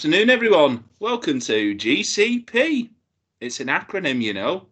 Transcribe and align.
Good 0.00 0.14
afternoon, 0.14 0.30
everyone. 0.30 0.84
Welcome 0.98 1.40
to 1.40 1.74
GCP. 1.74 2.88
It's 3.42 3.60
an 3.60 3.66
acronym, 3.66 4.22
you 4.22 4.32
know. 4.32 4.66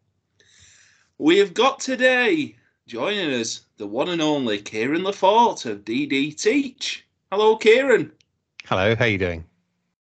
We 1.19 1.37
have 1.37 1.53
got 1.53 1.81
today 1.81 2.57
joining 2.87 3.35
us 3.39 3.67
the 3.77 3.87
one 3.87 4.09
and 4.09 4.23
only 4.23 4.59
Kieran 4.59 5.03
Lefort 5.03 5.67
of 5.67 5.85
DD 5.85 6.35
Teach. 6.35 7.07
Hello, 7.31 7.57
Kieran. 7.57 8.11
Hello, 8.65 8.97
how 8.97 9.05
you 9.05 9.19
doing? 9.19 9.45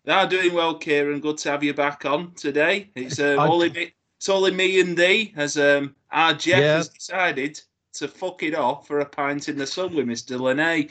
Ah, 0.06 0.24
doing 0.24 0.54
well, 0.54 0.76
Kieran. 0.76 1.20
Good 1.20 1.36
to 1.38 1.50
have 1.50 1.62
you 1.62 1.74
back 1.74 2.06
on 2.06 2.32
today. 2.32 2.88
It's 2.94 3.18
uh, 3.18 3.36
only 3.38 3.68
me, 3.68 3.92
it's 4.16 4.30
only 4.30 4.52
me 4.52 4.80
and 4.80 4.96
thee 4.96 5.34
as 5.36 5.58
um 5.58 5.94
our 6.10 6.32
Jeff 6.32 6.58
Yeah. 6.58 6.76
has 6.76 6.88
decided 6.88 7.60
to 7.98 8.08
fuck 8.08 8.42
it 8.42 8.54
off 8.54 8.86
for 8.86 9.00
a 9.00 9.04
pint 9.06 9.48
in 9.48 9.56
the 9.58 9.66
sun 9.66 9.94
with 9.94 10.06
Mr. 10.06 10.38
Lene. 10.40 10.90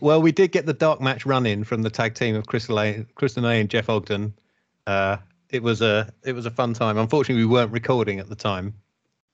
Well, 0.00 0.20
we 0.22 0.32
did 0.32 0.52
get 0.52 0.66
the 0.66 0.72
dark 0.72 1.00
match 1.00 1.26
run 1.26 1.46
in 1.46 1.64
from 1.64 1.82
the 1.82 1.90
tag 1.90 2.14
team 2.14 2.34
of 2.36 2.46
Chris 2.46 2.68
Lane, 2.68 3.06
Chris 3.14 3.36
Lene 3.36 3.60
and 3.60 3.68
Jeff 3.70 3.88
Ogden. 3.88 4.34
Uh, 4.86 5.16
it 5.50 5.62
was 5.62 5.80
a 5.82 6.12
it 6.24 6.32
was 6.32 6.46
a 6.46 6.50
fun 6.50 6.74
time. 6.74 6.98
Unfortunately, 6.98 7.42
we 7.44 7.50
weren't 7.50 7.72
recording 7.72 8.18
at 8.18 8.28
the 8.28 8.34
time. 8.34 8.74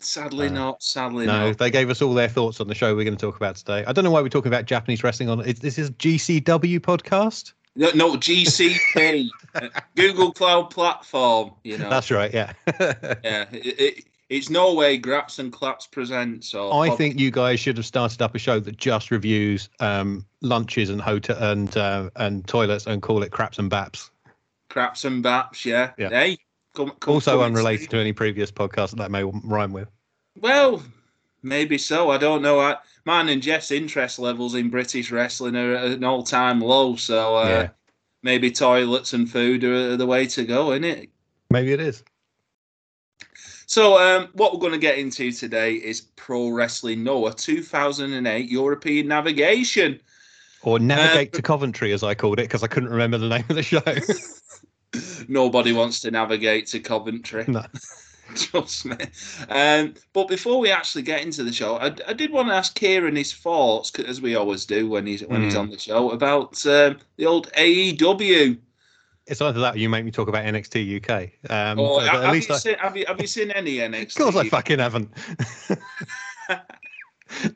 Sadly 0.01 0.49
Uh, 0.49 0.53
not. 0.53 0.83
Sadly 0.83 1.27
No, 1.27 1.49
not. 1.49 1.59
they 1.59 1.71
gave 1.71 1.91
us 1.91 2.01
all 2.01 2.15
their 2.15 2.29
thoughts 2.29 2.61
on 2.61 2.69
the 2.69 2.75
show 2.75 2.95
we're 2.97 3.05
going 3.05 3.17
to 3.17 3.21
talk 3.21 3.37
about 3.37 3.57
today. 3.57 3.85
I 3.87 3.93
don't 3.93 4.05
know 4.05 4.11
why 4.11 4.23
we're 4.23 4.29
talking 4.31 4.51
about 4.51 4.65
Japanese 4.65 5.05
wrestling 5.05 5.29
on 5.29 5.41
it. 5.41 5.61
This 5.61 5.79
is 5.79 5.91
GCW 5.91 6.81
podcast. 6.81 7.53
No, 7.77 7.91
no 7.95 8.15
GCP, 8.17 9.29
uh, 9.55 9.69
Google 9.95 10.33
Cloud 10.33 10.71
Platform. 10.71 11.53
You 11.65 11.79
know. 11.79 11.89
That's 11.91 12.11
right. 12.11 12.33
Yeah. 12.33 12.53
Yeah, 13.23 13.47
it, 13.53 13.81
it, 13.81 14.05
it's 14.31 14.49
no 14.49 14.73
way 14.73 14.97
Graps 14.97 15.39
and 15.41 15.53
Claps 15.53 15.87
presents. 15.89 16.55
Or 16.55 16.85
I 16.85 16.91
think 16.91 17.19
you 17.19 17.31
guys 17.31 17.61
should 17.61 17.77
have 17.77 17.85
started 17.85 18.23
up 18.23 18.35
a 18.35 18.39
show 18.39 18.61
that 18.61 18.79
just 18.79 19.11
reviews 19.11 19.69
um, 19.81 20.25
lunches 20.41 20.89
and 20.89 21.01
hotel 21.01 21.37
and 21.43 21.77
uh, 21.77 22.09
and 22.17 22.47
toilets 22.47 22.87
and 22.87 23.03
call 23.03 23.23
it 23.23 23.33
craps 23.33 23.59
and 23.59 23.71
baps. 23.71 24.11
Craps 24.71 25.05
and 25.05 25.23
Baps. 25.23 25.65
Yeah. 25.65 25.91
Yeah. 25.99 26.11
Hey, 26.11 26.39
come, 26.75 26.93
come 27.01 27.15
Also 27.15 27.33
come 27.33 27.43
unrelated 27.43 27.91
to 27.91 27.99
any 27.99 28.13
previous 28.13 28.53
podcast 28.53 28.91
that, 28.91 28.99
that 28.99 29.11
may 29.11 29.25
rhyme 29.25 29.73
with. 29.73 29.89
Well, 30.41 30.81
maybe 31.43 31.77
so. 31.77 32.11
I 32.11 32.19
don't 32.19 32.41
know. 32.41 32.61
I, 32.61 32.77
mine 33.05 33.29
and 33.29 33.43
Jeff's 33.43 33.73
interest 33.73 34.21
levels 34.21 34.55
in 34.55 34.71
British 34.71 35.11
wrestling 35.11 35.57
are 35.57 35.75
at 35.75 35.91
an 35.91 36.05
all-time 36.05 36.61
low. 36.61 36.95
So 36.95 37.35
uh, 37.37 37.49
Yeah. 37.49 37.69
maybe 38.23 38.53
toilets 38.53 39.13
and 39.13 39.29
food 39.29 39.65
are 39.65 39.97
the 39.97 40.07
way 40.07 40.27
to 40.27 40.45
go, 40.45 40.71
isn't 40.71 40.85
it? 40.85 41.11
Maybe 41.51 41.73
it 41.73 41.81
is. 41.81 42.05
So, 43.71 43.99
um, 43.99 44.31
what 44.33 44.53
we're 44.53 44.59
going 44.59 44.73
to 44.73 44.79
get 44.79 44.99
into 44.99 45.31
today 45.31 45.75
is 45.75 46.01
Pro 46.01 46.49
Wrestling 46.49 47.05
Noah 47.05 47.33
2008 47.33 48.51
European 48.51 49.07
Navigation. 49.07 50.01
Or 50.63 50.81
navigate 50.81 51.33
Uh, 51.33 51.37
to 51.37 51.43
Coventry, 51.43 51.93
as 51.93 52.03
I 52.03 52.17
called 52.17 52.41
it, 52.41 52.49
because 52.49 52.65
I 52.65 52.67
couldn't 52.67 52.89
remember 52.89 53.17
the 53.19 53.29
name 53.29 53.45
of 53.49 53.55
the 53.55 53.63
show. 53.63 53.81
Nobody 55.29 55.73
wants 55.73 56.01
to 56.01 56.11
navigate 56.11 56.67
to 56.67 56.81
Coventry. 56.81 57.45
No. 57.47 57.65
Trust 58.35 58.87
me. 58.87 58.97
Um, 59.49 59.95
but 60.15 60.27
before 60.27 60.59
we 60.59 60.73
actually 60.73 61.03
get 61.03 61.23
into 61.23 61.45
the 61.45 61.53
show, 61.53 61.77
I, 61.77 61.95
I 62.09 62.13
did 62.13 62.33
want 62.33 62.49
to 62.49 62.55
ask 62.55 62.75
Kieran 62.75 63.15
his 63.15 63.33
thoughts, 63.33 63.97
as 64.01 64.21
we 64.21 64.35
always 64.35 64.65
do 64.65 64.89
when 64.89 65.07
he's 65.07 65.23
when 65.23 65.43
he's 65.45 65.55
Mm. 65.55 65.61
on 65.61 65.71
the 65.71 65.79
show, 65.79 66.11
about 66.11 66.67
um, 66.67 66.99
the 67.19 67.27
old 67.27 67.53
AEW. 67.53 68.59
It's 69.31 69.41
either 69.41 69.61
that 69.61 69.77
or 69.77 69.79
you 69.79 69.89
make 69.89 70.05
me 70.05 70.11
talk 70.11 70.29
about 70.29 70.45
NXT 70.45 70.97
UK. 70.97 71.31
Um, 71.51 71.79
but 71.79 72.07
have, 72.09 72.25
at 72.25 72.33
least 72.33 72.49
you 72.49 72.55
I, 72.57 72.59
seen, 72.59 72.75
have 72.79 72.97
you 72.97 73.05
have 73.07 73.21
you 73.21 73.29
seen 73.29 73.53
any 73.53 73.77
NXT? 73.77 74.17
of 74.27 74.35
course 74.35 74.37
I 74.37 74.49
fucking 74.49 74.81
haven't. 74.81 75.11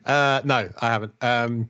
uh, 0.05 0.41
no, 0.45 0.69
I 0.79 0.87
haven't. 0.87 1.13
Um, 1.21 1.67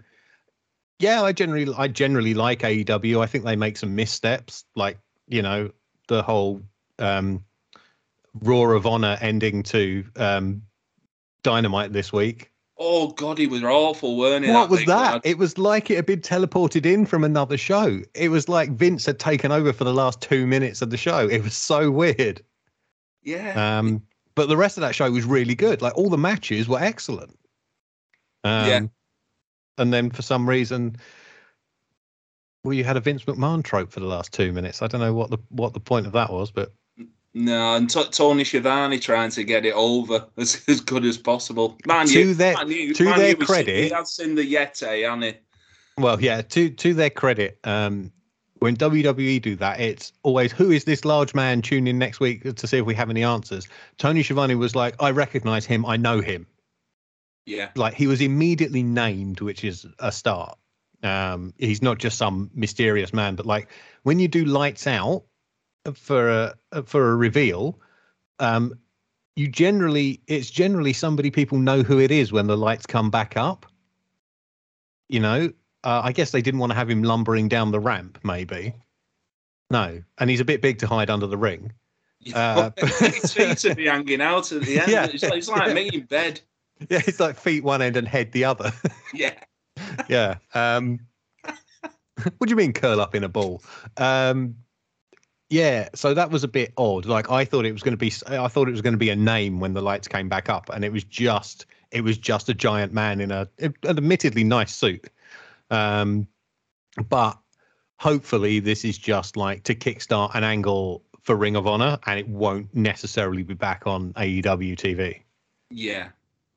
yeah, 0.99 1.23
I 1.23 1.31
generally 1.31 1.73
I 1.75 1.87
generally 1.87 2.35
like 2.35 2.59
AEW. 2.59 3.21
I 3.21 3.25
think 3.25 3.45
they 3.45 3.55
make 3.55 3.77
some 3.77 3.95
missteps, 3.95 4.63
like 4.75 4.99
you 5.27 5.41
know 5.41 5.71
the 6.07 6.21
whole 6.21 6.61
um, 6.99 7.43
Raw 8.41 8.71
of 8.75 8.85
Honor 8.85 9.17
ending 9.21 9.63
to 9.63 10.05
um, 10.17 10.61
Dynamite 11.41 11.93
this 11.93 12.13
week. 12.13 12.51
Oh 12.77 13.07
God, 13.11 13.37
he 13.37 13.47
was 13.47 13.63
awful, 13.63 14.17
weren't 14.17 14.43
he? 14.45 14.51
What 14.51 14.69
was 14.69 14.81
big 14.81 14.87
that? 14.89 15.11
lad? 15.13 15.21
It 15.23 15.37
was 15.37 15.57
like 15.57 15.89
it 15.89 15.95
had 15.95 16.05
been 16.05 16.19
teleported 16.19 16.85
in 16.85 17.05
from 17.05 17.23
another 17.23 17.57
show. 17.57 18.01
It 18.13 18.29
was 18.29 18.49
like 18.49 18.71
Vince 18.71 19.05
had 19.05 19.17
taken 19.17 19.51
over 19.51 19.71
for 19.71 19.85
the 19.85 19.93
last 19.93 20.19
two 20.19 20.45
minutes 20.45 20.81
of 20.81 20.89
the 20.89 20.97
show. 20.97 21.27
It 21.27 21.41
was 21.41 21.55
so 21.55 21.89
weird. 21.89 22.41
Yeah. 23.23 23.79
Um, 23.79 24.01
but 24.35 24.49
the 24.49 24.57
rest 24.57 24.77
of 24.77 24.81
that 24.81 24.93
show 24.93 25.09
was 25.09 25.23
really 25.23 25.55
good. 25.55 25.81
Like 25.81 25.97
all 25.97 26.09
the 26.09 26.17
matches 26.17 26.67
were 26.67 26.79
excellent. 26.79 27.39
Um, 28.43 28.67
Yeah. 28.67 28.81
And 29.77 29.93
then 29.93 30.09
for 30.09 30.21
some 30.21 30.47
reason, 30.47 30.95
well, 32.63 32.73
you 32.73 32.83
had 32.83 32.97
a 32.97 33.01
Vince 33.01 33.23
McMahon 33.23 33.63
trope 33.63 33.91
for 33.91 33.99
the 33.99 34.05
last 34.05 34.33
two 34.33 34.51
minutes. 34.51 34.81
I 34.81 34.87
don't 34.87 35.01
know 35.01 35.13
what 35.13 35.29
the 35.29 35.37
what 35.49 35.73
the 35.73 35.79
point 35.79 36.07
of 36.07 36.13
that 36.13 36.31
was, 36.31 36.51
but 36.51 36.73
no, 37.35 37.75
and 37.75 37.87
T- 37.89 38.03
Tony 38.11 38.43
Schiavone 38.43 38.97
trying 38.97 39.29
to 39.31 39.43
get 39.43 39.65
it 39.65 39.73
over 39.75 40.25
as, 40.37 40.63
as 40.67 40.81
good 40.81 41.05
as 41.05 41.17
possible. 41.17 41.77
Man, 41.85 42.07
To 42.07 42.19
you, 42.19 42.33
their- 42.33 42.55
man, 42.55 42.71
you, 42.71 42.93
to 42.95 43.03
man, 43.03 43.19
their 43.19 43.35
credit- 43.35 43.83
he 43.83 43.89
has 43.89 44.11
seen 44.15 44.33
the 44.35 44.41
Yeti, 44.53 45.03
hasn't 45.03 45.23
he? 45.23 45.33
well, 45.97 46.19
yeah. 46.21 46.41
To 46.41 46.69
to 46.69 46.93
their 46.93 47.09
credit, 47.09 47.59
um, 47.63 48.11
when 48.59 48.75
WWE 48.77 49.41
do 49.41 49.55
that, 49.57 49.79
it's 49.79 50.11
always 50.23 50.51
who 50.51 50.71
is 50.71 50.85
this 50.85 51.05
large 51.05 51.35
man? 51.35 51.61
Tune 51.61 51.87
in 51.87 51.99
next 51.99 52.19
week 52.19 52.43
to 52.55 52.67
see 52.67 52.77
if 52.77 52.85
we 52.85 52.95
have 52.95 53.09
any 53.09 53.23
answers. 53.23 53.67
Tony 53.97 54.23
Schiavone 54.23 54.55
was 54.55 54.75
like, 54.75 54.95
I 55.01 55.11
recognize 55.11 55.65
him. 55.65 55.85
I 55.85 55.97
know 55.97 56.21
him. 56.21 56.47
Yeah. 57.45 57.69
like 57.75 57.93
he 57.93 58.07
was 58.07 58.21
immediately 58.21 58.81
named, 58.81 59.39
which 59.41 59.63
is 59.63 59.85
a 59.99 60.11
start. 60.11 60.57
Um, 61.03 61.53
he's 61.59 61.81
not 61.83 61.99
just 61.99 62.17
some 62.17 62.49
mysterious 62.55 63.13
man, 63.13 63.35
but 63.35 63.45
like 63.45 63.67
when 64.01 64.17
you 64.17 64.27
do 64.27 64.45
lights 64.45 64.87
out 64.87 65.23
for 65.93 66.29
a 66.29 66.83
for 66.83 67.11
a 67.11 67.15
reveal, 67.15 67.79
um, 68.39 68.73
you 69.35 69.47
generally 69.47 70.21
it's 70.27 70.49
generally 70.49 70.93
somebody 70.93 71.31
people 71.31 71.57
know 71.57 71.83
who 71.83 71.99
it 71.99 72.11
is 72.11 72.31
when 72.31 72.47
the 72.47 72.57
lights 72.57 72.85
come 72.85 73.09
back 73.09 73.37
up. 73.37 73.65
You 75.09 75.19
know, 75.19 75.51
uh, 75.83 76.01
I 76.03 76.11
guess 76.11 76.31
they 76.31 76.41
didn't 76.41 76.59
want 76.59 76.71
to 76.71 76.75
have 76.75 76.89
him 76.89 77.03
lumbering 77.03 77.47
down 77.47 77.71
the 77.71 77.79
ramp, 77.79 78.19
maybe. 78.23 78.73
No, 79.69 80.01
and 80.17 80.29
he's 80.29 80.39
a 80.39 80.45
bit 80.45 80.61
big 80.61 80.79
to 80.79 80.87
hide 80.87 81.09
under 81.09 81.27
the 81.27 81.37
ring. 81.37 81.71
Uh, 82.33 82.71
His 82.77 83.33
feet 83.33 83.63
would 83.67 83.77
be 83.77 83.85
hanging 83.85 84.21
out 84.21 84.51
at 84.51 84.63
the 84.63 84.79
end. 84.79 84.91
Yeah. 84.91 85.05
It's, 85.05 85.23
like, 85.23 85.33
it's 85.33 85.47
like 85.47 85.73
me 85.73 85.89
in 85.93 86.01
bed. 86.01 86.41
Yeah, 86.89 86.99
it's 87.07 87.21
like 87.21 87.37
feet 87.37 87.63
one 87.63 87.81
end 87.81 87.95
and 87.95 88.05
head 88.05 88.33
the 88.33 88.43
other. 88.43 88.73
Yeah. 89.13 89.33
yeah. 90.09 90.35
Um, 90.53 90.99
what 91.45 92.47
do 92.47 92.49
you 92.49 92.57
mean 92.57 92.73
curl 92.73 92.99
up 92.99 93.15
in 93.15 93.23
a 93.23 93.29
ball? 93.29 93.63
Um, 93.95 94.55
yeah. 95.49 95.89
So 95.95 96.13
that 96.13 96.31
was 96.31 96.43
a 96.43 96.47
bit 96.47 96.73
odd. 96.77 97.05
Like 97.05 97.29
I 97.31 97.45
thought 97.45 97.65
it 97.65 97.71
was 97.71 97.83
going 97.83 97.93
to 97.93 97.97
be. 97.97 98.11
I 98.27 98.47
thought 98.47 98.67
it 98.67 98.71
was 98.71 98.81
going 98.81 98.93
to 98.93 98.97
be 98.99 99.09
a 99.09 99.15
name 99.15 99.59
when 99.59 99.73
the 99.73 99.81
lights 99.81 100.07
came 100.07 100.29
back 100.29 100.49
up, 100.49 100.69
and 100.73 100.83
it 100.85 100.91
was 100.91 101.03
just. 101.03 101.65
It 101.91 102.01
was 102.03 102.17
just 102.17 102.49
a 102.49 102.53
giant 102.53 102.91
man 102.91 103.21
in 103.21 103.31
a, 103.31 103.47
an 103.59 103.73
admittedly 103.85 104.43
nice 104.43 104.75
suit. 104.75 105.09
Um, 105.71 106.27
but 107.09 107.37
hopefully 107.99 108.59
this 108.59 108.83
is 108.83 108.97
just 108.97 109.37
like 109.37 109.63
to 109.63 109.75
kickstart 109.75 110.35
an 110.35 110.43
angle 110.43 111.03
for 111.23 111.35
Ring 111.35 111.55
of 111.55 111.67
Honor, 111.67 111.97
and 112.05 112.19
it 112.19 112.27
won't 112.27 112.73
necessarily 112.75 113.43
be 113.43 113.53
back 113.53 113.87
on 113.87 114.11
AEW 114.13 114.75
TV. 114.75 115.21
Yeah. 115.69 116.09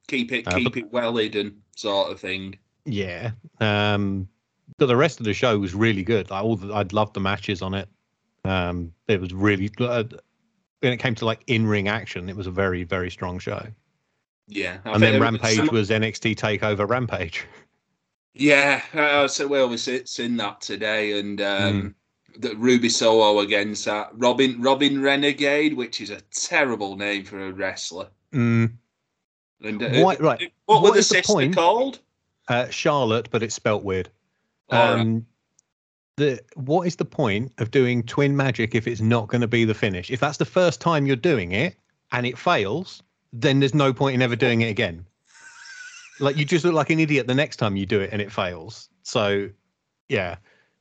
Keep 0.08 0.32
it 0.32 0.48
Uh, 0.48 0.56
keep 0.56 0.64
but- 0.72 0.76
it 0.76 0.92
well 0.92 1.16
hidden, 1.16 1.62
sort 1.76 2.10
of 2.10 2.18
thing. 2.18 2.58
Yeah. 2.84 3.32
Um, 3.60 4.28
but 4.78 4.86
the 4.86 4.96
rest 4.96 5.20
of 5.20 5.24
the 5.26 5.34
show 5.34 5.58
was 5.58 5.74
really 5.74 6.02
good. 6.02 6.30
Like 6.30 6.42
all 6.42 6.56
the, 6.56 6.74
I'd 6.74 6.92
love 6.92 7.12
the 7.12 7.20
matches 7.20 7.62
on 7.62 7.74
it. 7.74 7.88
Um, 8.48 8.92
it 9.08 9.20
was 9.20 9.32
really 9.34 9.70
uh, 9.78 10.04
when 10.80 10.92
it 10.92 10.98
came 10.98 11.14
to 11.16 11.24
like 11.26 11.42
in 11.46 11.66
ring 11.66 11.88
action, 11.88 12.28
it 12.28 12.36
was 12.36 12.46
a 12.46 12.50
very 12.50 12.84
very 12.84 13.10
strong 13.10 13.38
show. 13.38 13.66
Yeah. 14.46 14.78
I 14.84 14.92
and 14.92 15.02
then 15.02 15.20
Rampage 15.20 15.56
some- 15.56 15.68
was 15.68 15.90
NXT 15.90 16.34
Takeover 16.36 16.88
Rampage. 16.88 17.44
Yeah, 18.34 18.82
uh, 18.94 19.26
so 19.26 19.48
well, 19.48 19.68
we 19.68 19.76
see- 19.78 20.04
seen 20.06 20.36
that 20.36 20.60
today, 20.60 21.18
and 21.18 21.40
um, 21.40 21.80
Hmm. 22.36 22.40
the 22.40 22.54
Ruby 22.54 22.88
Soho 22.88 23.40
against 23.40 23.84
that 23.86 24.10
Robyn 24.16 24.60
Robyn 24.62 25.02
Renegade, 25.02 25.74
which 25.74 26.00
is 26.00 26.10
a 26.10 26.20
terrible 26.30 26.94
name 26.96 27.24
for 27.24 27.40
a 27.44 27.50
wrestler. 27.52 28.06
Mm, 28.32 28.74
And 29.64 29.82
uh, 29.82 29.88
Why- 29.88 30.16
right. 30.20 30.52
what, 30.66 30.76
were 30.76 30.82
What 30.82 30.92
the 30.92 31.00
is 31.00 31.08
the 31.08 31.14
sister 31.16 31.32
point? 31.32 31.56
called? 31.56 31.98
uh, 32.46 32.68
Charlotte, 32.68 33.28
but 33.32 33.42
it's 33.42 33.56
spelt 33.56 33.82
weird. 33.82 34.08
All 34.70 34.94
right. 34.94 35.22
The 36.18 36.40
what 36.54 36.86
is 36.86 36.96
the 36.96 37.04
point 37.04 37.52
of 37.58 37.70
doing 37.70 38.02
twin 38.02 38.36
magic 38.36 38.74
if 38.74 38.86
it's 38.86 39.00
not 39.00 39.28
going 39.28 39.40
to 39.40 39.48
be 39.48 39.64
the 39.64 39.74
finish? 39.74 40.10
If 40.10 40.20
that's 40.20 40.38
the 40.38 40.44
first 40.44 40.80
time 40.80 41.06
you're 41.06 41.16
doing 41.16 41.52
it 41.52 41.76
and 42.12 42.26
it 42.26 42.36
fails, 42.36 43.02
then 43.32 43.60
there's 43.60 43.74
no 43.74 43.92
point 43.92 44.14
in 44.14 44.22
ever 44.22 44.36
doing 44.36 44.62
it 44.62 44.68
again. 44.68 45.06
Like 46.20 46.36
you 46.36 46.44
just 46.44 46.64
look 46.64 46.74
like 46.74 46.90
an 46.90 46.98
idiot 46.98 47.26
the 47.28 47.34
next 47.34 47.56
time 47.56 47.76
you 47.76 47.86
do 47.86 48.00
it 48.00 48.10
and 48.12 48.20
it 48.20 48.32
fails. 48.32 48.88
So, 49.04 49.48
yeah, 50.08 50.36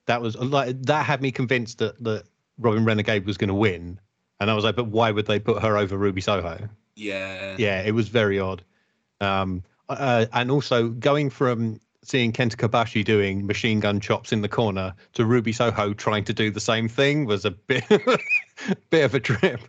that 0.08 0.22
was 0.22 0.36
like 0.36 0.82
that 0.84 1.06
had 1.06 1.22
me 1.22 1.32
convinced 1.32 1.78
that 1.78 2.04
that 2.04 2.24
Robyn 2.58 2.84
Renegade 2.86 3.26
was 3.26 3.38
going 3.38 3.50
to 3.50 3.54
win, 3.54 4.00
and 4.40 4.50
I 4.50 4.56
was 4.56 4.64
like, 4.64 4.76
but 4.76 4.88
why 4.88 5.12
would 5.12 5.28
they 5.28 5.40
put 5.40 5.62
her 5.62 5.78
over 5.78 5.98
Ruby 5.98 6.22
Soho? 6.22 6.68
Yeah. 6.96 7.56
yeah 7.60 7.84
it 7.84 7.92
was 7.92 8.08
very 8.10 8.40
odd 8.40 8.64
um 9.22 9.64
uh, 9.90 10.26
and 10.34 10.52
also 10.52 10.90
going 10.90 11.30
from 11.30 11.80
seeing 12.08 12.32
Kenta 12.32 12.56
Kobashi 12.56 13.04
doing 13.04 13.46
machine 13.46 13.82
gun 13.82 14.00
chops 14.00 14.32
in 14.32 14.42
the 14.42 14.48
corner 14.48 14.94
to 15.14 15.26
Ruby 15.26 15.52
Soho 15.52 15.94
trying 15.94 16.24
to 16.24 16.34
do 16.34 16.50
the 16.50 16.60
same 16.62 16.88
thing 16.88 17.26
was 17.26 17.44
a 17.44 17.52
bit 17.52 17.84
bit 18.90 19.04
of 19.04 19.14
a 19.14 19.20
trip. 19.20 19.60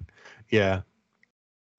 Yeah. 0.51 0.83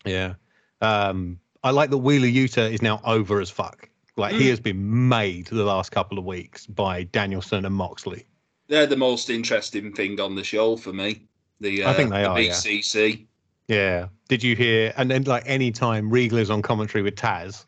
Yeah. 0.05 0.33
Um, 0.81 1.39
I 1.63 1.71
like 1.71 1.89
that 1.91 1.97
Wheeler 1.97 2.27
Yuta 2.27 2.71
is 2.71 2.81
now 2.81 2.99
over 3.05 3.39
as 3.39 3.49
fuck. 3.49 3.89
Like 4.17 4.33
he 4.35 4.47
Mm. 4.47 4.49
has 4.49 4.59
been 4.59 5.07
made 5.09 5.47
the 5.47 5.63
last 5.63 5.91
couple 5.91 6.17
of 6.19 6.25
weeks 6.25 6.65
by 6.67 7.03
Danielson 7.03 7.65
and 7.65 7.73
Moxley. 7.73 8.25
They're 8.67 8.85
the 8.85 8.97
most 8.97 9.29
interesting 9.29 9.93
thing 9.93 10.19
on 10.19 10.35
the 10.35 10.43
show 10.43 10.75
for 10.75 10.91
me. 10.93 11.23
The 11.61 11.83
uh, 11.83 11.91
I 11.91 11.93
think 11.93 12.09
they 12.11 12.23
the 12.23 12.29
are, 12.29 12.39
yeah. 12.39 12.51
BCC. 12.51 13.25
Yeah. 13.69 14.07
Did 14.27 14.43
you 14.43 14.55
hear? 14.55 14.93
And 14.97 15.09
then, 15.09 15.23
like, 15.23 15.43
anytime 15.45 16.09
Regal 16.09 16.37
is 16.37 16.49
on 16.49 16.61
commentary 16.61 17.01
with 17.01 17.15
Taz, 17.15 17.65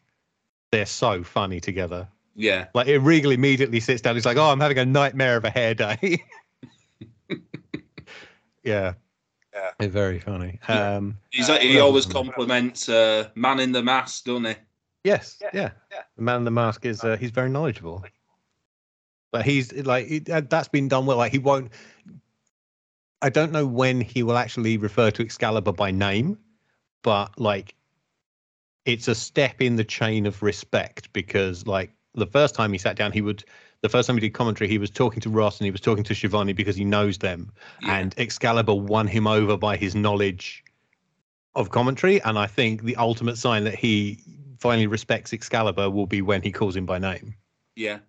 they're 0.71 0.85
so 0.85 1.23
funny 1.23 1.59
together. 1.59 2.07
Yeah. 2.35 2.67
Like, 2.73 2.87
it 2.87 2.99
Regal 2.99 3.31
immediately 3.31 3.79
sits 3.79 4.01
down. 4.01 4.15
He's 4.15 4.25
like, 4.25 4.37
"Oh, 4.37 4.49
I'm 4.51 4.59
having 4.59 4.77
a 4.77 4.85
nightmare 4.85 5.37
of 5.37 5.43
a 5.45 5.49
hair 5.49 5.73
day." 5.73 6.23
yeah. 8.63 8.93
Yeah. 9.53 9.69
They're 9.79 9.89
very 9.89 10.19
funny. 10.19 10.59
Um, 10.67 11.17
He's, 11.31 11.49
Uh, 11.49 11.57
he 11.59 11.79
always 11.79 12.05
else 12.05 12.13
was 12.13 12.13
there? 12.13 12.13
compliments 12.23 12.87
uh, 12.89 13.29
Man 13.35 13.59
in 13.59 13.71
the 13.73 13.83
Mask, 13.83 14.23
doesn't 14.25 14.45
he? 14.45 14.55
yes. 15.03 15.41
Yeah. 15.53 15.71
The 16.15 16.21
man 16.21 16.37
in 16.37 16.43
the 16.45 16.51
mask 16.51 16.85
is 16.85 17.03
uh, 17.03 17.17
he's 17.17 17.31
very 17.31 17.49
knowledgeable. 17.49 18.05
But 19.31 19.45
he's 19.45 19.73
like 19.73 20.09
it, 20.09 20.25
that- 20.25 20.49
that's 20.49 20.67
been 20.67 20.87
done 20.87 21.05
well. 21.05 21.17
Like 21.17 21.31
he 21.31 21.37
won't. 21.39 21.71
I 23.21 23.29
don't 23.29 23.51
know 23.51 23.65
when 23.67 23.99
he 24.01 24.23
will 24.23 24.37
actually 24.37 24.77
refer 24.77 25.11
to 25.11 25.21
Excalibur 25.23 25.71
by 25.73 25.91
name, 25.91 26.37
but 27.03 27.37
like 27.39 27.75
it's 28.85 29.07
a 29.07 29.15
step 29.15 29.61
in 29.61 29.75
the 29.75 29.83
chain 29.83 30.25
of 30.25 30.41
respect 30.41 31.11
because 31.13 31.67
like 31.67 31.91
the 32.15 32.25
first 32.27 32.55
time 32.55 32.71
he 32.71 32.77
sat 32.77 32.95
down, 32.95 33.11
he 33.11 33.21
would 33.21 33.43
the 33.81 33.89
first 33.89 34.05
time 34.07 34.15
he 34.15 34.21
did 34.21 34.33
commentary, 34.33 34.69
he 34.69 34.77
was 34.77 34.91
talking 34.91 35.21
to 35.21 35.29
Ross 35.29 35.59
and 35.59 35.65
he 35.65 35.71
was 35.71 35.81
talking 35.81 36.03
to 36.03 36.13
Schiavone 36.13 36.53
because 36.53 36.75
he 36.75 36.85
knows 36.85 37.17
them, 37.17 37.51
Yeah. 37.81 37.97
and 37.97 38.13
Excalibur 38.17 38.75
won 38.75 39.07
him 39.07 39.25
over 39.25 39.57
by 39.57 39.75
his 39.75 39.95
knowledge 39.95 40.63
of 41.55 41.71
commentary. 41.71 42.21
And 42.21 42.37
I 42.37 42.45
think 42.45 42.83
the 42.83 42.95
ultimate 42.97 43.37
sign 43.37 43.63
that 43.63 43.73
he 43.75 44.19
finally 44.59 44.85
respects 44.87 45.33
Excalibur 45.33 45.89
will 45.89 46.05
be 46.05 46.21
when 46.21 46.43
he 46.43 46.51
calls 46.51 46.75
him 46.75 46.85
by 46.85 46.99
name. 46.99 47.33
Yeah. 47.75 47.99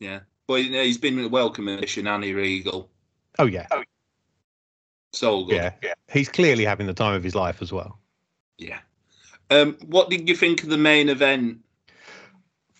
Yeah. 0.00 0.20
But 0.46 0.64
you 0.64 0.70
know, 0.70 0.82
he's 0.82 0.96
been 0.98 1.18
a 1.18 1.28
welcome 1.28 1.68
addition, 1.68 2.06
Annie 2.06 2.32
Regal. 2.32 2.88
Oh 3.38 3.44
yeah, 3.46 3.66
So 5.12 5.44
good. 5.44 5.72
yeah, 5.82 5.92
he's 6.10 6.28
clearly 6.30 6.64
having 6.64 6.86
the 6.86 6.94
time 6.94 7.14
of 7.14 7.22
his 7.22 7.34
life 7.34 7.60
as 7.60 7.70
well. 7.72 7.98
Yeah. 8.56 8.78
Um, 9.50 9.76
what 9.86 10.08
did 10.08 10.26
you 10.28 10.34
think 10.34 10.62
of 10.62 10.70
the 10.70 10.78
main 10.78 11.08
event? 11.10 11.58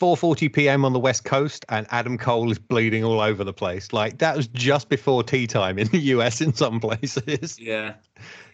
4:40 0.01 0.53
p.m. 0.53 0.85
on 0.85 0.93
the 0.93 0.99
West 0.99 1.25
Coast, 1.25 1.65
and 1.69 1.87
Adam 1.91 2.19
Cole 2.19 2.51
is 2.51 2.59
bleeding 2.59 3.03
all 3.03 3.21
over 3.21 3.45
the 3.45 3.53
place. 3.53 3.93
Like 3.93 4.19
that 4.19 4.37
was 4.37 4.47
just 4.49 4.89
before 4.89 5.23
tea 5.23 5.47
time 5.47 5.79
in 5.79 5.89
the 5.89 5.99
US 6.15 6.41
in 6.41 6.55
some 6.55 6.81
places. 6.81 7.59
Yeah. 7.59 7.95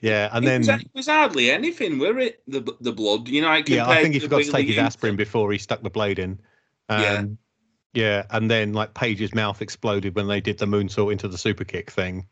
Yeah, 0.00 0.28
and 0.32 0.44
it, 0.44 0.48
then 0.48 0.60
was, 0.60 0.68
it 0.68 0.90
was 0.94 1.06
hardly 1.06 1.50
anything, 1.50 1.98
were 1.98 2.18
it? 2.18 2.42
The 2.46 2.60
the 2.80 2.92
blood, 2.92 3.28
you 3.28 3.40
know. 3.40 3.48
I 3.48 3.62
yeah, 3.66 3.88
I 3.88 4.02
think 4.02 4.14
he 4.14 4.20
forgot 4.20 4.42
to 4.42 4.50
take 4.50 4.66
his 4.66 4.78
aspirin 4.78 5.16
before 5.16 5.50
he 5.52 5.58
stuck 5.58 5.82
the 5.82 5.90
blade 5.90 6.18
in. 6.18 6.40
Yeah. 6.90 7.14
Um, 7.14 7.38
yeah, 7.94 8.24
and 8.30 8.50
then 8.50 8.72
like 8.72 8.94
Page's 8.94 9.34
mouth 9.34 9.60
exploded 9.60 10.16
when 10.16 10.26
they 10.26 10.40
did 10.40 10.58
the 10.58 10.66
moonsault 10.66 11.12
into 11.12 11.28
the 11.28 11.38
super 11.38 11.64
kick 11.64 11.90
thing. 11.90 12.26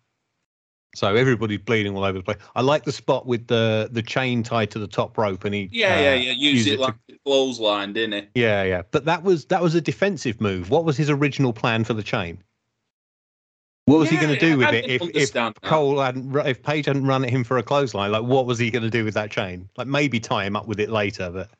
So 0.94 1.14
everybody's 1.14 1.60
bleeding 1.60 1.96
all 1.96 2.04
over 2.04 2.18
the 2.18 2.24
place. 2.24 2.38
I 2.56 2.62
like 2.62 2.84
the 2.84 2.92
spot 2.92 3.26
with 3.26 3.46
the 3.46 3.88
the 3.92 4.02
chain 4.02 4.42
tied 4.42 4.70
to 4.72 4.78
the 4.78 4.88
top 4.88 5.16
rope, 5.16 5.44
and 5.44 5.54
he 5.54 5.68
Yeah, 5.70 5.94
uh, 5.96 6.00
yeah, 6.00 6.14
yeah. 6.14 6.32
Use 6.32 6.66
use 6.66 6.66
it, 6.66 6.74
it 6.74 6.80
like 6.80 6.94
a 7.10 7.14
clothesline, 7.24 7.92
didn't 7.92 8.14
it? 8.14 8.30
Yeah, 8.34 8.64
yeah. 8.64 8.82
But 8.90 9.04
that 9.04 9.22
was 9.22 9.44
that 9.46 9.62
was 9.62 9.74
a 9.74 9.80
defensive 9.80 10.40
move. 10.40 10.70
What 10.70 10.84
was 10.84 10.96
his 10.96 11.08
original 11.10 11.52
plan 11.52 11.84
for 11.84 11.94
the 11.94 12.02
chain? 12.02 12.42
What 13.86 13.98
was 13.98 14.10
he 14.10 14.16
going 14.16 14.28
to 14.28 14.36
do 14.36 14.50
yeah, 14.50 14.56
with 14.56 14.68
I 14.68 14.76
it 14.76 14.86
if 14.88 15.02
if 15.14 15.32
that. 15.32 15.60
Cole 15.62 16.00
hadn't 16.00 16.34
if 16.46 16.62
Page 16.62 16.86
hadn't 16.86 17.06
run 17.06 17.24
at 17.24 17.30
him 17.30 17.44
for 17.44 17.58
a 17.58 17.62
clothesline? 17.62 18.12
Like, 18.12 18.22
what 18.24 18.46
was 18.46 18.58
he 18.58 18.70
going 18.70 18.84
to 18.84 18.90
do 18.90 19.04
with 19.04 19.14
that 19.14 19.30
chain? 19.30 19.68
Like, 19.76 19.86
maybe 19.88 20.20
tie 20.20 20.44
him 20.44 20.56
up 20.56 20.66
with 20.66 20.80
it 20.80 20.90
later, 20.90 21.30
but 21.30 21.50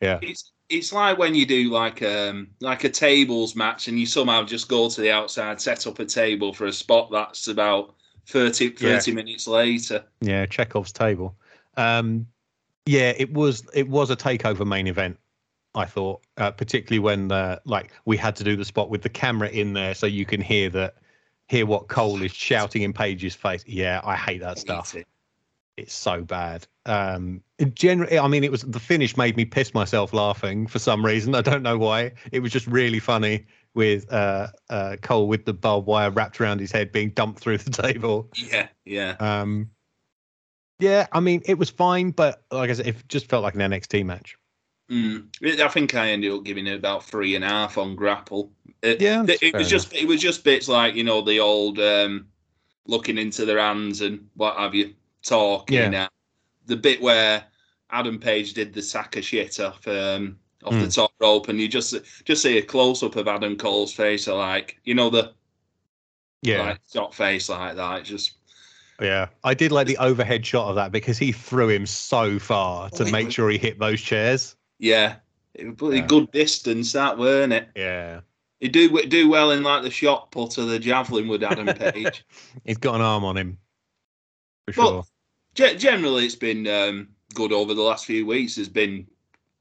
yeah, 0.00 0.18
It's 0.22 0.52
it's 0.68 0.92
like 0.92 1.18
when 1.18 1.34
you 1.34 1.46
do 1.46 1.70
like 1.70 2.02
um 2.02 2.48
like 2.60 2.84
a 2.84 2.88
tables 2.90 3.56
match 3.56 3.88
and 3.88 3.98
you 3.98 4.06
somehow 4.06 4.44
just 4.44 4.68
go 4.68 4.88
to 4.88 5.00
the 5.00 5.10
outside, 5.10 5.60
set 5.60 5.86
up 5.86 5.98
a 5.98 6.04
table 6.04 6.52
for 6.52 6.66
a 6.66 6.72
spot 6.72 7.10
that's 7.10 7.48
about 7.48 7.94
30, 8.26 8.70
30 8.70 9.12
minutes 9.12 9.46
later. 9.46 10.04
yeah. 10.20 10.46
Chekhov's 10.46 10.92
table. 10.92 11.36
Um, 11.76 12.26
yeah, 12.86 13.12
it 13.16 13.32
was 13.32 13.64
it 13.74 13.88
was 13.88 14.10
a 14.10 14.16
takeover 14.16 14.66
main 14.66 14.86
event. 14.86 15.18
I 15.74 15.84
thought, 15.84 16.22
uh, 16.36 16.50
particularly 16.50 16.98
when 16.98 17.28
the 17.28 17.60
like 17.64 17.92
we 18.04 18.16
had 18.16 18.34
to 18.36 18.44
do 18.44 18.56
the 18.56 18.64
spot 18.64 18.90
with 18.90 19.02
the 19.02 19.08
camera 19.08 19.48
in 19.48 19.72
there, 19.72 19.94
so 19.94 20.06
you 20.06 20.26
can 20.26 20.40
hear 20.40 20.68
that 20.70 20.96
hear 21.48 21.66
what 21.66 21.88
Cole 21.88 22.22
is 22.22 22.32
shouting 22.32 22.82
in 22.82 22.92
Page's 22.92 23.34
face. 23.34 23.64
Yeah, 23.66 24.00
I 24.04 24.16
hate 24.16 24.40
that 24.40 24.58
stuff. 24.58 24.94
It. 24.94 25.06
it's 25.76 25.94
so 25.94 26.22
bad. 26.22 26.66
Um, 26.86 27.42
generally, 27.74 28.18
I 28.18 28.26
mean, 28.26 28.42
it 28.42 28.50
was 28.50 28.62
the 28.62 28.80
finish 28.80 29.16
made 29.16 29.36
me 29.36 29.44
piss 29.44 29.74
myself 29.74 30.12
laughing 30.12 30.66
for 30.66 30.78
some 30.80 31.04
reason. 31.04 31.34
I 31.34 31.42
don't 31.42 31.62
know 31.62 31.78
why. 31.78 32.12
It 32.32 32.40
was 32.40 32.50
just 32.50 32.66
really 32.66 32.98
funny 32.98 33.46
with 33.74 34.10
uh, 34.12 34.48
uh, 34.68 34.96
Cole 35.02 35.28
with 35.28 35.44
the 35.44 35.52
barbed 35.52 35.86
wire 35.86 36.10
wrapped 36.10 36.40
around 36.40 36.60
his 36.60 36.72
head 36.72 36.92
being 36.92 37.10
dumped 37.10 37.40
through 37.40 37.58
the 37.58 37.70
table. 37.82 38.30
Yeah, 38.34 38.68
yeah. 38.84 39.16
Um, 39.20 39.70
yeah, 40.78 41.06
I 41.12 41.20
mean, 41.20 41.42
it 41.44 41.58
was 41.58 41.70
fine, 41.70 42.10
but 42.10 42.42
like 42.50 42.70
I 42.70 42.72
said, 42.72 42.86
it 42.86 43.08
just 43.08 43.28
felt 43.28 43.42
like 43.42 43.54
an 43.54 43.60
NXT 43.60 44.04
match. 44.04 44.36
Mm. 44.90 45.28
I 45.60 45.68
think 45.68 45.94
I 45.94 46.10
ended 46.10 46.32
up 46.32 46.42
giving 46.42 46.66
it 46.66 46.74
about 46.74 47.04
three 47.04 47.36
and 47.36 47.44
a 47.44 47.48
half 47.48 47.78
on 47.78 47.94
Grapple. 47.94 48.50
It, 48.82 49.00
Yeah, 49.00 49.24
it, 49.26 49.54
was 49.54 49.68
just 49.68 49.94
it 49.94 50.06
was 50.06 50.20
just 50.20 50.42
bits 50.42 50.66
like 50.66 50.94
you 50.94 51.04
know 51.04 51.20
the 51.20 51.38
old 51.38 51.78
um, 51.78 52.26
looking 52.86 53.18
into 53.18 53.44
their 53.44 53.58
hands 53.58 54.00
and 54.00 54.26
what 54.34 54.56
have 54.56 54.74
you, 54.74 54.94
talking. 55.22 55.92
Yeah. 55.92 56.08
the 56.66 56.76
bit 56.76 57.00
where 57.00 57.44
Adam 57.90 58.18
Page 58.18 58.54
did 58.54 58.72
the 58.72 58.82
sack 58.82 59.16
of 59.16 59.24
shit 59.24 59.60
off 59.60 59.86
um, 59.86 60.38
off 60.64 60.72
the 60.74 60.86
Mm. 60.86 60.94
top 60.94 61.12
rope, 61.20 61.48
and 61.48 61.58
you 61.60 61.68
just 61.68 61.94
just 62.24 62.42
see 62.42 62.58
a 62.58 62.62
close 62.62 63.02
up 63.02 63.16
of 63.16 63.28
Adam 63.28 63.56
Cole's 63.56 63.92
face, 63.92 64.28
or 64.28 64.38
like 64.38 64.78
you 64.84 64.94
know 64.94 65.10
the 65.10 65.32
Yeah, 66.42 66.62
like 66.62 66.80
shot 66.92 67.14
face 67.14 67.48
like 67.48 67.76
that. 67.76 68.00
It's 68.00 68.08
just 68.08 68.32
yeah. 69.00 69.28
I 69.44 69.54
did 69.54 69.72
like 69.72 69.86
the 69.86 69.96
overhead 69.98 70.44
shot 70.44 70.68
of 70.68 70.74
that 70.76 70.92
because 70.92 71.16
he 71.18 71.32
threw 71.32 71.68
him 71.70 71.86
so 71.86 72.38
far 72.38 72.90
to 72.90 73.04
Oh, 73.04 73.10
make 73.10 73.30
sure 73.30 73.48
he 73.50 73.56
hit 73.58 73.78
those 73.78 74.00
chairs. 74.02 74.56
yeah, 74.78 75.16
it 75.54 75.80
was 75.80 75.96
Yeah. 75.96 76.06
good 76.06 76.30
distance 76.32 76.92
that, 76.92 77.16
weren't 77.18 77.52
it? 77.54 77.68
Yeah, 77.74 78.20
He 78.60 78.68
do 78.68 79.02
do 79.06 79.28
well 79.30 79.52
in 79.52 79.62
like 79.62 79.82
the 79.82 79.90
shot 79.90 80.30
put 80.30 80.58
of 80.58 80.68
the 80.68 80.78
javelin 80.78 81.28
with 81.28 81.42
Adam 81.42 81.66
Page. 81.74 82.24
he's 82.66 82.76
got 82.76 82.96
an 82.96 83.00
arm 83.00 83.24
on 83.24 83.36
him 83.38 83.58
for 84.66 84.80
Well, 84.80 85.08
sure. 85.56 85.68
Ge- 85.68 85.80
generally, 85.80 86.26
it's 86.26 86.34
been 86.36 86.66
um, 86.68 87.08
good 87.34 87.52
over 87.52 87.72
the 87.74 87.82
last 87.82 88.04
few 88.04 88.24
weeks. 88.26 88.54
There's 88.56 88.68
been, 88.68 89.06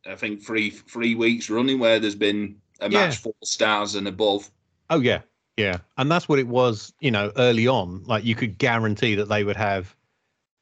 I 0.09 0.15
think, 0.15 0.43
three 0.43 0.69
three 0.69 1.15
weeks 1.15 1.49
running 1.49 1.79
where 1.79 1.99
there's 1.99 2.15
been 2.15 2.57
a 2.79 2.89
Yeah. 2.89 3.07
match 3.07 3.17
four 3.17 3.33
stars 3.43 3.95
and 3.95 4.07
above. 4.07 4.49
Oh 4.89 4.99
yeah, 4.99 5.21
yeah, 5.57 5.77
and 5.97 6.11
that's 6.11 6.27
what 6.27 6.39
it 6.39 6.47
was. 6.47 6.93
You 6.99 7.11
know, 7.11 7.31
early 7.37 7.67
on, 7.67 8.03
like 8.05 8.23
you 8.25 8.35
could 8.35 8.57
guarantee 8.57 9.15
that 9.15 9.29
they 9.29 9.43
would 9.43 9.57
have 9.57 9.95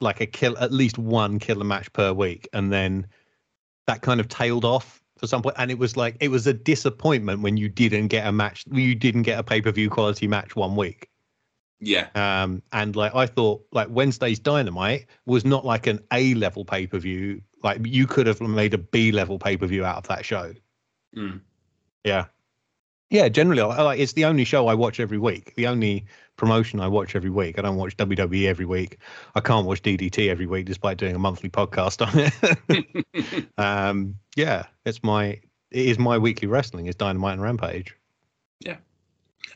like 0.01 0.22
a 0.22 0.25
kill, 0.27 0.58
at 0.60 0.72
least 0.72 0.98
one 0.98 1.39
killer 1.39 1.63
match 1.63 1.92
per 1.94 2.13
week, 2.13 2.48
and 2.54 2.72
then 2.72 3.08
that 3.88 4.01
kind 4.01 4.20
of 4.20 4.27
tailed 4.27 4.66
off 4.66 5.01
for 5.18 5.27
some 5.27 5.42
point. 5.42 5.56
And 5.58 5.72
it 5.72 5.80
was 5.80 5.96
like 5.98 6.18
it 6.20 6.27
was 6.30 6.46
a 6.46 6.54
disappointment 6.54 7.42
when 7.42 7.58
you 7.58 7.70
didn't 7.70 8.08
get 8.08 8.27
a 8.27 8.32
match, 8.32 8.66
you 8.72 8.96
didn't 8.96 9.24
get 9.24 9.39
a 9.39 9.44
pay 9.44 9.62
per 9.62 9.72
view 9.72 9.89
quality 9.89 10.27
match 10.27 10.56
one 10.56 10.75
week. 10.75 11.10
Yeah, 11.80 12.08
Um, 12.16 12.63
and 12.72 12.96
like 12.96 13.13
I 13.13 13.27
thought, 13.27 13.63
like 13.72 13.88
Wednesday's 13.92 14.39
Dynamite 14.39 15.06
was 15.27 15.46
not 15.46 15.63
like 15.63 15.86
an 15.86 16.00
A 16.12 16.34
level 16.34 16.66
pay 16.66 16.88
per 16.88 16.98
view. 16.98 17.42
Like 17.64 17.86
you 17.86 18.08
could 18.08 18.28
have 18.28 18.42
made 18.42 18.74
a 18.74 18.78
B 18.78 19.12
level 19.12 19.40
pay 19.40 19.58
per 19.58 19.68
view 19.68 19.86
out 19.86 19.98
of 19.98 20.08
that 20.08 20.26
show. 20.26 20.54
Mm. 21.16 21.42
Yeah. 22.04 22.26
Yeah, 23.10 23.30
generally, 23.30 23.62
like 23.62 24.00
it's 24.00 24.14
the 24.14 24.26
only 24.26 24.44
show 24.44 24.68
I 24.68 24.74
watch 24.74 25.00
every 25.00 25.18
week. 25.18 25.56
The 25.56 25.68
only 25.68 26.06
promotion 26.36 26.82
I 26.82 26.90
watch 26.90 27.16
every 27.16 27.30
week. 27.30 27.58
I 27.58 27.62
don't 27.62 27.78
watch 27.78 27.96
WWE 27.96 28.48
every 28.48 28.66
week. 28.66 28.98
I 29.34 29.40
can't 29.40 29.66
watch 29.66 29.82
DDT 29.82 30.28
every 30.28 30.46
week, 30.46 30.66
despite 30.66 30.98
doing 30.98 31.16
a 31.16 31.20
monthly 31.20 31.50
podcast 31.50 32.06
on 32.06 32.32
it. 32.70 33.50
um, 33.58 34.16
yeah, 34.36 34.66
it's 34.86 35.02
my 35.04 35.40
it 35.72 35.86
is 35.86 35.98
my 35.98 36.18
weekly 36.18 36.50
wrestling. 36.50 36.88
Is 36.88 36.96
Dynamite 36.96 37.34
and 37.34 37.42
Rampage. 37.42 37.96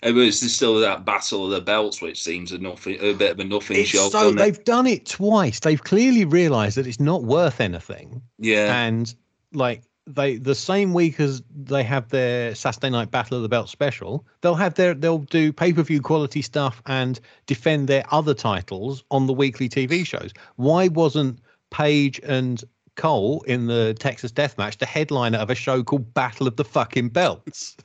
It 0.03 0.13
was 0.13 0.39
still 0.53 0.79
that 0.79 1.05
battle 1.05 1.45
of 1.45 1.51
the 1.51 1.61
belts, 1.61 2.01
which 2.01 2.21
seems 2.23 2.51
a 2.51 2.57
nothing, 2.57 2.97
a 3.01 3.13
bit 3.13 3.31
of 3.31 3.39
a 3.39 3.43
nothing 3.43 3.77
It's 3.77 3.89
show. 3.89 4.09
so 4.09 4.19
doesn't 4.33 4.37
it? 4.37 4.41
they've 4.41 4.63
done 4.63 4.87
it 4.87 5.05
twice. 5.05 5.59
They've 5.59 5.83
clearly 5.83 6.25
realised 6.25 6.77
that 6.77 6.87
it's 6.87 6.99
not 6.99 7.23
worth 7.23 7.59
anything, 7.61 8.21
Yeah, 8.39 8.83
and 8.85 9.13
like 9.53 9.83
they 10.07 10.37
the 10.37 10.55
same 10.55 10.93
week 10.93 11.19
as 11.19 11.43
they 11.55 11.83
have 11.83 12.09
their 12.09 12.55
Saturday 12.55 12.89
Night 12.89 13.11
Battle 13.11 13.37
of 13.37 13.43
the 13.43 13.49
Belt 13.49 13.69
special, 13.69 14.25
they'll 14.41 14.55
have 14.55 14.73
their 14.73 14.93
they'll 14.95 15.19
do 15.19 15.53
pay 15.53 15.71
per 15.73 15.83
view 15.83 16.01
quality 16.01 16.41
stuff 16.41 16.81
and 16.87 17.19
defend 17.45 17.87
their 17.87 18.03
other 18.11 18.33
titles 18.33 19.03
on 19.11 19.27
the 19.27 19.33
weekly 19.33 19.69
TV 19.69 20.05
shows. 20.05 20.31
Why 20.55 20.87
wasn't 20.87 21.39
Page 21.69 22.19
and 22.23 22.63
Cole 22.95 23.41
in 23.47 23.67
the 23.67 23.95
Texas 23.99 24.31
Death 24.31 24.57
Match 24.57 24.77
the 24.79 24.85
headliner 24.85 25.37
of 25.37 25.49
a 25.49 25.55
show 25.55 25.83
called 25.83 26.13
Battle 26.13 26.47
of 26.47 26.55
the 26.57 26.65
Fucking 26.65 27.09
Belts? 27.09 27.77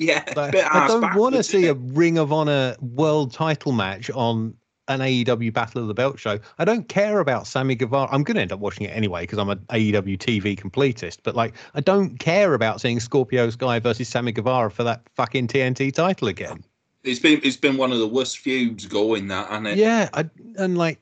Yeah, 0.00 0.24
Like, 0.36 0.52
bit 0.52 0.64
I 0.64 0.88
don't 0.88 1.14
want 1.14 1.34
to 1.36 1.42
see 1.42 1.66
a 1.66 1.74
Ring 1.74 2.16
of 2.16 2.32
Honor 2.32 2.74
world 2.80 3.32
title 3.32 3.72
match 3.72 4.10
on 4.10 4.54
an 4.88 5.00
AEW 5.00 5.52
Battle 5.52 5.82
of 5.82 5.88
the 5.88 5.94
Belt 5.94 6.18
show. 6.18 6.38
I 6.58 6.64
don't 6.64 6.88
care 6.88 7.20
about 7.20 7.46
Sammy 7.46 7.74
Guevara. 7.74 8.08
I'm 8.10 8.24
going 8.24 8.36
to 8.36 8.40
end 8.40 8.50
up 8.50 8.60
watching 8.60 8.86
it 8.86 8.96
anyway 8.96 9.22
because 9.22 9.38
I'm 9.38 9.50
an 9.50 9.58
AEW 9.68 10.18
TV 10.18 10.58
completist. 10.58 11.18
But 11.22 11.36
like, 11.36 11.54
I 11.74 11.80
don't 11.80 12.18
care 12.18 12.54
about 12.54 12.80
seeing 12.80 12.98
Scorpio 12.98 13.50
Sky 13.50 13.78
versus 13.78 14.08
Sammy 14.08 14.32
Guevara 14.32 14.70
for 14.70 14.82
that 14.84 15.02
fucking 15.14 15.48
TNT 15.48 15.92
title 15.92 16.28
again. 16.28 16.64
It's 17.04 17.20
been 17.20 17.40
it's 17.42 17.56
been 17.56 17.76
one 17.76 17.92
of 17.92 17.98
the 17.98 18.08
worst 18.08 18.38
feuds 18.38 18.86
going 18.86 19.28
that, 19.28 19.48
hasn't 19.48 19.68
it? 19.68 19.78
Yeah, 19.78 20.08
I, 20.14 20.28
and 20.56 20.76
like, 20.76 20.98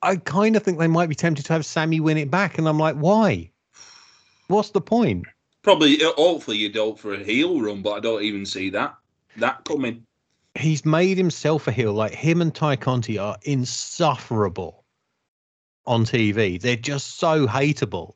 I 0.00 0.16
kind 0.16 0.56
of 0.56 0.62
think 0.62 0.78
they 0.78 0.88
might 0.88 1.08
be 1.08 1.14
tempted 1.14 1.44
to 1.46 1.52
have 1.52 1.66
Sammy 1.66 2.00
win 2.00 2.18
it 2.18 2.30
back, 2.30 2.58
and 2.58 2.68
I'm 2.68 2.78
like, 2.78 2.96
why? 2.96 3.50
What's 4.48 4.70
the 4.70 4.80
point? 4.80 5.26
Probably, 5.62 6.02
uh, 6.02 6.12
hopefully, 6.16 6.58
you'd 6.58 6.76
hope 6.76 6.98
for 6.98 7.14
a 7.14 7.22
heel 7.22 7.60
run, 7.60 7.82
but 7.82 7.92
I 7.92 8.00
don't 8.00 8.22
even 8.22 8.44
see 8.44 8.70
that 8.70 8.96
that 9.36 9.64
coming. 9.64 10.04
he's 10.54 10.84
made 10.84 11.16
himself 11.16 11.66
a 11.68 11.72
heel. 11.72 11.92
Like 11.92 12.12
him 12.12 12.42
and 12.42 12.54
Tay 12.54 12.76
Conti 12.76 13.18
are 13.18 13.36
insufferable 13.42 14.84
on 15.86 16.04
TV. 16.04 16.60
They're 16.60 16.76
just 16.76 17.18
so 17.18 17.46
hateable. 17.46 18.14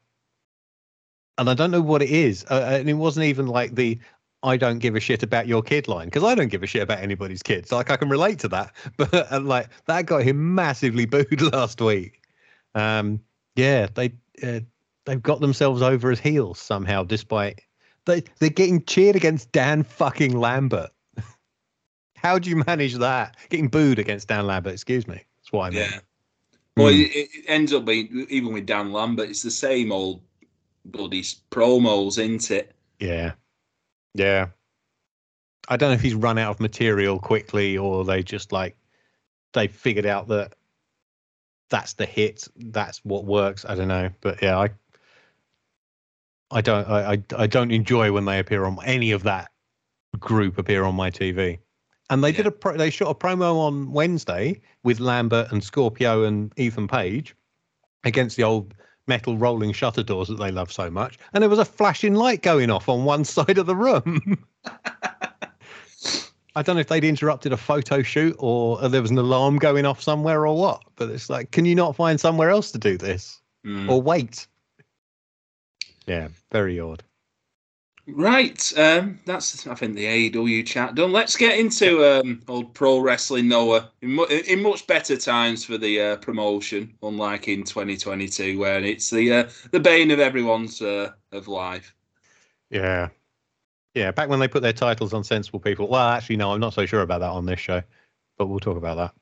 And 1.38 1.50
I 1.50 1.55
don't 1.55 1.71
know 1.71 1.83
what 1.83 2.03
it 2.03 2.11
is. 2.11 2.45
Uh, 2.50 2.79
and 2.81 2.88
it 2.88 2.95
wasn't 2.95 3.26
even 3.26 3.47
like 3.47 3.75
the 3.75 3.99
I 4.43 4.57
don't 4.57 4.79
give 4.79 4.95
a 4.95 5.00
shit 5.00 5.23
about 5.23 5.47
your 5.47 5.62
kid 5.62 5.88
line 5.88 6.07
because 6.07 6.23
I 6.25 6.35
don't 6.35 6.49
give 6.49 6.62
a 6.62 6.67
shit 6.67 6.83
about 6.83 7.00
anybody's 7.00 7.43
kids. 7.43 7.73
Like 7.73 7.91
I 7.91 7.97
can 7.97 8.09
relate 8.09 8.38
to 8.41 8.49
that. 8.49 8.73
But 8.97 9.33
and 9.33 9.47
like 9.49 9.69
that 9.87 10.07
got 10.07 10.23
him 10.23 10.55
massively 10.55 11.07
booed 11.15 11.41
last 11.53 11.81
week. 11.81 12.23
Um, 12.75 13.21
yeah, 13.57 13.88
they 13.95 14.12
uh, 14.43 14.61
they've 15.07 15.23
got 15.23 15.41
themselves 15.41 15.81
over 15.83 16.11
as 16.11 16.21
heels 16.21 16.59
somehow, 16.59 17.03
despite 17.05 17.61
they 18.05 18.23
they're 18.39 18.51
getting 18.51 18.85
cheered 18.85 19.17
against 19.17 19.51
Dan 19.53 19.83
fucking 19.83 20.39
Lambert. 20.39 20.91
How 22.17 22.39
do 22.39 22.51
you 22.51 22.63
manage 22.67 22.95
that? 22.95 23.37
Getting 23.49 23.69
booed 23.69 23.99
against 23.99 24.29
Dan 24.29 24.47
Lambert, 24.47 24.75
excuse 24.75 25.07
me. 25.09 25.15
That's 25.39 25.53
what 25.53 25.67
I 25.67 25.71
mean. 25.71 25.79
Yeah. 25.81 25.99
Well, 26.77 26.93
Hmm. 26.93 27.01
it, 27.01 27.11
it 27.15 27.45
ends 27.49 27.73
up 27.73 27.85
being 27.87 28.27
even 28.29 28.53
with 28.53 28.67
Dan 28.67 28.93
Lambert, 28.93 29.31
it's 29.31 29.43
the 29.43 29.51
same 29.51 29.91
old 29.93 30.21
bloody 30.85 31.23
promos, 31.51 32.19
isn't 32.19 32.51
it? 32.51 32.75
Yeah. 33.01 33.33
Yeah. 34.15 34.49
I 35.69 35.77
don't 35.77 35.91
know 35.91 35.95
if 35.95 36.01
he's 36.03 36.15
run 36.15 36.39
out 36.39 36.51
of 36.51 36.61
material 36.61 37.19
quickly 37.19 37.77
or 37.77 38.05
they 38.05 38.23
just 38.23 38.53
like 38.53 38.77
they 39.53 39.67
figured 39.67 40.07
out 40.07 40.29
that 40.29 40.55
that's 41.71 41.95
the 41.95 42.07
hit, 42.07 42.47
that's 42.57 43.05
what 43.05 43.25
works. 43.25 43.65
I 43.69 43.75
don't 43.75 43.89
know. 43.89 44.11
But 44.21 44.41
yeah, 44.43 44.59
I 44.59 44.71
I 46.50 46.61
don't 46.61 46.88
I 46.88 47.12
I, 47.12 47.23
I 47.37 47.47
don't 47.47 47.71
enjoy 47.71 48.12
when 48.12 48.25
they 48.25 48.38
appear 48.38 48.65
on 48.65 48.79
any 48.85 49.11
of 49.12 49.23
that 49.25 49.50
group 50.19 50.59
appear 50.59 50.85
on 50.85 50.95
my 50.95 51.11
TV. 51.11 51.59
And 52.09 52.23
they 52.23 52.31
did 52.33 52.47
a 52.47 52.53
pro, 52.53 52.76
they 52.76 52.91
shot 52.91 53.11
a 53.11 53.15
promo 53.15 53.57
on 53.57 53.91
Wednesday 53.93 54.61
with 54.85 55.00
Lambert 55.00 55.50
and 55.50 55.62
Scorpio 55.62 56.23
and 56.25 56.53
Ethan 56.57 56.87
Page 56.87 57.35
against 58.05 58.37
the 58.37 58.45
old 58.45 58.75
metal 59.09 59.37
rolling 59.37 59.73
shutter 59.73 60.03
doors 60.03 60.29
that 60.29 60.38
they 60.38 60.50
love 60.50 60.71
so 60.73 60.91
much. 60.91 61.19
And 61.33 61.43
there 61.43 61.50
was 61.50 61.59
a 61.59 61.65
flashing 61.65 62.15
light 62.15 62.43
going 62.43 62.71
off 62.71 62.88
on 62.88 63.05
one 63.05 63.25
side 63.37 63.59
of 63.59 63.67
the 63.67 63.75
room. 63.76 64.45
I 66.55 66.62
don't 66.62 66.76
know 66.76 66.81
if 66.81 66.88
they'd 66.88 67.05
interrupted 67.05 67.53
a 67.53 67.57
photo 67.57 68.03
shoot 68.03 68.35
or 68.38 68.88
there 68.88 69.03
was 69.03 69.11
an 69.11 69.19
alarm 69.19 69.59
going 69.59 69.85
off 69.85 70.00
somewhere 70.00 70.47
or 70.47 70.57
what. 70.57 70.83
But 70.95 71.11
it's 71.11 71.29
like, 71.29 71.50
can 71.50 71.65
you 71.67 71.75
not 71.75 71.97
find 71.97 72.19
somewhere 72.19 72.50
else 72.50 72.71
to 72.73 72.79
do 72.79 72.97
this 72.97 73.41
Hmm. 73.65 73.91
or 73.91 74.00
wait? 74.00 74.47
Yeah, 76.07 76.29
very 76.53 76.79
odd. 76.79 77.03
Right, 78.09 78.73
um, 78.77 79.19
that's 79.27 79.67
I 79.67 79.75
think 79.75 79.97
the 79.97 80.31
AEW 80.31 80.65
chat 80.65 80.95
done. 80.95 81.11
Let's 81.11 81.37
get 81.37 81.59
into 81.59 82.05
um, 82.05 82.41
old 82.47 82.73
pro 82.73 83.01
wrestling 83.01 83.49
Noah 83.49 83.91
in, 84.01 84.11
mu- 84.11 84.27
in 84.27 84.63
much 84.63 84.87
better 84.87 85.17
times 85.17 85.65
for 85.65 85.77
the 85.77 86.01
uh, 86.01 86.17
promotion, 86.19 86.95
unlike 87.03 87.49
in 87.49 87.65
2022 87.65 88.61
where 88.61 88.79
it's 88.79 89.11
the 89.11 89.33
uh, 89.33 89.51
the 89.73 89.81
bane 89.81 90.13
of 90.13 90.21
everyone's 90.21 90.81
uh, 90.81 91.11
of 91.33 91.49
life. 91.49 91.93
Yeah. 92.71 93.09
Yeah, 93.95 94.13
back 94.13 94.29
when 94.29 94.39
they 94.39 94.47
put 94.47 94.63
their 94.63 94.73
titles 94.73 95.13
on 95.13 95.25
sensible 95.25 95.59
people. 95.59 95.89
Well, 95.89 96.09
actually, 96.09 96.37
no, 96.37 96.53
I'm 96.53 96.61
not 96.61 96.75
so 96.75 96.87
sure 96.87 97.01
about 97.01 97.21
that 97.21 97.31
on 97.31 97.47
this 97.47 97.59
show, 97.59 97.83
but 98.39 98.47
we'll 98.47 98.61
talk 98.61 98.77
about 98.77 98.97
that. 98.99 99.15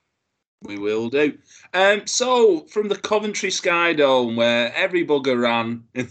We 0.63 0.79
will 0.79 1.09
do. 1.09 1.39
Um, 1.73 2.07
so 2.07 2.67
from 2.67 2.89
the 2.89 2.97
Coventry 2.97 3.51
Sky 3.51 3.93
Dome, 3.93 4.37
where 4.37 4.75
every 4.75 5.07
bugger 5.07 5.41
ran 5.41 5.85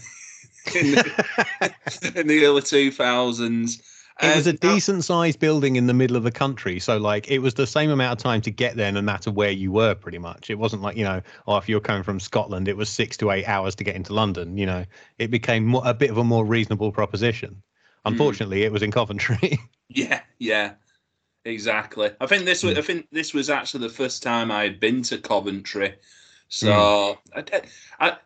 in, 0.74 0.92
the, 0.92 1.74
in 2.20 2.26
the 2.26 2.44
early 2.44 2.62
2000s. 2.62 3.82
It 4.22 4.36
was 4.36 4.46
uh, 4.46 4.50
a 4.50 4.52
decent 4.52 5.02
sized 5.02 5.40
building 5.40 5.74
in 5.74 5.88
the 5.88 5.94
middle 5.94 6.16
of 6.16 6.22
the 6.22 6.30
country. 6.30 6.78
So, 6.78 6.98
like, 6.98 7.28
it 7.28 7.40
was 7.40 7.54
the 7.54 7.66
same 7.66 7.90
amount 7.90 8.12
of 8.12 8.22
time 8.22 8.40
to 8.42 8.50
get 8.50 8.76
there 8.76 8.92
no 8.92 9.02
matter 9.02 9.30
where 9.32 9.50
you 9.50 9.72
were, 9.72 9.94
pretty 9.96 10.18
much. 10.18 10.50
It 10.50 10.54
wasn't 10.54 10.82
like, 10.82 10.96
you 10.96 11.02
know, 11.02 11.20
oh, 11.48 11.56
if 11.56 11.68
you're 11.68 11.80
coming 11.80 12.04
from 12.04 12.20
Scotland, 12.20 12.68
it 12.68 12.76
was 12.76 12.88
six 12.88 13.16
to 13.18 13.32
eight 13.32 13.48
hours 13.48 13.74
to 13.74 13.84
get 13.84 13.96
into 13.96 14.14
London. 14.14 14.56
You 14.56 14.66
know, 14.66 14.84
it 15.18 15.32
became 15.32 15.66
more, 15.66 15.82
a 15.84 15.92
bit 15.92 16.10
of 16.10 16.18
a 16.18 16.24
more 16.24 16.44
reasonable 16.44 16.92
proposition. 16.92 17.60
Hmm. 18.04 18.12
Unfortunately, 18.12 18.62
it 18.62 18.72
was 18.72 18.82
in 18.82 18.90
Coventry. 18.90 19.58
Yeah, 19.90 20.22
yeah, 20.38 20.72
exactly. 21.44 22.10
I 22.18 22.26
think 22.26 22.46
this 22.46 22.62
was. 22.62 22.72
Hmm. 22.72 22.78
I 22.78 22.82
think 22.82 23.06
this 23.12 23.34
was 23.34 23.50
actually 23.50 23.86
the 23.86 23.92
first 23.92 24.22
time 24.22 24.50
I 24.50 24.62
had 24.62 24.80
been 24.80 25.02
to 25.02 25.18
Coventry, 25.18 25.94
so 26.48 27.18
hmm. 27.22 27.38
I, 27.38 27.62
I 28.00 28.16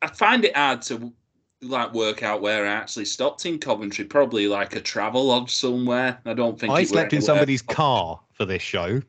I 0.00 0.06
find 0.08 0.44
it 0.46 0.56
hard 0.56 0.80
to 0.82 1.12
like 1.62 1.92
work 1.94 2.22
out 2.22 2.42
where 2.42 2.66
I 2.66 2.70
actually 2.70 3.04
stopped 3.04 3.46
in 3.46 3.58
Coventry. 3.58 4.04
Probably 4.04 4.48
like 4.48 4.74
a 4.74 4.80
travel 4.80 5.26
lodge 5.26 5.50
somewhere. 5.54 6.18
I 6.24 6.34
don't 6.34 6.58
think 6.58 6.72
I 6.72 6.84
slept 6.84 7.12
in 7.12 7.18
anywhere- 7.18 7.26
somebody's 7.26 7.62
car 7.62 8.20
for 8.32 8.44
this 8.44 8.62
show. 8.62 9.00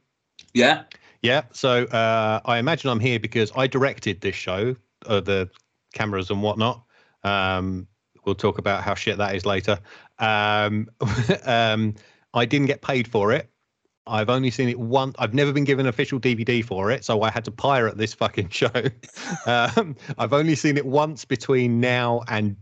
Yeah, 0.54 0.84
Yeah. 1.22 1.44
So 1.52 1.86
uh, 1.86 2.42
I 2.46 2.58
imagine 2.60 2.90
I'm 2.90 3.00
here 3.00 3.20
because 3.20 3.52
I 3.56 3.66
directed 3.66 4.22
this 4.22 4.36
show, 4.36 4.76
uh, 5.08 5.20
the 5.20 5.50
cameras 5.94 6.30
and 6.30 6.44
whatnot. 6.44 6.84
Um, 7.24 7.88
we'll 8.26 8.36
talk 8.36 8.60
about 8.60 8.84
how 8.84 8.94
shit 8.94 9.18
that 9.18 9.36
is 9.36 9.46
later. 9.46 9.80
Um, 10.20 10.90
um, 11.46 11.96
I 12.34 12.46
didn't 12.46 12.68
get 12.68 12.82
paid 12.82 13.08
for 13.08 13.32
it. 13.32 13.50
I've 14.06 14.30
only 14.30 14.52
seen 14.52 14.70
it 14.70 14.80
once. 14.80 15.16
I've 15.18 15.34
never 15.34 15.54
been 15.54 15.64
given 15.64 15.86
an 15.86 15.90
official 15.90 16.20
DVD 16.20 16.64
for 16.64 16.92
it, 16.92 17.06
so 17.06 17.22
I 17.22 17.32
had 17.32 17.46
to 17.46 17.52
pirate 17.52 17.98
this 17.98 18.14
fucking 18.14 18.50
show. 18.50 18.70
um, 19.46 19.96
I've 20.18 20.34
only 20.34 20.56
seen 20.56 20.78
it 20.78 20.86
once 20.86 21.26
between 21.26 21.80
now 21.80 22.22
and 22.28 22.56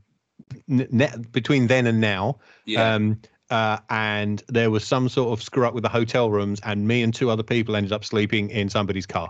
ne- 0.67 1.13
between 1.31 1.67
then 1.67 1.87
and 1.87 1.99
now. 1.99 2.39
yeah. 2.65 2.93
Um, 2.95 3.19
uh, 3.49 3.77
and 3.89 4.41
there 4.47 4.71
was 4.71 4.85
some 4.85 5.09
sort 5.09 5.37
of 5.37 5.43
screw 5.43 5.67
up 5.67 5.73
with 5.73 5.83
the 5.83 5.89
hotel 5.89 6.31
rooms, 6.31 6.61
and 6.63 6.87
me 6.87 7.03
and 7.03 7.13
two 7.13 7.29
other 7.29 7.43
people 7.43 7.75
ended 7.75 7.91
up 7.91 8.05
sleeping 8.05 8.49
in 8.49 8.69
somebody's 8.69 9.05
car. 9.05 9.29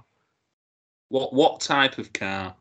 what 1.09 1.33
what 1.33 1.59
type 1.59 1.97
of 1.97 2.13
car? 2.13 2.53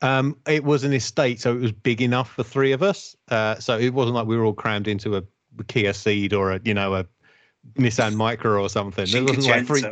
Um, 0.00 0.36
it 0.46 0.64
was 0.64 0.84
an 0.84 0.92
estate, 0.94 1.40
so 1.40 1.54
it 1.54 1.60
was 1.60 1.72
big 1.72 2.00
enough 2.00 2.30
for 2.30 2.42
three 2.42 2.72
of 2.72 2.82
us. 2.82 3.16
Uh, 3.30 3.56
so 3.56 3.76
it 3.76 3.92
wasn't 3.92 4.14
like 4.14 4.26
we 4.26 4.36
were 4.36 4.44
all 4.44 4.54
crammed 4.54 4.88
into 4.88 5.16
a 5.16 5.22
Kia 5.66 5.92
Ceed 5.92 6.32
or 6.32 6.52
a 6.52 6.60
you 6.64 6.72
know 6.72 6.94
a 6.94 7.04
Nissan 7.74 8.14
Micra 8.14 8.60
or 8.60 8.68
something. 8.68 9.06
It 9.06 9.24
wasn't 9.24 9.46
like 9.46 9.66
three. 9.66 9.82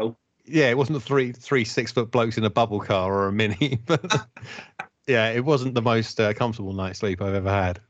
Yeah, 0.45 0.71
it 0.71 0.77
wasn't 0.77 1.03
three 1.03 1.33
three 1.33 1.65
six 1.65 1.93
foot 1.93 2.11
blokes 2.11 2.39
in 2.39 2.45
a 2.45 2.51
bubble 2.51 2.81
car 2.81 3.13
or 3.13 3.29
a 3.29 3.33
mini. 3.33 3.81
But 3.87 4.29
yeah, 5.07 5.31
it 5.31 5.45
wasn't 5.45 5.75
the 5.75 5.83
most 5.83 6.21
uh, 6.21 6.33
comfortable 6.35 6.73
night's 6.73 7.01
sleep 7.01 7.21
I've 7.21 7.35
ever 7.35 7.51
had. 7.51 7.81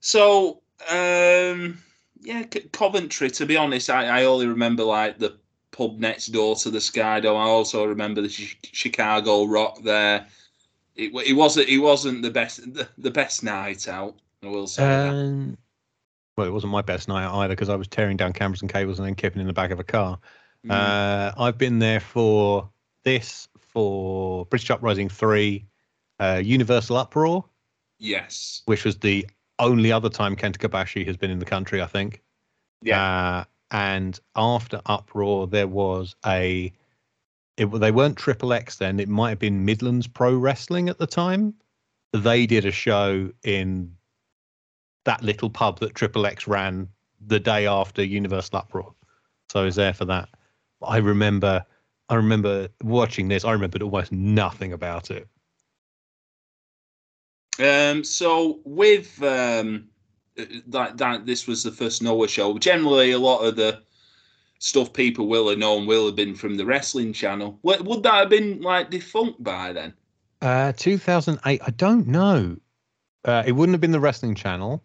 So, 0.00 0.60
um, 0.90 1.78
yeah, 2.20 2.44
C- 2.52 2.68
Coventry. 2.72 3.30
To 3.30 3.46
be 3.46 3.56
honest, 3.56 3.88
I, 3.90 4.20
I 4.20 4.24
only 4.24 4.46
remember 4.46 4.84
like 4.84 5.18
the 5.18 5.38
pub 5.70 5.98
next 5.98 6.26
door 6.28 6.56
to 6.56 6.70
the 6.70 6.80
Sky 6.80 7.20
Dome. 7.20 7.36
I 7.36 7.44
also 7.44 7.84
remember 7.84 8.20
the 8.22 8.28
Chi- 8.28 8.68
Chicago 8.72 9.44
Rock 9.44 9.82
there. 9.82 10.26
It, 10.96 11.12
it 11.26 11.34
wasn't. 11.34 11.68
It 11.68 11.78
wasn't 11.78 12.22
the 12.22 12.30
best. 12.30 12.72
The, 12.72 12.88
the 12.98 13.10
best 13.10 13.42
night 13.42 13.88
out. 13.88 14.16
I 14.42 14.48
will 14.48 14.66
say 14.66 14.82
that. 14.82 15.10
Um, 15.10 15.56
well, 16.36 16.46
it 16.46 16.50
wasn't 16.50 16.72
my 16.72 16.82
best 16.82 17.08
night 17.08 17.26
either 17.26 17.54
because 17.54 17.68
I 17.68 17.76
was 17.76 17.88
tearing 17.88 18.16
down 18.16 18.32
cameras 18.32 18.60
and 18.60 18.72
cables 18.72 18.98
and 18.98 19.06
then 19.06 19.14
keeping 19.14 19.40
in 19.40 19.46
the 19.46 19.52
back 19.52 19.70
of 19.70 19.78
a 19.78 19.84
car. 19.84 20.18
Mm. 20.66 20.70
Uh, 20.72 21.32
I've 21.38 21.58
been 21.58 21.78
there 21.78 22.00
for 22.00 22.68
this, 23.04 23.48
for 23.58 24.46
British 24.46 24.70
Uprising 24.70 25.08
3, 25.08 25.64
uh, 26.20 26.40
Universal 26.44 26.96
Uproar, 26.96 27.44
yes. 27.98 28.62
which 28.66 28.84
was 28.84 28.98
the 28.98 29.26
only 29.58 29.92
other 29.92 30.08
time 30.08 30.34
Kenta 30.34 30.56
Kobashi 30.56 31.06
has 31.06 31.16
been 31.16 31.30
in 31.30 31.38
the 31.38 31.44
country, 31.44 31.80
I 31.80 31.86
think. 31.86 32.22
Yeah. 32.82 33.02
Uh, 33.02 33.44
and 33.70 34.18
after 34.36 34.80
Uproar, 34.86 35.46
there 35.46 35.68
was 35.68 36.14
a. 36.26 36.72
It, 37.56 37.66
they 37.66 37.92
weren't 37.92 38.16
Triple 38.16 38.52
X 38.52 38.76
then. 38.76 38.98
It 38.98 39.08
might 39.08 39.30
have 39.30 39.38
been 39.38 39.64
Midlands 39.64 40.08
Pro 40.08 40.34
Wrestling 40.34 40.88
at 40.88 40.98
the 40.98 41.06
time. 41.06 41.54
They 42.12 42.46
did 42.46 42.64
a 42.64 42.72
show 42.72 43.30
in 43.44 43.94
that 45.04 45.22
little 45.22 45.50
pub 45.50 45.80
that 45.80 45.94
Triple 45.94 46.26
X 46.26 46.46
ran 46.46 46.88
the 47.26 47.40
day 47.40 47.66
after 47.66 48.04
Universal 48.04 48.58
Uproar. 48.58 48.94
So 49.50 49.60
I 49.60 49.64
was 49.64 49.76
there 49.76 49.94
for 49.94 50.04
that. 50.06 50.28
I 50.82 50.98
remember, 50.98 51.64
I 52.08 52.14
remember 52.14 52.68
watching 52.82 53.28
this. 53.28 53.44
I 53.44 53.52
remembered 53.52 53.82
almost 53.82 54.12
nothing 54.12 54.72
about 54.72 55.10
it. 55.10 55.28
Um, 57.58 58.02
so 58.02 58.60
with 58.64 59.22
um, 59.22 59.88
that 60.66 60.98
that 60.98 61.26
this 61.26 61.46
was 61.46 61.62
the 61.62 61.70
first 61.70 62.02
Noah 62.02 62.28
show. 62.28 62.58
Generally, 62.58 63.12
a 63.12 63.18
lot 63.18 63.44
of 63.44 63.56
the 63.56 63.80
stuff 64.58 64.92
people 64.92 65.28
will 65.28 65.48
have 65.48 65.58
known 65.58 65.86
will 65.86 66.06
have 66.06 66.16
been 66.16 66.34
from 66.34 66.56
the 66.56 66.66
wrestling 66.66 67.12
channel. 67.12 67.58
Would, 67.62 67.86
would 67.86 68.02
that 68.02 68.14
have 68.14 68.30
been 68.30 68.60
like 68.60 68.90
defunct 68.90 69.42
by 69.42 69.72
then? 69.72 69.94
Uh, 70.40 70.72
2008. 70.76 71.60
I 71.64 71.70
don't 71.70 72.06
know. 72.06 72.56
Uh, 73.24 73.42
it 73.46 73.52
wouldn't 73.52 73.74
have 73.74 73.80
been 73.80 73.92
the 73.92 74.00
wrestling 74.00 74.34
channel. 74.34 74.82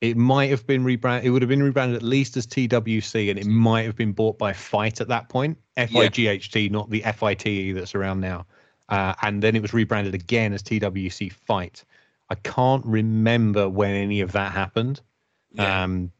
It 0.00 0.16
might 0.16 0.50
have 0.50 0.66
been 0.66 0.84
rebranded. 0.84 1.26
It 1.26 1.30
would 1.30 1.42
have 1.42 1.48
been 1.48 1.62
rebranded 1.62 1.96
at 1.96 2.02
least 2.02 2.36
as 2.36 2.46
TWC, 2.46 3.30
and 3.30 3.38
it 3.38 3.46
might 3.46 3.82
have 3.82 3.96
been 3.96 4.12
bought 4.12 4.38
by 4.38 4.52
Fight 4.52 5.00
at 5.00 5.08
that 5.08 5.28
point. 5.28 5.56
F 5.76 5.94
I 5.96 6.08
G 6.08 6.26
H 6.26 6.50
T, 6.50 6.68
not 6.68 6.90
the 6.90 7.02
F 7.04 7.22
I 7.22 7.34
T 7.34 7.50
E 7.50 7.72
that's 7.72 7.94
around 7.94 8.20
now. 8.20 8.46
Uh, 8.88 9.14
and 9.22 9.42
then 9.42 9.56
it 9.56 9.62
was 9.62 9.72
rebranded 9.72 10.14
again 10.14 10.52
as 10.52 10.62
TWC 10.62 11.32
Fight. 11.32 11.84
I 12.28 12.34
can't 12.36 12.84
remember 12.84 13.68
when 13.68 13.94
any 13.94 14.20
of 14.20 14.32
that 14.32 14.52
happened. 14.52 15.00
Yeah. 15.52 15.84
Um, 15.84 16.12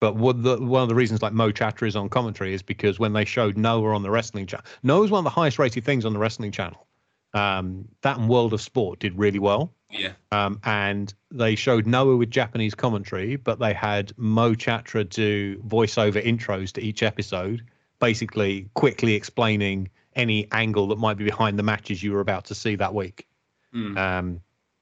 but 0.00 0.14
what 0.14 0.42
the, 0.42 0.58
one 0.58 0.82
of 0.82 0.88
the 0.88 0.94
reasons 0.94 1.22
like 1.22 1.32
Mo 1.32 1.50
Chatra 1.50 1.88
is 1.88 1.96
on 1.96 2.08
commentary 2.08 2.54
is 2.54 2.62
because 2.62 2.98
when 2.98 3.12
they 3.12 3.24
showed 3.24 3.56
Noah 3.56 3.94
on 3.94 4.02
the 4.02 4.10
wrestling 4.10 4.46
channel, 4.46 4.64
Noah's 4.82 5.10
one 5.10 5.18
of 5.18 5.24
the 5.24 5.30
highest 5.30 5.58
rated 5.58 5.84
things 5.84 6.04
on 6.04 6.12
the 6.12 6.18
wrestling 6.18 6.52
channel. 6.52 6.86
Um, 7.34 7.86
that 8.02 8.18
and 8.18 8.28
World 8.28 8.52
of 8.54 8.60
Sport 8.60 9.00
did 9.00 9.16
really 9.18 9.38
well. 9.38 9.72
yeah. 9.90 10.12
Um, 10.32 10.60
and 10.64 11.12
they 11.30 11.54
showed 11.54 11.86
Noah 11.86 12.16
with 12.16 12.30
Japanese 12.30 12.74
commentary, 12.74 13.36
but 13.36 13.58
they 13.58 13.72
had 13.72 14.12
Mo 14.16 14.54
Chatra 14.54 15.08
do 15.08 15.56
voiceover 15.58 16.24
intros 16.24 16.72
to 16.72 16.82
each 16.82 17.02
episode, 17.02 17.62
basically 18.00 18.68
quickly 18.74 19.14
explaining 19.14 19.90
any 20.16 20.48
angle 20.52 20.88
that 20.88 20.98
might 20.98 21.16
be 21.16 21.24
behind 21.24 21.58
the 21.58 21.62
matches 21.62 22.02
you 22.02 22.12
were 22.12 22.20
about 22.20 22.44
to 22.46 22.54
see 22.54 22.74
that 22.76 22.94
week. 22.94 23.26
Hmm. 23.72 23.96
Um, 23.96 24.40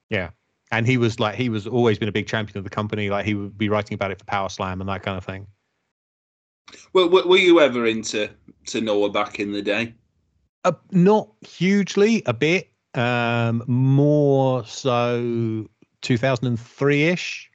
yeah. 0.09 0.29
And 0.71 0.85
he 0.85 0.97
was 0.97 1.19
like, 1.19 1.35
he 1.35 1.49
was 1.49 1.67
always 1.67 1.97
been 1.97 2.09
a 2.09 2.13
big 2.13 2.27
champion 2.27 2.57
of 2.57 2.63
the 2.63 2.69
company. 2.69 3.09
Like 3.09 3.25
he 3.25 3.35
would 3.35 3.57
be 3.57 3.69
writing 3.69 3.95
about 3.95 4.11
it 4.11 4.19
for 4.19 4.25
Power 4.25 4.49
Slam 4.49 4.81
and 4.81 4.89
that 4.89 5.03
kind 5.03 5.17
of 5.17 5.23
thing. 5.23 5.47
Were, 6.91 7.07
were 7.07 7.37
you 7.37 7.61
ever 7.61 7.85
into 7.85 8.29
to 8.67 8.81
Noah 8.81 9.09
back 9.09 9.39
in 9.39 9.53
the 9.53 9.61
day? 9.61 9.93
Uh, 10.67 10.73
not 10.91 11.29
hugely, 11.47 12.23
a 12.25 12.33
bit. 12.33 12.71
Um, 12.93 13.63
more 13.67 14.65
so 14.65 15.65
2003 16.01 17.03
ish. 17.03 17.49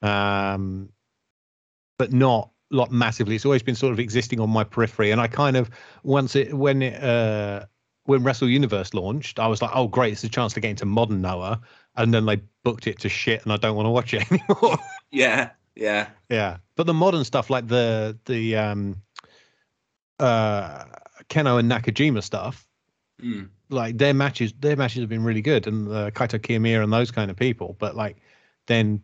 Um, 0.00 0.88
but 1.98 2.14
not 2.14 2.50
like 2.70 2.90
massively. 2.90 3.34
It's 3.34 3.44
always 3.44 3.62
been 3.62 3.74
sort 3.74 3.92
of 3.92 4.00
existing 4.00 4.40
on 4.40 4.48
my 4.48 4.64
periphery. 4.64 5.10
And 5.10 5.20
I 5.20 5.26
kind 5.26 5.56
of, 5.56 5.68
once 6.02 6.34
it, 6.34 6.54
when 6.54 6.80
it, 6.80 7.02
uh, 7.02 7.66
when 8.04 8.22
Wrestle 8.22 8.48
Universe 8.48 8.94
launched, 8.94 9.38
I 9.38 9.48
was 9.48 9.60
like, 9.60 9.72
oh, 9.74 9.86
great, 9.86 10.14
it's 10.14 10.24
a 10.24 10.28
chance 10.28 10.54
to 10.54 10.60
get 10.60 10.70
into 10.70 10.86
modern 10.86 11.20
Noah. 11.20 11.60
And 11.96 12.14
then 12.14 12.24
they 12.24 12.40
booked 12.64 12.86
it 12.86 12.98
to 13.00 13.10
shit 13.10 13.42
and 13.42 13.52
I 13.52 13.58
don't 13.58 13.76
want 13.76 13.84
to 13.86 13.90
watch 13.90 14.14
it 14.14 14.24
anymore. 14.32 14.78
Yeah, 15.10 15.50
yeah, 15.74 16.08
Yeah, 16.30 16.56
but 16.74 16.86
the 16.86 16.94
modern 16.94 17.24
stuff 17.24 17.50
like 17.50 17.66
the 17.68 18.18
the 18.24 18.56
um 18.56 19.02
uh 20.18 20.84
Kenoh 21.28 21.58
and 21.58 21.70
Nakajima 21.70 22.22
stuff, 22.22 22.66
Hmm. 23.20 23.44
like 23.70 23.96
their 23.98 24.12
matches, 24.14 24.52
their 24.60 24.76
matches 24.76 25.00
have 25.00 25.08
been 25.08 25.24
really 25.24 25.42
good, 25.42 25.66
and 25.66 25.88
uh, 25.88 26.10
Kaito 26.10 26.38
Kiyomiya 26.38 26.82
and 26.82 26.92
those 26.92 27.10
kind 27.10 27.30
of 27.30 27.36
people. 27.36 27.76
But 27.78 27.96
like 27.96 28.16
then 28.66 29.02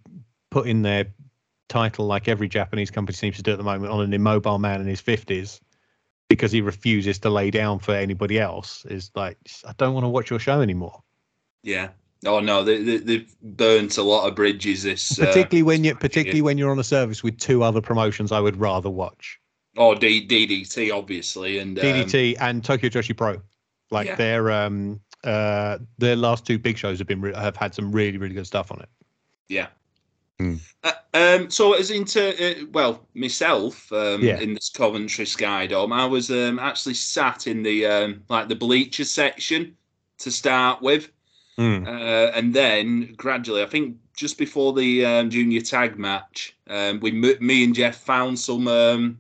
put 0.51 0.67
in 0.67 0.83
their 0.83 1.07
title, 1.69 2.07
like 2.07 2.29
every 2.29 2.49
Japanese 2.49 2.91
company 2.91 3.17
seems 3.17 3.37
to 3.37 3.43
do 3.43 3.53
at 3.53 3.59
the 3.59 3.65
moment, 3.65 3.91
on 3.93 4.03
an 4.03 4.13
immobile 4.13 4.59
man 4.59 4.81
in 4.81 4.87
his 4.87 5.01
fifties 5.01 5.61
because 6.29 6.53
he 6.53 6.61
refuses 6.61 7.19
to 7.21 7.31
lay 7.31 7.51
down 7.51 7.79
for 7.79 7.95
anybody 7.95 8.39
else 8.39 8.85
is 8.87 9.11
like 9.15 9.37
I 9.67 9.73
don't 9.79 9.95
want 9.95 10.05
to 10.05 10.09
watch 10.09 10.31
your 10.31 10.39
show 10.39 10.61
anymore. 10.61 11.03
yeah. 11.63 11.89
Oh 12.25 12.39
no, 12.39 12.63
they, 12.63 12.81
they 12.81 12.99
they've 12.99 13.35
burnt 13.43 13.99
a 13.99 14.03
lot 14.03 14.29
of 14.29 14.37
bridges. 14.37 14.85
This 14.85 15.19
uh, 15.19 15.27
Particularly 15.27 15.65
when 15.65 15.83
you 15.83 15.95
particularly 15.97 16.41
when 16.43 16.57
you're 16.57 16.71
on 16.71 16.79
a 16.79 16.85
service 16.85 17.25
with 17.25 17.37
two 17.39 17.65
other 17.65 17.81
promotions, 17.81 18.31
I 18.31 18.39
would 18.39 18.57
rather 18.61 18.89
watch. 18.89 19.41
Oh 19.77 19.95
D, 19.95 20.27
DDT 20.27 20.93
obviously 20.95 21.59
and 21.59 21.79
um, 21.79 21.85
DDT 21.85 22.37
and 22.41 22.65
Tokyo 22.65 22.91
Joshi 22.91 23.17
Pro. 23.17 23.41
Like 23.91 24.07
Yeah. 24.07 24.15
their 24.17 24.51
um 24.51 25.01
uh 25.25 25.79
their 25.99 26.17
last 26.17 26.47
two 26.47 26.59
big 26.59 26.77
shows 26.79 26.99
have 26.99 27.07
been 27.07 27.21
re- 27.21 27.35
have 27.35 27.57
had 27.57 27.75
some 27.75 27.93
really 27.93 28.19
really 28.19 28.35
good 28.35 28.47
stuff 28.47 28.73
on 28.73 28.81
it. 28.81 28.89
Yeah. 29.49 29.67
Hmm. 30.39 30.57
Uh, 30.83 30.93
um, 31.15 31.51
so 31.51 31.75
as 31.75 31.91
into 31.91 32.21
uh, 32.63 32.65
well 32.73 33.07
myself 33.15 33.93
um, 33.93 34.23
Yeah. 34.23 34.41
in 34.41 34.55
this 34.55 34.71
Coventry 34.71 35.27
Sky 35.27 35.67
Dome, 35.67 35.93
I 35.93 36.07
was 36.07 36.31
um, 36.31 36.59
actually 36.59 36.95
sat 36.95 37.47
in 37.47 37.63
the 37.63 37.87
um, 37.87 38.23
like 38.31 38.49
the 38.49 38.57
bleachers 38.57 39.11
section 39.11 39.77
to 40.19 40.31
start 40.31 40.81
with, 40.81 41.11
Hmm. 41.59 41.85
uh, 41.87 42.31
and 42.35 42.55
then 42.55 43.13
gradually, 43.17 43.63
I 43.63 43.67
think 43.67 43.97
just 44.17 44.39
before 44.39 44.73
the 44.73 45.05
um, 45.05 45.31
junior 45.31 45.61
tag 45.61 45.99
match, 45.99 46.57
um, 46.69 46.99
we 47.01 47.11
me 47.13 47.65
and 47.65 47.75
Jeff 47.75 47.97
found 47.97 48.39
some 48.39 48.67
um, 48.69 49.19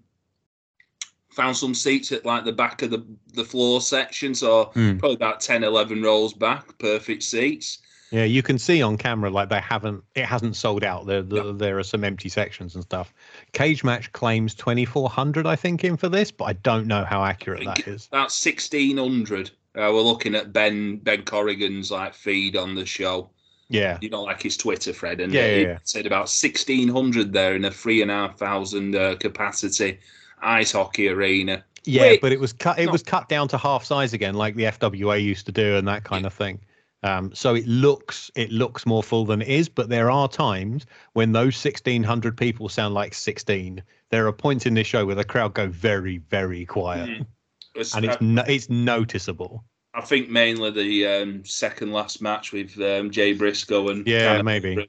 found 1.33 1.57
some 1.57 1.75
seats 1.75 2.13
at 2.13 2.25
like 2.25 2.45
the 2.45 2.53
back 2.53 2.83
of 2.83 2.91
the 2.91 3.05
the 3.35 3.45
floor 3.45 3.81
section, 3.81 4.35
so 4.35 4.71
Hmm. 4.75 4.99
probably 4.99 5.15
about 5.17 5.41
10, 5.41 5.65
11 5.65 6.03
rows 6.03 6.33
back, 6.35 6.77
perfect 6.79 7.23
seats. 7.23 7.79
Yeah, 8.11 8.25
you 8.25 8.43
can 8.43 8.59
see 8.59 8.83
on 8.83 8.99
camera 8.99 9.31
like 9.31 9.49
they 9.49 9.61
haven't 9.61 10.05
it 10.15 10.27
hasn't 10.27 10.55
sold 10.57 10.85
out. 10.85 11.07
There 11.07 11.23
there, 11.23 11.45
No. 11.45 11.53
there 11.53 11.79
are 11.79 11.83
some 11.83 12.05
empty 12.05 12.29
sections 12.29 12.75
and 12.75 12.85
stuff. 12.85 13.15
Cage 13.53 13.83
Match 13.83 14.13
claims 14.13 14.55
2400 14.55 15.47
I 15.47 15.57
think 15.57 15.83
in 15.85 15.97
for 15.97 16.11
this, 16.11 16.31
but 16.31 16.45
I 16.45 16.53
don't 16.53 16.87
know 16.87 17.05
how 17.05 17.25
accurate 17.25 17.65
that 17.65 17.89
is. 17.89 18.07
About 18.09 18.31
sixteen 18.31 18.99
hundred. 18.99 19.51
Uh, 19.75 19.89
we're 19.91 20.03
looking 20.03 20.35
at 20.35 20.53
Ben 20.53 20.99
Ben 20.99 21.23
Corrigan's 21.23 21.91
like 21.91 22.13
feed 22.13 22.55
on 22.57 22.75
the 22.75 22.85
show. 22.85 23.31
Yeah. 23.71 23.97
You 24.03 24.11
know, 24.11 24.25
like 24.25 24.43
his 24.43 24.59
Twitter 24.59 24.93
thread, 24.93 25.19
and 25.19 25.33
Yeah, 25.33 25.47
yeah, 25.47 25.55
he 25.57 25.63
yeah. 25.63 25.79
said 25.85 26.05
about 26.05 26.29
sixteen 26.29 26.89
hundred 26.89 27.33
there 27.33 27.55
in 27.57 27.65
a 27.65 27.71
three 27.71 28.03
and 28.03 28.11
a 28.11 28.15
half 28.15 28.37
thousand 28.39 28.95
uh, 28.95 29.15
capacity 29.17 29.99
ice 30.43 30.73
hockey 30.73 31.09
arena. 31.09 31.65
Yeah, 31.85 32.03
Wait, 32.03 32.21
but 32.21 32.33
it 32.33 32.39
was 32.39 32.53
cut. 32.53 32.79
It 32.79 32.91
was 32.91 33.03
cut 33.03 33.29
down 33.29 33.49
to 33.49 33.59
half 33.59 33.85
size 33.85 34.13
again, 34.13 34.35
like 34.35 34.55
the 34.55 34.65
FWA 34.65 35.23
used 35.23 35.47
to 35.47 35.53
do, 35.53 35.77
and 35.77 35.89
that 35.89 36.05
kind 36.05 36.27
of 36.27 36.33
thing. 36.33 36.61
Um, 37.05 37.35
so 37.35 37.57
it 37.57 37.67
looks 37.67 38.31
it 38.37 38.53
looks 38.53 38.87
more 38.87 39.03
full 39.03 39.25
than 39.25 39.43
it 39.43 39.49
is, 39.49 39.69
but 39.69 39.89
there 39.89 40.09
are 40.09 40.29
times 40.29 40.87
when 41.15 41.33
those 41.33 41.57
sixteen 41.57 42.05
hundred 42.05 42.37
people 42.37 42.69
sound 42.69 42.95
like 42.95 43.15
sixteen. 43.15 43.83
There 44.11 44.29
are 44.29 44.33
points 44.33 44.67
in 44.67 44.75
this 44.75 44.87
show 44.87 45.05
where 45.05 45.17
the 45.17 45.25
crowd 45.25 45.55
go 45.55 45.67
very 45.67 46.19
very 46.19 46.65
quiet, 46.65 47.09
Mm. 47.09 47.27
It's- 47.75 47.95
and 47.97 48.05
it's 48.05 48.17
I, 48.21 48.25
no, 48.25 48.45
it's 48.47 48.71
noticeable. 48.71 49.65
I 49.95 50.01
think 50.03 50.31
mainly 50.31 50.71
the 50.71 51.07
um, 51.07 51.45
second 51.45 51.93
last 51.93 52.23
match 52.23 52.53
with 52.53 52.81
um, 52.81 53.11
Jay 53.11 53.33
Briscoe 53.35 53.89
and 53.89 54.07
Yeah, 54.07 54.37
of 54.37 54.45
maybe. 54.45 54.89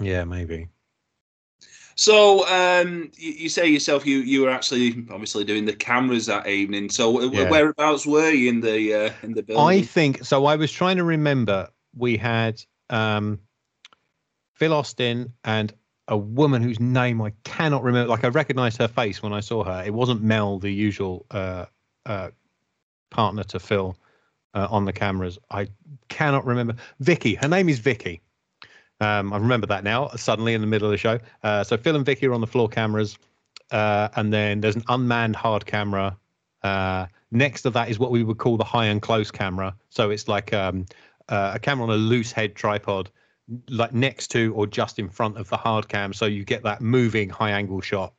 Yeah, 0.00 0.24
maybe. 0.24 0.68
So 1.98 2.46
um, 2.46 3.10
you, 3.16 3.32
you 3.32 3.48
say 3.48 3.66
yourself 3.66 4.06
you 4.06 4.18
you 4.18 4.42
were 4.42 4.50
actually 4.50 5.04
obviously 5.10 5.42
doing 5.42 5.64
the 5.64 5.74
cameras 5.74 6.26
that 6.26 6.46
evening. 6.46 6.90
So 6.90 7.20
Yeah. 7.22 7.50
whereabouts 7.50 8.06
were 8.06 8.30
you 8.30 8.48
in 8.50 8.60
the 8.60 8.94
uh, 8.94 9.12
in 9.24 9.34
the 9.34 9.42
building? 9.42 9.80
I 9.80 9.82
think 9.82 10.24
so. 10.24 10.46
I 10.46 10.54
was 10.54 10.70
trying 10.70 10.98
to 10.98 11.04
remember. 11.04 11.68
We 11.96 12.16
had 12.16 12.62
um, 12.88 13.40
Phil 14.54 14.72
Austin 14.72 15.32
and 15.42 15.74
a 16.06 16.16
woman 16.16 16.62
whose 16.62 16.78
name 16.78 17.20
I 17.20 17.32
cannot 17.42 17.82
remember. 17.82 18.10
Like 18.10 18.24
I 18.24 18.28
recognized 18.28 18.78
her 18.78 18.86
face 18.86 19.20
when 19.20 19.32
I 19.32 19.40
saw 19.40 19.64
her. 19.64 19.82
It 19.84 19.92
wasn't 19.92 20.22
Mel, 20.22 20.60
the 20.60 20.70
usual 20.70 21.26
uh, 21.32 21.66
uh, 22.06 22.30
partner 23.10 23.42
to 23.42 23.58
Phil 23.58 23.96
uh, 24.54 24.68
on 24.70 24.84
the 24.84 24.92
cameras. 24.92 25.36
I 25.50 25.66
cannot 26.08 26.46
remember. 26.46 26.76
Vicky. 27.00 27.34
Her 27.34 27.48
name 27.48 27.68
is 27.68 27.80
Vicky. 27.80 28.22
Um, 29.00 29.32
I 29.32 29.36
remember 29.36 29.66
that 29.68 29.84
now. 29.84 30.08
Suddenly 30.08 30.54
in 30.54 30.60
the 30.60 30.66
middle 30.66 30.86
of 30.86 30.92
the 30.92 30.98
show. 30.98 31.18
Uh, 31.42 31.62
so 31.64 31.76
Phil 31.76 31.96
and 31.96 32.04
Vicky 32.04 32.26
are 32.26 32.32
on 32.32 32.40
the 32.40 32.46
floor 32.46 32.68
cameras, 32.68 33.18
uh, 33.70 34.08
and 34.16 34.32
then 34.32 34.60
there's 34.60 34.76
an 34.76 34.84
unmanned 34.88 35.36
hard 35.36 35.66
camera. 35.66 36.16
Uh, 36.62 37.06
next 37.30 37.62
to 37.62 37.70
that 37.70 37.88
is 37.88 37.98
what 37.98 38.10
we 38.10 38.24
would 38.24 38.38
call 38.38 38.56
the 38.56 38.64
high 38.64 38.86
and 38.86 39.00
close 39.00 39.30
camera. 39.30 39.74
So 39.90 40.10
it's 40.10 40.26
like 40.26 40.52
um, 40.52 40.86
uh, 41.28 41.52
a 41.54 41.58
camera 41.58 41.84
on 41.86 41.90
a 41.92 41.96
loose 41.96 42.32
head 42.32 42.54
tripod, 42.54 43.10
like 43.68 43.94
next 43.94 44.28
to 44.32 44.52
or 44.54 44.66
just 44.66 44.98
in 44.98 45.08
front 45.08 45.38
of 45.38 45.48
the 45.48 45.56
hard 45.56 45.88
cam, 45.88 46.12
so 46.12 46.26
you 46.26 46.44
get 46.44 46.62
that 46.64 46.80
moving 46.80 47.28
high 47.28 47.50
angle 47.50 47.80
shot. 47.80 48.12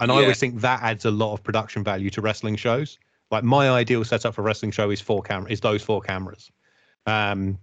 And 0.00 0.12
I 0.12 0.14
always 0.14 0.38
think 0.38 0.60
that 0.60 0.80
adds 0.82 1.06
a 1.06 1.10
lot 1.10 1.32
of 1.32 1.42
production 1.42 1.82
value 1.82 2.08
to 2.10 2.20
wrestling 2.20 2.54
shows. 2.54 2.98
Like 3.32 3.42
my 3.42 3.68
ideal 3.68 4.04
setup 4.04 4.34
for 4.34 4.42
wrestling 4.42 4.70
show 4.70 4.90
is 4.90 5.00
four 5.00 5.22
camera 5.22 5.50
is 5.50 5.60
those 5.60 5.82
four 5.82 6.00
cameras. 6.00 6.50
Um, 7.06 7.58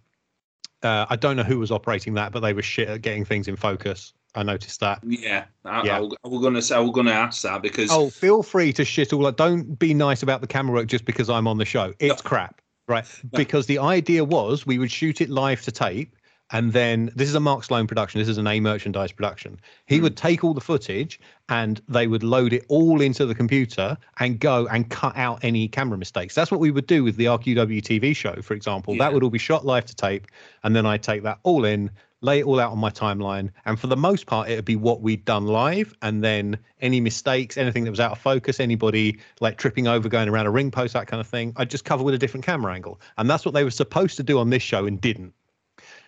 uh, 0.85 1.05
I 1.09 1.15
don't 1.15 1.35
know 1.35 1.43
who 1.43 1.59
was 1.59 1.71
operating 1.71 2.13
that, 2.13 2.31
but 2.31 2.41
they 2.41 2.53
were 2.53 2.61
shit 2.61 2.87
at 2.87 3.01
getting 3.01 3.25
things 3.25 3.47
in 3.47 3.55
focus. 3.55 4.13
I 4.35 4.43
noticed 4.43 4.81
that. 4.81 4.99
Yeah, 5.03 5.45
I, 5.63 5.83
Yeah. 5.83 5.97
I, 5.97 6.27
was 6.27 6.41
gonna 6.41 6.61
say 6.61 6.77
we're 6.83 6.91
gonna 6.91 7.11
ask 7.11 7.41
that 7.43 7.61
because 7.61 7.89
Oh, 7.91 8.09
feel 8.09 8.43
free 8.43 8.73
to 8.73 8.83
shit 8.83 9.13
all. 9.13 9.31
Don't 9.31 9.79
be 9.79 9.93
nice 9.93 10.23
about 10.23 10.41
the 10.41 10.47
camera 10.47 10.73
work 10.73 10.87
just 10.87 11.05
because 11.05 11.29
I'm 11.29 11.47
on 11.47 11.57
the 11.57 11.65
show. 11.65 11.93
It's 11.99 12.21
crap, 12.21 12.61
right? 12.87 13.05
Because 13.31 13.65
the 13.65 13.79
idea 13.79 14.23
was 14.23 14.65
we 14.65 14.77
would 14.77 14.91
shoot 14.91 15.21
it 15.21 15.29
live 15.29 15.61
to 15.63 15.71
tape, 15.71 16.14
and 16.51 16.73
then 16.73 17.11
this 17.15 17.27
is 17.27 17.35
a 17.35 17.39
Mark 17.39 17.63
Sloan 17.63 17.87
production. 17.87 18.19
This 18.19 18.27
is 18.27 18.37
an 18.37 18.47
A 18.47 18.59
merchandise 18.59 19.11
production. 19.11 19.59
He 19.87 19.97
Hmm. 19.97 20.03
would 20.03 20.17
take 20.17 20.43
all 20.43 20.53
the 20.53 20.61
footage 20.61 21.19
and 21.49 21.81
they 21.89 22.07
would 22.07 22.23
load 22.23 22.53
it 22.53 22.65
all 22.67 23.01
into 23.01 23.25
the 23.25 23.35
computer 23.35 23.97
and 24.19 24.39
go 24.39 24.67
and 24.67 24.89
cut 24.89 25.15
out 25.17 25.43
any 25.43 25.67
camera 25.67 25.97
mistakes. 25.97 26.35
That's 26.35 26.51
what 26.51 26.59
we 26.59 26.71
would 26.71 26.87
do 26.87 27.03
with 27.03 27.15
the 27.17 27.25
RQW 27.25 27.81
TV 27.81 28.15
show, 28.15 28.35
for 28.41 28.53
example. 28.53 28.93
Yeah. 28.95 28.99
That 29.05 29.13
would 29.13 29.23
all 29.23 29.29
be 29.29 29.39
shot 29.39 29.65
live 29.65 29.85
to 29.85 29.95
tape, 29.95 30.27
and 30.63 30.75
then 30.75 30.85
I'd 30.85 31.03
take 31.03 31.23
that 31.23 31.39
all 31.43 31.65
in, 31.65 31.89
lay 32.21 32.39
it 32.39 32.45
all 32.45 32.59
out 32.59 32.71
on 32.71 32.79
my 32.79 32.89
timeline, 32.89 33.49
and 33.65 33.79
for 33.79 33.87
the 33.87 33.97
most 33.97 34.25
part, 34.25 34.49
it'd 34.49 34.65
be 34.65 34.75
what 34.75 35.01
we'd 35.01 35.25
done 35.25 35.45
live, 35.45 35.93
and 36.01 36.23
then 36.23 36.57
any 36.81 36.99
mistakes, 36.99 37.57
anything 37.57 37.83
that 37.83 37.91
was 37.91 37.99
out 37.99 38.11
of 38.13 38.17
focus, 38.19 38.59
anybody 38.59 39.17
like 39.41 39.57
tripping 39.57 39.87
over, 39.87 40.09
going 40.09 40.29
around 40.29 40.47
a 40.47 40.51
ring 40.51 40.71
post, 40.71 40.93
that 40.93 41.05
kind 41.07 41.21
of 41.21 41.27
thing, 41.27 41.53
I'd 41.57 41.69
just 41.69 41.85
cover 41.85 42.03
with 42.03 42.15
a 42.15 42.17
different 42.17 42.45
camera 42.45 42.73
angle, 42.73 42.99
and 43.17 43.29
that's 43.29 43.45
what 43.45 43.53
they 43.53 43.63
were 43.63 43.71
supposed 43.71 44.17
to 44.17 44.23
do 44.23 44.39
on 44.39 44.49
this 44.49 44.63
show 44.63 44.85
and 44.85 44.99
didn't. 44.99 45.33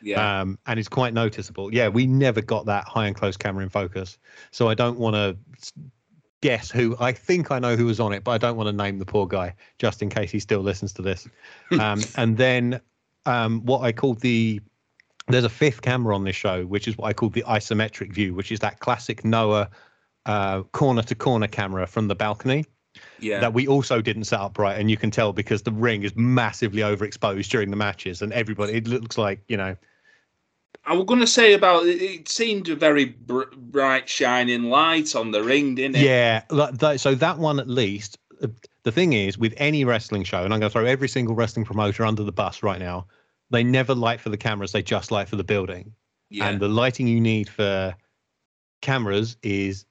Yeah. 0.01 0.41
Um, 0.41 0.59
and 0.65 0.79
it's 0.79 0.89
quite 0.89 1.13
noticeable. 1.13 1.73
Yeah, 1.73 1.87
we 1.87 2.07
never 2.07 2.41
got 2.41 2.65
that 2.67 2.85
high 2.87 3.07
and 3.07 3.15
close 3.15 3.37
camera 3.37 3.63
in 3.63 3.69
focus, 3.69 4.17
so 4.51 4.69
I 4.69 4.73
don't 4.73 4.99
want 4.99 5.15
to 5.15 5.37
guess 6.41 6.69
who. 6.69 6.95
I 6.99 7.11
think 7.11 7.51
I 7.51 7.59
know 7.59 7.75
who 7.75 7.85
was 7.85 7.99
on 7.99 8.13
it, 8.13 8.23
but 8.23 8.31
I 8.31 8.37
don't 8.37 8.57
want 8.57 8.67
to 8.67 8.73
name 8.73 8.99
the 8.99 9.05
poor 9.05 9.27
guy 9.27 9.55
just 9.79 10.01
in 10.01 10.09
case 10.09 10.31
he 10.31 10.39
still 10.39 10.61
listens 10.61 10.93
to 10.93 11.01
this. 11.01 11.27
um, 11.79 12.01
and 12.15 12.37
then 12.37 12.79
um, 13.25 13.65
what 13.65 13.81
I 13.81 13.91
called 13.91 14.19
the 14.21 14.61
there's 15.29 15.43
a 15.43 15.49
fifth 15.49 15.81
camera 15.81 16.15
on 16.15 16.23
this 16.23 16.35
show, 16.35 16.65
which 16.65 16.87
is 16.87 16.97
what 16.97 17.07
I 17.07 17.13
call 17.13 17.29
the 17.29 17.43
isometric 17.47 18.13
view, 18.13 18.33
which 18.33 18.51
is 18.51 18.59
that 18.61 18.79
classic 18.79 19.25
Noah 19.25 19.69
uh, 20.25 20.63
corner 20.63 21.01
to 21.01 21.15
corner 21.15 21.47
camera 21.47 21.85
from 21.85 22.07
the 22.07 22.15
balcony 22.15 22.65
yeah. 23.19 23.39
that 23.39 23.53
we 23.53 23.67
also 23.67 24.01
didn't 24.01 24.25
set 24.25 24.39
up 24.39 24.57
right. 24.57 24.79
And 24.79 24.89
you 24.89 24.97
can 24.97 25.11
tell 25.11 25.33
because 25.33 25.63
the 25.63 25.71
ring 25.71 26.03
is 26.03 26.15
massively 26.15 26.81
overexposed 26.81 27.49
during 27.49 27.69
the 27.69 27.75
matches, 27.77 28.21
and 28.21 28.31
everybody 28.33 28.73
it 28.73 28.87
looks 28.87 29.17
like 29.17 29.41
you 29.47 29.57
know. 29.57 29.75
I 30.85 30.93
was 30.93 31.05
going 31.05 31.19
to 31.19 31.27
say 31.27 31.53
about 31.53 31.85
it, 31.85 32.29
seemed 32.29 32.69
a 32.69 32.75
very 32.75 33.05
br- 33.05 33.53
bright, 33.57 34.07
shining 34.07 34.63
light 34.69 35.15
on 35.17 35.31
the 35.31 35.43
ring, 35.43 35.75
didn't 35.75 35.97
it? 35.97 36.03
Yeah, 36.03 36.43
that, 36.49 36.99
so 37.01 37.13
that 37.15 37.37
one 37.39 37.59
at 37.59 37.67
least. 37.67 38.17
uh, 38.41 38.47
The 38.83 38.91
thing 38.93 39.11
is, 39.11 39.37
with 39.37 39.53
any 39.57 39.83
wrestling 39.83 40.23
show, 40.23 40.43
and 40.45 40.53
I'm 40.53 40.61
going 40.61 40.69
to 40.69 40.73
throw 40.73 40.85
every 40.85 41.09
single 41.09 41.35
wrestling 41.35 41.65
promoter 41.65 42.05
under 42.05 42.23
the 42.23 42.31
bus 42.31 42.63
right 42.63 42.79
now, 42.79 43.05
they 43.49 43.63
never 43.65 43.93
light 43.93 44.21
for 44.21 44.29
the 44.29 44.37
cameras; 44.37 44.71
they 44.71 44.81
just 44.81 45.11
light 45.11 45.27
for 45.27 45.35
the 45.35 45.43
building. 45.43 45.93
Yeah. 46.29 46.47
and 46.49 46.59
the 46.59 46.67
lighting 46.69 47.07
you 47.07 47.19
need 47.21 47.47
for 47.49 47.95
cameras 48.81 49.37
is 49.43 49.85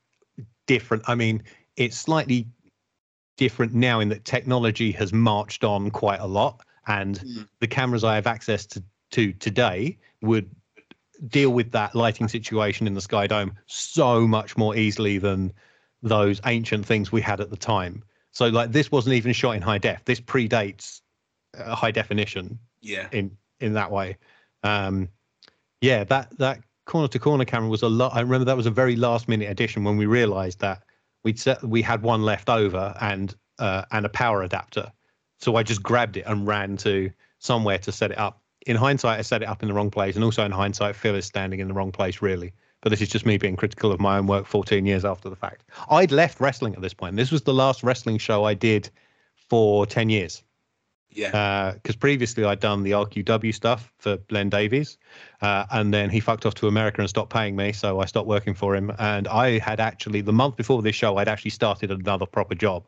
different. 0.66 1.02
I 1.06 1.14
mean, 1.14 1.42
it's 1.76 1.96
slightly 1.96 2.46
different 3.36 3.74
now 3.74 4.00
in 4.00 4.08
that 4.08 4.24
technology 4.24 4.92
has 4.92 5.12
marched 5.12 5.64
on 5.64 5.90
quite 5.90 6.20
a 6.20 6.26
lot, 6.26 6.60
and 6.86 7.20
Mm. 7.20 7.48
the 7.60 7.66
cameras 7.66 8.04
I 8.04 8.14
have 8.14 8.26
access 8.26 8.66
to, 8.66 8.82
to 9.12 9.32
today 9.34 9.98
would 10.22 10.50
deal 11.28 11.50
with 11.50 11.72
that 11.72 11.94
lighting 11.94 12.28
situation 12.28 12.86
in 12.86 12.94
the 12.94 13.00
Sky 13.00 13.26
Dome 13.26 13.52
so 13.66 14.26
much 14.26 14.56
more 14.56 14.76
easily 14.76 15.18
than 15.18 15.52
those 16.02 16.40
ancient 16.44 16.84
things 16.86 17.10
we 17.10 17.20
had 17.20 17.40
at 17.40 17.50
the 17.50 17.56
time. 17.56 18.02
So, 18.32 18.48
like, 18.48 18.72
this 18.72 18.92
wasn't 18.92 19.14
even 19.14 19.32
shot 19.32 19.56
in 19.56 19.62
high 19.62 19.78
def. 19.78 20.04
This 20.04 20.20
predates 20.20 21.00
uh, 21.56 21.74
high 21.74 21.90
definition 21.90 22.58
yeah. 22.82 23.08
in 23.12 23.36
in 23.60 23.72
that 23.72 23.90
way. 23.90 24.16
Um, 24.62 25.08
yeah, 25.80 26.04
that 26.04 26.36
that 26.38 26.60
corner 26.84 27.08
to 27.08 27.18
corner 27.18 27.44
camera 27.44 27.68
was 27.68 27.82
a 27.82 27.88
lot. 27.88 28.14
I 28.14 28.20
remember 28.20 28.44
that 28.44 28.56
was 28.56 28.66
a 28.66 28.70
very 28.70 28.94
last 28.94 29.28
minute 29.28 29.50
addition 29.50 29.84
when 29.84 29.96
we 29.96 30.06
realised 30.06 30.60
that 30.60 30.82
we'd 31.26 31.40
set 31.40 31.60
we 31.64 31.82
had 31.82 32.02
one 32.02 32.22
left 32.22 32.48
over 32.48 32.94
and 33.00 33.34
uh, 33.58 33.82
and 33.90 34.06
a 34.06 34.08
power 34.08 34.42
adapter. 34.42 34.92
So 35.40 35.56
I 35.56 35.64
just 35.64 35.82
grabbed 35.82 36.16
it 36.16 36.24
and 36.24 36.46
ran 36.46 36.76
to 36.78 37.10
somewhere 37.40 37.78
to 37.78 37.90
set 37.90 38.12
it 38.12 38.18
up. 38.18 38.40
In 38.66 38.76
hindsight, 38.76 39.18
I 39.18 39.22
set 39.22 39.42
it 39.42 39.48
up 39.48 39.60
in 39.62 39.68
the 39.68 39.74
wrong 39.74 39.90
place, 39.90 40.14
and 40.14 40.24
also 40.24 40.44
in 40.44 40.52
hindsight, 40.52 40.94
Phil 40.94 41.16
is 41.16 41.26
standing 41.26 41.58
in 41.60 41.68
the 41.68 41.74
wrong 41.74 41.90
place, 41.90 42.22
really. 42.22 42.52
But 42.80 42.90
this 42.90 43.00
is 43.00 43.08
just 43.08 43.26
me 43.26 43.38
being 43.38 43.56
critical 43.56 43.90
of 43.90 43.98
my 43.98 44.18
own 44.18 44.28
work 44.28 44.46
14 44.46 44.86
years 44.86 45.04
after 45.04 45.28
the 45.28 45.36
fact. 45.36 45.64
I'd 45.90 46.12
left 46.12 46.40
wrestling 46.40 46.74
at 46.74 46.80
this 46.80 46.94
point. 46.94 47.16
This 47.16 47.32
was 47.32 47.42
the 47.42 47.54
last 47.54 47.82
wrestling 47.82 48.18
show 48.18 48.44
I 48.44 48.54
did 48.54 48.88
for 49.34 49.84
10 49.84 50.08
years 50.10 50.44
Yeah. 51.16 51.72
because 51.74 51.96
previously 51.96 52.44
I'd 52.44 52.60
done 52.60 52.82
the 52.82 52.90
RQW 52.92 53.54
stuff 53.54 53.90
for 53.98 54.18
Len 54.30 54.50
Davies, 54.50 54.98
uh, 55.40 55.64
and 55.70 55.92
then 55.92 56.10
he 56.10 56.20
fucked 56.20 56.44
off 56.44 56.54
to 56.56 56.68
America 56.68 57.00
and 57.00 57.08
stopped 57.08 57.32
paying 57.32 57.56
me, 57.56 57.72
so 57.72 58.00
I 58.00 58.04
stopped 58.04 58.28
working 58.28 58.54
for 58.54 58.76
him. 58.76 58.92
And 58.98 59.26
I 59.26 59.58
had 59.58 59.80
actually 59.80 60.20
the 60.20 60.32
month 60.32 60.56
before 60.56 60.82
this 60.82 60.94
show, 60.94 61.16
I'd 61.16 61.28
actually 61.28 61.52
started 61.52 61.90
another 61.90 62.26
proper 62.26 62.54
job. 62.54 62.86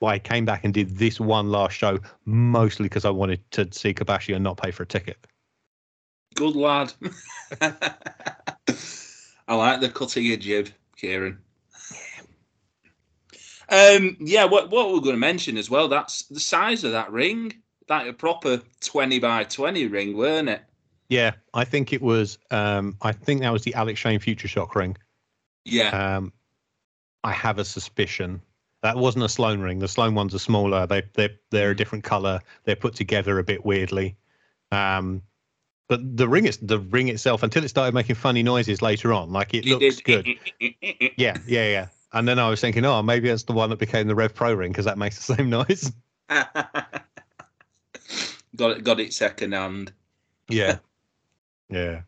Well, 0.00 0.10
I 0.10 0.18
came 0.18 0.44
back 0.44 0.64
and 0.64 0.74
did 0.74 0.96
this 0.96 1.20
one 1.20 1.50
last 1.50 1.72
show, 1.72 1.98
mostly 2.24 2.84
because 2.84 3.04
I 3.04 3.10
wanted 3.10 3.40
to 3.52 3.68
see 3.72 3.94
Kobashi 3.94 4.34
and 4.34 4.44
not 4.44 4.56
pay 4.56 4.70
for 4.70 4.82
a 4.82 4.86
ticket. 4.86 5.18
Good 6.34 6.56
lad. 6.56 6.92
I 9.48 9.54
like 9.54 9.80
the 9.80 9.88
cut 9.88 10.16
of 10.16 10.22
your 10.22 10.36
jib, 10.36 10.68
Kieran. 10.96 11.38
Um, 13.68 14.16
yeah, 14.20 14.44
what 14.44 14.70
what 14.70 14.92
we're 14.92 15.00
going 15.00 15.14
to 15.14 15.20
mention 15.20 15.56
as 15.56 15.68
well. 15.70 15.88
That's 15.88 16.24
the 16.24 16.40
size 16.40 16.84
of 16.84 16.92
that 16.92 17.10
ring. 17.10 17.54
Like 17.88 18.08
a 18.08 18.12
proper 18.12 18.62
twenty 18.80 19.18
by 19.18 19.44
twenty 19.44 19.86
ring, 19.86 20.16
weren't 20.16 20.48
it? 20.48 20.62
Yeah, 21.08 21.32
I 21.54 21.64
think 21.64 21.92
it 21.92 22.02
was. 22.02 22.38
Um, 22.50 22.96
I 23.00 23.12
think 23.12 23.40
that 23.42 23.52
was 23.52 23.62
the 23.62 23.74
Alex 23.74 24.00
Shane 24.00 24.18
Future 24.18 24.48
Shock 24.48 24.74
ring. 24.74 24.96
Yeah, 25.64 26.16
Um, 26.16 26.32
I 27.22 27.32
have 27.32 27.58
a 27.58 27.64
suspicion 27.64 28.40
that 28.82 28.96
wasn't 28.96 29.24
a 29.24 29.28
Sloan 29.28 29.60
ring. 29.60 29.78
The 29.78 29.88
Sloan 29.88 30.14
ones 30.14 30.34
are 30.34 30.38
smaller. 30.38 30.86
They 30.86 31.02
they 31.14 31.30
they're 31.50 31.70
a 31.70 31.76
different 31.76 32.04
color. 32.04 32.40
They're 32.64 32.76
put 32.76 32.94
together 32.94 33.38
a 33.38 33.44
bit 33.44 33.64
weirdly. 33.64 34.16
Um, 34.72 35.22
but 35.88 36.16
the 36.16 36.28
ring 36.28 36.46
is 36.46 36.56
the 36.58 36.80
ring 36.80 37.08
itself 37.08 37.42
until 37.44 37.62
it 37.64 37.68
started 37.68 37.94
making 37.94 38.16
funny 38.16 38.42
noises 38.42 38.82
later 38.82 39.12
on. 39.12 39.32
Like 39.32 39.54
it 39.54 39.64
looks 39.64 40.00
good. 40.00 40.26
Yeah, 41.16 41.36
yeah, 41.46 41.68
yeah. 41.68 41.88
And 42.12 42.26
then 42.26 42.38
I 42.38 42.48
was 42.48 42.60
thinking, 42.60 42.84
oh, 42.84 43.02
maybe 43.02 43.28
that's 43.28 43.44
the 43.44 43.52
one 43.52 43.70
that 43.70 43.78
became 43.78 44.06
the 44.08 44.14
Rev 44.14 44.34
Pro 44.34 44.52
ring 44.54 44.72
because 44.72 44.84
that 44.84 44.98
makes 44.98 45.24
the 45.24 45.34
same 45.34 45.50
noise. 45.58 45.92
got 48.56 48.70
it. 48.72 48.84
Got 48.84 49.00
it 49.00 49.12
second 49.12 49.52
hand. 49.52 49.92
Yeah, 50.48 50.78
yeah. 51.70 52.02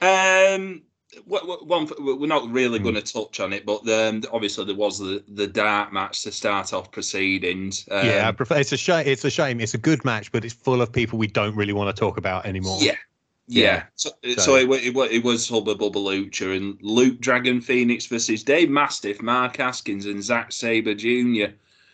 Um, 0.00 0.82
what, 1.26 1.46
what, 1.46 1.66
one 1.66 1.88
we're 1.98 2.26
not 2.26 2.50
really 2.50 2.78
Hmm. 2.78 2.84
going 2.84 2.94
to 2.96 3.02
touch 3.02 3.38
on 3.40 3.52
it, 3.52 3.64
but 3.66 3.86
um, 3.88 4.22
obviously 4.32 4.64
there 4.64 4.74
was 4.74 4.98
the 4.98 5.22
the 5.28 5.46
dart 5.46 5.92
match 5.92 6.22
to 6.22 6.32
start 6.32 6.72
off 6.72 6.90
proceedings. 6.90 7.86
Um, 7.90 8.06
yeah, 8.06 8.28
I 8.28 8.32
prefer. 8.32 8.58
It's 8.58 8.72
a 8.72 8.76
shame. 8.76 9.06
It's 9.06 9.24
a 9.24 9.30
shame. 9.30 9.60
It's 9.60 9.74
a 9.74 9.78
good 9.78 10.04
match, 10.04 10.32
but 10.32 10.44
it's 10.44 10.54
full 10.54 10.80
of 10.82 10.92
people 10.92 11.18
we 11.18 11.26
don't 11.26 11.54
really 11.54 11.72
want 11.72 11.94
to 11.94 11.98
talk 12.00 12.16
about 12.16 12.46
anymore. 12.46 12.78
Yeah. 12.80 12.96
Yeah. 13.48 13.62
Yeah. 13.64 13.82
So, 13.96 14.10
So- 14.24 14.42
so 14.42 14.54
it, 14.56 14.70
it, 14.70 14.96
it 15.12 15.24
was 15.24 15.48
Hubba 15.48 15.74
Bubba 15.74 15.94
Lucha 15.96 16.56
and 16.56 16.78
Luke 16.80 17.20
Dragon 17.20 17.60
Phoenix 17.60 18.06
versus 18.06 18.42
Dave 18.42 18.70
Mastiff, 18.70 19.20
Mark 19.20 19.58
Askins, 19.58 20.06
and 20.06 20.22
Zack 20.22 20.52
Sabre 20.52 20.94
Jr. 20.94 21.52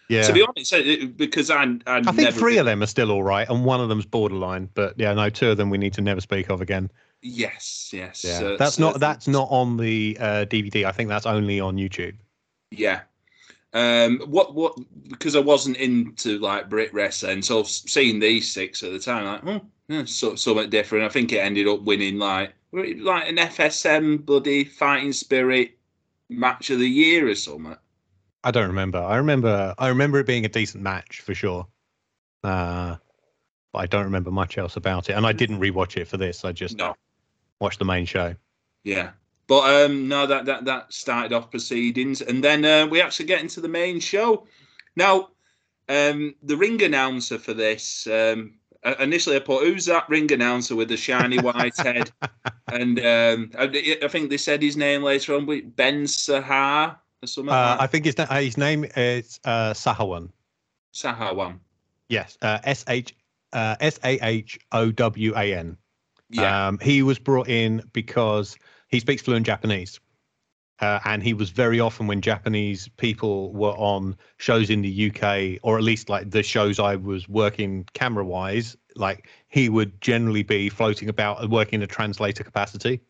yeah. 0.09 0.23
To 0.23 0.33
be 0.33 0.43
honest, 0.43 0.73
it- 0.73 1.17
because 1.17 1.51
I, 1.51 1.63
I, 1.87 1.99
I 1.99 2.03
think 2.13 2.35
three 2.35 2.59
of 2.59 2.67
them 2.67 2.83
are 2.83 2.87
still 2.87 3.11
all 3.11 3.23
right, 3.23 3.49
and 3.49 3.65
one 3.65 3.81
of 3.81 3.89
them's 3.89 4.07
borderline. 4.07 4.69
But 4.75 4.95
yeah, 4.99 5.13
no, 5.15 5.31
two 5.31 5.51
of 5.51 5.57
them 5.57 5.71
we 5.71 5.79
need 5.79 5.93
to 5.95 6.01
never 6.01 6.21
speak 6.21 6.51
of 6.51 6.61
again. 6.61 6.91
Yes, 7.23 7.91
yes. 7.93 8.25
Yeah, 8.25 8.47
uh, 8.47 8.57
that's 8.57 8.79
not 8.79 9.01
that's 9.01 9.27
not 9.29 9.49
on 9.51 9.77
the 9.77 10.17
uh, 10.21 10.45
DVD. 10.47 10.85
I 10.85 10.93
think 10.93 11.09
that's 11.09 11.27
only 11.27 11.61
on 11.61 11.77
YouTube. 11.77 12.15
Yeah. 12.71 13.01
Um, 13.75 14.21
what 14.27 14.55
what? 14.55 14.79
Because 15.09 15.37
I 15.37 15.41
wasn't 15.41 15.77
into 15.77 16.39
like 16.39 16.69
Brit 16.69 16.93
wrestling, 16.95 17.43
so 17.43 17.63
seeing 17.65 18.19
these 18.19 18.51
six 18.51 18.83
at 18.83 18.93
the 18.93 18.99
time, 18.99 19.25
like, 19.27 19.47
oh, 19.47 19.67
yeah, 19.89 20.05
so, 20.07 20.35
something 20.37 20.71
different. 20.71 21.05
I 21.05 21.09
think 21.11 21.33
it 21.33 21.39
ended 21.39 21.67
up 21.69 21.83
winning 21.83 22.19
like 22.19 22.55
like 22.73 23.29
an 23.29 23.37
FSM 23.37 24.25
bloody 24.25 24.65
fighting 24.65 25.13
spirit 25.13 25.73
match 26.31 26.71
of 26.71 26.79
the 26.79 26.89
year 26.89 27.29
or 27.29 27.35
something. 27.35 27.77
I 28.49 28.51
don't 28.51 28.69
remember. 28.69 28.97
I 28.97 29.17
remember. 29.17 29.75
I 29.77 29.89
remember 29.89 30.19
it 30.21 30.27
being 30.27 30.47
a 30.47 30.49
decent 30.49 30.83
match 30.83 31.21
for 31.21 31.35
sure. 31.35 31.67
Uh, 32.43 32.97
but 33.75 33.79
I 33.81 33.87
don't 33.87 34.05
remember 34.05 34.31
much 34.31 34.57
else 34.57 34.77
about 34.77 35.11
it, 35.11 35.13
and 35.13 35.27
I 35.27 35.35
didn't 35.35 35.61
rewatch 35.61 35.99
it 35.99 36.09
for 36.09 36.17
this. 36.17 36.47
I 36.47 36.53
just 36.53 36.79
No. 36.79 36.97
watched 37.61 37.79
the 37.79 37.85
main 37.85 38.07
show. 38.07 38.35
Yeah. 38.85 39.11
But 39.49 39.85
um, 39.85 40.09
no, 40.09 40.27
that, 40.27 40.47
that 40.47 40.65
that 40.65 40.91
started 40.95 41.35
off 41.35 41.51
proceedings, 41.51 42.23
and 42.23 42.43
then 42.43 42.65
uh, 42.65 42.87
we 42.87 43.03
actually 43.03 43.27
get 43.27 43.43
into 43.43 43.61
the 43.61 43.69
main 43.69 44.01
show. 44.01 44.47
Now, 44.97 45.29
um, 45.91 46.35
the 46.43 46.57
ring 46.57 46.83
announcer 46.83 47.39
for 47.39 47.53
this, 47.53 48.07
um, 48.07 48.55
uh, 48.83 48.95
initially 48.99 49.37
I 49.37 49.41
put, 49.41 49.63
"Who's 49.63 49.85
that 49.87 50.09
ring 50.09 50.33
announcer 50.33 50.75
with 50.75 50.89
the 50.89 50.97
shiny 50.97 51.39
white 51.39 51.77
head?" 51.77 52.11
And 52.71 52.99
um, 52.99 53.51
I, 53.59 53.99
I 54.03 54.09
think 54.09 54.31
they 54.31 54.37
said 54.39 54.63
his 54.63 54.77
name 54.77 55.03
later 55.03 55.35
on, 55.35 55.45
but 55.45 55.77
Ben 55.77 56.05
Sahar. 56.05 56.97
Uh, 57.23 57.77
I 57.81 57.87
think 57.87 58.05
his 58.05 58.17
na- 58.17 58.27
uh, 58.31 58.41
his 58.41 58.57
name 58.57 58.85
is 58.97 59.41
uh, 59.45 59.73
Sahawan. 59.73 60.31
Sahawan. 60.95 61.59
Yes, 62.09 62.39
uh, 62.43 62.59
S 62.65 62.85
H 62.89 63.15
uh, 63.53 63.77
S 63.81 63.99
A 64.05 64.19
H 64.25 64.59
O 64.73 64.91
W 64.93 65.33
A 65.37 65.55
N. 65.55 65.77
Yeah. 66.31 66.69
Um, 66.69 66.79
he 66.81 67.03
was 67.03 67.19
brought 67.19 67.49
in 67.49 67.83
because 67.93 68.57
he 68.89 69.01
speaks 69.01 69.23
fluent 69.23 69.47
Japanese. 69.47 69.99
Uh, 70.81 71.01
and 71.05 71.25
he 71.25 71.35
was 71.35 71.51
very 71.51 71.81
often 71.81 72.07
when 72.07 72.21
Japanese 72.21 72.89
people 72.99 73.53
were 73.53 73.73
on 73.73 74.17
shows 74.37 74.71
in 74.71 74.81
the 74.81 75.11
UK, 75.11 75.59
or 75.65 75.77
at 75.77 75.83
least 75.83 76.09
like 76.09 76.31
the 76.31 76.43
shows 76.43 76.79
I 76.79 76.95
was 76.95 77.29
working 77.29 77.85
camera 77.95 78.25
wise, 78.25 78.77
like 78.95 79.29
he 79.49 79.69
would 79.69 80.01
generally 80.01 80.45
be 80.45 80.69
floating 80.69 81.09
about 81.09 81.43
and 81.43 81.51
working 81.51 81.81
in 81.81 81.83
a 81.83 81.89
translator 81.89 82.45
capacity. 82.45 83.01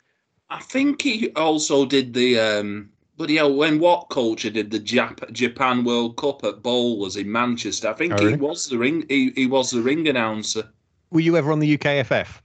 I 0.48 0.60
think 0.60 1.02
he 1.02 1.30
also 1.32 1.84
did 1.84 2.14
the. 2.14 2.40
Um, 2.40 2.90
but 3.18 3.28
yeah, 3.28 3.42
when 3.42 3.78
What 3.80 4.08
Culture 4.08 4.48
did 4.48 4.70
the 4.70 4.80
Jap- 4.80 5.30
Japan 5.32 5.84
World 5.84 6.16
Cup 6.16 6.44
at 6.44 6.62
Bowlers 6.62 7.16
in 7.16 7.30
Manchester, 7.30 7.88
I 7.88 7.92
think 7.92 8.14
Oh, 8.14 8.26
he 8.26 8.36
was 8.36 8.66
the 8.66 8.78
ring. 8.78 9.04
He, 9.08 9.32
he 9.34 9.46
was 9.46 9.70
the 9.70 9.82
ring 9.82 10.08
announcer. 10.08 10.70
Were 11.10 11.20
you 11.20 11.36
ever 11.36 11.52
on 11.52 11.58
the 11.58 11.76
UKFF? 11.76 12.40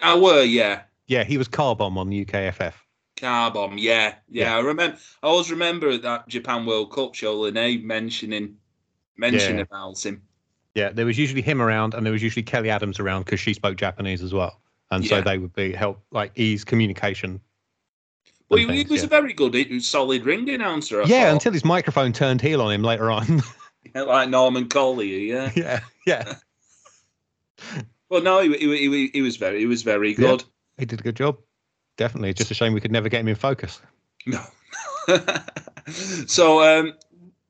I 0.00 0.16
were, 0.16 0.42
yeah, 0.42 0.82
Yeah, 1.06 1.24
he 1.24 1.38
was 1.38 1.48
car 1.48 1.74
bomb 1.74 1.98
on 1.98 2.08
the 2.08 2.24
UKFF. 2.24 2.74
Car 3.16 3.50
bomb, 3.50 3.76
yeah, 3.76 4.14
yeah. 4.28 4.44
Yeah. 4.44 4.56
I 4.56 4.60
remember. 4.60 4.96
I 5.22 5.26
always 5.26 5.50
remember 5.50 5.98
that 5.98 6.28
Japan 6.28 6.64
World 6.64 6.92
Cup 6.92 7.14
show, 7.14 7.34
Lene 7.40 7.86
mentioning 7.86 8.56
mentioning 9.16 9.56
Yeah. 9.58 9.62
about 9.64 10.04
him. 10.04 10.22
Yeah, 10.74 10.90
there 10.90 11.04
was 11.04 11.18
usually 11.18 11.42
him 11.42 11.60
around, 11.60 11.94
and 11.94 12.06
there 12.06 12.12
was 12.12 12.22
usually 12.22 12.44
Kelly 12.44 12.70
Adams 12.70 12.98
around 13.00 13.24
because 13.24 13.40
she 13.40 13.52
spoke 13.52 13.76
Japanese 13.76 14.22
as 14.22 14.32
well, 14.32 14.60
and 14.90 15.04
so 15.04 15.20
they 15.20 15.36
would 15.36 15.52
be 15.52 15.72
help 15.72 16.00
like 16.12 16.32
ease 16.36 16.64
communication. 16.64 17.40
Well, 18.50 18.58
he, 18.58 18.82
he 18.82 18.90
was 18.90 19.00
yeah. 19.02 19.06
a 19.06 19.08
very 19.08 19.32
good, 19.32 19.82
solid 19.84 20.24
ring 20.24 20.50
announcer. 20.50 21.02
I 21.02 21.06
yeah, 21.06 21.24
thought. 21.26 21.32
until 21.34 21.52
his 21.52 21.64
microphone 21.64 22.12
turned 22.12 22.40
heel 22.40 22.60
on 22.60 22.72
him 22.72 22.82
later 22.82 23.10
on. 23.10 23.42
like 23.94 24.28
Norman 24.28 24.68
Collier, 24.68 25.18
yeah. 25.18 25.52
yeah, 25.56 25.80
yeah, 26.06 26.34
Well, 28.08 28.22
no, 28.22 28.40
he, 28.40 28.56
he, 28.58 28.88
he, 28.90 29.10
he 29.12 29.22
was 29.22 29.36
very, 29.36 29.60
he 29.60 29.66
was 29.66 29.82
very 29.82 30.10
Yeah. 30.10 30.16
good. 30.16 30.44
he 30.78 30.84
did 30.84 30.98
a 31.00 31.02
good 31.02 31.14
job. 31.16 31.38
Definitely, 31.96 32.34
just 32.34 32.50
a 32.50 32.54
shame 32.54 32.72
we 32.72 32.80
could 32.80 32.90
never 32.92 33.08
get 33.08 33.20
him 33.20 33.28
in 33.28 33.36
focus. 33.36 33.80
No. 34.26 34.42
so 36.26 36.62
um, 36.62 36.94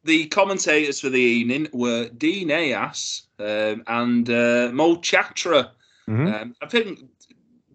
the 0.04 0.26
commentators 0.26 1.00
for 1.00 1.08
the 1.08 1.20
evening 1.20 1.68
were 1.72 2.08
Dean 2.08 2.48
Ayass 2.50 3.22
um, 3.38 3.82
and 3.86 4.28
uh, 4.28 4.70
Mo 4.72 4.96
Chatra. 4.96 5.70
Mhm. 6.08 6.42
Um, 6.42 6.54
I 6.60 6.66
think 6.66 7.00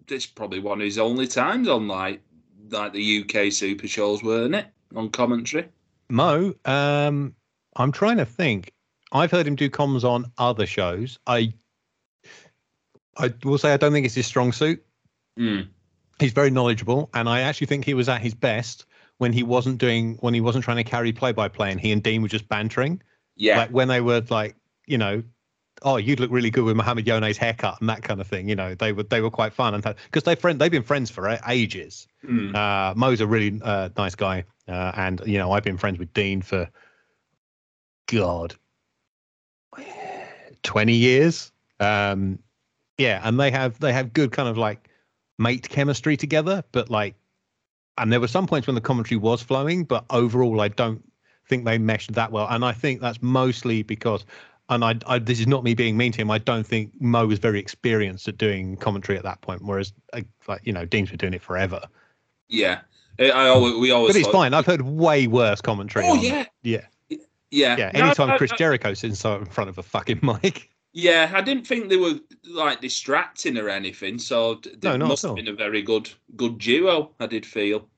this 0.08 0.26
is 0.26 0.30
probably 0.30 0.60
one 0.60 0.80
of 0.82 0.86
his 0.86 0.98
only 1.00 1.28
times 1.28 1.68
on 1.68 1.88
like 1.88 2.22
like 2.70 2.94
the 2.94 3.24
UK 3.24 3.52
Super 3.52 3.88
shows, 3.88 4.24
weren't 4.24 4.56
it? 4.56 4.68
On 4.96 5.10
commentary. 5.10 5.68
Mo, 6.10 6.54
um, 6.66 7.36
I'm 7.76 7.92
trying 7.92 8.18
to 8.18 8.26
think. 8.26 8.72
I've 9.12 9.32
heard 9.32 9.48
him 9.48 9.56
do 9.56 9.70
comms 9.70 10.04
on 10.04 10.32
other 10.38 10.66
shows. 10.66 11.20
I, 11.28 11.54
I 13.18 13.34
will 13.44 13.58
say 13.58 13.74
I 13.74 13.78
don't 13.78 13.92
think 13.94 14.06
it's 14.06 14.16
his 14.16 14.26
strong 14.26 14.52
suit. 14.52 14.84
Mm. 15.38 15.68
he's 16.20 16.32
very 16.32 16.50
knowledgeable 16.50 17.10
and 17.14 17.28
i 17.28 17.42
actually 17.42 17.68
think 17.68 17.84
he 17.84 17.94
was 17.94 18.08
at 18.08 18.22
his 18.22 18.34
best 18.34 18.86
when 19.18 19.34
he 19.34 19.44
wasn't 19.44 19.78
doing 19.78 20.16
when 20.22 20.34
he 20.34 20.40
wasn't 20.40 20.64
trying 20.64 20.78
to 20.78 20.84
carry 20.86 21.12
play 21.12 21.34
by 21.34 21.50
play 21.50 21.70
and 21.72 21.82
he 21.82 21.92
and 21.92 22.04
dean 22.04 22.22
were 22.22 22.30
just 22.30 22.48
bantering 22.48 23.02
Yeah, 23.36 23.58
like 23.58 23.70
when 23.72 23.90
they 23.90 24.00
were 24.00 24.24
like 24.30 24.56
you 24.88 24.98
know 24.98 25.24
oh 25.86 25.98
you'd 25.98 26.20
look 26.20 26.32
really 26.32 26.50
good 26.50 26.66
with 26.66 26.76
Mohammed 26.76 27.08
Yone's 27.08 27.38
haircut 27.38 27.80
and 27.80 27.88
that 27.88 28.02
kind 28.02 28.20
of 28.20 28.28
thing 28.28 28.50
you 28.50 28.56
know. 28.56 28.76
They 28.76 28.92
were 28.92 29.04
they 29.04 29.22
were 29.22 29.32
quite 29.32 29.54
fun 29.54 29.74
and 29.74 29.84
because 29.84 30.24
they 30.24 30.36
friend 30.36 30.60
they've 30.60 30.72
been 30.72 30.84
friends 30.84 31.10
for 31.10 31.40
ages. 31.48 32.08
Mm. 32.26 32.56
uh 32.56 32.94
mo's 32.96 33.22
a 33.22 33.28
really 33.28 33.60
uh, 33.64 33.90
nice 33.98 34.16
guy 34.16 34.44
uh, 34.68 34.92
and 34.96 35.22
you 35.28 35.38
know 35.38 35.52
i've 35.52 35.64
been 35.64 35.78
friends 35.78 36.00
with 36.00 36.12
dean 36.16 36.42
for 36.42 36.68
god 38.08 38.56
20 40.64 40.94
years? 40.94 41.52
Um 41.80 42.40
yeah 42.98 43.22
and 43.24 43.40
they 43.40 43.52
have 43.52 43.80
they 43.80 43.94
have 43.94 44.14
good 44.14 44.32
kind 44.32 44.50
of 44.50 44.58
like 44.58 44.90
mate 45.38 45.70
chemistry 45.70 46.18
together 46.18 46.64
but 46.72 46.90
like 46.90 47.16
and 47.98 48.12
there 48.12 48.20
were 48.20 48.28
some 48.28 48.48
points 48.48 48.68
when 48.68 48.76
the 48.76 48.82
commentary 48.82 49.18
was 49.18 49.42
flowing 49.42 49.84
but 49.84 50.06
overall 50.10 50.62
i 50.62 50.70
don't 50.70 51.04
think 51.48 51.66
they 51.66 51.78
meshed 51.78 52.14
that 52.14 52.32
well 52.32 52.48
and 52.50 52.64
i 52.64 52.72
think 52.72 53.02
that's 53.02 53.22
mostly 53.22 53.84
because 53.84 54.26
and 54.70 54.84
I, 54.84 54.96
I 55.08 55.20
this 55.20 55.40
is 55.40 55.48
not 55.48 55.64
me 55.64 55.74
being 55.76 55.96
mean 55.98 56.12
to 56.14 56.22
him 56.22 56.32
i 56.32 56.38
don't 56.38 56.66
think 56.66 56.92
mo 57.00 57.26
was 57.28 57.40
very 57.40 57.60
experienced 57.60 58.28
at 58.28 58.38
doing 58.38 58.76
commentary 58.78 59.18
at 59.18 59.24
that 59.24 59.42
point 59.42 59.62
whereas 59.64 59.94
uh, 60.14 60.22
like 60.48 60.62
you 60.64 60.74
know 60.74 60.86
dean's 60.86 61.10
been 61.10 61.18
doing 61.18 61.34
it 61.34 61.42
forever 61.42 61.82
yeah. 62.48 62.82
I 63.20 63.30
I 63.32 63.48
always, 63.50 63.76
we 63.76 63.92
always. 63.92 64.14
but 64.14 64.20
it's 64.22 64.30
fine 64.30 64.54
i've 64.54 64.66
heard 64.66 64.82
way 64.82 65.28
worse 65.28 65.62
commentary 65.62 66.06
Oh 66.08 66.16
yeah, 66.16 66.46
yeah 66.64 66.86
yeah, 67.10 67.76
yeah 67.78 67.92
No, 67.94 68.06
anytime 68.06 68.30
I- 68.32 68.38
chris 68.38 68.52
jericho 68.58 68.94
sits 68.94 69.24
in 69.24 69.46
front 69.46 69.70
of 69.70 69.78
a 69.78 69.84
fucking 69.84 70.20
mic 70.24 70.70
Yeah, 70.94 71.30
I 71.34 71.42
didn't 71.42 71.68
think 71.68 71.90
they 71.90 71.98
were 71.98 72.16
like 72.46 72.80
distracting 72.80 73.58
or 73.58 73.68
anything. 73.68 74.18
So 74.18 74.56
d- 74.56 74.72
No, 74.82 74.92
they 74.94 74.98
must 75.00 75.24
have 75.24 75.36
been 75.36 75.50
a 75.50 75.54
very 75.54 75.82
good 75.82 76.10
good 76.38 76.58
duo. 76.58 77.12
I 77.20 77.28
did 77.28 77.46
feel. 77.46 77.90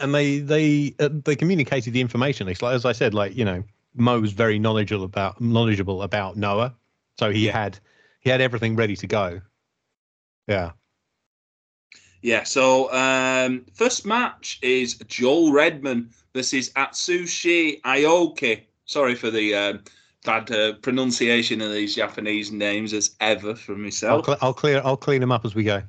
and 0.00 0.14
they 0.14 0.38
they 0.38 0.94
uh, 1.00 1.08
they 1.24 1.36
communicated 1.36 1.92
the 1.92 2.00
information. 2.00 2.48
It's 2.48 2.62
like 2.62 2.74
as 2.74 2.84
I 2.84 2.92
said, 2.92 3.12
like 3.14 3.34
you 3.36 3.44
know, 3.44 3.64
Mo 3.94 4.20
was 4.20 4.32
very 4.32 4.58
knowledgeable 4.58 5.04
about 5.04 5.40
knowledgeable 5.40 6.02
about 6.02 6.36
Noah, 6.36 6.74
so 7.18 7.30
he 7.30 7.46
had 7.46 7.78
he 8.20 8.30
had 8.30 8.40
everything 8.40 8.76
ready 8.76 8.96
to 8.96 9.06
go. 9.06 9.40
Yeah, 10.46 10.72
Yeah. 12.22 12.42
So 12.42 12.92
um, 12.92 13.66
first 13.74 14.06
match 14.06 14.58
is 14.62 14.94
Joel 15.06 15.52
Redman 15.52 16.10
versus 16.34 16.70
Atsushi 16.70 17.80
Aoki. 17.82 18.62
Sorry 18.86 19.14
for 19.14 19.30
the 19.30 19.54
um, 19.54 19.84
bad 20.24 20.50
uh, 20.50 20.72
pronunciation 20.82 21.60
of 21.60 21.70
these 21.70 21.94
Japanese 21.94 22.50
names 22.50 22.92
as 22.92 23.14
ever 23.20 23.54
from 23.54 23.76
I'll, 23.76 23.82
myself. 23.82 24.26
cl- 24.26 24.38
I'll 24.40 24.54
clear 24.54 24.80
I'll 24.84 24.96
clean 24.96 25.20
them 25.20 25.32
up 25.32 25.44
as 25.44 25.54
we 25.54 25.64
go. 25.64 25.82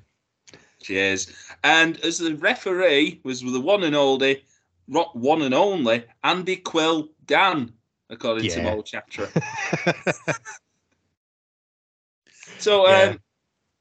Cheers. 0.82 1.34
And 1.63 2.00
as 2.02 2.20
the 2.20 2.36
referee 2.36 3.22
was 3.24 3.41
the 3.41 3.60
one 3.60 3.84
and 3.84 3.96
only, 3.96 4.44
one 4.88 5.41
and 5.41 5.54
only 5.54 6.04
Andy 6.24 6.58
Quill 6.58 7.10
Dan, 7.26 7.74
according 8.10 8.50
to 8.50 8.60
Yeah. 8.60 8.63
Mo 8.63 8.82
Chatra. 8.82 9.32
So, 12.58 12.88
Yeah. 12.88 13.10
um, 13.10 13.20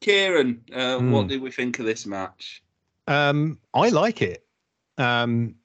Kieran, 0.01 0.65
uh, 0.73 0.99
what 0.99 1.27
Mm. 1.27 1.29
did 1.29 1.43
we 1.43 1.51
think 1.51 1.79
of 1.79 1.87
this 1.87 2.07
match? 2.07 2.63
um, 3.07 3.59
I 3.73 3.91
like 3.91 4.23
it. 4.23 4.47
Um, 4.99 5.57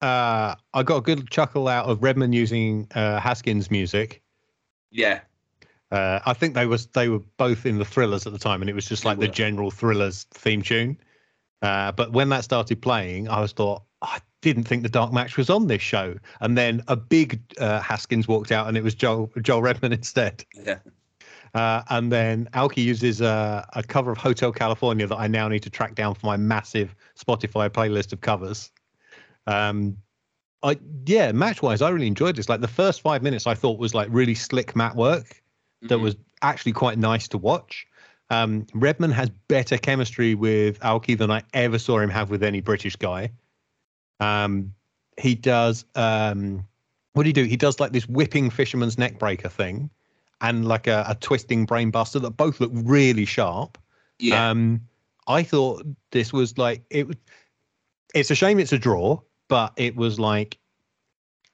uh, 0.00 0.54
I 0.74 0.82
got 0.82 0.96
a 0.96 1.00
good 1.00 1.30
chuckle 1.30 1.68
out 1.68 1.86
of 1.86 2.02
Redman 2.02 2.32
using 2.32 2.88
uh, 2.94 3.20
Haskins 3.20 3.70
music. 3.70 4.22
Yeah, 4.90 5.20
Uh, 5.90 6.20
I 6.24 6.32
think 6.32 6.54
they 6.54 6.66
was 6.66 6.86
they 6.88 7.08
were 7.08 7.20
both 7.36 7.66
in 7.66 7.78
the 7.78 7.84
thrillers 7.84 8.26
at 8.26 8.32
the 8.32 8.38
time, 8.38 8.62
and 8.62 8.70
it 8.70 8.74
was 8.74 8.88
just 8.88 9.04
like 9.04 9.18
the 9.18 9.28
general 9.28 9.70
thrillers 9.70 10.24
theme 10.30 10.62
tune. 10.62 10.98
Uh, 11.60 11.92
but 11.92 12.12
when 12.12 12.28
that 12.30 12.44
started 12.44 12.80
playing, 12.82 13.28
I 13.28 13.40
was 13.40 13.52
thought 13.52 13.82
I 14.00 14.20
didn't 14.42 14.64
think 14.64 14.82
the 14.82 14.88
dark 14.90 15.12
match 15.12 15.36
was 15.38 15.48
on 15.48 15.66
this 15.68 15.80
show, 15.80 16.14
and 16.40 16.58
then 16.58 16.82
a 16.88 16.96
big 16.96 17.40
uh, 17.58 17.80
Haskins 17.80 18.28
walked 18.28 18.52
out, 18.52 18.68
and 18.68 18.76
it 18.76 18.84
was 18.84 18.94
Joel 18.94 19.30
Joel 19.40 19.62
Redman 19.62 19.92
instead. 20.00 20.44
yeah, 20.54 20.78
Uh, 21.54 21.82
and 21.88 22.12
then 22.12 22.48
Aoki 22.52 22.84
uses 22.84 23.22
uh, 23.22 23.64
a 23.74 23.82
cover 23.82 24.10
of 24.12 24.18
Hotel 24.18 24.52
California 24.52 25.06
that 25.06 25.16
I 25.16 25.26
now 25.28 25.48
need 25.48 25.62
to 25.62 25.70
track 25.70 25.94
down 25.94 26.14
for 26.14 26.26
my 26.26 26.36
massive 26.36 26.94
Spotify 27.18 27.68
playlist 27.70 28.12
of 28.12 28.20
covers. 28.20 28.70
Um, 29.46 29.96
I 30.62 30.78
yeah, 31.06 31.32
match 31.32 31.62
wise, 31.62 31.82
I 31.82 31.90
really 31.90 32.06
enjoyed 32.06 32.36
this. 32.36 32.48
Like 32.48 32.60
the 32.60 32.68
first 32.68 33.00
five 33.00 33.22
minutes, 33.22 33.46
I 33.46 33.54
thought 33.54 33.78
was 33.78 33.94
like 33.94 34.08
really 34.10 34.34
slick 34.34 34.76
mat 34.76 34.94
work 34.96 35.42
that 35.82 35.98
Mhm. 35.98 36.02
was 36.02 36.16
actually 36.42 36.72
quite 36.72 36.98
nice 36.98 37.26
to 37.28 37.38
watch. 37.38 37.86
Um, 38.30 38.66
Redman 38.72 39.10
has 39.10 39.28
better 39.48 39.76
chemistry 39.76 40.34
with 40.34 40.78
Aoki 40.80 41.18
than 41.18 41.30
I 41.30 41.42
ever 41.52 41.78
saw 41.78 41.98
him 41.98 42.08
have 42.10 42.30
with 42.30 42.42
any 42.42 42.60
British 42.60 42.96
guy. 42.96 43.30
Um, 44.20 44.74
he 45.20 45.34
does. 45.34 45.84
Um, 45.94 46.66
what 47.14 47.24
do 47.24 47.28
he 47.28 47.32
do? 47.32 47.44
He 47.44 47.56
does 47.56 47.80
like 47.80 47.92
this 47.92 48.08
whipping 48.08 48.50
fisherman's 48.50 48.96
neck 48.98 49.18
breaker 49.18 49.48
thing, 49.48 49.90
and 50.40 50.66
like 50.66 50.86
a, 50.86 51.04
a 51.08 51.14
twisting 51.16 51.66
brain 51.66 51.90
buster 51.90 52.18
that 52.20 52.30
both 52.30 52.60
look 52.60 52.70
really 52.74 53.24
sharp. 53.24 53.78
yeah, 54.18 54.50
Um, 54.50 54.80
I 55.26 55.42
thought 55.42 55.84
this 56.10 56.32
was 56.32 56.56
like 56.58 56.82
it. 56.90 57.06
was- 57.08 57.16
It's 58.14 58.30
a 58.30 58.34
shame 58.34 58.58
it's 58.58 58.72
a 58.72 58.78
draw, 58.78 59.20
but 59.48 59.72
it 59.76 59.96
was 59.96 60.18
like 60.20 60.58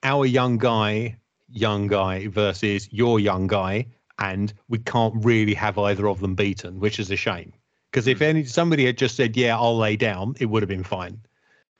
our 0.03 0.27
young 0.27 0.59
guy, 0.59 1.17
young 1.51 1.87
guy 1.89 2.29
versus 2.29 2.89
your 2.93 3.19
young 3.21 3.47
guy, 3.47 3.87
and 4.19 4.53
we 4.69 4.79
can't 4.79 5.15
really 5.25 5.55
have 5.55 5.79
either 5.79 6.09
of 6.09 6.21
them 6.21 6.35
beaten, 6.35 6.79
which 6.81 6.99
is 7.01 7.11
a 7.11 7.17
shame. 7.17 7.53
Because 7.91 8.07
if 8.07 8.21
any 8.23 8.45
somebody 8.45 8.85
had 8.87 8.99
just 8.99 9.17
said, 9.17 9.37
"Yeah, 9.37 9.57
I'll 9.57 9.77
lay 9.79 9.97
down," 9.97 10.35
it 10.41 10.47
would 10.47 10.63
have 10.63 10.69
been 10.69 10.85
fine. 10.85 11.21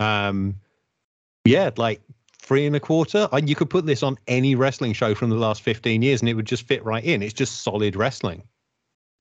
Um, 0.01 0.57
yeah, 1.49 1.71
like 1.77 2.01
three 2.41 2.67
and 2.67 2.77
a 2.77 2.81
quarter. 2.81 3.29
And 3.33 3.49
you 3.49 3.55
could 3.55 3.71
put 3.71 3.87
this 3.87 4.03
on 4.03 4.17
any 4.27 4.55
wrestling 4.55 4.93
show 4.93 5.15
from 5.15 5.31
the 5.31 5.37
last 5.37 5.63
fifteen 5.63 6.03
years, 6.03 6.21
and 6.21 6.29
it 6.29 6.35
would 6.35 6.47
just 6.47 6.67
fit 6.67 6.85
right 6.85 7.05
in. 7.05 7.23
It's 7.23 7.35
just 7.35 7.63
solid 7.63 7.97
wrestling. 7.97 8.43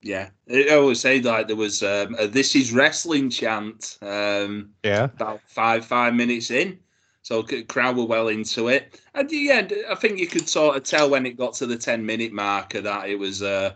yeah. 0.02 0.30
I 0.50 0.70
always 0.76 1.00
say 1.00 1.20
like 1.22 1.48
there 1.48 1.56
was 1.56 1.84
um, 1.84 2.16
a 2.20 2.28
"This 2.28 2.56
is 2.56 2.72
wrestling" 2.72 3.30
chant 3.30 3.98
um, 4.02 4.70
Yeah. 4.84 5.06
about 5.06 5.42
five 5.48 5.86
five 5.86 6.14
minutes 6.14 6.52
in, 6.52 6.80
so 7.22 7.44
crowd 7.68 7.98
were 7.98 8.06
well 8.06 8.28
into 8.30 8.68
it. 8.70 9.02
And 9.16 9.30
yeah, 9.32 9.68
I 9.90 9.96
think 9.96 10.20
you 10.20 10.28
could 10.28 10.48
sort 10.48 10.78
of 10.78 10.84
tell 10.84 11.10
when 11.10 11.26
it 11.26 11.38
got 11.38 11.54
to 11.56 11.66
the 11.66 11.78
ten 11.78 12.06
minute 12.06 12.32
marker 12.32 12.82
that 12.82 13.10
it 13.10 13.18
was 13.20 13.42
uh, 13.42 13.76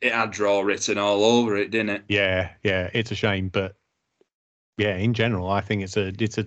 it 0.00 0.12
had 0.12 0.30
draw 0.32 0.62
written 0.62 0.98
all 0.98 1.24
over 1.24 1.56
it, 1.56 1.70
didn't 1.70 1.90
it? 1.90 2.04
Yeah, 2.08 2.50
yeah, 2.62 2.90
it's 2.94 3.10
a 3.12 3.14
shame, 3.14 3.48
but 3.48 3.76
yeah, 4.76 4.96
in 4.96 5.14
general, 5.14 5.48
I 5.50 5.60
think 5.60 5.82
it's 5.82 5.96
a 5.96 6.12
it's 6.18 6.38
a 6.38 6.46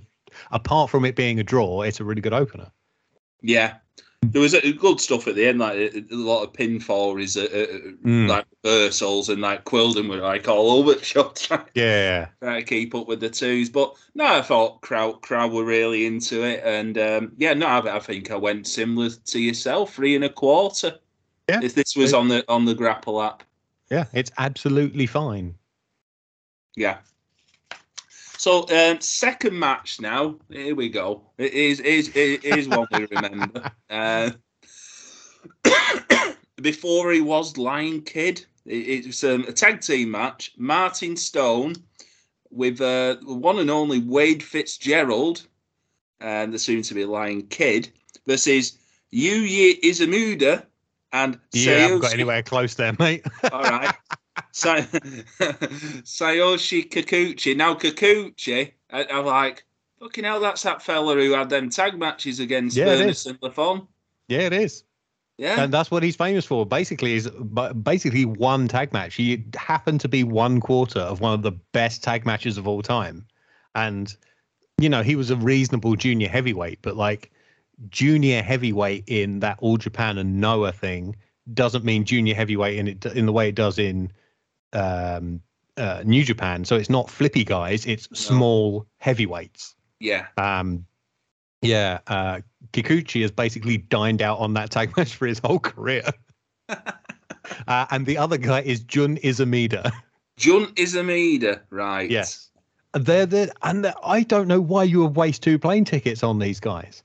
apart 0.52 0.90
from 0.90 1.06
it 1.06 1.16
being 1.16 1.40
a 1.40 1.44
draw, 1.44 1.82
it's 1.82 2.00
a 2.00 2.04
really 2.04 2.22
good 2.22 2.34
opener. 2.34 2.72
Yeah. 3.42 3.76
There 4.24 4.42
was 4.42 4.56
uh, 4.56 4.62
good 4.80 5.00
stuff 5.00 5.28
at 5.28 5.36
the 5.36 5.46
end, 5.46 5.60
like 5.60 5.78
a, 5.78 6.04
lot 6.10 6.44
of 6.44 6.52
pinfalls, 6.52 7.38
uh, 7.38 7.44
uh, 7.44 7.92
Mm. 8.04 8.28
like 8.28 8.46
reversals, 8.64 9.30
and 9.30 9.42
like 9.42 9.64
Quildan 9.64 10.10
were 10.10 10.18
like 10.18 10.48
all 10.48 10.72
over 10.72 10.96
the 10.96 11.04
shop 11.04 11.36
trying, 11.38 11.62
Yeah, 11.76 12.28
trying 12.42 12.60
to 12.60 12.68
keep 12.68 12.96
up 12.96 13.08
with 13.08 13.20
the 13.20 13.30
twos. 13.30 13.70
But 13.70 13.94
no, 14.16 14.26
I 14.26 14.42
thought 14.42 14.82
crowd 14.82 15.22
crowd 15.22 15.52
were 15.52 15.64
really 15.64 16.08
into 16.08 16.44
it, 16.44 16.64
and 16.66 16.98
um, 16.98 17.32
yeah, 17.38 17.54
no, 17.54 17.68
I, 17.68 17.98
I 17.98 18.00
think 18.00 18.32
I 18.32 18.36
went 18.36 18.66
similar 18.66 19.12
to 19.12 19.40
yourself, 19.40 19.94
three 19.94 20.16
and 20.16 20.24
a 20.26 20.30
quarter. 20.30 20.98
Yeah. 21.48 21.60
If 21.62 21.76
this 21.76 21.96
was 21.96 22.14
on 22.14 22.28
the 22.28 22.44
on 22.50 22.66
the 22.66 22.74
grapple 22.74 23.22
app, 23.22 23.44
yeah, 23.92 24.06
it's 24.14 24.32
absolutely 24.40 25.06
fine. 25.06 25.54
Yeah. 26.76 26.98
So 28.38 28.66
um, 28.70 29.02
second 29.02 29.58
match 29.58 30.00
now. 30.00 30.36
Here 30.50 30.76
we 30.76 30.90
go. 30.90 31.24
It 31.38 31.54
is 31.54 31.80
is 31.80 32.10
it 32.16 32.44
is 32.44 32.68
one 32.68 32.88
we 32.92 33.06
remember. 33.06 33.72
Uh, 33.90 34.32
before 36.62 37.12
he 37.12 37.22
was 37.22 37.58
Lion 37.58 38.02
Kid, 38.02 38.46
it, 38.66 39.06
was 39.06 39.24
um, 39.24 39.46
a 39.48 39.54
tag 39.54 39.80
team 39.80 40.12
match. 40.12 40.52
Martin 40.58 41.16
Stone 41.16 41.76
with 42.52 42.82
uh, 42.82 43.16
one 43.24 43.60
and 43.60 43.72
only 43.72 44.00
Wade 44.00 44.44
Fitzgerald, 44.44 45.48
and 46.20 46.54
the 46.54 46.60
soon 46.60 46.82
to 46.82 46.94
be 46.94 47.06
Lion 47.06 47.44
Kid, 47.44 47.90
versus 48.26 48.78
Yuya 49.14 49.80
Izamuda 49.82 50.66
and 51.14 51.40
You 51.54 51.72
haven't 51.72 52.00
got 52.02 52.14
anywhere 52.14 52.44
close 52.44 52.76
there, 52.76 52.96
mate. 53.00 53.26
all 53.52 53.62
right. 53.62 53.96
Sa- 54.52 54.78
Tsuyoshi 54.82 56.90
Kikuchi. 56.90 57.56
Now 57.56 57.76
Kikuchi, 57.76 58.72
I, 58.92 59.06
I'm 59.06 59.26
like, 59.26 59.64
fucking 60.00 60.24
hell, 60.24 60.40
that's 60.40 60.64
that 60.64 60.82
fella 60.82 61.16
who 61.16 61.32
had 61.34 61.50
them 61.50 61.70
tag 61.70 61.98
matches 61.98 62.40
against 62.40 62.78
Yeah, 62.78 62.94
it 62.94 63.10
is. 63.10 63.26
and 63.26 63.40
Lafon. 63.42 63.88
yeah, 64.28 64.42
it 64.42 64.54
is. 64.54 64.84
Yeah. 65.38 65.62
And 65.62 65.72
that's 65.72 65.92
what 65.92 66.02
he's 66.02 66.16
famous 66.16 66.46
for. 66.46 66.66
Basically, 66.66 67.14
is 67.14 67.30
basically 67.84 68.26
one 68.26 68.68
tag 68.68 68.92
match. 68.92 69.14
He 69.14 69.46
happened 69.56 70.02
to 70.02 70.10
be 70.10 70.24
one 70.24 70.60
quarter 70.60 71.00
of 71.00 71.22
one 71.22 71.34
of 71.34 71.44
the 71.44 71.52
best 71.52 72.04
tag 72.04 72.26
matches 72.26 72.58
of 72.58 72.68
all 72.68 72.82
time, 72.82 73.28
and 73.76 74.16
you 74.80 74.90
know 74.90 75.04
he 75.04 75.16
was 75.16 75.30
a 75.30 75.36
reasonable 75.36 75.96
junior 75.96 76.28
heavyweight, 76.28 76.80
but 76.82 76.96
like 76.96 77.30
junior 77.90 78.42
heavyweight 78.42 79.04
in 79.06 79.40
that 79.42 79.60
All 79.60 79.78
Japan 79.78 80.18
and 80.18 80.42
Noah 80.42 80.72
thing 80.72 81.16
doesn't 81.54 81.86
mean 81.86 82.04
junior 82.04 82.34
heavyweight 82.34 82.80
in 82.80 82.88
it 82.88 83.06
in 83.06 83.28
the 83.28 83.32
way 83.32 83.50
it 83.50 83.56
does 83.56 83.78
in 83.78 84.12
um, 84.74 85.42
uh, 85.78 86.02
New 86.06 86.24
Japan. 86.24 86.66
So 86.66 86.76
it's 86.76 86.90
not 86.90 87.10
flippy 87.10 87.44
guys; 87.44 87.86
it's 87.86 88.10
No. 88.12 88.16
small 88.16 88.88
heavyweights. 89.00 89.76
yeah. 90.00 90.28
Um, 90.38 90.86
yeah, 91.64 92.00
uh, 92.08 92.42
Kikuchi 92.72 93.22
has 93.24 93.32
basically 93.32 93.78
dined 93.78 94.22
out 94.22 94.38
on 94.40 94.54
that 94.54 94.70
tag 94.70 94.94
match 94.98 95.16
for 95.16 95.26
his 95.28 95.40
whole 95.40 95.60
career. 95.60 96.04
uh, 96.70 97.86
and 97.90 98.06
the 98.06 98.18
other 98.18 98.38
guy 98.38 98.62
is 98.62 98.82
Jun 98.82 99.18
Izumida. 99.18 99.92
Jun 100.38 100.68
Izumida, 100.76 101.62
right. 101.72 102.10
Yes. 102.10 102.52
They're 102.94 103.26
the 103.26 103.52
and 103.64 103.84
they're- 103.86 103.94
I 104.04 104.22
don't 104.24 104.48
know 104.48 104.62
why 104.62 104.84
you 104.84 105.02
would 105.04 105.16
waste 105.16 105.42
two 105.44 105.58
plane 105.60 105.84
tickets 105.86 106.24
on 106.24 106.40
these 106.40 106.60
guys. 106.60 107.04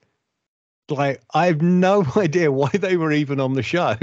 Like 0.88 1.22
I 1.35 1.46
have 1.46 1.62
no 1.62 2.05
idea 2.16 2.53
why 2.53 2.68
they 2.70 2.96
were 2.96 3.12
even 3.12 3.40
on 3.40 3.55
the 3.55 3.62
show. 3.62 3.96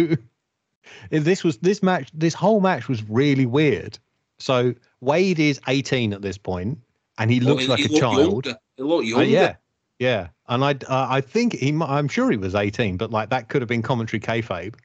This 1.10 1.44
was 1.44 1.58
this 1.58 1.84
match, 1.84 2.10
this 2.14 2.34
whole 2.34 2.62
match 2.62 2.88
was 2.88 3.04
really 3.10 3.46
weird. 3.46 3.98
So 4.40 4.74
Wade 5.02 5.40
is 5.40 5.60
18 5.68 6.14
at 6.14 6.22
this 6.22 6.38
point, 6.38 6.80
and 7.18 7.30
he 7.30 7.40
Well, 7.40 7.56
looks 7.56 7.68
like 7.68 7.80
he 7.80 7.96
a 7.96 8.00
child. 8.00 8.46
Younger. 8.46 8.60
He 8.78 8.84
looked 8.84 9.04
Uh, 9.04 9.08
younger. 9.08 9.26
yeah, 9.26 9.56
yeah, 10.00 10.28
and 10.48 10.64
I 10.64 10.72
uh, 10.88 11.08
I 11.10 11.22
think 11.22 11.54
he 11.54 11.78
I'm 11.82 12.08
sure 12.08 12.32
he 12.32 12.38
was 12.38 12.56
18, 12.56 12.98
but 12.98 13.12
like 13.12 13.30
that 13.30 13.50
could 13.50 13.62
have 13.62 13.70
been 13.70 13.82
commentary 13.82 14.20
kayfabe. 14.20 14.76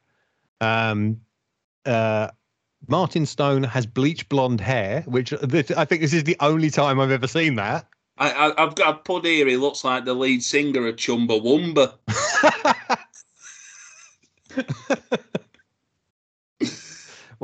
Um, 0.61 1.21
uh, 1.87 2.29
Martin 2.89 3.25
Stone 3.27 3.63
has 3.63 3.87
bleach 3.87 4.29
blonde 4.29 4.61
hair, 4.61 5.03
which 5.07 5.33
uh, 5.33 5.39
this, 5.43 5.71
I 5.71 5.85
think 5.85 6.01
this 6.03 6.13
is 6.13 6.25
the 6.25 6.37
only 6.41 6.71
time 6.71 6.99
I've 7.01 7.11
ever 7.11 7.27
seen 7.29 7.55
that. 7.57 7.87
I, 8.19 8.31
I, 8.31 8.63
I've 8.63 8.75
got 8.75 8.95
a 8.95 8.99
put 8.99 9.25
here. 9.25 9.47
He 9.47 9.57
looks 9.57 9.85
like 9.85 10.05
the 10.05 10.15
lead 10.15 10.43
singer 10.43 10.87
of 10.87 10.97
Chumbawamba. 10.97 11.95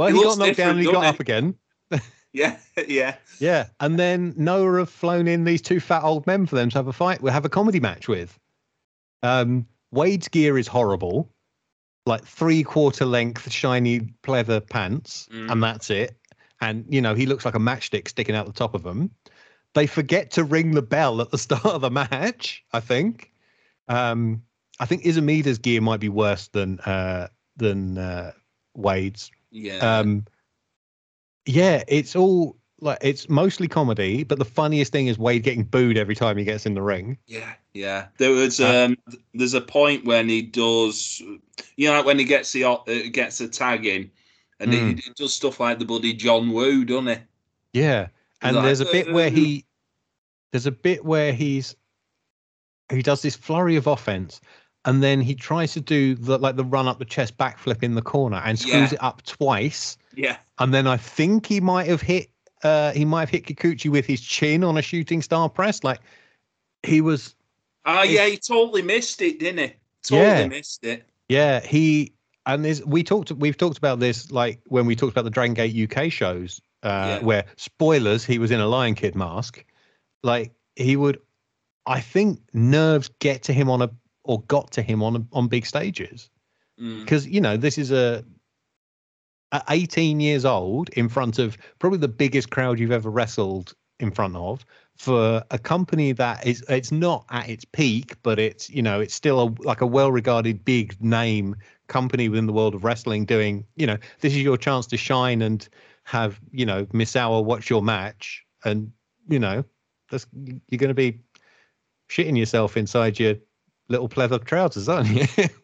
well, 0.01 0.09
He 0.09 0.17
he, 0.17 0.23
got 0.25 0.39
knocked 0.39 0.57
down 0.57 0.71
and 0.71 0.79
he 0.81 0.85
got 0.87 0.93
doesn't 0.93 1.15
up 1.15 1.21
again. 1.21 1.55
Yeah, 2.33 2.59
yeah. 2.89 3.17
Yeah, 3.41 3.67
and 3.81 3.99
then 3.99 4.35
Noah 4.37 4.79
have 4.79 4.89
flown 4.91 5.27
in 5.27 5.43
these 5.45 5.61
two 5.61 5.81
fat 5.81 6.05
old 6.05 6.27
men 6.29 6.47
for 6.47 6.55
them 6.55 6.71
to 6.71 6.79
have 6.79 6.87
a 6.87 6.93
fight. 6.93 7.21
We 7.21 7.31
have 7.33 7.45
a 7.45 7.49
comedy 7.49 7.81
match 7.81 8.07
with. 8.07 8.39
Um, 9.25 9.67
Wade's 9.91 10.29
gear 10.29 10.57
is 10.57 10.69
horrible, 10.69 11.29
like 12.07 12.25
three 12.25 12.63
quarter 12.63 13.05
length 13.05 13.51
shiny 13.51 14.01
pleather 14.23 14.61
pants, 14.69 15.29
Mm. 15.33 15.51
and 15.51 15.61
that's 15.63 15.91
it. 15.91 16.17
And 16.61 16.85
you 16.89 17.01
know 17.01 17.15
he 17.15 17.27
looks 17.27 17.45
like 17.45 17.57
a 17.57 17.59
matchstick 17.59 18.07
sticking 18.09 18.37
out 18.37 18.47
the 18.47 18.53
top 18.53 18.75
of 18.75 18.85
them. 18.85 19.11
They 19.75 19.89
forget 19.89 20.31
to 20.33 20.45
ring 20.45 20.71
the 20.71 20.83
bell 20.83 21.21
at 21.21 21.31
the 21.33 21.39
start 21.47 21.65
of 21.67 21.81
the 21.81 21.91
match. 21.91 22.63
I 22.73 22.79
think. 22.79 23.33
Um, 23.89 24.43
I 24.79 24.87
think 24.87 25.03
Izumida's 25.03 25.59
gear 25.59 25.81
might 25.81 25.99
be 26.01 26.09
worse 26.09 26.47
than 26.47 26.79
uh, 26.81 27.27
than 27.57 27.99
uh, 27.99 28.31
Wade's. 28.77 29.33
Yeah. 29.51 29.79
Um, 29.79 30.25
yeah, 31.47 31.83
it's 31.89 32.15
all 32.15 32.57
like 32.81 32.99
it's 33.03 33.29
mostly 33.29 33.69
comedy, 33.69 34.25
but 34.25 34.39
the 34.39 34.45
funniest 34.45 34.93
thing 34.93 35.07
is 35.07 35.19
Wade 35.19 35.43
getting 35.43 35.65
booed 35.65 35.99
every 35.99 36.15
time 36.15 36.37
he 36.37 36.45
gets 36.45 36.67
in 36.67 36.75
the 36.75 36.83
ring. 36.83 37.19
Yeah, 37.27 37.53
yeah. 37.75 38.07
There 38.19 38.31
was 38.31 38.61
Uh, 38.61 38.87
um, 38.87 38.97
th- 39.11 39.23
there's 39.35 39.55
a 39.55 39.61
point 39.61 40.05
when 40.05 40.29
he 40.29 40.43
does, 40.43 41.21
you 41.77 41.89
know, 41.89 41.97
like 41.97 42.07
when 42.07 42.19
he 42.19 42.25
gets 42.25 42.53
the 42.53 42.65
uh, 42.65 42.79
gets 43.13 43.41
a 43.41 43.49
tag 43.49 43.87
in, 43.87 44.11
and 44.61 44.73
he, 44.73 44.79
Mm. 44.81 45.01
he 45.01 45.11
does 45.17 45.35
stuff 45.35 45.61
like 45.61 45.79
the 45.79 45.85
buddy 45.85 46.13
John 46.15 46.51
Woo, 46.53 46.85
doesn't 46.85 47.09
he? 47.09 47.17
Yeah, 47.81 48.09
and 48.43 48.57
like, 48.57 48.65
there's 48.65 48.81
a 48.81 48.87
bit 48.87 49.13
where 49.13 49.31
he 49.31 49.65
there's 50.53 50.67
a 50.67 50.73
bit 50.73 51.05
where 51.05 51.33
he's 51.33 51.75
he 52.91 53.03
does 53.03 53.23
this 53.23 53.37
flurry 53.37 53.77
of 53.77 53.87
offense, 53.87 54.41
and 54.85 55.03
then 55.03 55.21
he 55.21 55.35
tries 55.35 55.73
to 55.75 55.81
do 55.81 56.15
the 56.15 56.39
like 56.39 56.57
the 56.57 56.65
run 56.65 56.89
up 56.89 56.99
the 56.99 57.05
chest 57.05 57.37
backflip 57.37 57.83
in 57.83 57.95
the 57.95 58.03
corner 58.03 58.41
and 58.45 58.59
screws 58.59 58.75
Yeah. 58.93 58.95
it 58.95 59.03
up 59.03 59.23
twice, 59.23 59.97
Yeah, 60.15 60.37
and 60.59 60.73
then 60.73 60.87
I 60.87 60.97
think 60.97 61.47
he 61.47 61.61
might 61.61 61.87
have 61.89 62.01
hit 62.01 62.31
uh 62.63 62.93
he 62.93 63.05
might 63.05 63.21
have 63.21 63.31
hit 63.31 63.47
Kikuchi 63.47 63.91
with 63.91 64.07
his 64.07 64.21
chin 64.21 64.65
on 64.65 64.77
a 64.77 64.83
shooting 64.83 65.23
star 65.23 65.49
press. 65.49 65.83
Like 65.85 66.01
he 66.83 67.01
was 67.01 67.35
ah, 67.85 68.03
yeah. 68.03 68.27
He 68.27 68.37
totally 68.37 68.83
missed 68.83 69.21
it, 69.23 69.39
didn't 69.39 69.59
he? 69.69 69.75
Totally 70.03 70.41
Yeah. 70.43 70.47
missed 70.49 70.85
it. 70.85 71.07
Yeah, 71.29 71.61
he 71.61 72.13
and 72.47 72.65
there's 72.65 72.85
we 72.85 73.03
talked 73.03 73.31
we've 73.33 73.57
talked 73.57 73.79
about 73.79 74.01
this 74.01 74.31
like 74.31 74.61
when 74.69 74.87
we 74.87 74.97
talked 74.97 75.13
about 75.13 75.25
the 75.25 75.31
Dragon 75.31 75.55
Gate 75.55 75.75
UK 75.75 76.11
shows, 76.11 76.61
uh, 76.83 77.19
Yeah. 77.21 77.25
where 77.25 77.45
spoilers, 77.57 78.25
he 78.25 78.39
was 78.39 78.51
in 78.51 78.61
a 78.61 78.67
Lion 78.67 78.95
Kid 78.95 79.15
mask. 79.15 79.65
Like 80.23 80.53
he 80.77 80.97
would 80.97 81.19
I 81.87 82.01
think 82.01 82.41
nerves 82.53 83.11
get 83.21 83.43
to 83.45 83.53
him 83.53 83.69
on 83.71 83.83
a 83.83 83.91
or 84.31 84.43
got 84.43 84.71
to 84.71 84.81
him 84.81 85.03
on 85.03 85.27
on 85.33 85.49
big 85.49 85.67
stages. 85.67 86.31
Mm. 86.81 87.01
Because, 87.01 87.27
you 87.27 87.41
know, 87.41 87.57
this 87.57 87.79
is 87.79 87.91
a 87.91 88.25
at 89.51 89.65
18 89.69 90.21
years 90.21 90.45
old 90.45 90.89
in 90.91 91.09
front 91.09 91.41
of 91.41 91.59
probably 91.81 91.99
the 91.99 92.07
biggest 92.07 92.51
crowd 92.51 92.79
you've 92.79 92.93
ever 92.93 93.11
wrestled 93.11 93.75
in 93.99 94.13
front 94.13 94.37
of 94.37 94.65
for 94.97 95.43
a 95.51 95.59
company 95.59 96.13
that 96.13 96.47
is 96.47 96.65
it's 96.69 96.93
not 96.93 97.25
at 97.31 97.49
its 97.49 97.65
peak 97.65 98.15
but 98.23 98.39
it's 98.39 98.71
you 98.71 98.81
know 98.81 99.01
it's 99.01 99.15
still 99.15 99.41
a, 99.43 99.67
like 99.67 99.81
a 99.81 99.87
well 99.87 100.13
regarded 100.13 100.65
big 100.65 100.97
name 101.03 101.57
company 101.89 102.29
within 102.29 102.47
the 102.47 102.53
world 102.53 102.75
of 102.75 102.85
wrestling 102.85 103.25
doing 103.25 103.67
you 103.77 103.87
know 103.87 103.99
this 104.21 104.33
is 104.33 104.41
your 104.41 104.57
chance 104.57 104.87
to 104.87 104.97
shine 104.97 105.43
and 105.43 105.69
have 106.05 106.41
you 106.53 106.65
know 106.65 106.87
miss 106.93 107.17
hour 107.17 107.43
watch 107.43 107.69
your 107.69 107.83
match 107.83 108.43
and 108.65 108.91
you 109.29 109.39
know 109.39 109.63
that's 110.11 110.27
you're 110.69 110.79
going 110.79 110.89
to 110.89 110.95
be 110.95 111.21
shitting 112.09 112.39
yourself 112.39 112.77
inside 112.77 113.19
your 113.19 113.35
little 113.91 114.09
pleather 114.09 114.43
trousers 114.43 114.89
aren't 114.89 115.09
you 115.09 115.27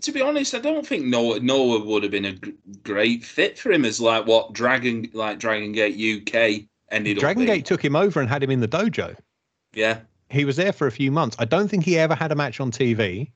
To 0.00 0.12
be 0.12 0.22
honest, 0.22 0.54
I 0.54 0.60
don't 0.60 0.86
think 0.86 1.04
Noah 1.04 1.40
Noah 1.40 1.84
would 1.84 2.04
have 2.04 2.12
been 2.12 2.24
a 2.24 2.32
g- 2.32 2.54
great 2.82 3.22
fit 3.22 3.58
for 3.58 3.70
him 3.70 3.84
as 3.84 4.00
like 4.00 4.26
what 4.26 4.54
Dragon 4.54 5.10
like 5.12 5.38
Dragon 5.38 5.72
Gate 5.72 5.94
UK 5.94 6.66
ended 6.90 7.18
dragon 7.18 7.44
gate 7.44 7.66
took 7.66 7.84
him 7.84 7.94
over 7.94 8.20
and 8.20 8.30
had 8.30 8.42
him 8.42 8.50
in 8.50 8.60
the 8.60 8.68
dojo 8.68 9.14
Yeah, 9.74 10.00
he 10.30 10.44
was 10.44 10.56
there 10.56 10.72
for 10.72 10.86
a 10.86 10.92
few 10.92 11.10
months. 11.10 11.36
I 11.38 11.44
don't 11.44 11.68
think 11.68 11.84
he 11.84 11.98
ever 11.98 12.14
had 12.14 12.32
a 12.32 12.34
match 12.34 12.60
on 12.60 12.70
TV, 12.70 13.30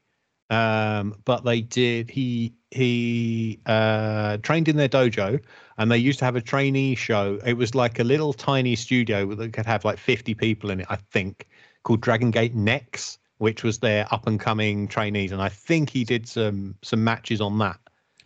um, 0.50 1.14
but 1.24 1.44
they 1.44 1.60
did. 1.60 2.10
He 2.10 2.54
he 2.70 3.60
uh, 3.66 4.38
trained 4.38 4.68
in 4.68 4.76
their 4.76 4.88
dojo, 4.88 5.40
and 5.76 5.90
they 5.90 5.98
used 5.98 6.18
to 6.20 6.24
have 6.24 6.36
a 6.36 6.40
trainee 6.40 6.94
show. 6.94 7.38
It 7.44 7.54
was 7.54 7.74
like 7.74 7.98
a 7.98 8.04
little 8.04 8.32
tiny 8.32 8.74
studio 8.74 9.34
that 9.34 9.52
could 9.52 9.66
have 9.66 9.84
like 9.84 9.98
fifty 9.98 10.34
people 10.34 10.70
in 10.70 10.80
it. 10.80 10.86
I 10.88 10.96
think 10.96 11.46
called 11.82 12.00
Dragon 12.00 12.30
Gate 12.30 12.54
Next, 12.54 13.18
which 13.38 13.62
was 13.64 13.78
their 13.78 14.06
up 14.12 14.26
and 14.26 14.38
coming 14.38 14.86
trainees, 14.88 15.32
and 15.32 15.40
I 15.42 15.48
think 15.48 15.90
he 15.90 16.04
did 16.04 16.28
some 16.28 16.74
some 16.82 17.02
matches 17.02 17.40
on 17.40 17.58
that. 17.58 17.78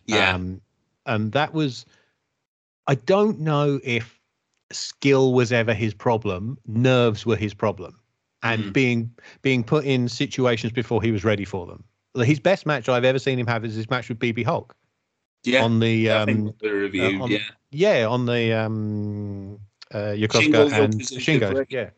yeah. 0.05 0.33
Um, 0.35 0.61
and 1.05 1.31
that 1.33 1.53
was, 1.53 1.85
I 2.87 2.95
don't 2.95 3.39
know 3.41 3.79
if 3.83 4.19
skill 4.71 5.33
was 5.33 5.51
ever 5.51 5.73
his 5.73 5.93
problem. 5.93 6.57
Nerves 6.67 7.25
were 7.25 7.35
his 7.35 7.53
problem, 7.53 7.99
and 8.41 8.63
Mm. 8.65 8.73
being 8.73 9.11
being 9.41 9.63
put 9.63 9.85
in 9.85 10.07
situations 10.09 10.71
before 10.73 11.01
he 11.01 11.11
was 11.11 11.23
ready 11.23 11.45
for 11.45 11.65
them. 11.67 11.83
His 12.25 12.39
best 12.39 12.65
match 12.65 12.89
I've 12.89 13.05
ever 13.05 13.19
seen 13.19 13.39
him 13.39 13.47
have 13.47 13.65
is 13.65 13.75
his 13.75 13.89
match 13.89 14.07
with 14.09 14.19
BB 14.19 14.45
Hulk 14.45 14.75
yeah. 15.43 15.63
on 15.63 15.79
the 15.79 16.09
um, 16.09 16.53
the 16.61 16.69
review. 16.71 17.21
on- 17.21 17.29
yeah, 17.31 17.39
yeah 17.71 18.07
on 18.07 18.25
the 18.25 18.53
um 18.53 19.59
uh 19.93 20.13
Yokosuka 20.15 20.69
Shingo 20.69 20.83
and 20.83 20.93
Shingo 21.01 21.65
yeah 21.69 21.89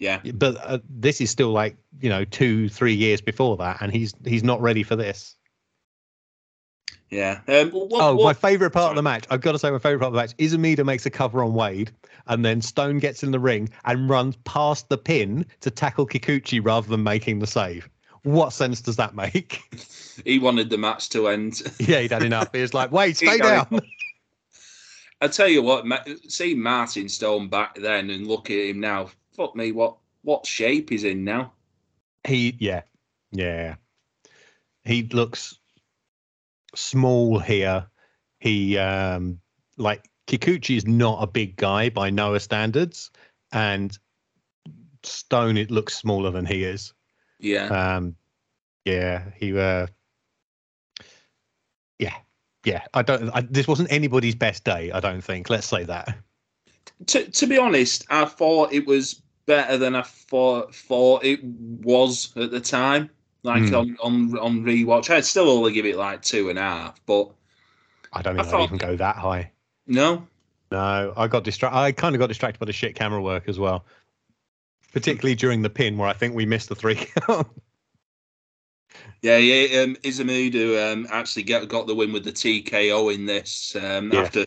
yeah. 0.00 0.20
but 0.34 0.56
uh, 0.64 0.78
this 0.88 1.20
is 1.20 1.30
still 1.30 1.50
like 1.50 1.76
you 2.00 2.08
know 2.08 2.24
two 2.24 2.68
three 2.68 2.94
years 2.94 3.20
before 3.20 3.56
that 3.56 3.80
and 3.80 3.92
he's 3.92 4.12
he's 4.24 4.42
not 4.42 4.60
ready 4.60 4.82
for 4.82 4.96
this 4.96 5.36
Yeah. 7.10 7.40
Um, 7.48 7.70
what, 7.70 8.02
oh, 8.02 8.24
my 8.24 8.32
favorite 8.32 8.70
part 8.70 8.90
of 8.90 8.96
the 8.96 9.02
match. 9.02 9.24
I've 9.30 9.40
got 9.40 9.52
to 9.52 9.58
say, 9.58 9.70
my 9.70 9.78
favorite 9.78 9.98
part 9.98 10.08
of 10.08 10.12
the 10.14 10.20
match 10.20 10.34
is 10.38 10.54
Amida 10.54 10.84
makes 10.84 11.04
a 11.06 11.10
cover 11.10 11.42
on 11.42 11.54
Wade, 11.54 11.90
and 12.28 12.44
then 12.44 12.62
Stone 12.62 13.00
gets 13.00 13.22
in 13.22 13.32
the 13.32 13.40
ring 13.40 13.68
and 13.84 14.08
runs 14.08 14.36
past 14.44 14.88
the 14.88 14.96
pin 14.96 15.44
to 15.60 15.70
tackle 15.70 16.06
Kikuchi 16.06 16.64
rather 16.64 16.88
than 16.88 17.02
making 17.02 17.40
the 17.40 17.46
save. 17.46 17.88
What 18.22 18.52
sense 18.52 18.80
does 18.80 18.96
that 18.96 19.14
make? 19.14 19.60
he 20.24 20.38
wanted 20.38 20.70
the 20.70 20.78
match 20.78 21.08
to 21.10 21.28
end. 21.28 21.62
yeah, 21.80 22.00
he'd 22.00 22.12
had 22.12 22.22
enough. 22.22 22.50
He 22.52 22.60
was 22.60 22.74
like, 22.74 22.92
"Wait, 22.92 23.16
stay 23.16 23.38
down." 23.38 23.80
I 25.22 25.28
tell 25.28 25.48
you 25.48 25.62
what, 25.62 25.84
see 26.28 26.54
Martin 26.54 27.08
Stone 27.08 27.48
back 27.48 27.74
then 27.74 28.08
and 28.08 28.26
look 28.26 28.50
at 28.50 28.56
him 28.56 28.80
now. 28.80 29.10
Fuck 29.40 29.56
me, 29.56 29.72
what 29.72 29.96
what 30.20 30.44
shape 30.44 30.90
he's 30.90 31.02
in 31.02 31.24
now? 31.24 31.54
He, 32.26 32.54
yeah, 32.58 32.82
yeah. 33.32 33.76
He 34.84 35.04
looks 35.04 35.58
small 36.74 37.38
here. 37.38 37.86
He, 38.40 38.76
um, 38.76 39.40
like 39.78 40.10
Kikuchi 40.26 40.76
is 40.76 40.86
not 40.86 41.22
a 41.22 41.26
big 41.26 41.56
guy 41.56 41.88
by 41.88 42.10
Noah 42.10 42.40
standards, 42.40 43.10
and 43.50 43.98
Stone 45.04 45.56
it 45.56 45.70
looks 45.70 45.94
smaller 45.94 46.30
than 46.30 46.44
he 46.44 46.62
is. 46.62 46.92
Yeah. 47.38 47.68
Um, 47.68 48.16
yeah, 48.84 49.30
he, 49.36 49.58
uh, 49.58 49.86
yeah, 51.98 52.16
yeah. 52.66 52.82
I 52.92 53.00
don't. 53.00 53.30
I, 53.30 53.40
this 53.40 53.66
wasn't 53.66 53.90
anybody's 53.90 54.34
best 54.34 54.64
day. 54.64 54.92
I 54.92 55.00
don't 55.00 55.24
think. 55.24 55.48
Let's 55.48 55.66
say 55.66 55.84
that. 55.84 56.14
to 57.06 57.24
to 57.24 57.46
be 57.46 57.56
honest, 57.56 58.04
I 58.10 58.26
thought 58.26 58.74
it 58.74 58.86
was 58.86 59.22
better 59.50 59.76
than 59.76 59.96
I 59.96 60.02
thought 60.02 60.72
thought 60.72 61.24
it 61.24 61.40
was 61.42 62.32
at 62.36 62.52
the 62.52 62.60
time. 62.60 63.10
Like 63.42 63.64
Hmm. 63.68 63.74
on 63.74 63.96
on 64.02 64.38
on 64.38 64.62
rewatch, 64.64 65.10
I'd 65.10 65.24
still 65.24 65.50
only 65.50 65.72
give 65.72 65.86
it 65.86 65.96
like 65.96 66.22
two 66.22 66.50
and 66.50 66.58
a 66.58 66.62
half. 66.62 67.00
But 67.04 67.30
I 68.12 68.22
don't 68.22 68.36
think 68.36 68.46
I 68.46 68.50
thought- 68.50 68.62
even 68.64 68.78
go 68.78 68.94
that 68.96 69.16
high. 69.16 69.50
no, 69.88 70.26
No, 70.70 71.12
I 71.16 71.26
got 71.26 71.42
distracted. 71.42 71.76
I 71.76 71.90
kind 71.90 72.14
of 72.14 72.20
got 72.20 72.28
distracted 72.28 72.60
by 72.60 72.66
the 72.66 72.72
shit 72.72 72.94
camera 72.94 73.20
work 73.20 73.48
as 73.48 73.58
well, 73.58 73.84
particularly 74.92 75.34
during 75.34 75.62
the 75.62 75.70
pin 75.70 75.98
where 75.98 76.08
I 76.08 76.12
think 76.12 76.34
we 76.34 76.46
missed 76.46 76.68
the 76.68 76.76
three 76.76 76.94
count. 77.26 77.48
yeah, 79.22 79.38
yeah. 79.38 79.80
Um, 79.82 79.96
Izamudu 79.96 80.92
um 80.92 81.06
actually 81.10 81.42
get, 81.42 81.66
got 81.68 81.86
the 81.88 81.94
win 81.96 82.12
with 82.12 82.22
the 82.24 82.32
TKO 82.32 83.12
in 83.12 83.26
this. 83.26 83.74
Um, 83.74 84.12
Yeah. 84.12 84.20
after. 84.20 84.44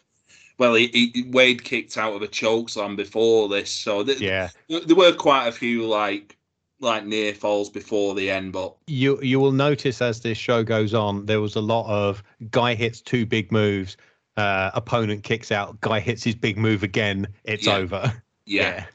Well, 0.58 0.76
he, 0.76 0.88
he, 1.14 1.24
Wade 1.32 1.64
kicked 1.64 1.98
out 1.98 2.14
of 2.14 2.22
a 2.22 2.28
choke 2.28 2.70
slam 2.70 2.96
before 2.96 3.50
this, 3.50 3.72
so 3.72 4.04
th- 4.04 4.20
yeah, 4.22 4.50
there 4.68 4.96
were 4.96 5.12
quite 5.14 5.48
a 5.48 5.52
few 5.52 5.86
like 5.88 6.38
like 6.80 7.06
near 7.06 7.34
falls 7.34 7.70
before 7.70 8.14
the 8.14 8.30
end, 8.30 8.54
but 8.54 8.76
you 8.88 9.20
you 9.22 9.40
will 9.40 9.52
notice 9.52 10.02
as 10.02 10.20
this 10.22 10.38
show 10.38 10.64
goes 10.64 10.94
on, 10.94 11.26
there 11.26 11.42
was 11.42 11.56
a 11.56 11.62
lot 11.62 11.88
of 11.90 12.22
guy 12.52 12.76
hits 12.76 13.02
two 13.02 13.26
big 13.26 13.52
moves, 13.52 13.98
uh, 14.38 14.70
opponent 14.74 15.24
kicks 15.24 15.52
out, 15.52 15.80
guy 15.82 16.00
hits 16.00 16.24
his 16.24 16.36
big 16.36 16.58
move 16.58 16.84
again, 16.84 17.28
it's 17.46 17.66
Yeah. 17.66 17.76
over. 17.78 18.22
yeah. 18.46 18.86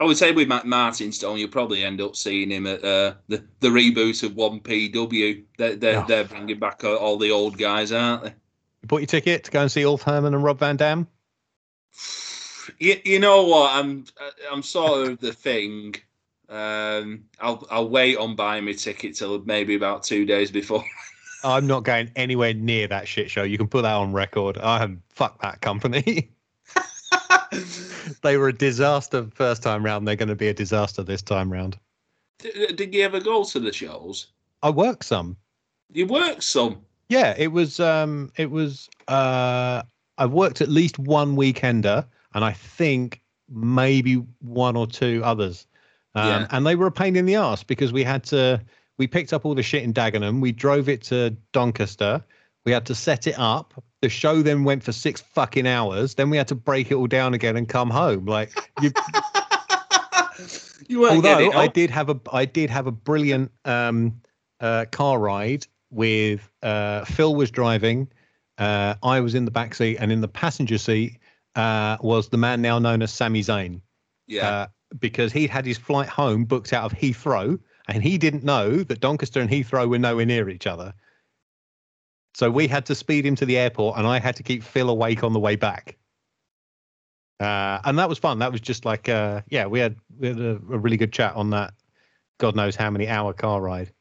I 0.00 0.04
would 0.04 0.16
say 0.16 0.32
with 0.32 0.48
Matt 0.48 0.64
Martin 0.66 1.12
Stone, 1.12 1.38
you'll 1.38 1.50
probably 1.50 1.84
end 1.84 2.00
up 2.00 2.16
seeing 2.16 2.50
him 2.50 2.66
at 2.66 2.82
uh, 2.84 3.14
the 3.28 3.44
the 3.60 3.68
reboot 3.68 4.22
of 4.22 4.34
One 4.34 4.58
PW. 4.60 5.42
They're 5.58 5.76
they're, 5.76 5.98
Oh. 6.00 6.04
they're 6.08 6.24
bringing 6.24 6.58
back 6.58 6.82
uh, 6.84 6.96
all 6.96 7.18
the 7.18 7.30
old 7.30 7.58
guys, 7.58 7.92
aren't 7.92 8.24
they? 8.24 8.34
You 8.82 8.86
bought 8.86 9.00
your 9.00 9.06
ticket 9.06 9.44
to 9.44 9.50
go 9.50 9.62
and 9.62 9.70
see 9.70 9.84
Ulf 9.84 10.02
Herman 10.02 10.34
and 10.34 10.42
Rob 10.42 10.58
Van 10.58 10.76
Dam. 10.76 11.06
You, 12.78 13.00
you 13.04 13.18
know 13.18 13.44
what? 13.44 13.72
I'm 13.74 14.04
I'm 14.50 14.62
sort 14.62 15.08
of 15.08 15.20
the 15.20 15.32
thing. 15.32 15.96
Um, 16.48 17.24
I'll 17.40 17.66
I'll 17.70 17.88
wait 17.88 18.16
on 18.16 18.36
buying 18.36 18.64
my 18.64 18.72
ticket 18.72 19.16
till 19.16 19.42
maybe 19.44 19.74
about 19.74 20.02
two 20.02 20.24
days 20.24 20.50
before. 20.50 20.84
I'm 21.44 21.66
not 21.66 21.84
going 21.84 22.10
anywhere 22.16 22.52
near 22.52 22.86
that 22.88 23.08
shit 23.08 23.30
show. 23.30 23.42
You 23.42 23.56
can 23.56 23.68
put 23.68 23.82
that 23.82 23.94
on 23.94 24.12
record. 24.12 24.58
I 24.58 24.78
have 24.78 24.96
fuck 25.08 25.40
that 25.42 25.60
company. 25.60 26.30
they 28.22 28.36
were 28.36 28.48
a 28.48 28.52
disaster 28.52 29.26
first 29.34 29.62
time 29.62 29.84
round. 29.84 30.06
They're 30.06 30.16
going 30.16 30.28
to 30.28 30.34
be 30.34 30.48
a 30.48 30.54
disaster 30.54 31.02
this 31.02 31.22
time 31.22 31.50
round. 31.50 31.78
did, 32.38 32.76
did 32.76 32.94
you 32.94 33.02
ever 33.02 33.20
go 33.20 33.44
to 33.44 33.60
the 33.60 33.72
shows? 33.72 34.28
I 34.62 34.70
worked 34.70 35.04
some. 35.04 35.36
You 35.92 36.06
worked 36.06 36.42
some. 36.42 36.82
Yeah, 37.10 37.34
it 37.36 37.48
was 37.48 37.80
um 37.80 38.32
it 38.36 38.50
was 38.50 38.88
uh 39.08 39.82
I 40.16 40.26
worked 40.26 40.60
at 40.60 40.68
least 40.68 40.98
one 40.98 41.36
weekender 41.36 42.06
and 42.34 42.44
I 42.44 42.52
think 42.52 43.20
maybe 43.48 44.14
one 44.38 44.76
or 44.76 44.86
two 44.86 45.20
others. 45.24 45.66
Um 46.14 46.26
Yeah. 46.26 46.46
and 46.52 46.64
they 46.64 46.76
were 46.76 46.86
a 46.86 46.92
pain 46.92 47.16
in 47.16 47.26
the 47.26 47.34
ass 47.34 47.64
because 47.64 47.92
we 47.92 48.04
had 48.04 48.22
to 48.24 48.62
we 48.96 49.08
picked 49.08 49.32
up 49.32 49.44
all 49.44 49.56
the 49.56 49.62
shit 49.62 49.82
in 49.82 49.92
Dagenham, 49.92 50.40
we 50.40 50.52
drove 50.52 50.88
it 50.88 51.02
to 51.04 51.30
Doncaster, 51.52 52.22
we 52.64 52.70
had 52.70 52.86
to 52.86 52.94
set 52.94 53.26
it 53.26 53.38
up. 53.38 53.74
The 54.02 54.08
show 54.08 54.40
then 54.40 54.62
went 54.62 54.84
for 54.84 54.92
six 54.92 55.20
fucking 55.20 55.66
hours. 55.66 56.14
Then 56.14 56.30
we 56.30 56.36
had 56.36 56.48
to 56.48 56.54
break 56.54 56.90
it 56.90 56.94
all 56.94 57.08
down 57.08 57.34
again 57.34 57.56
and 57.56 57.68
come 57.68 57.90
home. 57.90 58.24
Like 58.24 58.52
you 58.80 58.92
you 60.88 61.08
although 61.08 61.50
I 61.50 61.66
did 61.66 61.90
have 61.90 62.08
a 62.08 62.20
I 62.32 62.44
did 62.44 62.70
have 62.70 62.86
a 62.86 62.92
brilliant 62.92 63.50
um, 63.64 64.20
uh, 64.60 64.84
car 64.92 65.18
ride 65.18 65.66
with 65.90 66.50
uh, 66.62 67.04
Phil 67.04 67.34
was 67.34 67.50
driving, 67.50 68.08
uh, 68.58 68.94
I 69.02 69.20
was 69.20 69.34
in 69.34 69.44
the 69.44 69.50
back 69.50 69.74
seat, 69.74 69.96
and 69.98 70.12
in 70.12 70.20
the 70.20 70.28
passenger 70.28 70.78
seat 70.78 71.18
uh, 71.56 71.96
was 72.00 72.28
the 72.28 72.36
man 72.36 72.62
now 72.62 72.78
known 72.78 73.02
as 73.02 73.12
Sami 73.12 73.42
Zayn, 73.42 73.80
Yeah. 74.26 74.48
uh, 74.48 74.66
because 74.98 75.32
he 75.32 75.46
had 75.46 75.66
his 75.66 75.78
flight 75.78 76.08
home 76.08 76.44
booked 76.44 76.72
out 76.72 76.84
of 76.90 76.98
Heathrow, 76.98 77.58
and 77.88 78.02
he 78.02 78.18
didn't 78.18 78.44
know 78.44 78.82
that 78.84 79.00
Doncaster 79.00 79.40
and 79.40 79.50
Heathrow 79.50 79.88
were 79.88 79.98
nowhere 79.98 80.26
near 80.26 80.48
each 80.48 80.66
other. 80.66 80.94
So 82.34 82.50
we 82.50 82.68
had 82.68 82.86
to 82.86 82.94
speed 82.94 83.26
him 83.26 83.34
to 83.36 83.46
the 83.46 83.58
airport, 83.58 83.98
and 83.98 84.06
I 84.06 84.20
had 84.20 84.36
to 84.36 84.42
keep 84.42 84.62
Phil 84.62 84.88
awake 84.88 85.24
on 85.24 85.32
the 85.32 85.40
way 85.40 85.56
back. 85.56 85.96
Uh, 87.40 87.80
and 87.84 87.98
that 87.98 88.08
was 88.08 88.18
fun. 88.18 88.38
That 88.38 88.52
was 88.52 88.60
just 88.60 88.84
like, 88.84 89.08
uh, 89.08 89.40
yeah, 89.48 89.66
we 89.66 89.80
had 89.80 89.96
we 90.18 90.28
had 90.28 90.38
a, 90.38 90.50
a 90.50 90.78
really 90.78 90.98
good 90.98 91.12
chat 91.12 91.34
on 91.34 91.50
that. 91.50 91.72
God 92.38 92.54
knows 92.54 92.76
how 92.76 92.90
many 92.90 93.08
hour 93.08 93.32
car 93.32 93.60
ride. 93.60 93.92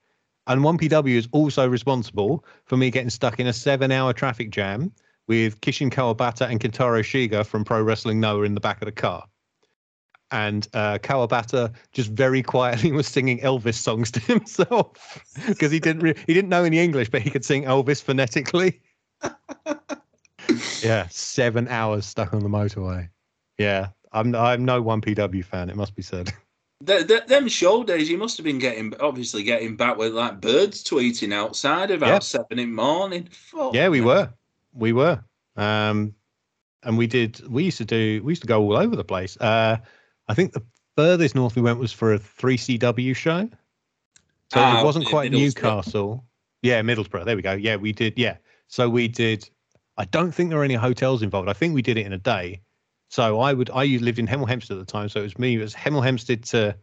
And 0.49 0.61
1PW 0.61 1.15
is 1.15 1.29
also 1.31 1.69
responsible 1.69 2.43
for 2.65 2.75
me 2.75 2.89
getting 2.89 3.11
stuck 3.11 3.39
in 3.39 3.45
a 3.45 3.53
seven-hour 3.53 4.13
traffic 4.13 4.49
jam 4.49 4.91
with 5.27 5.61
Kishin 5.61 5.91
Kawabata 5.91 6.49
and 6.49 6.59
Kentaro 6.59 7.03
Shiga 7.03 7.45
from 7.45 7.63
Pro 7.63 7.83
Wrestling 7.83 8.19
Noah 8.19 8.41
in 8.41 8.55
the 8.55 8.59
back 8.59 8.81
of 8.81 8.87
the 8.87 8.91
car. 8.91 9.25
And 10.31 10.67
uh, 10.73 10.97
Kawabata 10.97 11.71
just 11.91 12.09
very 12.09 12.41
quietly 12.41 12.91
was 12.93 13.07
singing 13.07 13.39
Elvis 13.41 13.75
songs 13.75 14.09
to 14.09 14.19
himself 14.21 15.23
because 15.47 15.71
he 15.71 15.79
didn't 15.79 16.01
re- 16.01 16.15
he 16.25 16.33
didn't 16.33 16.49
know 16.49 16.63
any 16.63 16.79
English, 16.79 17.09
but 17.09 17.21
he 17.21 17.29
could 17.29 17.45
sing 17.45 17.65
Elvis 17.65 18.01
phonetically. 18.01 18.81
yeah, 20.81 21.07
seven 21.11 21.67
hours 21.67 22.07
stuck 22.07 22.33
on 22.33 22.41
the 22.41 22.49
motorway. 22.49 23.07
Yeah, 23.59 23.89
I'm 24.11 24.35
I'm 24.35 24.65
no 24.65 24.81
one 24.81 25.01
PW 25.01 25.45
fan. 25.45 25.69
It 25.69 25.75
must 25.75 25.95
be 25.95 26.01
said. 26.01 26.33
The, 26.81 27.03
the, 27.03 27.23
them 27.27 27.47
show 27.49 27.83
days, 27.83 28.09
you 28.09 28.17
must 28.17 28.37
have 28.37 28.45
been 28.45 28.57
getting 28.57 28.93
obviously 29.01 29.43
getting 29.43 29.75
back 29.75 29.97
with 29.97 30.13
like 30.13 30.39
birds 30.39 30.81
tweeting 30.83 31.33
outside 31.33 31.91
about 31.91 32.07
Yeah. 32.07 32.19
seven 32.19 32.45
in 32.51 32.57
the 32.57 32.65
morning. 32.67 33.27
Fuck 33.31 33.73
Yeah, 33.73 33.89
we 33.89 33.99
me. 33.99 34.05
were, 34.05 34.29
we 34.73 34.93
were, 34.93 35.21
um, 35.57 36.15
and 36.83 36.97
we 36.97 37.05
did. 37.05 37.45
We 37.49 37.65
used 37.65 37.79
to 37.79 37.85
do. 37.85 38.21
We 38.23 38.31
used 38.31 38.43
to 38.43 38.47
go 38.47 38.61
all 38.61 38.77
over 38.77 38.95
the 38.95 39.03
place. 39.03 39.35
Uh, 39.41 39.75
I 40.29 40.33
think 40.33 40.53
the 40.53 40.63
furthest 40.95 41.35
north 41.35 41.57
we 41.57 41.61
went 41.61 41.79
was 41.79 41.91
for 41.91 42.13
a 42.13 42.17
three 42.19 42.57
CW 42.57 43.13
show. 43.13 43.49
So 44.53 44.59
Ah, 44.61 44.81
it 44.81 44.85
wasn't 44.85 45.05
quite 45.05 45.31
Newcastle. 45.33 46.23
Yeah, 46.61 46.81
Middlesbrough. 46.81 47.25
There 47.25 47.35
we 47.35 47.41
go. 47.41 47.53
Yeah, 47.53 47.75
we 47.75 47.91
did. 47.91 48.13
Yeah, 48.17 48.37
so 48.67 48.87
we 48.89 49.09
did. 49.09 49.49
I 49.97 50.05
don't 50.05 50.31
think 50.31 50.49
there 50.49 50.57
were 50.59 50.63
any 50.63 50.75
hotels 50.75 51.23
involved. 51.23 51.49
I 51.49 51.53
think 51.53 51.73
we 51.73 51.81
did 51.81 51.97
it 51.97 52.05
in 52.05 52.13
a 52.13 52.17
day. 52.17 52.61
So 53.09 53.39
I 53.39 53.53
would. 53.53 53.69
I 53.71 53.85
lived 53.85 54.19
in 54.19 54.27
Hemel 54.27 54.47
Hempstead 54.47 54.77
at 54.77 54.85
the 54.85 54.91
time, 54.91 55.09
so 55.09 55.19
it 55.19 55.23
was 55.23 55.37
me. 55.39 55.55
It 55.55 55.61
was 55.61 55.73
Hemel 55.73 56.03
Hempstead 56.03 56.43
to 56.45 56.75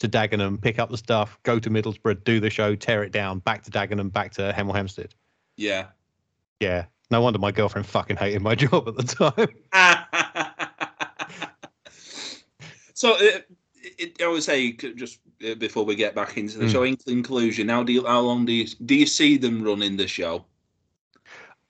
to 0.00 0.08
Dagenham, 0.08 0.60
pick 0.60 0.78
up 0.80 0.90
the 0.90 0.96
stuff, 0.98 1.38
go 1.44 1.58
to 1.60 1.70
Middlesbrough, 1.70 2.24
do 2.24 2.40
the 2.40 2.50
show, 2.50 2.74
tear 2.74 3.04
it 3.04 3.12
down, 3.12 3.38
back 3.40 3.62
to 3.62 3.70
Dagenham, 3.70 4.12
back 4.12 4.32
to 4.32 4.52
Hemel 4.56 4.74
Hempstead. 4.74 5.14
Yeah. 5.56 5.86
Yeah. 6.60 6.86
No 7.10 7.20
wonder 7.20 7.38
my 7.38 7.52
girlfriend 7.52 7.86
fucking 7.86 8.16
hated 8.16 8.42
my 8.42 8.54
job 8.56 8.88
at 8.88 8.96
the 8.96 9.02
time. 9.04 9.48
so 12.94 13.12
uh, 13.14 13.40
it, 13.98 14.20
I 14.22 14.26
would 14.28 14.42
say 14.42 14.72
just 14.72 15.20
uh, 15.48 15.54
before 15.54 15.84
we 15.84 15.94
get 15.94 16.14
back 16.14 16.36
into 16.36 16.58
the 16.58 16.64
Mm. 16.66 16.72
show, 16.72 16.82
in 16.82 16.96
conclusion, 16.96 17.68
how 17.68 17.82
do 17.82 17.92
you, 17.92 18.04
how 18.06 18.20
long 18.20 18.46
do 18.46 18.52
you 18.52 18.66
do 18.84 18.94
you 18.94 19.06
see 19.06 19.36
them 19.36 19.62
running 19.62 19.96
the 19.96 20.08
show? 20.08 20.44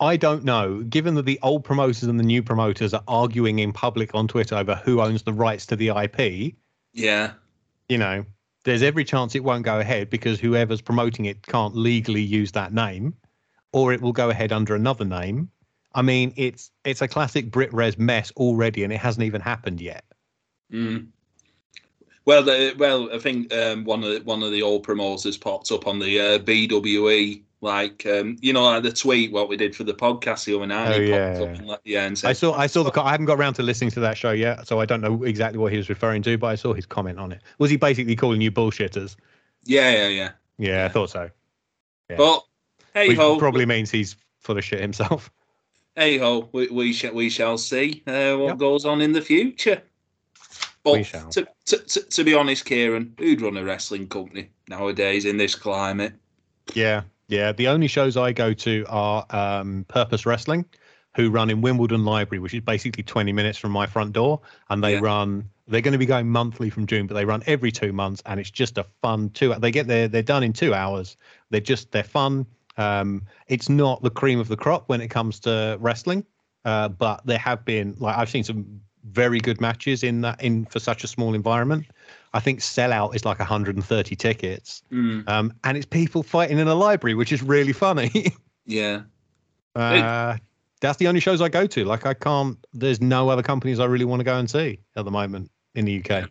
I 0.01 0.17
don't 0.17 0.45
know. 0.45 0.83
Given 0.83 1.15
that 1.15 1.25
the 1.25 1.39
old 1.43 1.65
promoters 1.65 2.03
and 2.03 2.19
the 2.19 2.25
new 2.25 2.43
promoters 2.43 2.93
are 2.95 3.05
arguing 3.07 3.61
in 3.61 3.73
public 3.73 4.15
on 4.15 4.27
Twitter 4.29 4.57
over 4.57 4.75
who 4.75 5.01
owns 5.01 5.23
the 5.23 5.33
rights 5.33 5.67
to 5.67 5.77
the 5.77 5.89
IP, 5.89 6.55
Yeah. 6.93 7.33
you 7.89 7.99
know, 7.99 8.25
there's 8.65 8.83
every 8.83 9.05
chance 9.05 9.35
it 9.35 9.45
won't 9.45 9.65
go 9.65 9.79
ahead 9.79 10.11
because 10.11 10.41
whoever's 10.41 10.81
promoting 10.81 11.27
it 11.27 11.43
can't 11.47 11.77
legally 11.77 12.23
use 12.23 12.53
that 12.53 12.73
name, 12.73 13.15
or 13.73 13.93
it 13.93 14.01
will 14.01 14.13
go 14.13 14.31
ahead 14.31 14.53
under 14.53 14.75
another 14.75 15.05
name. 15.05 15.51
I 15.95 16.03
mean, 16.03 16.33
it's 16.37 16.73
it's 16.85 17.03
a 17.03 17.09
classic 17.09 17.51
Brit 17.53 17.73
Res 17.73 17.97
mess 17.97 18.33
already, 18.33 18.83
and 18.83 18.93
it 18.93 18.99
hasn't 18.99 19.25
even 19.25 19.41
happened 19.41 19.81
yet. 19.81 20.05
Mm. 20.73 21.09
Well, 22.25 22.43
the, 22.43 22.75
well, 22.79 23.13
I 23.13 23.19
think 23.19 23.53
um, 23.55 23.85
one 23.85 24.03
of 24.03 24.11
the, 24.11 24.21
one 24.25 24.43
of 24.43 24.51
the 24.51 24.63
old 24.63 24.83
promoters 24.83 25.37
popped 25.37 25.71
up 25.71 25.87
on 25.87 25.99
the 25.99 26.19
uh, 26.21 26.39
BWE 26.39 27.43
Like 27.65 28.05
um, 28.07 28.37
you 28.43 28.53
know, 28.53 28.63
like 28.65 28.83
the 28.83 28.93
tweet 28.93 29.33
what 29.33 29.49
we 29.49 29.57
did 29.57 29.75
for 29.75 29.85
the 29.85 29.95
podcast 29.95 30.45
the 30.45 30.55
other 30.55 30.67
night. 30.67 30.95
Oh, 30.97 31.01
he 31.01 31.09
yeah, 31.09 31.33
popped 31.33 31.41
up 31.43 31.49
yeah. 31.49 31.59
and 31.59 31.67
let- 31.67 31.81
yeah, 31.85 32.05
and 32.05 32.23
I 32.25 32.33
saw 32.35 32.53
I 32.55 32.67
saw 32.67 32.83
the 32.85 33.03
I 33.03 33.11
haven't 33.11 33.27
got 33.27 33.39
around 33.39 33.55
to 33.55 33.63
listening 33.63 33.91
to 33.93 34.01
that 34.01 34.17
show 34.19 34.33
yet, 34.33 34.67
so 34.69 34.81
I 34.81 34.87
don't 34.87 35.01
know 35.01 35.23
exactly 35.25 35.59
what 35.59 35.73
he 35.73 35.79
was 35.79 35.89
referring 35.89 36.23
to, 36.25 36.37
but 36.39 36.49
I 36.49 36.55
saw 36.57 36.75
his 36.75 36.85
comment 36.87 37.19
on 37.19 37.33
it. 37.33 37.41
Was 37.59 37.71
he 37.71 37.77
basically 37.77 38.15
calling 38.17 38.41
you 38.41 38.53
bullshitters? 38.53 39.17
yeah, 39.65 39.91
yeah, 39.91 40.09
yeah. 40.09 40.31
Yeah, 40.59 40.85
I 40.85 40.89
thought 40.89 41.11
so. 41.11 41.31
Yeah. 42.11 42.17
But 42.19 42.45
hey 42.93 43.15
ho, 43.15 43.39
probably 43.39 43.65
means 43.67 43.91
he's 43.91 44.15
full 44.39 44.59
of 44.59 44.63
shit 44.65 44.81
himself. 44.81 45.33
hey 45.97 46.19
ho, 46.19 46.49
we, 46.53 46.69
we 46.69 46.93
shall 46.93 47.15
we 47.15 47.31
shall 47.31 47.57
see 47.59 48.03
uh, 48.07 48.37
what 48.37 48.49
Yep. 48.49 48.59
goes 48.59 48.85
on 48.85 49.01
in 49.01 49.13
the 49.13 49.23
future. 49.23 49.83
But 50.85 50.93
We 50.93 51.03
shall. 51.03 51.31
To, 51.31 51.49
to, 51.65 51.79
to, 51.79 52.01
to 52.03 52.25
be 52.25 52.35
honest, 52.35 52.67
Kieran, 52.67 53.15
who'd 53.19 53.41
run 53.41 53.57
a 53.57 53.65
wrestling 53.65 54.07
company 54.07 54.51
nowadays 54.69 55.25
in 55.25 55.39
this 55.39 55.55
climate? 55.55 56.13
Yeah, 56.75 57.03
yeah. 57.35 57.53
The 57.53 57.69
only 57.69 57.89
shows 57.89 58.17
I 58.17 58.33
go 58.33 58.53
to 58.55 58.85
are 58.89 59.27
um, 59.31 59.85
Purpose 59.89 60.27
Wrestling, 60.27 60.65
who 61.17 61.31
run 61.31 61.51
in 61.51 61.61
Wimbledon 61.61 62.05
Library, 62.05 62.41
which 62.41 62.55
is 62.55 62.61
basically 62.61 63.03
20 63.03 63.33
minutes 63.33 63.59
from 63.59 63.73
my 63.73 63.87
front 63.87 64.13
door. 64.13 64.41
And 64.71 64.83
they 64.83 64.95
Yeah. 64.95 65.01
run, 65.01 65.49
they're 65.69 65.81
going 65.81 65.93
to 65.93 65.99
be 65.99 66.07
going 66.07 66.29
monthly 66.29 66.71
from 66.71 66.87
June, 66.87 67.07
but 67.07 67.15
they 67.15 67.25
run 67.25 67.43
every 67.47 67.71
two 67.71 67.93
months. 67.93 68.23
And 68.27 68.41
it's 68.41 68.51
just 68.51 68.79
a 68.79 68.87
fun 69.03 69.31
two, 69.31 69.55
they 69.59 69.71
get 69.71 69.87
there, 69.87 70.09
they're 70.09 70.23
done 70.23 70.43
in 70.43 70.53
two 70.53 70.75
hours. 70.75 71.17
They're 71.51 71.61
just, 71.61 71.93
they're 71.93 72.03
fun. 72.03 72.47
Um, 72.77 73.23
it's 73.49 73.69
not 73.69 74.03
the 74.03 74.11
cream 74.11 74.41
of 74.41 74.49
the 74.49 74.57
crop 74.57 74.89
when 74.89 75.01
it 75.01 75.09
comes 75.09 75.39
to 75.41 75.77
wrestling, 75.81 76.25
uh, 76.65 76.89
but 76.89 77.25
there 77.25 77.39
have 77.39 77.65
been, 77.65 77.95
like, 77.99 78.17
I've 78.17 78.31
seen 78.31 78.43
some 78.43 78.81
very 79.11 79.39
good 79.39 79.61
matches 79.61 80.03
in 80.03 80.23
that, 80.23 80.43
in 80.43 80.65
for 80.65 80.81
such 80.81 81.05
a 81.05 81.07
small 81.07 81.35
environment. 81.35 81.87
I 82.35 82.41
think 82.41 82.59
sellout 82.59 83.15
is 83.15 83.25
like 83.25 83.39
130 83.39 84.17
tickets. 84.17 84.83
Mm, 84.93 85.27
Um, 85.29 85.53
and 85.63 85.77
it's 85.77 85.87
people 85.87 86.23
fighting 86.25 86.59
in 86.59 86.67
a 86.67 86.75
library, 86.75 87.15
which 87.15 87.33
is 87.33 87.43
really 87.43 87.73
funny. 87.73 88.35
yeah. 88.67 89.03
uh, 89.77 90.37
that's 90.81 90.99
the 90.99 91.07
only 91.07 91.21
shows 91.21 91.41
I 91.41 91.49
go 91.49 91.67
to. 91.67 91.85
Like 91.85 92.05
I 92.05 92.13
can't. 92.13 92.59
There's 92.75 93.01
no 93.01 93.29
other 93.31 93.43
companies 93.43 93.81
I 93.81 93.87
really 93.87 94.05
want 94.05 94.21
to 94.21 94.25
go 94.25 94.37
and 94.37 94.51
see 94.51 94.81
at 94.97 95.05
the 95.05 95.11
moment 95.11 95.51
in 95.75 95.85
the 95.85 96.05
UK. 96.05 96.29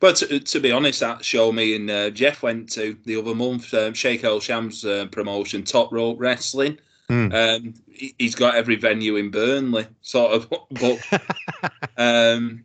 But 0.00 0.16
to, 0.16 0.40
to 0.40 0.60
be 0.60 0.70
honest, 0.70 1.00
that 1.00 1.24
show 1.24 1.50
me 1.52 1.76
and 1.76 1.90
uh, 1.90 2.10
Jeff 2.10 2.42
went 2.42 2.70
to 2.72 2.96
the 3.04 3.16
other 3.16 3.34
month, 3.34 3.72
um, 3.74 3.94
Sheikh 3.94 4.24
El 4.24 4.40
Sham's 4.40 4.84
uh, 4.84 5.06
promotion, 5.10 5.62
Top 5.64 5.92
Rope 5.92 6.20
Wrestling. 6.20 6.78
Hmm. 7.08 7.32
Um, 7.32 7.74
he, 7.90 8.14
he's 8.18 8.34
got 8.34 8.54
every 8.54 8.76
venue 8.76 9.16
in 9.16 9.30
Burnley, 9.30 9.86
sort 10.02 10.32
of. 10.32 10.52
But 10.70 11.22
um, 11.96 12.64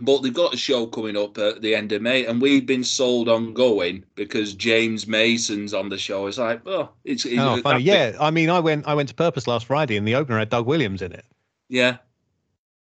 but 0.00 0.22
they've 0.22 0.34
got 0.34 0.54
a 0.54 0.56
show 0.56 0.86
coming 0.86 1.16
up 1.16 1.38
at 1.38 1.62
the 1.62 1.74
end 1.74 1.92
of 1.92 2.02
May, 2.02 2.26
and 2.26 2.40
we've 2.42 2.66
been 2.66 2.82
sold 2.84 3.28
on 3.28 3.54
going 3.54 4.04
because 4.16 4.54
James 4.54 5.06
Mason's 5.06 5.72
on 5.74 5.88
the 5.88 5.98
show. 5.98 6.26
It's 6.26 6.38
like, 6.38 6.60
oh, 6.66 6.90
it's, 7.04 7.24
it's 7.24 7.40
oh, 7.40 7.60
funny. 7.62 7.84
Yeah, 7.84 8.16
I 8.20 8.30
mean, 8.30 8.50
I 8.50 8.58
went. 8.60 8.86
I 8.88 8.94
went 8.94 9.08
to 9.10 9.14
Purpose 9.14 9.46
last 9.46 9.66
Friday, 9.66 9.96
and 9.96 10.06
the 10.06 10.14
opener 10.16 10.38
had 10.38 10.50
Doug 10.50 10.66
Williams 10.66 11.02
in 11.02 11.12
it. 11.12 11.24
yeah. 11.68 11.96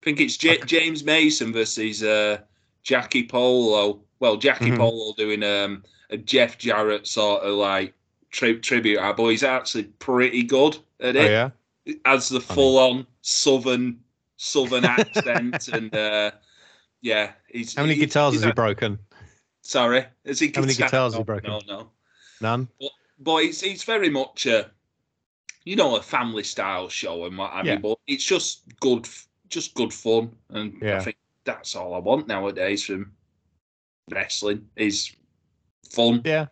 I 0.02 0.04
think 0.04 0.20
it's 0.20 0.36
J- 0.36 0.58
James 0.66 1.02
Mason 1.02 1.50
versus 1.50 2.02
uh, 2.02 2.36
Jackie 2.82 3.26
Polo. 3.26 4.02
Well, 4.20 4.36
Jackie 4.36 4.70
Mhm. 4.70 4.76
Polo 4.76 5.14
doing 5.16 5.42
um, 5.42 5.82
a 6.10 6.18
Jeff 6.18 6.58
Jarrett 6.58 7.06
sort 7.06 7.42
of 7.42 7.54
like 7.54 7.94
tri- 8.30 8.56
tribute 8.60 8.98
album. 8.98 9.24
But 9.24 9.30
he's 9.30 9.42
actually 9.42 9.84
pretty 9.84 10.42
good 10.42 10.76
at 11.00 11.16
Oh 11.16 11.20
it. 11.20 11.30
yeah. 11.30 11.50
As 12.04 12.28
the 12.28 12.40
full 12.40 12.76
on 12.78 13.06
southern 13.22 13.98
southern 14.36 14.84
accent 14.84 15.68
and 15.72 15.94
uh, 15.96 16.32
yeah, 17.04 17.32
he's 17.48 17.74
How 17.76 17.82
many 17.82 17.94
he- 17.94 18.00
guitars 18.00 18.32
he's 18.32 18.42
has 18.42 18.48
he 18.48 18.52
broken? 18.54 18.98
Sorry, 19.60 20.06
is 20.24 20.40
he 20.40 20.50
How 20.54 20.62
many 20.62 20.72
guitars 20.74 21.12
has 21.12 21.16
he 21.18 21.22
broken? 21.22 21.50
No, 21.50 21.60
no. 21.68 21.90
None. 22.40 22.68
But 23.20 23.36
it's 23.44 23.62
it's 23.62 23.84
very 23.84 24.08
much 24.10 24.46
a 24.46 24.70
you 25.64 25.76
know 25.76 25.96
a 25.96 26.02
family 26.02 26.42
style 26.42 26.88
show 26.88 27.26
and 27.26 27.36
what 27.38 27.52
have 27.52 27.66
Yeah. 27.66 27.74
you. 27.74 27.78
But 27.78 27.98
it's 28.06 28.24
just 28.24 28.62
good, 28.80 29.06
just 29.48 29.74
good 29.74 29.92
fun, 29.92 30.32
and 30.50 30.74
Yeah. 30.82 30.98
I 30.98 31.04
think 31.04 31.16
that's 31.44 31.76
all 31.76 31.94
I 31.94 31.98
want 31.98 32.26
nowadays 32.26 32.84
from 32.84 33.12
wrestling 34.10 34.66
is 34.76 35.14
fun. 35.90 36.22
Yeah. 36.24 36.46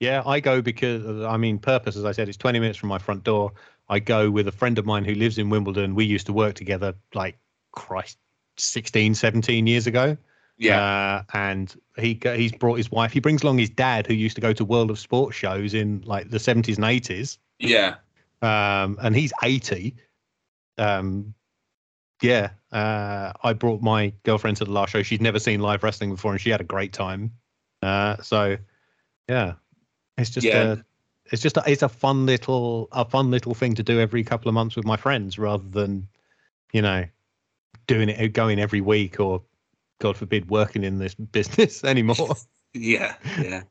Yeah, 0.00 0.22
I 0.24 0.38
go 0.38 0.62
because 0.62 1.24
I 1.24 1.36
mean, 1.36 1.58
purpose, 1.58 1.96
as 1.96 2.04
I 2.04 2.12
said, 2.12 2.28
it's 2.28 2.38
20 2.38 2.60
minutes 2.60 2.78
from 2.78 2.88
my 2.88 2.98
front 2.98 3.24
door. 3.24 3.52
I 3.88 3.98
go 3.98 4.30
with 4.30 4.46
a 4.46 4.52
friend 4.52 4.78
of 4.78 4.86
mine 4.86 5.04
who 5.04 5.14
lives 5.14 5.38
in 5.38 5.50
Wimbledon. 5.50 5.94
We 5.96 6.04
used 6.04 6.26
to 6.26 6.32
work 6.32 6.54
together 6.54 6.94
like 7.14 7.36
Christ 7.72 8.18
16, 8.60 9.14
17 9.14 9.66
years 9.66 9.86
ago. 9.86 10.16
Yeah, 10.60 10.82
Uh, 10.82 11.22
and 11.34 11.74
he 11.98 12.18
he's 12.34 12.50
brought 12.52 12.74
his 12.78 12.90
wife. 12.90 13.12
He 13.12 13.20
brings 13.20 13.42
along 13.44 13.58
his 13.58 13.70
dad, 13.70 14.06
who 14.08 14.14
used 14.14 14.34
to 14.34 14.40
go 14.40 14.52
to 14.52 14.64
World 14.64 14.90
of 14.90 14.98
Sport 14.98 15.32
shows 15.34 15.72
in 15.72 16.00
like 16.04 16.30
the 16.30 16.38
70s 16.38 16.76
and 16.76 16.84
80s. 16.84 17.38
yeah, 17.60 17.94
Um, 18.42 18.98
and 19.00 19.14
he's 19.14 19.32
80. 19.42 19.94
Um, 20.78 21.32
yeah. 22.22 22.50
Uh, 22.72 23.32
I 23.44 23.52
brought 23.52 23.82
my 23.82 24.12
girlfriend 24.24 24.56
to 24.58 24.64
the 24.64 24.72
last 24.72 24.90
show. 24.90 25.02
She'd 25.02 25.22
never 25.22 25.38
seen 25.38 25.60
live 25.60 25.82
wrestling 25.84 26.10
before, 26.10 26.32
and 26.32 26.40
she 26.40 26.50
had 26.50 26.60
a 26.60 26.64
great 26.64 26.92
time. 26.92 27.32
Uh, 27.82 28.16
so 28.20 28.56
yeah, 29.28 29.54
it's 30.16 30.30
just 30.30 30.44
Yeah. 30.46 30.72
a, 30.72 30.76
it's 31.30 31.42
just 31.42 31.56
a, 31.56 31.62
it's 31.66 31.82
a 31.82 31.88
fun 31.88 32.26
little 32.26 32.88
a 32.90 33.04
fun 33.04 33.30
little 33.30 33.54
thing 33.54 33.74
to 33.74 33.82
do 33.82 34.00
every 34.00 34.24
couple 34.24 34.48
of 34.48 34.54
months 34.54 34.74
with 34.74 34.84
my 34.84 34.96
friends, 34.96 35.38
rather 35.38 35.68
than 35.68 36.08
you 36.72 36.82
know 36.82 37.04
doing 37.88 38.08
it 38.08 38.28
going 38.28 38.60
every 38.60 38.80
week 38.80 39.18
or 39.18 39.42
God 39.98 40.16
forbid 40.16 40.48
working 40.48 40.84
in 40.84 40.98
this 40.98 41.14
business 41.32 41.82
anymore. 41.82 42.36
yeah, 42.72 43.16
yeah. 43.40 43.62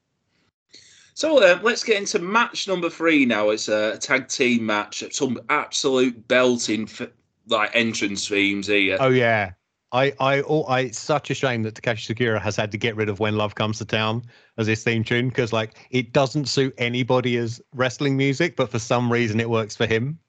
So 1.13 1.41
uh, 1.41 1.59
let's 1.63 1.83
get 1.83 1.97
into 1.97 2.19
match 2.19 2.67
number 2.67 2.89
three 2.89 3.25
now. 3.25 3.49
It's 3.49 3.69
a 3.69 3.97
tag 3.97 4.27
team 4.27 4.65
match. 4.65 5.03
Some 5.11 5.39
absolute 5.49 6.27
belting 6.27 6.83
f- 6.83 7.09
like 7.47 7.71
entrance 7.73 8.27
themes 8.27 8.67
here. 8.67 8.97
Oh 8.99 9.09
yeah. 9.09 9.53
I, 9.93 10.13
I, 10.19 10.41
oh, 10.41 10.63
I, 10.63 10.81
it's 10.81 10.99
such 10.99 11.31
a 11.31 11.33
shame 11.33 11.63
that 11.63 11.75
Takashi 11.75 12.13
Sugiura 12.13 12.41
has 12.41 12.57
had 12.57 12.73
to 12.73 12.77
get 12.77 12.97
rid 12.97 13.07
of 13.07 13.21
"When 13.21 13.37
Love 13.37 13.55
Comes 13.55 13.77
to 13.77 13.85
Town" 13.85 14.21
as 14.57 14.67
his 14.67 14.83
theme 14.83 15.03
tune 15.03 15.29
because, 15.29 15.53
like, 15.53 15.75
it 15.91 16.11
doesn't 16.11 16.49
suit 16.49 16.73
anybody 16.77 17.37
as 17.37 17.61
wrestling 17.73 18.17
music, 18.17 18.57
but 18.57 18.69
for 18.69 18.79
some 18.79 19.11
reason 19.11 19.39
it 19.39 19.49
works 19.49 19.77
for 19.77 19.85
him. 19.85 20.19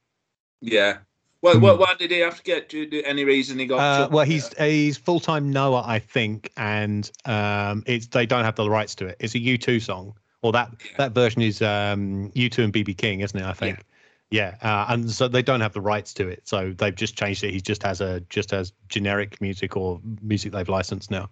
Yeah. 0.60 0.98
Well, 1.40 1.60
what, 1.60 1.78
why 1.78 1.94
did 1.96 2.10
he 2.10 2.18
have 2.18 2.36
to 2.36 2.42
get? 2.42 2.68
Do, 2.68 2.84
do 2.84 3.00
any 3.04 3.24
reason 3.24 3.58
he 3.58 3.66
got? 3.66 3.78
Uh, 3.78 4.08
well, 4.10 4.24
he's 4.24 4.52
he's 4.58 4.96
full 4.96 5.20
time 5.20 5.50
Noah, 5.50 5.84
I 5.86 6.00
think, 6.00 6.50
and 6.56 7.10
um, 7.26 7.84
it's 7.86 8.08
they 8.08 8.26
don't 8.26 8.44
have 8.44 8.56
the 8.56 8.68
rights 8.68 8.94
to 8.96 9.06
it. 9.06 9.16
It's 9.20 9.34
a 9.34 9.38
U 9.38 9.56
two 9.56 9.78
song, 9.78 10.14
or 10.42 10.50
that 10.52 10.72
Yeah. 10.84 10.90
that 10.98 11.12
version 11.12 11.42
is 11.42 11.62
um 11.62 12.32
U 12.34 12.50
two 12.50 12.64
and 12.64 12.72
BB 12.72 12.96
King, 12.96 13.20
isn't 13.20 13.38
it? 13.38 13.46
I 13.46 13.52
think. 13.52 13.84
Yeah, 14.30 14.56
uh, 14.60 14.86
and 14.92 15.10
so 15.10 15.26
they 15.26 15.40
don't 15.42 15.62
have 15.62 15.72
the 15.72 15.80
rights 15.80 16.12
to 16.14 16.28
it, 16.28 16.42
so 16.44 16.74
they've 16.76 16.94
just 16.94 17.16
changed 17.16 17.44
it. 17.44 17.52
He 17.52 17.60
just 17.62 17.82
has 17.82 18.00
a 18.02 18.20
just 18.28 18.50
has 18.50 18.72
generic 18.88 19.40
music 19.40 19.76
or 19.76 20.00
music 20.20 20.52
they've 20.52 20.68
licensed 20.68 21.10
now. 21.10 21.30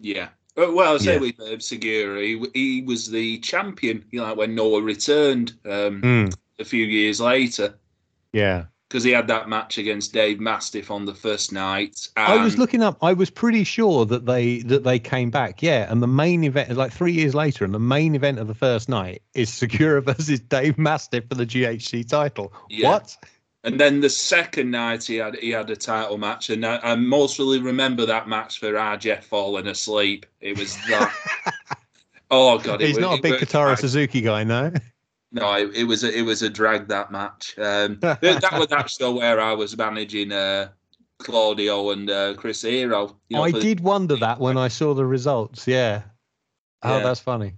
Yeah. 0.00 0.28
Well, 0.56 0.94
I 0.94 0.98
say 0.98 1.14
Yeah. 1.14 1.20
with 1.20 1.40
uh, 1.40 1.56
Sugiura, 1.58 2.22
he, 2.22 2.48
he 2.54 2.82
was 2.82 3.10
the 3.10 3.38
champion. 3.40 4.04
You 4.10 4.20
know, 4.20 4.34
when 4.34 4.54
Noah 4.54 4.80
returned 4.82 5.52
um, 5.66 6.00
Mm, 6.02 6.34
a 6.58 6.64
few 6.64 6.84
years 6.86 7.20
later, 7.20 7.74
yeah. 8.32 8.64
Because 8.88 9.04
he 9.04 9.10
had 9.10 9.26
that 9.26 9.50
match 9.50 9.76
against 9.76 10.14
Dave 10.14 10.40
Mastiff 10.40 10.90
on 10.90 11.04
the 11.04 11.14
first 11.14 11.52
night. 11.52 12.08
I 12.16 12.42
was 12.42 12.56
looking 12.56 12.82
up. 12.82 12.96
I 13.02 13.12
was 13.12 13.28
pretty 13.28 13.62
sure 13.64 14.06
that 14.06 14.24
they 14.24 14.60
that 14.62 14.82
they 14.84 14.98
came 14.98 15.30
back. 15.30 15.62
Yeah, 15.62 15.90
and 15.90 16.02
the 16.02 16.06
main 16.06 16.42
event, 16.42 16.74
like 16.74 16.90
three 16.90 17.12
years 17.12 17.34
later, 17.34 17.66
and 17.66 17.74
the 17.74 17.78
main 17.78 18.14
event 18.14 18.38
of 18.38 18.46
the 18.46 18.54
first 18.54 18.88
night 18.88 19.20
is 19.34 19.50
Sugiura 19.50 20.02
versus 20.16 20.40
Dave 20.40 20.78
Mastiff 20.78 21.28
for 21.28 21.34
the 21.34 21.44
GHC 21.44 22.08
title. 22.08 22.52
Yeah. 22.70 22.88
What? 22.88 23.16
And 23.64 23.78
then 23.78 24.00
the 24.00 24.08
second 24.08 24.70
night 24.70 25.04
he 25.04 25.16
had 25.16 25.36
he 25.36 25.50
had 25.50 25.68
a 25.68 25.76
title 25.76 26.16
match, 26.16 26.48
and 26.48 26.64
I, 26.64 26.78
I 26.82 26.94
mostly 26.94 27.60
remember 27.60 28.06
that 28.06 28.26
match 28.28 28.58
for 28.58 28.72
RJ 28.72 29.24
falling 29.24 29.66
asleep. 29.66 30.24
It 30.40 30.58
was 30.58 30.76
that. 30.88 31.12
oh 32.30 32.58
god, 32.58 32.80
He's 32.80 32.96
was- 32.96 33.02
not 33.02 33.18
a 33.18 33.22
big 33.22 33.34
Kotaro 33.34 33.76
Suzuki 33.76 34.22
guy, 34.22 34.44
no. 34.44 34.72
No, 35.30 35.52
it, 35.54 35.74
it 35.74 35.84
was 35.84 36.04
a, 36.04 36.16
it 36.16 36.22
was 36.22 36.42
a 36.42 36.48
drag 36.48 36.88
that 36.88 37.12
match. 37.12 37.54
Um, 37.58 37.98
that, 38.00 38.20
was 38.52 38.72
actually 38.72 39.12
where 39.12 39.40
I 39.40 39.52
was 39.52 39.76
managing 39.76 40.32
uh, 40.32 40.68
Claudio 41.18 41.90
and 41.90 42.08
uh, 42.10 42.34
Chris 42.34 42.62
Hero. 42.62 43.18
You 43.28 43.36
know, 43.36 43.44
I 43.44 43.52
the- 43.52 43.60
did 43.60 43.80
wonder 43.80 44.16
that 44.16 44.40
when 44.40 44.56
I 44.56 44.68
saw 44.68 44.94
the 44.94 45.04
results. 45.04 45.66
Yeah. 45.66 46.02
Oh, 46.82 46.98
Yeah. 46.98 47.02
that's 47.04 47.20
funny. 47.20 47.54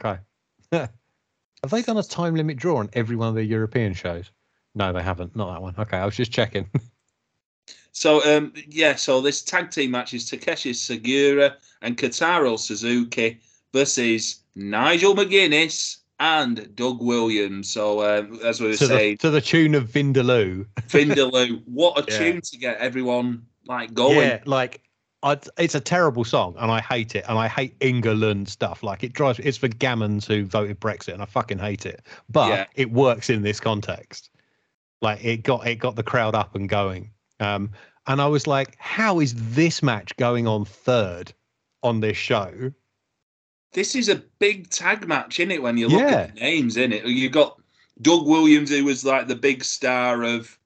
Okay. 0.00 0.18
Have 0.72 1.70
they 1.70 1.82
done 1.82 1.96
a 1.96 2.02
time 2.02 2.34
limit 2.34 2.56
draw 2.56 2.78
on 2.78 2.90
every 2.94 3.16
one 3.16 3.28
of 3.28 3.34
the 3.34 3.44
European 3.44 3.94
shows? 3.94 4.30
No, 4.74 4.92
they 4.92 5.02
haven't. 5.02 5.36
Not 5.36 5.52
that 5.52 5.62
one. 5.62 5.74
Okay, 5.78 5.96
I 5.96 6.04
was 6.04 6.16
just 6.16 6.32
checking. 6.32 6.68
So 7.96 8.24
um, 8.36 8.52
yeah, 8.68 8.96
so 8.96 9.20
this 9.20 9.40
tag 9.40 9.70
team 9.70 9.92
match 9.92 10.14
is 10.14 10.28
Takeshi 10.28 10.72
Sugiura 10.72 11.54
and 11.80 11.96
Kotaro 11.96 12.58
Suzuki 12.58 13.38
versus 13.72 14.40
Nigel 14.56 15.14
McGuinness 15.14 15.98
and 16.20 16.74
Doug 16.76 17.02
Williams. 17.02 17.70
So 17.70 18.02
um, 18.02 18.38
as 18.44 18.60
we 18.60 18.68
were 18.68 18.76
to, 18.76 18.86
the, 18.86 18.94
saying, 18.96 19.18
to 19.18 19.30
the 19.30 19.40
tune 19.40 19.74
of 19.74 19.88
Vindaloo. 19.88 20.66
Vindaloo, 20.88 21.62
what 21.66 21.98
a 21.98 22.04
Yeah. 22.12 22.18
tune 22.18 22.40
to 22.40 22.56
get 22.56 22.78
everyone 22.78 23.46
like 23.66 23.94
going. 23.94 24.18
Yeah, 24.18 24.40
like 24.44 24.80
I, 25.22 25.38
it's 25.58 25.74
a 25.74 25.80
terrible 25.80 26.24
song, 26.24 26.54
and 26.58 26.70
I 26.70 26.80
hate 26.80 27.14
it, 27.14 27.24
and 27.28 27.38
I 27.38 27.48
hate 27.48 27.74
England 27.80 28.48
stuff. 28.48 28.82
Like 28.82 29.02
it 29.02 29.12
drives. 29.14 29.38
It's 29.38 29.56
for 29.56 29.68
gammons 29.68 30.26
who 30.26 30.44
voted 30.44 30.78
Brexit, 30.80 31.14
and 31.14 31.22
I 31.22 31.26
fucking 31.26 31.58
hate 31.58 31.86
it. 31.86 32.02
But 32.28 32.48
Yeah. 32.50 32.64
it 32.74 32.90
works 32.92 33.30
in 33.30 33.42
this 33.42 33.58
context. 33.60 34.30
Like 35.00 35.24
it 35.24 35.42
got 35.42 35.66
it 35.66 35.76
got 35.76 35.96
the 35.96 36.02
crowd 36.02 36.34
up 36.34 36.54
and 36.54 36.68
going. 36.68 37.10
Um, 37.40 37.70
and 38.06 38.20
I 38.20 38.26
was 38.26 38.46
like, 38.46 38.76
how 38.78 39.18
is 39.20 39.34
this 39.54 39.82
match 39.82 40.14
going 40.16 40.46
on 40.46 40.64
third 40.66 41.32
on 41.82 42.00
this 42.00 42.16
show? 42.18 42.70
This 43.74 43.94
is 43.94 44.08
a 44.08 44.16
big 44.38 44.70
tag 44.70 45.06
match, 45.06 45.38
isn't 45.40 45.50
it? 45.50 45.62
When 45.62 45.76
you 45.76 45.88
look 45.88 46.00
Yeah. 46.00 46.16
at 46.20 46.34
the 46.34 46.40
names 46.40 46.76
in 46.76 46.92
it, 46.92 47.04
you 47.04 47.28
got 47.28 47.60
Doug 48.00 48.26
Williams, 48.26 48.70
who 48.70 48.84
was 48.84 49.04
like 49.04 49.28
the 49.28 49.36
big 49.36 49.62
star 49.64 50.22
of, 50.22 50.58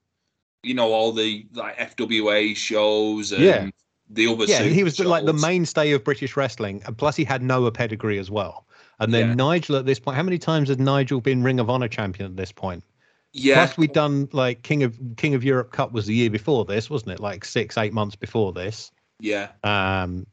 you 0.62 0.74
know, 0.74 0.92
all 0.92 1.12
the 1.12 1.46
like 1.54 1.76
FWA 1.78 2.54
shows 2.54 3.32
and 3.32 3.42
Yeah. 3.42 3.70
the 4.11 4.26
other. 4.28 4.44
Yeah, 4.44 4.62
he 4.62 4.84
was 4.84 5.00
like 5.00 5.24
the 5.24 5.32
mainstay 5.32 5.92
of 5.92 6.04
British 6.04 6.36
wrestling, 6.36 6.82
and 6.86 6.96
plus 6.96 7.16
he 7.16 7.24
had 7.24 7.42
Noah 7.42 7.72
pedigree 7.72 8.18
as 8.18 8.30
well. 8.30 8.66
And 9.00 9.12
then 9.12 9.28
Yeah. 9.28 9.34
Nigel 9.34 9.76
at 9.76 9.86
this 9.86 9.98
point, 9.98 10.16
how 10.16 10.22
many 10.22 10.38
times 10.38 10.68
has 10.68 10.78
Nigel 10.78 11.20
been 11.20 11.42
Ring 11.42 11.61
of 11.61 11.70
Honor 11.70 11.88
champion 11.88 12.30
at 12.30 12.36
this 12.36 12.52
point? 12.52 12.84
Yeah, 13.32 13.54
Plus 13.66 13.76
we'd 13.76 13.92
done 13.92 14.28
like 14.32 14.62
King 14.62 14.82
of 14.82 14.98
King 15.16 15.34
of 15.34 15.44
Europe 15.44 15.70
Cup 15.70 15.92
was 15.92 16.06
the 16.06 16.14
year 16.14 16.30
before 16.30 16.64
this, 16.64 16.88
wasn't 16.88 17.12
it? 17.12 17.20
Like 17.20 17.44
six, 17.44 17.76
eight 17.78 17.92
months 17.92 18.16
before 18.16 18.52
this. 18.52 18.90
yeah. 19.20 19.48
Um, 19.64 20.26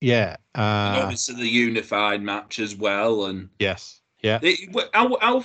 yeah. 0.00 0.36
Uh, 0.54 1.00
obviously 1.02 1.36
the 1.36 1.48
unified 1.48 2.22
match 2.22 2.58
as 2.58 2.74
well, 2.74 3.26
and 3.26 3.48
yes. 3.58 4.00
Yeah. 4.22 4.38
it, 4.42 4.90
how, 4.92 5.16
how 5.20 5.42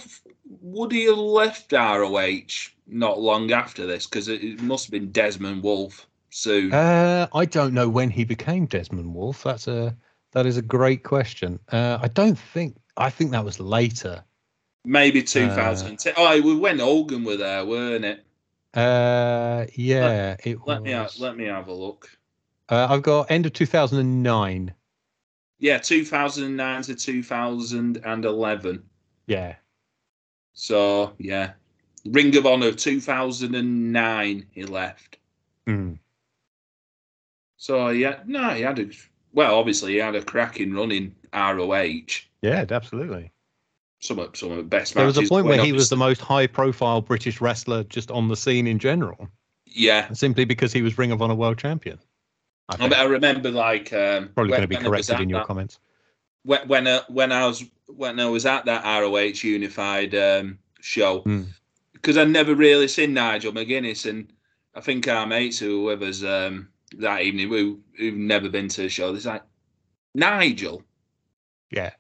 would 0.62 0.92
he 0.92 1.06
have 1.06 1.18
left 1.18 1.72
ROH 1.72 2.72
not 2.88 3.20
long 3.20 3.52
after 3.52 3.86
this? 3.86 4.06
Because 4.06 4.28
it, 4.28 4.44
it 4.44 4.62
must 4.62 4.86
have 4.86 4.92
been 4.92 5.12
Desmond 5.12 5.64
Wolfe 5.64 6.08
soon. 6.30 6.74
Uh, 6.74 7.28
I 7.34 7.46
don't 7.46 7.74
know 7.74 7.88
when 7.88 8.10
he 8.10 8.26
became 8.26 8.66
Desmond 8.66 9.14
Wolfe. 9.14 9.44
That's 9.44 9.68
a 9.68 9.96
that 10.34 10.46
is 10.46 10.58
a 10.58 10.62
great 10.62 11.04
question. 11.04 11.60
Uh, 11.72 11.98
I 12.02 12.10
don't 12.10 12.38
think. 12.38 12.76
I 12.98 13.10
think 13.10 13.32
that 13.32 13.44
was 13.46 13.60
later. 13.60 14.24
Maybe 14.84 15.24
2010. 15.24 16.14
oh, 16.18 16.42
we 16.42 16.56
when 16.56 16.80
Hogan 16.80 17.24
were 17.24 17.38
there, 17.38 17.66
weren't 17.66 18.06
it? 18.06 18.26
Uh, 18.74 19.66
yeah, 19.74 20.36
it 20.44 20.60
Let 20.66 20.82
me 20.84 20.92
ha- 20.92 21.04
was. 21.04 21.20
let 21.20 21.38
me 21.38 21.46
have 21.46 21.70
a 21.70 21.74
look. 21.74 22.10
Uh, 22.70 22.88
I've 22.90 23.04
got 23.04 23.30
end 23.30 23.46
of 23.46 23.54
2009. 23.54 24.74
Yeah, 25.60 25.78
2009 25.78 26.82
to 26.84 26.96
2011. 26.96 28.84
Yeah. 29.28 29.56
So 30.54 31.14
yeah, 31.18 31.52
Ring 32.06 32.36
of 32.38 32.46
Honor 32.46 32.72
2009. 32.72 34.46
He 34.52 34.64
left. 34.64 35.18
Mm. 35.68 36.00
So 37.58 37.90
yeah, 37.90 38.20
no, 38.26 38.50
he 38.50 38.62
had 38.62 38.80
a 38.80 38.90
well. 39.34 39.56
Obviously, 39.58 39.94
he 39.94 39.98
had 40.00 40.16
a 40.16 40.22
cracking 40.22 40.74
run 40.74 40.92
in 40.92 41.16
ROH. 41.34 42.22
Yeah, 42.42 42.66
absolutely. 42.70 43.32
Some 44.00 44.20
of 44.20 44.36
some 44.36 44.52
of 44.52 44.58
the 44.58 44.64
best 44.64 44.94
There 44.94 45.06
was 45.06 45.18
a 45.18 45.24
point 45.24 45.46
where 45.46 45.64
he 45.64 45.72
was 45.72 45.90
the 45.90 45.98
most 45.98 46.22
high-profile 46.22 47.02
British 47.02 47.42
wrestler 47.42 47.84
just 47.86 48.12
on 48.12 48.28
the 48.28 48.36
scene 48.36 48.68
in 48.68 48.78
general, 48.78 49.30
yeah. 49.66 50.12
simply 50.14 50.46
because 50.46 50.72
he 50.72 50.82
was 50.82 50.98
Ring 50.98 51.12
of 51.12 51.22
Honor 51.22 51.34
World 51.34 51.58
Champion. 51.58 51.98
I 52.70 52.88
I, 52.88 53.04
remember 53.04 53.52
like 53.52 53.94
um, 53.94 54.30
Probably 54.34 54.50
going 54.52 54.62
to 54.62 54.68
be 54.68 54.76
when 54.76 54.86
I 54.86 54.90
was 54.90 55.08
corrected 55.08 55.24
in 55.24 55.30
your 55.30 55.40
that- 55.40 55.48
comments. 55.48 55.80
when 56.44 56.68
when, 56.68 56.88
uh, 56.88 57.02
when 57.10 57.32
I 57.32 57.46
was 57.46 57.64
when 57.88 58.20
I 58.20 58.26
was 58.28 58.46
at 58.46 58.66
that 58.66 58.84
ROH 58.84 59.44
Unified 59.48 60.16
um, 60.16 60.58
show 60.82 61.22
Mm. 61.22 61.48
because 61.94 62.18
I'd 62.18 62.30
never 62.30 62.56
really 62.56 62.88
seen 62.88 63.14
Nigel 63.14 63.52
McGuinness, 63.54 64.10
and 64.10 64.32
I 64.74 64.82
think 64.82 65.08
our 65.08 65.26
mates 65.28 65.60
who 65.60 65.84
whoever's 65.84 66.24
um, 66.24 66.70
that 66.98 67.22
evening 67.22 67.50
who 67.50 67.80
who've 67.98 68.16
never 68.16 68.50
been 68.50 68.68
to 68.70 68.82
the 68.82 68.90
show, 68.90 69.12
they're 69.14 69.32
like 69.34 69.44
Nigel. 70.16 70.82
Yeah. 71.72 71.92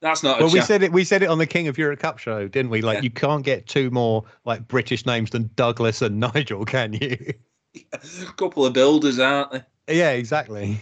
That's 0.00 0.22
not 0.24 0.40
a 0.40 0.44
Well, 0.44 0.52
we 0.52 0.60
said 0.60 0.82
it. 0.82 0.92
We 0.92 1.04
said 1.04 1.22
it 1.22 1.28
on 1.28 1.38
the 1.38 1.46
King 1.46 1.68
of 1.68 1.78
Europe 1.78 2.00
Cup 2.00 2.18
show, 2.18 2.48
didn't 2.48 2.70
we? 2.72 2.82
Like, 2.82 2.96
Yeah. 2.98 3.02
you 3.02 3.10
can't 3.10 3.44
get 3.44 3.68
two 3.68 3.88
more 3.90 4.24
like 4.44 4.66
British 4.66 5.06
names 5.06 5.30
than 5.30 5.48
Douglas 5.54 6.02
and 6.02 6.18
Nigel, 6.34 6.64
can 6.64 6.92
you? 6.94 7.32
a 7.92 7.98
couple 8.36 8.66
of 8.66 8.72
builders, 8.72 9.18
aren't 9.20 9.52
they? 9.52 9.62
Yeah, 9.88 10.10
exactly. 10.10 10.80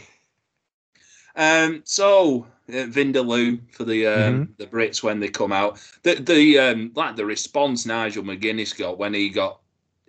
Um, 1.36 1.82
so 1.84 2.46
uh, 2.68 2.72
Vindaloo 2.72 3.61
for 3.72 3.84
the 3.84 4.07
um, 4.07 4.40
Mm-hmm. 4.40 4.53
the 4.59 4.66
Brits 4.66 5.03
when 5.03 5.20
they 5.20 5.28
come 5.28 5.53
out, 5.53 5.80
the 6.03 6.14
the 6.16 6.59
um, 6.59 6.92
like 6.94 7.16
the 7.16 7.24
response 7.24 7.86
Nigel 7.86 8.24
McGuinness 8.24 8.76
got 8.76 8.98
when 8.98 9.14
he 9.14 9.28
got 9.28 9.61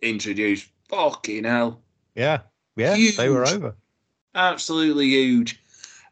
introduced, 0.02 0.70
fucking 0.90 1.44
hell, 1.44 1.82
Yeah, 2.16 2.40
yeah, 2.76 2.96
they 3.18 3.30
were 3.30 3.46
over. 3.46 3.76
absolutely 4.36 5.08
huge. 5.10 5.62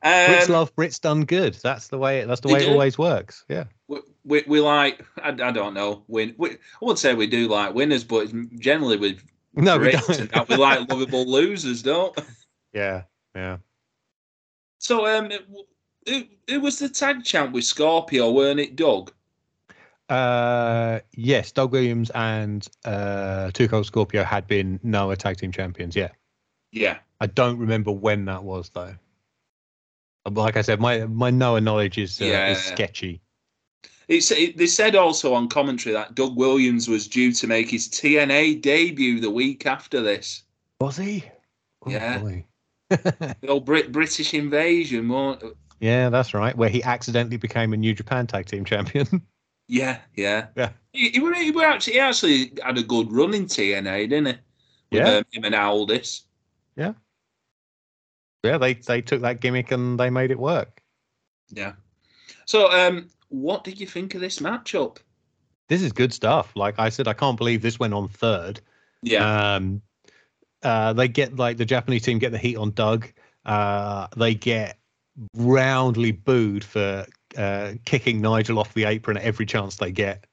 Brits 0.04 0.48
Um, 0.48 0.54
love 0.54 0.76
Brits 0.76 1.02
done 1.02 1.26
good. 1.26 1.56
That's 1.56 1.88
the 1.90 1.98
way. 1.98 2.24
That's 2.24 2.42
the 2.42 2.48
way 2.48 2.62
it 2.62 2.70
always 2.70 2.98
works. 2.98 3.44
Yeah. 3.50 3.66
we, 3.88 4.00
we, 4.24 4.44
we 4.48 4.60
like 4.62 5.04
I, 5.22 5.30
I 5.30 5.52
don't 5.52 5.74
know 5.74 6.04
win. 6.08 6.36
We, 6.38 6.52
I 6.52 6.58
wouldn't 6.82 7.00
say 7.00 7.16
we 7.16 7.28
do 7.28 7.48
like 7.48 7.74
winners, 7.74 8.04
but 8.04 8.32
generally 8.60 8.98
with 8.98 9.22
No, 9.56 9.78
we 9.78 9.88
Brits 9.88 10.08
don't. 10.08 10.20
and 10.20 10.30
that, 10.30 10.48
we 10.48 10.56
like 10.56 10.88
lovable 10.88 11.26
losers, 11.26 11.82
don't? 11.84 12.18
we? 12.74 12.80
yeah, 12.80 13.04
yeah. 13.36 13.58
So 14.80 15.06
um, 15.08 15.32
it, 16.06 16.28
it 16.48 16.58
was 16.62 16.80
the 16.80 16.90
tag 16.90 17.24
champ 17.24 17.52
with 17.54 17.64
Scorpio, 17.66 18.32
weren't 18.32 18.60
it, 18.60 18.76
Doug? 18.76 19.12
Uh, 20.08 21.00
yes, 21.14 21.52
Doug 21.52 21.72
Williams 21.72 22.10
and 22.16 22.68
uh, 22.86 23.52
Two 23.54 23.68
Cold 23.68 23.86
Scorpio 23.86 24.24
had 24.24 24.48
been 24.48 24.80
Noah 24.82 25.16
tag 25.16 25.38
team 25.38 25.52
champions. 25.52 25.96
Yeah, 25.96 26.10
Yeah. 26.72 26.98
I 27.22 27.28
don't 27.28 27.60
remember 27.60 27.92
when 27.92 28.26
that 28.26 28.44
was 28.44 28.70
though. 28.70 28.96
Like 30.30 30.58
I 30.58 30.62
said, 30.62 30.80
my 30.80 31.06
my 31.06 31.30
Noah 31.30 31.62
knowledge 31.62 31.98
is 31.98 32.22
uh, 32.22 32.26
Yeah. 32.26 32.52
is 32.52 32.64
sketchy. 32.64 33.22
It's, 34.08 34.32
it, 34.32 34.58
they 34.58 34.66
said 34.66 34.96
also 34.96 35.36
on 35.36 35.48
commentary 35.50 35.94
that 35.94 36.16
Doug 36.16 36.36
Williams 36.36 36.90
was 36.90 37.08
due 37.08 37.32
to 37.34 37.46
make 37.46 37.70
his 37.70 37.88
TNA 37.88 38.60
debut 38.64 39.20
the 39.20 39.30
week 39.30 39.68
after 39.68 40.02
this. 40.02 40.42
Was 40.82 40.98
he? 40.98 41.24
Oh, 41.86 41.92
Yeah. 41.92 42.18
boy. 42.18 42.46
The 42.90 43.36
old 43.48 43.66
Brit- 43.66 43.92
British 43.92 44.34
invasion. 44.34 45.10
yeah, 45.80 46.10
that's 46.10 46.34
right. 46.34 46.56
Where 46.56 46.70
he 46.70 46.84
accidentally 46.84 47.38
became 47.38 47.74
a 47.74 47.78
New 47.78 47.94
Japan 47.94 48.28
tag 48.28 48.46
team 48.46 48.66
champion. 48.66 49.08
Yeah, 49.72 50.00
yeah. 50.16 50.48
Yeah. 50.58 50.72
He, 50.94 51.10
he, 51.10 51.20
were- 51.20 51.32
he, 51.36 51.54
actually, 51.64 51.94
he 51.94 52.00
actually 52.00 52.54
had 52.64 52.80
a 52.80 52.82
good 52.82 53.12
run 53.12 53.36
in 53.36 53.46
TNA, 53.46 54.10
didn't 54.10 54.26
he? 54.26 54.32
With 54.98 55.06
Yeah. 55.06 55.18
um, 55.18 55.24
him 55.32 55.44
and 55.44 55.54
Aldis. 55.54 56.24
yeah, 56.76 56.94
they 58.58 58.74
they 58.74 59.02
took 59.02 59.22
that 59.22 59.42
gimmick 59.42 59.72
and 59.72 60.00
they 60.00 60.10
made 60.10 60.32
it 60.32 60.40
work. 60.40 60.82
Yeah. 61.50 61.74
So, 62.46 62.72
um, 62.72 63.10
what 63.28 63.64
did 63.64 63.80
you 63.80 63.86
think 63.86 64.16
of 64.16 64.22
this 64.22 64.40
matchup? 64.40 64.98
This 65.68 65.84
is 65.84 65.92
good 65.92 66.14
stuff. 66.14 66.52
Like 66.56 66.80
I 66.80 66.90
said, 66.90 67.08
I 67.08 67.14
can't 67.14 67.38
believe 67.38 67.62
this 67.62 67.78
went 67.80 67.94
on 67.94 68.08
third. 68.08 68.62
Yeah. 69.04 69.54
Um, 69.56 69.84
uh, 70.64 70.94
they 70.94 71.08
get 71.08 71.36
like 71.36 71.58
the 71.58 71.66
Japanese 71.66 72.04
team 72.04 72.20
get 72.20 72.32
the 72.32 72.38
heat 72.38 72.58
on 72.58 72.72
Doug. 72.72 73.08
Uh, 73.46 74.08
they 74.16 74.36
get 74.36 74.78
roundly 75.36 76.12
booed 76.12 76.64
for 76.64 77.06
uh, 77.38 77.74
kicking 77.86 78.22
Nigel 78.22 78.60
off 78.60 78.74
the 78.74 78.86
apron 78.86 79.18
at 79.18 79.24
every 79.24 79.46
chance 79.46 79.78
they 79.78 79.92
get. 79.92 80.26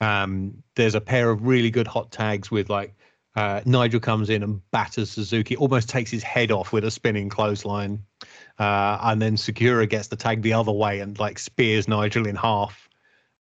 Um, 0.00 0.62
there's 0.76 0.94
a 0.94 1.00
pair 1.00 1.30
of 1.30 1.46
really 1.46 1.70
good 1.70 1.86
hot 1.86 2.10
tags 2.10 2.50
with 2.50 2.70
like 2.70 2.94
uh, 3.36 3.60
Nigel 3.64 4.00
comes 4.00 4.30
in 4.30 4.42
and 4.42 4.60
batters 4.70 5.10
Suzuki, 5.10 5.56
almost 5.56 5.88
takes 5.88 6.10
his 6.10 6.22
head 6.22 6.50
off 6.50 6.72
with 6.72 6.84
a 6.84 6.90
spinning 6.90 7.28
clothesline. 7.28 8.04
Uh, 8.58 8.98
and 9.02 9.22
then 9.22 9.36
Sugiura 9.36 9.88
gets 9.88 10.08
the 10.08 10.16
tag 10.16 10.42
the 10.42 10.52
other 10.52 10.72
way 10.72 11.00
and 11.00 11.18
like 11.18 11.38
spears 11.38 11.86
Nigel 11.86 12.26
in 12.26 12.36
half. 12.36 12.88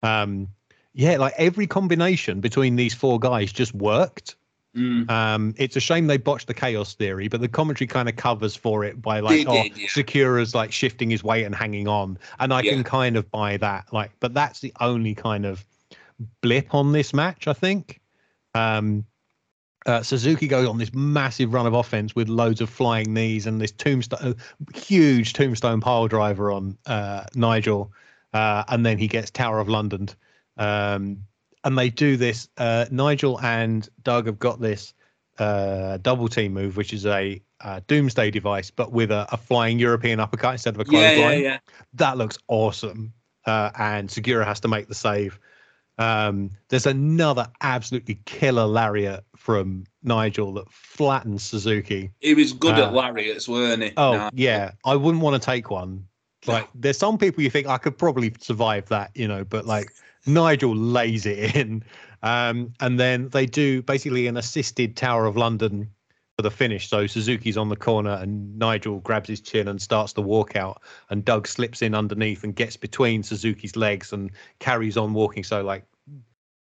Um, 0.04 0.50
yeah, 0.94 1.18
like 1.18 1.34
every 1.38 1.68
combination 1.68 2.40
between 2.40 2.76
these 2.76 2.94
four 2.94 3.20
guys 3.20 3.52
just 3.52 3.74
worked. 3.74 4.36
Mm. 4.76 5.10
Um, 5.10 5.54
it's 5.58 5.76
a 5.76 5.80
shame 5.80 6.08
they 6.08 6.18
botched 6.18 6.48
the 6.48 6.54
chaos 6.54 6.94
theory, 6.94 7.28
but 7.28 7.42
the 7.42 7.48
commentary 7.48 7.88
kind 7.88 8.08
of 8.08 8.16
covers 8.16 8.56
for 8.56 8.84
it 8.84 9.02
by 9.02 9.20
like, 9.20 9.46
They 9.46 9.52
oh, 9.52 9.64
did, 9.64 9.78
yeah. 9.78 9.88
Sakura's 9.90 10.54
like 10.54 10.72
shifting 10.72 11.10
his 11.10 11.24
weight 11.24 11.46
and 11.46 11.56
hanging 11.56 11.88
on, 11.88 12.20
and 12.40 12.54
I 12.54 12.62
Yeah. 12.62 12.74
can 12.74 12.84
kind 12.84 13.18
of 13.18 13.30
buy 13.32 13.58
that. 13.58 13.92
Like, 13.92 14.12
but 14.20 14.34
that's 14.34 14.60
the 14.60 14.72
only 14.80 15.16
kind 15.16 15.46
of 15.46 15.66
blip 16.42 16.74
on 16.76 16.92
this 16.92 17.14
match, 17.14 17.48
I 17.48 17.54
think. 17.54 18.00
Um, 18.54 19.06
uh, 19.86 20.04
Suzuki 20.04 20.48
goes 20.48 20.68
on 20.68 20.78
this 20.78 20.94
massive 20.94 21.54
run 21.54 21.66
of 21.66 21.74
offense 21.74 22.16
with 22.16 22.30
loads 22.30 22.62
of 22.62 22.70
flying 22.70 23.14
knees 23.14 23.48
and 23.48 23.60
this 23.60 23.72
tombstone, 23.72 24.36
huge 24.76 25.34
tombstone 25.34 25.82
pile 25.82 26.08
driver 26.08 26.52
on 26.52 26.78
uh, 26.86 27.24
Nigel, 27.34 27.92
uh, 28.34 28.66
and 28.68 28.86
then 28.86 28.98
he 28.98 29.08
gets 29.08 29.32
Tower 29.32 29.60
of 29.60 29.70
London. 29.70 30.10
Um, 30.58 31.24
and 31.64 31.78
they 31.78 31.90
do 31.90 32.18
this. 32.18 32.50
Uh, 32.58 32.86
Nigel 32.92 33.40
and 33.42 33.88
Doug 34.04 34.26
have 34.28 34.40
got 34.40 34.60
this 34.60 34.94
uh, 35.38 35.98
double 35.98 36.28
team 36.28 36.54
move, 36.54 36.78
which 36.78 36.94
is 36.94 37.06
a 37.06 37.42
uh, 37.62 37.82
doomsday 37.88 38.32
device, 38.32 38.72
but 38.72 38.92
with 38.92 39.12
a, 39.12 39.28
a 39.34 39.38
flying 39.38 39.80
European 39.80 40.20
uppercut 40.20 40.54
instead 40.54 40.76
of 40.76 40.82
a 40.82 40.86
Yeah, 40.86 41.12
clothesline. 41.12 41.42
yeah, 41.42 41.50
yeah. 41.50 41.60
That 41.94 42.18
looks 42.18 42.38
awesome. 42.48 43.14
Uh, 43.46 43.72
and 43.78 44.10
Sugiura 44.10 44.46
has 44.46 44.60
to 44.62 44.68
make 44.68 44.88
the 44.88 44.96
save. 44.96 45.40
Um, 45.98 46.52
there's 46.70 46.86
another 46.86 47.48
absolutely 47.62 48.20
killer 48.26 48.66
lariat 48.66 49.24
from 49.36 49.84
Nigel 50.04 50.54
that 50.54 50.70
flattens 50.72 51.44
Suzuki. 51.44 52.12
He 52.22 52.34
was 52.34 52.54
good 52.54 52.76
Uh, 52.80 52.86
at 52.88 52.94
lariats, 52.94 53.50
weren't 53.50 53.84
he? 53.84 53.92
Oh 53.98 54.14
Nah. 54.14 54.30
yeah, 54.34 54.72
I 54.86 54.96
wouldn't 54.96 55.22
want 55.24 55.42
to 55.42 55.46
take 55.46 55.70
one. 55.70 56.06
Like 56.48 56.68
there's 56.74 56.98
some 56.98 57.18
people 57.18 57.44
you 57.44 57.50
think 57.50 57.68
I 57.68 57.78
could 57.78 57.98
probably 57.98 58.34
survive 58.40 58.88
that, 58.90 59.12
you 59.14 59.28
know, 59.28 59.44
but 59.44 59.66
like 59.66 59.92
Nigel 60.34 60.76
lays 60.76 61.26
it 61.26 61.56
in. 61.56 61.84
Um, 62.22 62.74
and 62.80 63.00
then 63.00 63.30
they 63.30 63.46
do 63.46 63.82
basically 63.82 64.28
an 64.28 64.38
assisted 64.38 64.96
Tower 64.96 65.26
of 65.26 65.38
London 65.38 65.90
for 66.38 66.44
the 66.44 66.52
finish. 66.52 66.90
So 66.90 67.08
Suzuki's 67.08 67.58
on 67.58 67.70
the 67.70 67.76
corner 67.76 68.12
and 68.12 68.58
Nigel 68.58 69.00
grabs 69.00 69.28
his 69.30 69.42
chin 69.42 69.68
and 69.68 69.82
starts 69.82 70.14
to 70.14 70.22
walk 70.22 70.56
out 70.56 70.82
and 71.10 71.24
Doug 71.26 71.48
slips 71.48 71.82
in 71.82 71.94
underneath 71.94 72.44
and 72.44 72.56
gets 72.56 72.78
between 72.78 73.24
Suzuki's 73.24 73.76
legs 73.76 74.14
and 74.14 74.32
carries 74.60 74.96
on 74.96 75.14
walking. 75.14 75.44
So 75.44 75.62
like 75.64 75.84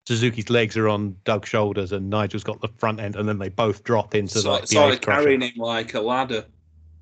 Suzuki's 0.08 0.50
legs 0.50 0.78
are 0.78 0.88
on 0.88 1.16
Doug's 1.26 1.50
shoulders 1.50 1.92
and 1.92 2.10
Nigel's 2.10 2.44
got 2.44 2.62
the 2.62 2.70
front 2.78 3.00
end 3.00 3.16
and 3.16 3.28
then 3.28 3.38
they 3.38 3.50
both 3.50 3.84
drop 3.84 4.16
into 4.16 4.40
So, 4.40 4.52
like 4.52 4.62
the 4.62 4.68
sort 4.68 4.94
of 4.94 5.02
carrying 5.02 5.42
him 5.42 5.54
like 5.58 5.94
a 5.94 6.02
ladder. 6.02 6.46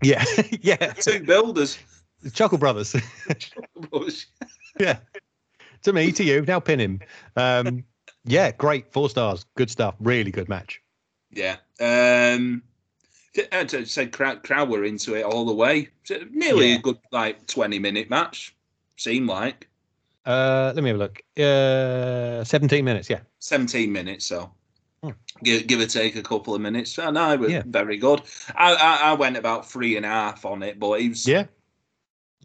Yeah, 0.01 0.25
yeah. 0.61 0.75
Two 0.93 1.23
builders. 1.23 1.77
Chuckle 2.33 2.57
Brothers. 2.57 2.91
Chuckle 3.37 3.83
Brothers. 3.89 4.25
yeah. 4.79 4.97
To 5.85 5.93
me, 5.93 6.11
to 6.13 6.23
you. 6.23 6.41
Now 6.41 6.59
pin 6.59 6.79
him. 6.79 6.99
Um, 7.35 7.83
yeah, 8.25 8.51
great. 8.51 8.91
Four 8.91 9.09
stars. 9.09 9.45
Good 9.55 9.69
stuff. 9.69 9.95
Really 9.99 10.31
good 10.31 10.49
match. 10.49 10.81
yeah. 11.31 11.57
Um, 11.79 12.63
I 13.51 13.67
said, 13.83 14.11
crowd, 14.13 14.43
crowd 14.43 14.69
were 14.69 14.83
into 14.85 15.13
it 15.15 15.23
all 15.23 15.45
the 15.45 15.53
way. 15.53 15.89
Nearly 16.31 16.69
Yeah. 16.69 16.75
a 16.75 16.79
good 16.79 16.97
like 17.11 17.45
twenty 17.47 17.79
minute 17.79 18.09
match. 18.09 18.55
Seemed 18.97 19.27
like 19.27 19.67
Uh, 20.25 20.71
let 20.73 20.83
me 20.83 20.89
have 20.89 20.99
a 20.99 21.03
look. 21.03 21.21
Uh, 21.37 22.43
17 22.43 22.83
minutes. 22.83 23.09
Yeah. 23.09 23.19
seventeen 23.39 23.91
minutes. 23.91 24.25
So. 24.25 24.51
Hmm. 25.03 25.11
Give, 25.43 25.67
give 25.67 25.79
or 25.81 25.85
take 25.85 26.15
a 26.15 26.23
couple 26.23 26.55
of 26.55 26.61
minutes. 26.61 26.97
Oh, 26.97 27.11
no, 27.11 27.33
it 27.33 27.39
was 27.39 27.51
Yeah. 27.51 27.61
very 27.67 27.97
good. 27.97 28.21
I, 28.55 28.73
I 28.73 29.11
I 29.11 29.13
went 29.13 29.37
about 29.37 29.69
three 29.69 29.97
and 29.97 30.05
a 30.05 30.09
half 30.09 30.45
on 30.45 30.63
it, 30.63 30.79
but 30.79 30.99
it 31.01 31.09
was 31.09 31.27
Yeah. 31.27 31.45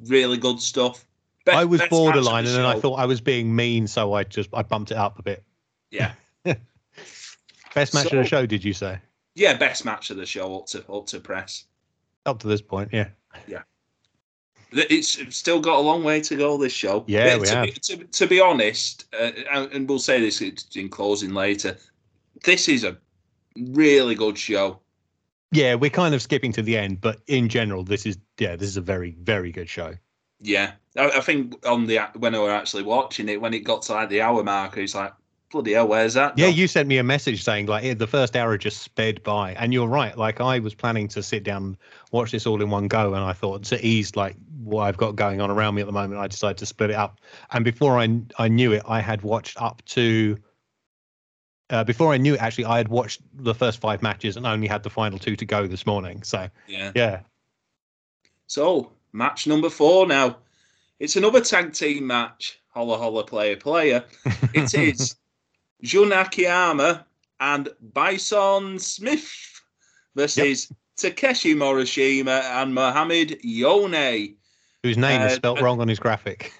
really 0.05 0.37
good 0.37 0.61
stuff. 0.61 1.07
I 1.49 1.65
was 1.65 1.81
best 1.81 1.91
match 1.91 1.99
of 1.99 2.05
borderline 2.13 2.47
and 2.47 2.55
then 2.55 2.65
I 2.65 2.79
thought 2.79 2.95
I 2.95 3.07
was 3.07 3.21
being 3.21 3.55
mean. 3.55 3.87
So 3.87 4.13
I 4.13 4.25
just, 4.25 4.51
I 4.53 4.63
bumped 4.63 4.91
it 4.91 4.97
up 4.97 5.19
a 5.19 5.23
bit. 5.23 5.43
yeah, 5.91 6.13
Best 7.75 7.95
match 7.95 8.07
of 8.07 8.19
the 8.19 8.25
show, 8.25 8.47
did 8.47 8.65
you 8.65 8.73
say? 8.73 8.99
yeah, 9.35 9.57
best 9.57 9.85
match 9.85 10.11
of 10.11 10.17
the 10.17 10.27
show 10.27 10.59
up 10.59 10.67
to 10.67 10.85
up 10.93 11.07
to 11.07 11.21
press. 11.21 11.65
Up 12.27 12.39
to 12.41 12.49
this 12.49 12.61
point. 12.61 12.91
Yeah. 12.93 13.09
Yeah. 13.47 13.63
it's 14.73 15.35
still 15.35 15.61
got 15.61 15.79
a 15.79 15.81
long 15.81 16.03
way 16.05 16.21
to 16.21 16.37
go. 16.37 16.59
This 16.59 16.73
show. 16.73 17.05
Yeah, 17.07 17.35
Uh, 17.35 17.39
we 17.39 17.47
to, 17.47 17.55
have. 17.55 17.65
Be, 17.67 17.73
to, 17.73 17.97
to 17.97 18.27
be 18.27 18.41
honest, 18.41 19.07
uh, 19.19 19.31
and 19.51 19.73
and 19.73 19.89
we'll 19.89 19.99
say 19.99 20.21
this 20.21 20.43
in 20.75 20.89
closing 20.89 21.33
later. 21.33 21.77
This 22.45 22.69
is 22.69 22.85
a 22.85 22.97
really 23.57 24.15
good 24.15 24.37
show. 24.37 24.81
Yeah. 25.53 25.75
We're 25.77 25.91
kind 25.91 26.15
of 26.15 26.23
skipping 26.23 26.53
to 26.55 26.63
the 26.63 26.77
end, 26.77 27.01
but 27.01 27.21
in 27.27 27.49
general, 27.49 27.85
this 27.85 28.07
is, 28.07 28.19
yeah, 28.39 28.57
this 28.57 28.69
is 28.69 28.77
a 28.77 28.81
very, 28.83 29.17
very 29.21 29.53
good 29.53 29.69
show. 29.69 29.95
Yeah, 30.41 30.73
I, 30.97 31.11
I 31.11 31.21
think 31.21 31.67
on 31.67 31.87
the 31.87 32.01
when 32.17 32.35
I 32.35 32.39
were 32.39 32.51
actually 32.51 32.83
watching 32.83 33.29
it, 33.29 33.41
when 33.41 33.55
it 33.55 33.61
got 33.61 33.83
to 33.83 33.93
like 33.93 34.09
the 34.09 34.23
hour 34.23 34.43
marker, 34.43 34.81
it's 34.81 34.95
like 34.95 35.13
bloody 35.51 35.73
hell, 35.73 35.89
where's 35.89 36.15
that? 36.15 36.39
Yeah, 36.39 36.47
gone?" 36.47 36.57
you 36.57 36.69
sent 36.69 36.89
me 36.89 36.99
a 36.99 37.03
message 37.03 37.43
saying 37.43 37.67
like 37.67 37.99
the 37.99 38.07
first 38.07 38.37
hour 38.37 38.57
just 38.57 38.83
sped 38.83 39.23
by, 39.23 39.53
and 39.55 39.73
you're 39.73 39.89
right. 39.89 40.17
Like 40.17 40.41
I 40.41 40.59
was 40.59 40.75
planning 40.75 41.09
to 41.09 41.23
sit 41.23 41.43
down, 41.43 41.77
watch 42.13 42.31
this 42.31 42.47
all 42.47 42.63
in 42.63 42.71
one 42.71 42.89
go, 42.89 43.15
and 43.15 43.25
I 43.25 43.33
thought 43.33 43.65
to 43.65 43.85
ease 43.85 44.17
like 44.17 44.37
what 44.63 44.85
I've 44.85 44.97
got 44.97 45.17
going 45.17 45.41
on 45.41 45.51
around 45.51 45.75
me 45.75 45.83
at 45.83 45.87
the 45.87 45.93
moment, 45.93 46.21
I 46.21 46.27
decided 46.27 46.59
to 46.59 46.67
split 46.67 46.91
it 46.91 46.97
up. 46.97 47.21
And 47.53 47.65
before 47.65 47.99
I 47.99 48.21
I 48.39 48.49
knew 48.49 48.73
it, 48.73 48.83
I 48.87 49.01
had 49.01 49.23
watched 49.23 49.61
up 49.61 49.83
to. 49.87 50.39
Uh, 51.69 51.85
before 51.85 52.13
I 52.13 52.17
knew 52.17 52.35
it, 52.35 52.43
actually, 52.43 52.65
I 52.65 52.79
had 52.79 52.89
watched 52.89 53.21
the 53.33 53.55
first 53.55 53.81
five 53.81 54.03
matches 54.03 54.37
and 54.37 54.45
only 54.45 54.67
had 54.67 54.83
the 54.83 54.91
final 54.91 55.21
two 55.21 55.37
to 55.37 55.45
go 55.45 55.69
this 55.69 55.87
morning. 55.87 56.25
So 56.25 56.49
yeah. 56.67 56.91
yeah, 56.97 57.21
So 58.49 58.91
match 59.13 59.47
number 59.47 59.71
four 59.71 60.07
now. 60.07 60.39
It's 60.99 61.17
another 61.17 61.41
tag 61.41 61.73
team 61.73 62.07
match. 62.07 62.61
Holla 62.69 62.99
holla 62.99 63.25
player 63.25 63.57
player. 63.57 64.05
It 64.55 64.75
is 64.99 65.17
Jun 65.83 66.13
Akiyama 66.13 67.07
and 67.41 67.69
Bison 67.95 68.79
Smith 68.79 69.63
versus 70.15 70.71
Takeshi 70.97 71.55
Morishima 71.55 72.43
and 72.63 72.75
Mohamed 72.75 73.39
Yone. 73.43 74.37
whose 74.83 74.99
name 74.99 75.23
is 75.23 75.33
Uh, 75.33 75.37
spelt 75.37 75.61
uh, 75.61 75.65
wrong 75.65 75.81
on 75.81 75.89
his 75.89 75.99
graphic. 75.99 76.53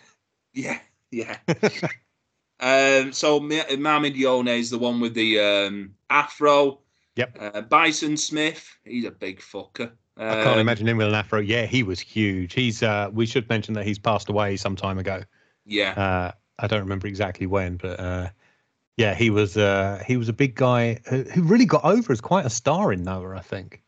Yeah, 0.53 0.81
yeah. 1.11 1.37
um, 2.61 3.13
so 3.13 3.39
Mohamed 3.41 4.17
Yone 4.17 4.49
is 4.49 4.71
the 4.71 4.79
one 4.79 5.01
with 5.01 5.15
the 5.15 5.39
um, 5.39 5.95
afro. 6.09 6.81
Yep. 7.17 7.37
Uh, 7.39 7.61
Bison 7.63 8.17
Smith, 8.17 8.79
he's 8.85 9.05
a 9.05 9.11
big 9.11 9.41
fucker. 9.41 9.93
I 10.17 10.35
can't 10.43 10.47
Um, 10.55 10.59
imagine 10.59 10.87
him 10.89 10.97
with 10.99 11.09
an 11.09 11.15
afro. 11.15 11.41
Yeah, 11.41 11.67
he 11.67 11.83
was 11.83 12.01
huge. 12.01 12.53
He's. 12.53 12.83
uh 12.83 13.11
We 13.13 13.27
should 13.27 13.49
mention 13.49 13.75
that 13.75 13.87
he's 13.87 13.99
passed 13.99 14.29
away 14.29 14.57
some 14.57 14.77
time 14.77 14.99
ago. 14.99 15.23
Yeah, 15.65 15.91
uh, 15.93 16.33
I 16.59 16.67
don't 16.67 16.81
remember 16.81 17.07
exactly 17.07 17.47
when, 17.47 17.77
but 17.77 17.99
uh, 18.01 18.29
yeah, 18.97 19.15
he 19.15 19.31
was 19.31 19.57
uh, 19.57 20.03
he 20.07 20.17
was 20.17 20.29
a 20.29 20.33
big 20.33 20.55
guy 20.55 21.01
who, 21.09 21.23
who 21.23 21.43
really 21.43 21.65
got 21.65 21.85
over 21.85 22.13
as 22.13 22.21
quite 22.21 22.45
a 22.45 22.51
star 22.51 22.93
in 22.93 23.05
Noah, 23.05 23.37
I 23.37 23.41
think. 23.41 23.83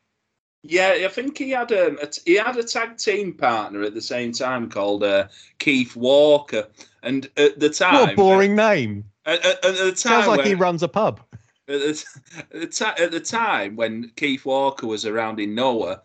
Yeah, 0.62 0.94
I 1.04 1.08
think 1.08 1.36
he 1.38 1.50
had 1.50 1.72
a, 1.72 2.00
a 2.00 2.08
he 2.24 2.34
had 2.34 2.56
a 2.56 2.62
tag 2.62 2.96
team 2.96 3.32
partner 3.34 3.82
at 3.82 3.94
the 3.94 4.00
same 4.00 4.32
time 4.32 4.70
called 4.70 5.02
uh, 5.02 5.26
Keith 5.58 5.96
Walker, 5.96 6.68
and 7.02 7.28
at 7.36 7.58
the 7.58 7.68
time, 7.68 7.94
what 7.94 8.12
a 8.12 8.16
boring 8.16 8.54
name! 8.54 9.04
At, 9.26 9.44
at, 9.44 9.64
at 9.64 9.76
the 9.76 9.92
time, 9.92 10.22
Sounds 10.22 10.26
like 10.28 10.46
he 10.46 10.54
runs 10.54 10.82
a 10.84 10.88
pub. 10.88 11.20
at, 11.68 11.80
the, 11.80 12.04
at, 12.38 12.60
the 12.60 12.66
ti- 12.68 13.02
at 13.02 13.10
the 13.10 13.20
time 13.20 13.74
when 13.74 14.12
Keith 14.14 14.44
Walker 14.44 14.86
was 14.86 15.04
around 15.04 15.40
in 15.40 15.54
Noah, 15.54 16.00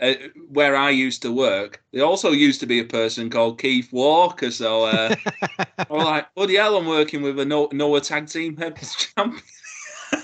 uh, 0.00 0.14
where 0.48 0.76
I 0.76 0.90
used 0.90 1.22
to 1.22 1.32
work, 1.32 1.82
there 1.92 2.04
also 2.04 2.32
used 2.32 2.60
to 2.60 2.66
be 2.66 2.80
a 2.80 2.84
person 2.84 3.30
called 3.30 3.60
Keith 3.60 3.92
Walker. 3.92 4.50
So 4.50 4.84
uh, 4.84 5.14
I 5.58 5.86
was 5.88 6.04
like, 6.04 6.34
bloody 6.34 6.56
hell, 6.56 6.76
I'm 6.76 6.86
working 6.86 7.22
with 7.22 7.38
a 7.38 7.44
Noah 7.44 8.00
tag 8.00 8.28
team 8.28 8.56
head 8.56 8.76
champion. 9.16 9.42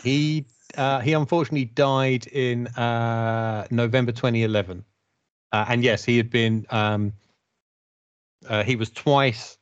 he 0.03 0.47
uh, 0.77 1.01
he 1.01 1.13
unfortunately 1.13 1.65
died 1.65 2.27
in 2.29 2.67
uh, 2.69 3.67
November 3.71 4.13
2011, 4.13 4.85
uh, 5.53 5.65
and 5.69 5.83
yes, 5.83 6.05
he 6.05 6.17
had 6.17 6.31
been 6.31 6.67
um, 6.71 7.13
uh, 8.49 8.63
he 8.63 8.77
was 8.77 8.91
twice 8.91 9.59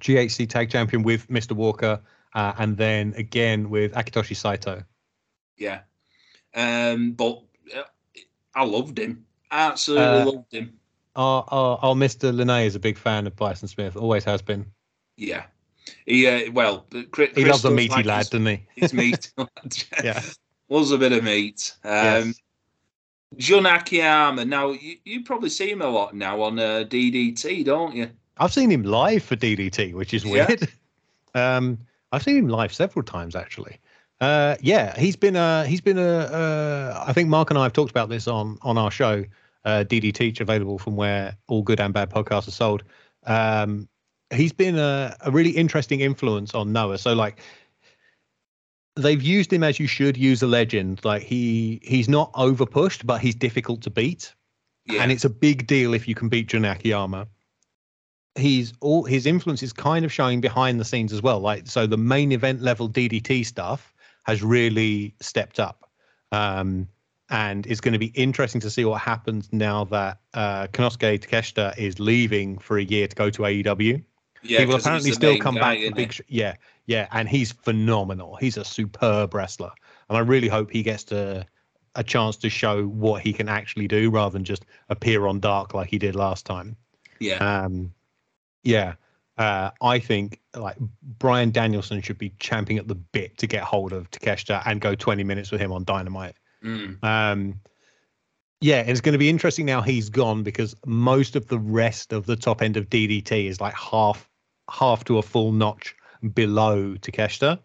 GHC 0.00 0.48
tag 0.48 0.70
champion 0.70 1.02
with 1.02 1.28
Mr. 1.28 1.52
Walker, 1.52 2.00
uh, 2.34 2.52
and 2.58 2.76
then 2.76 3.14
again 3.16 3.70
with 3.70 3.92
Akitoshi 3.92 4.36
Saito. 4.36 4.82
Yeah, 5.56 5.80
um, 6.54 7.12
but 7.12 7.42
I 8.54 8.64
loved 8.64 8.98
him. 8.98 9.24
Absolutely 9.50 10.04
Uh, 10.04 10.24
loved 10.26 10.52
him. 10.52 10.78
Our, 11.16 11.44
our, 11.48 11.78
our 11.82 11.94
Mr. 11.94 12.32
Linnae 12.34 12.66
is 12.66 12.74
a 12.74 12.80
big 12.80 12.98
fan 12.98 13.26
of 13.26 13.36
Bison 13.36 13.68
Smith, 13.68 13.96
always 13.96 14.24
has 14.24 14.42
been. 14.42 14.66
Yeah. 15.16 15.44
He 16.06 16.26
uh, 16.26 16.50
well, 16.52 16.86
Chris, 17.12 17.30
He 17.36 17.44
loves 17.44 17.64
a 17.64 17.70
meaty 17.70 17.94
like 17.94 18.06
lad, 18.06 18.18
his- 18.18 18.30
doesn't 18.30 18.46
he? 18.46 18.66
His 18.76 18.92
meat. 18.92 19.32
Yeah. 20.02 20.20
Was 20.68 20.90
a 20.92 20.98
bit 20.98 21.12
of 21.12 21.22
meat. 21.22 21.74
Um, 21.84 21.92
Yes. 21.92 22.40
Jun 23.36 23.66
Akiyama. 23.66 24.44
Now 24.44 24.70
you, 24.70 24.96
you 25.04 25.24
probably 25.24 25.50
see 25.50 25.70
him 25.70 25.82
a 25.82 25.88
lot 25.88 26.14
now 26.14 26.40
on 26.42 26.58
uh, 26.58 26.84
DDT, 26.88 27.64
don't 27.64 27.94
you? 27.94 28.10
I've 28.38 28.52
seen 28.52 28.70
him 28.70 28.82
live 28.82 29.22
for 29.24 29.36
DDT, 29.36 29.92
which 29.94 30.14
is 30.14 30.24
Yeah. 30.24 30.46
weird. 30.48 30.68
Um, 31.36 31.78
I've 32.12 32.22
seen 32.22 32.36
him 32.36 32.48
live 32.48 32.72
several 32.72 33.02
times 33.04 33.34
actually. 33.34 33.78
Uh, 34.20 34.56
yeah, 34.60 34.98
he's 34.98 35.16
been 35.16 35.36
a 35.36 35.66
he's 35.66 35.80
been 35.80 35.98
a. 35.98 36.18
Uh, 36.18 37.04
I 37.06 37.12
think 37.12 37.28
Mark 37.28 37.50
and 37.50 37.58
I 37.58 37.64
have 37.64 37.72
talked 37.72 37.90
about 37.90 38.08
this 38.08 38.26
on 38.28 38.58
on 38.62 38.78
our 38.78 38.90
show, 38.90 39.24
uh, 39.64 39.84
DD 39.86 40.14
Teach, 40.14 40.40
available 40.40 40.78
from 40.78 40.96
where 40.96 41.36
all 41.48 41.62
good 41.62 41.80
and 41.80 41.92
bad 41.92 42.10
podcasts 42.10 42.48
are 42.48 42.52
sold. 42.52 42.84
Um, 43.26 43.88
he's 44.32 44.52
been 44.52 44.78
a, 44.78 45.16
a 45.20 45.30
really 45.30 45.50
interesting 45.50 46.00
influence 46.00 46.54
on 46.54 46.72
Noah. 46.72 46.98
So 46.98 47.12
like, 47.14 47.40
they've 48.96 49.22
used 49.22 49.52
him 49.52 49.62
as 49.62 49.78
you 49.80 49.86
should 49.86 50.16
use 50.16 50.42
a 50.42 50.46
legend. 50.46 51.04
Like 51.04 51.22
he 51.22 51.80
he's 51.82 52.08
not 52.08 52.30
over 52.34 52.66
pushed, 52.66 53.06
but 53.06 53.20
he's 53.20 53.34
difficult 53.34 53.82
to 53.82 53.90
beat 53.90 54.32
Yeah. 54.86 55.02
and 55.02 55.10
it's 55.12 55.24
a 55.24 55.30
big 55.30 55.66
deal 55.66 55.92
if 55.94 56.06
you 56.08 56.14
can 56.14 56.28
beat 56.28 56.48
Jun 56.48 56.64
Akiyama. 56.64 57.26
He's 58.36 58.72
all 58.80 59.04
his 59.04 59.26
influence 59.26 59.62
is 59.62 59.72
kind 59.72 60.04
of 60.04 60.12
showing 60.12 60.40
behind 60.40 60.80
the 60.80 60.84
scenes 60.84 61.12
as 61.12 61.22
well. 61.22 61.40
Like 61.40 61.66
so, 61.66 61.86
the 61.86 61.96
main 61.96 62.32
event 62.32 62.62
level 62.62 62.88
DDT 62.88 63.44
stuff 63.46 63.93
has 64.24 64.42
really 64.42 65.14
stepped 65.20 65.60
up, 65.60 65.88
um, 66.32 66.88
and 67.30 67.66
it's 67.66 67.80
going 67.80 67.92
to 67.92 67.98
be 67.98 68.12
interesting 68.14 68.60
to 68.60 68.70
see 68.70 68.84
what 68.84 69.00
happens 69.00 69.48
now 69.52 69.84
that 69.84 70.18
uh, 70.34 70.66
Konosuke 70.68 71.20
Takeshita 71.20 71.76
is 71.78 71.98
leaving 71.98 72.58
for 72.58 72.78
a 72.78 72.84
year 72.84 73.06
to 73.06 73.16
go 73.16 73.30
to 73.30 73.42
AEW. 73.42 74.02
yeah, 74.42 74.60
he 74.60 74.66
will 74.66 74.76
apparently 74.76 75.12
still 75.12 75.38
come 75.38 75.54
guy, 75.54 75.88
back 75.88 75.94
big. 75.94 76.24
Yeah, 76.28 76.54
yeah, 76.86 77.08
and 77.12 77.28
he's 77.28 77.52
phenomenal. 77.52 78.36
He's 78.36 78.56
a 78.56 78.64
superb 78.64 79.34
wrestler, 79.34 79.70
and 80.08 80.18
I 80.18 80.20
really 80.20 80.48
hope 80.48 80.70
he 80.70 80.82
gets 80.82 81.04
to 81.04 81.46
a 81.94 82.02
chance 82.02 82.36
to 82.36 82.50
show 82.50 82.86
what 82.86 83.22
he 83.22 83.32
can 83.32 83.48
actually 83.48 83.86
do 83.86 84.10
rather 84.10 84.32
than 84.32 84.44
just 84.44 84.64
appear 84.88 85.26
on 85.26 85.40
dark 85.40 85.74
like 85.74 85.88
he 85.88 85.98
did 85.98 86.16
last 86.16 86.44
time. 86.44 86.76
Yeah. 87.20 87.36
Um, 87.36 87.92
yeah, 88.64 88.94
Uh, 89.36 89.70
I 89.82 89.98
think 89.98 90.40
like 90.54 90.76
Bryan 91.02 91.50
Danielson 91.50 92.00
should 92.02 92.18
be 92.18 92.34
champing 92.38 92.78
at 92.78 92.86
the 92.86 92.94
bit 92.94 93.36
to 93.38 93.46
get 93.46 93.64
hold 93.64 93.92
of 93.92 94.10
Takeshita 94.10 94.62
and 94.64 94.80
go 94.80 94.94
20 94.94 95.24
minutes 95.24 95.50
with 95.50 95.60
him 95.60 95.72
on 95.72 95.84
Dynamite. 95.84 96.36
Mm. 96.62 97.02
Um, 97.02 97.60
yeah, 98.60 98.80
it's 98.80 99.00
going 99.00 99.12
to 99.12 99.18
be 99.18 99.28
interesting 99.28 99.66
now 99.66 99.82
he's 99.82 100.08
gone 100.08 100.42
because 100.42 100.74
most 100.86 101.36
of 101.36 101.48
the 101.48 101.58
rest 101.58 102.12
of 102.12 102.26
the 102.26 102.36
top 102.36 102.62
end 102.62 102.76
of 102.76 102.88
DDT 102.88 103.46
is 103.46 103.60
like 103.60 103.74
half 103.74 104.28
half 104.70 105.04
to 105.04 105.18
a 105.18 105.22
full 105.22 105.52
notch 105.52 105.94
below 106.32 106.94
Takeshita. 106.94 107.58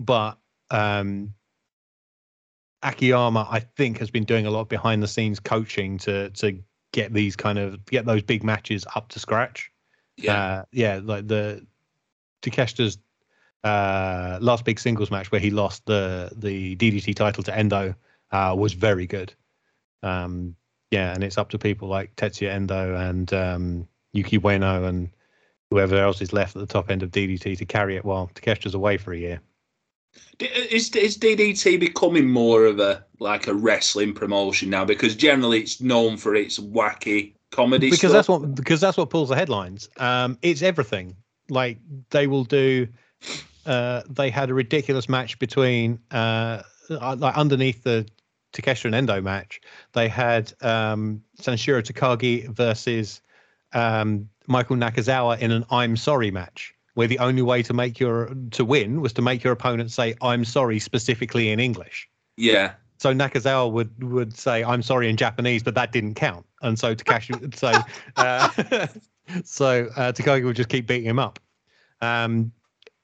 But 0.00 0.38
um, 0.70 1.34
Akiyama, 2.82 3.46
I 3.50 3.60
think, 3.60 3.98
has 3.98 4.10
been 4.10 4.24
doing 4.24 4.46
a 4.46 4.50
lot 4.50 4.62
of 4.62 4.68
behind 4.68 5.02
the 5.02 5.08
scenes 5.08 5.38
coaching 5.38 5.98
to 5.98 6.30
to 6.30 6.62
get 6.92 7.12
these 7.12 7.36
kind 7.36 7.58
of 7.58 7.84
get 7.86 8.06
those 8.06 8.22
big 8.22 8.42
matches 8.42 8.86
up 8.94 9.08
to 9.10 9.18
scratch. 9.18 9.70
Yeah. 10.18 10.42
Uh, 10.42 10.64
yeah, 10.72 11.00
like 11.02 11.28
the 11.28 11.64
Takeshita's 12.42 12.98
uh, 13.64 14.38
last 14.40 14.64
big 14.64 14.78
singles 14.78 15.10
match 15.10 15.30
where 15.32 15.40
he 15.40 15.50
lost 15.50 15.86
the 15.86 16.30
the 16.36 16.76
DDT 16.76 17.14
title 17.14 17.42
to 17.44 17.56
Endo 17.56 17.94
uh, 18.32 18.54
was 18.56 18.72
very 18.72 19.06
good. 19.06 19.32
Um, 20.02 20.56
yeah, 20.90 21.12
and 21.12 21.22
it's 21.22 21.38
up 21.38 21.50
to 21.50 21.58
people 21.58 21.88
like 21.88 22.14
Tetsuya 22.16 22.50
Endo 22.50 22.96
and 22.96 23.32
um, 23.32 23.88
Yuki 24.12 24.38
Ueno 24.38 24.88
and 24.88 25.10
whoever 25.70 25.96
else 25.96 26.20
is 26.20 26.32
left 26.32 26.56
at 26.56 26.60
the 26.60 26.66
top 26.66 26.90
end 26.90 27.02
of 27.02 27.10
DDT 27.10 27.58
to 27.58 27.64
carry 27.64 27.96
it 27.96 28.04
while 28.04 28.30
Takeshita's 28.34 28.74
away 28.74 28.96
for 28.96 29.12
a 29.12 29.18
year. 29.18 29.40
Is, 30.40 30.94
is 30.96 31.18
DDT 31.18 31.78
becoming 31.78 32.30
more 32.30 32.64
of 32.64 32.80
a 32.80 33.04
like 33.20 33.46
a 33.46 33.54
wrestling 33.54 34.14
promotion 34.14 34.70
now? 34.70 34.84
Because 34.84 35.14
generally 35.14 35.60
it's 35.60 35.80
known 35.80 36.16
for 36.16 36.34
its 36.34 36.58
wacky 36.58 37.34
comedy. 37.50 37.90
because 37.90 38.10
stuff. 38.10 38.12
that's 38.12 38.28
what 38.28 38.54
because 38.54 38.80
that's 38.80 38.96
what 38.96 39.10
pulls 39.10 39.28
the 39.28 39.36
headlines. 39.36 39.88
Um, 39.96 40.38
it's 40.42 40.62
everything. 40.62 41.16
Like 41.48 41.78
they 42.10 42.26
will 42.26 42.44
do. 42.44 42.88
Uh, 43.66 44.02
they 44.08 44.30
had 44.30 44.50
a 44.50 44.54
ridiculous 44.54 45.08
match 45.08 45.38
between 45.38 45.98
uh, 46.10 46.62
uh, 46.90 47.16
like 47.18 47.36
underneath 47.36 47.82
the 47.82 48.06
Takeshita 48.52 48.86
and 48.86 48.94
Endo 48.94 49.20
match. 49.20 49.60
They 49.92 50.08
had 50.08 50.52
um, 50.62 51.22
Sanshiro 51.40 51.82
Takagi 51.82 52.48
versus 52.48 53.20
um, 53.72 54.28
Michael 54.46 54.76
Nakazawa 54.76 55.38
in 55.38 55.50
an 55.50 55.64
I'm 55.70 55.96
sorry 55.96 56.30
match, 56.30 56.74
where 56.94 57.06
the 57.06 57.18
only 57.18 57.42
way 57.42 57.62
to 57.62 57.74
make 57.74 58.00
your 58.00 58.34
to 58.52 58.64
win 58.64 59.00
was 59.00 59.12
to 59.14 59.22
make 59.22 59.44
your 59.44 59.52
opponent 59.52 59.90
say 59.90 60.14
I'm 60.22 60.44
sorry 60.44 60.78
specifically 60.78 61.50
in 61.50 61.60
English. 61.60 62.08
yeah, 62.36 62.72
So 62.98 63.12
Nakazawa 63.12 63.70
would 63.70 64.02
would 64.02 64.36
say 64.36 64.64
I'm 64.64 64.82
sorry 64.82 65.10
in 65.10 65.16
Japanese, 65.16 65.62
but 65.62 65.74
that 65.74 65.92
didn't 65.92 66.14
count, 66.14 66.46
and 66.62 66.78
so 66.78 66.94
Takashi 66.94 67.54
so 67.54 67.72
uh, 68.16 68.48
so 69.44 69.88
uh, 69.96 70.12
Takagi 70.12 70.44
will 70.44 70.52
just 70.52 70.68
keep 70.68 70.86
beating 70.86 71.08
him 71.08 71.18
up. 71.18 71.38
Um, 72.00 72.52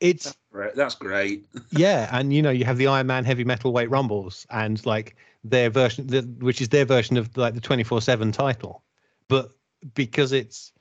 it's 0.00 0.36
right, 0.50 0.74
that's 0.74 0.94
great. 0.94 1.46
yeah, 1.70 2.08
and 2.12 2.32
you 2.32 2.42
know 2.42 2.50
you 2.50 2.64
have 2.64 2.78
the 2.78 2.86
Iron 2.86 3.06
Man 3.06 3.24
heavy 3.24 3.44
metal 3.44 3.72
weight 3.72 3.90
rumbles 3.90 4.46
and 4.50 4.84
like 4.86 5.16
their 5.42 5.70
version, 5.70 6.06
the, 6.06 6.22
which 6.40 6.60
is 6.60 6.68
their 6.70 6.84
version 6.84 7.16
of 7.16 7.36
like 7.36 7.54
the 7.54 7.60
twenty 7.60 7.84
four 7.84 8.00
seven 8.00 8.32
title, 8.32 8.82
but 9.28 9.50
because 9.94 10.32
it's 10.32 10.72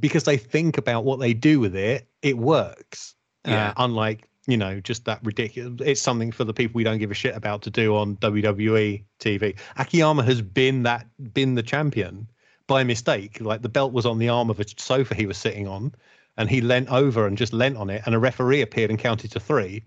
because 0.00 0.24
they 0.24 0.36
think 0.36 0.78
about 0.78 1.04
what 1.04 1.20
they 1.20 1.34
do 1.34 1.60
with 1.60 1.76
it, 1.76 2.08
it 2.22 2.38
works. 2.38 3.14
Yeah. 3.44 3.70
Uh, 3.70 3.74
unlike 3.78 4.28
you 4.46 4.56
know 4.56 4.80
just 4.80 5.04
that 5.04 5.20
ridiculous. 5.22 5.80
It's 5.84 6.00
something 6.00 6.32
for 6.32 6.44
the 6.44 6.54
people 6.54 6.78
we 6.78 6.84
don't 6.84 6.98
give 6.98 7.10
a 7.10 7.14
shit 7.14 7.36
about 7.36 7.62
to 7.62 7.70
do 7.70 7.96
on 7.96 8.16
WWE 8.16 9.04
TV. 9.20 9.58
Akiyama 9.76 10.22
has 10.24 10.42
been 10.42 10.82
that 10.82 11.06
been 11.32 11.54
the 11.54 11.62
champion 11.62 12.28
by 12.66 12.84
mistake. 12.84 13.40
Like 13.40 13.62
the 13.62 13.68
belt 13.68 13.92
was 13.92 14.06
on 14.06 14.18
the 14.18 14.28
arm 14.28 14.50
of 14.50 14.60
a 14.60 14.64
sofa 14.76 15.14
he 15.14 15.26
was 15.26 15.36
sitting 15.36 15.68
on, 15.68 15.92
and 16.36 16.50
he 16.50 16.60
leant 16.60 16.88
over 16.88 17.26
and 17.26 17.38
just 17.38 17.52
leant 17.52 17.76
on 17.76 17.90
it, 17.90 18.02
and 18.06 18.14
a 18.14 18.18
referee 18.18 18.62
appeared 18.62 18.90
and 18.90 18.98
counted 18.98 19.30
to 19.32 19.40
three. 19.40 19.84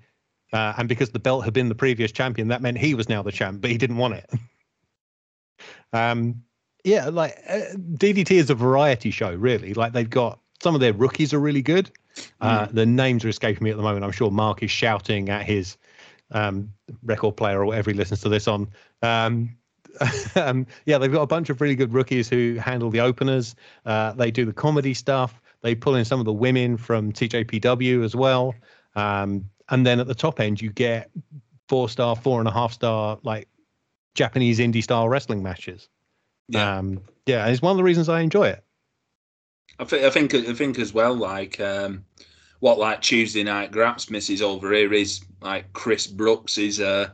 Uh, 0.53 0.73
and 0.77 0.87
because 0.87 1.09
the 1.09 1.19
belt 1.19 1.43
had 1.43 1.53
been 1.53 1.69
the 1.69 1.75
previous 1.75 2.11
champion, 2.11 2.47
that 2.47 2.61
meant 2.61 2.77
he 2.77 2.93
was 2.93 3.09
now 3.09 3.21
the 3.21 3.31
champ, 3.31 3.61
but 3.61 3.71
he 3.71 3.77
didn't 3.77 3.97
want 3.97 4.13
it. 4.13 4.29
um, 5.93 6.41
yeah, 6.83 7.09
like 7.09 7.35
uh, 7.49 7.61
DDT 7.75 8.31
is 8.31 8.49
a 8.49 8.55
variety 8.55 9.11
show, 9.11 9.33
really. 9.33 9.73
Like 9.73 9.91
they've 9.91 10.09
got 10.09 10.39
some 10.61 10.75
of 10.75 10.81
their 10.81 10.93
rookies 10.93 11.33
are 11.33 11.39
really 11.39 11.63
good. 11.63 11.91
Uh, 12.41 12.67
The 12.71 12.85
names 12.85 13.25
are 13.25 13.29
escaping 13.29 13.63
me 13.63 13.71
at 13.71 13.77
the 13.77 13.83
moment. 13.83 14.05
I'm 14.05 14.11
sure 14.11 14.31
Mark 14.31 14.63
is 14.63 14.71
shouting 14.71 15.29
at 15.29 15.45
his 15.45 15.77
um, 16.31 16.71
record 17.03 17.37
player 17.37 17.61
or 17.61 17.65
whatever 17.65 17.91
he 17.91 17.97
listens 17.97 18.21
to 18.21 18.29
this 18.29 18.47
on. 18.47 18.69
Um, 19.01 19.55
um, 20.35 20.67
yeah, 20.85 20.97
they've 20.97 21.11
got 21.11 21.21
a 21.21 21.27
bunch 21.27 21.49
of 21.49 21.61
really 21.61 21.75
good 21.75 21.93
rookies 21.93 22.29
who 22.29 22.55
handle 22.55 22.89
the 22.89 22.99
openers. 22.99 23.55
Uh, 23.85 24.11
they 24.13 24.31
do 24.31 24.45
the 24.45 24.53
comedy 24.53 24.93
stuff. 24.93 25.41
They 25.61 25.75
pull 25.75 25.95
in 25.95 26.05
some 26.05 26.19
of 26.19 26.25
the 26.25 26.33
women 26.33 26.77
from 26.77 27.11
TJPW 27.11 28.03
as 28.03 28.15
well. 28.15 28.53
Um, 28.95 29.49
and 29.69 29.85
then 29.85 29.99
at 29.99 30.07
the 30.07 30.15
top 30.15 30.39
end, 30.39 30.61
you 30.61 30.69
get 30.69 31.09
four 31.67 31.89
star, 31.89 32.15
four 32.15 32.39
and 32.39 32.47
a 32.47 32.51
half 32.51 32.73
star, 32.73 33.19
like 33.23 33.47
Japanese 34.13 34.59
indie 34.59 34.83
style 34.83 35.09
wrestling 35.09 35.41
matches. 35.41 35.89
Yeah, 36.47 36.77
Um, 36.77 37.01
yeah, 37.25 37.43
and 37.43 37.53
it's 37.53 37.61
one 37.61 37.71
of 37.71 37.77
the 37.77 37.83
reasons 37.83 38.09
I 38.09 38.21
enjoy 38.21 38.49
it. 38.49 38.64
I 39.79 39.83
think 39.85 40.03
I 40.03 40.09
think 40.09 40.33
I 40.35 40.53
think 40.53 40.79
as 40.79 40.93
well. 40.93 41.13
Like 41.13 41.59
um, 41.59 42.05
what 42.59 42.77
like 42.79 43.01
Tuesday 43.01 43.43
night 43.43 43.71
Graps 43.71 44.09
misses 44.09 44.41
over 44.41 44.71
here 44.73 44.93
is 44.93 45.21
like 45.41 45.71
Chris 45.73 46.07
Brooks 46.07 46.57
is 46.57 46.79
uh 46.79 47.09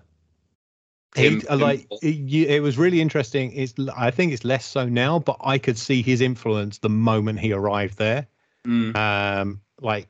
He, 1.16 1.26
Him- 1.28 1.42
uh, 1.50 1.58
like 1.58 1.88
it, 2.02 2.50
it 2.50 2.62
was 2.62 2.78
really 2.78 3.02
interesting. 3.02 3.52
It's 3.54 3.74
I 3.98 4.12
think 4.12 4.32
it's 4.32 4.46
less 4.46 4.66
so 4.66 4.88
now, 4.88 5.20
but 5.20 5.38
I 5.42 5.58
could 5.58 5.78
see 5.78 6.02
his 6.02 6.22
influence 6.22 6.78
the 6.78 6.90
moment 6.90 7.40
he 7.40 7.52
arrived 7.52 7.98
there. 7.98 8.28
mm, 8.66 8.96
Um, 8.96 9.62
like 9.82 10.08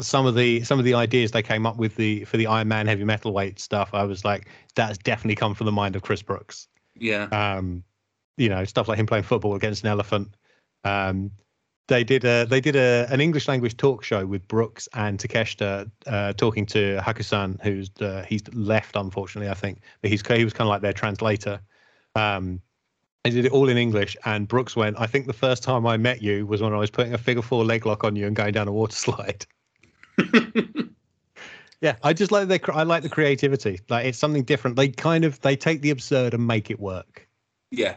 some 0.00 0.26
of 0.26 0.34
the 0.34 0.62
some 0.64 0.78
of 0.78 0.84
the 0.84 0.94
ideas 0.94 1.30
they 1.30 1.42
came 1.42 1.66
up 1.66 1.76
with 1.76 1.96
the 1.96 2.24
for 2.24 2.36
the 2.36 2.46
Iron 2.46 2.68
Man 2.68 2.86
heavy 2.86 3.04
metal 3.04 3.32
weight 3.32 3.58
stuff. 3.58 3.90
I 3.94 4.04
was 4.04 4.24
like, 4.24 4.48
that's 4.74 4.98
definitely 4.98 5.36
come 5.36 5.54
from 5.54 5.66
the 5.66 5.72
mind 5.72 5.96
of 5.96 6.02
Chris 6.02 6.22
Brooks. 6.22 6.68
yeah 6.96 7.28
Um, 7.32 7.82
you 8.36 8.48
know, 8.48 8.64
stuff 8.64 8.88
like 8.88 8.98
him 8.98 9.06
playing 9.06 9.24
football 9.24 9.54
against 9.54 9.84
an 9.84 9.90
elephant. 9.90 10.34
Um, 10.84 11.30
they 11.90 12.04
did 12.04 12.24
a 12.24 12.46
they 12.46 12.60
did 12.60 12.76
a 12.76 13.06
an 13.10 13.20
English 13.20 13.48
language 13.48 13.76
talk 13.76 14.02
show 14.02 14.24
with 14.24 14.46
Brooks 14.48 14.88
and 14.94 15.18
Takeshita 15.18 15.90
uh, 16.06 16.32
talking 16.32 16.64
to 16.66 16.98
Hakusan, 17.02 17.60
who's 17.62 17.90
uh, 18.00 18.24
he's 18.26 18.42
left 18.54 18.96
unfortunately, 18.96 19.50
I 19.50 19.54
think, 19.54 19.82
but 20.00 20.10
he's 20.10 20.26
he 20.26 20.44
was 20.44 20.54
kind 20.54 20.66
of 20.66 20.70
like 20.70 20.80
their 20.80 20.94
translator. 20.94 21.60
Um, 22.14 22.60
they 23.24 23.30
did 23.30 23.44
it 23.44 23.52
all 23.52 23.68
in 23.68 23.76
English, 23.76 24.16
and 24.24 24.48
Brooks 24.48 24.74
went. 24.74 24.98
I 24.98 25.06
think 25.06 25.26
the 25.26 25.34
first 25.34 25.62
time 25.62 25.86
I 25.86 25.98
met 25.98 26.22
you 26.22 26.46
was 26.46 26.62
when 26.62 26.72
I 26.72 26.78
was 26.78 26.90
putting 26.90 27.12
a 27.12 27.18
figure 27.18 27.42
four 27.42 27.64
leg 27.64 27.84
lock 27.84 28.04
on 28.04 28.16
you 28.16 28.26
and 28.26 28.34
going 28.34 28.52
down 28.52 28.68
a 28.68 28.72
water 28.72 28.96
slide. 28.96 29.44
Yeah, 31.80 31.96
I 32.02 32.12
just 32.12 32.30
like 32.30 32.48
the 32.48 32.60
I 32.74 32.82
like 32.82 33.02
the 33.02 33.08
creativity. 33.08 33.80
Like 33.88 34.04
it's 34.04 34.18
something 34.18 34.44
different. 34.44 34.76
They 34.76 34.88
kind 34.88 35.24
of 35.24 35.40
they 35.40 35.56
take 35.56 35.80
the 35.80 35.90
absurd 35.90 36.34
and 36.34 36.46
make 36.46 36.70
it 36.70 36.78
work. 36.78 37.26
yeah 37.70 37.70
Yeah. 37.70 37.96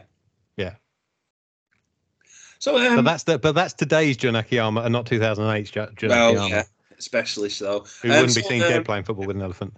So 2.64 2.78
um, 2.78 2.96
But 2.96 3.02
that's 3.02 3.24
the 3.24 3.38
but 3.38 3.54
that's 3.54 3.74
today's 3.74 4.16
Jun 4.16 4.34
Akiyama 4.34 4.80
and 4.80 4.92
not 4.94 5.04
2008's 5.04 5.70
Jun 5.70 5.92
Jun 5.96 6.08
well, 6.08 6.30
Akiyama, 6.30 6.48
yeah, 6.48 6.62
especially 6.98 7.50
so. 7.50 7.84
who 8.00 8.08
Um, 8.08 8.14
wouldn't 8.14 8.34
be 8.34 8.40
so, 8.40 8.48
seen 8.48 8.62
um, 8.62 8.68
dead 8.70 8.84
playing 8.86 9.04
football 9.04 9.26
with 9.26 9.36
an 9.36 9.42
elephant. 9.42 9.76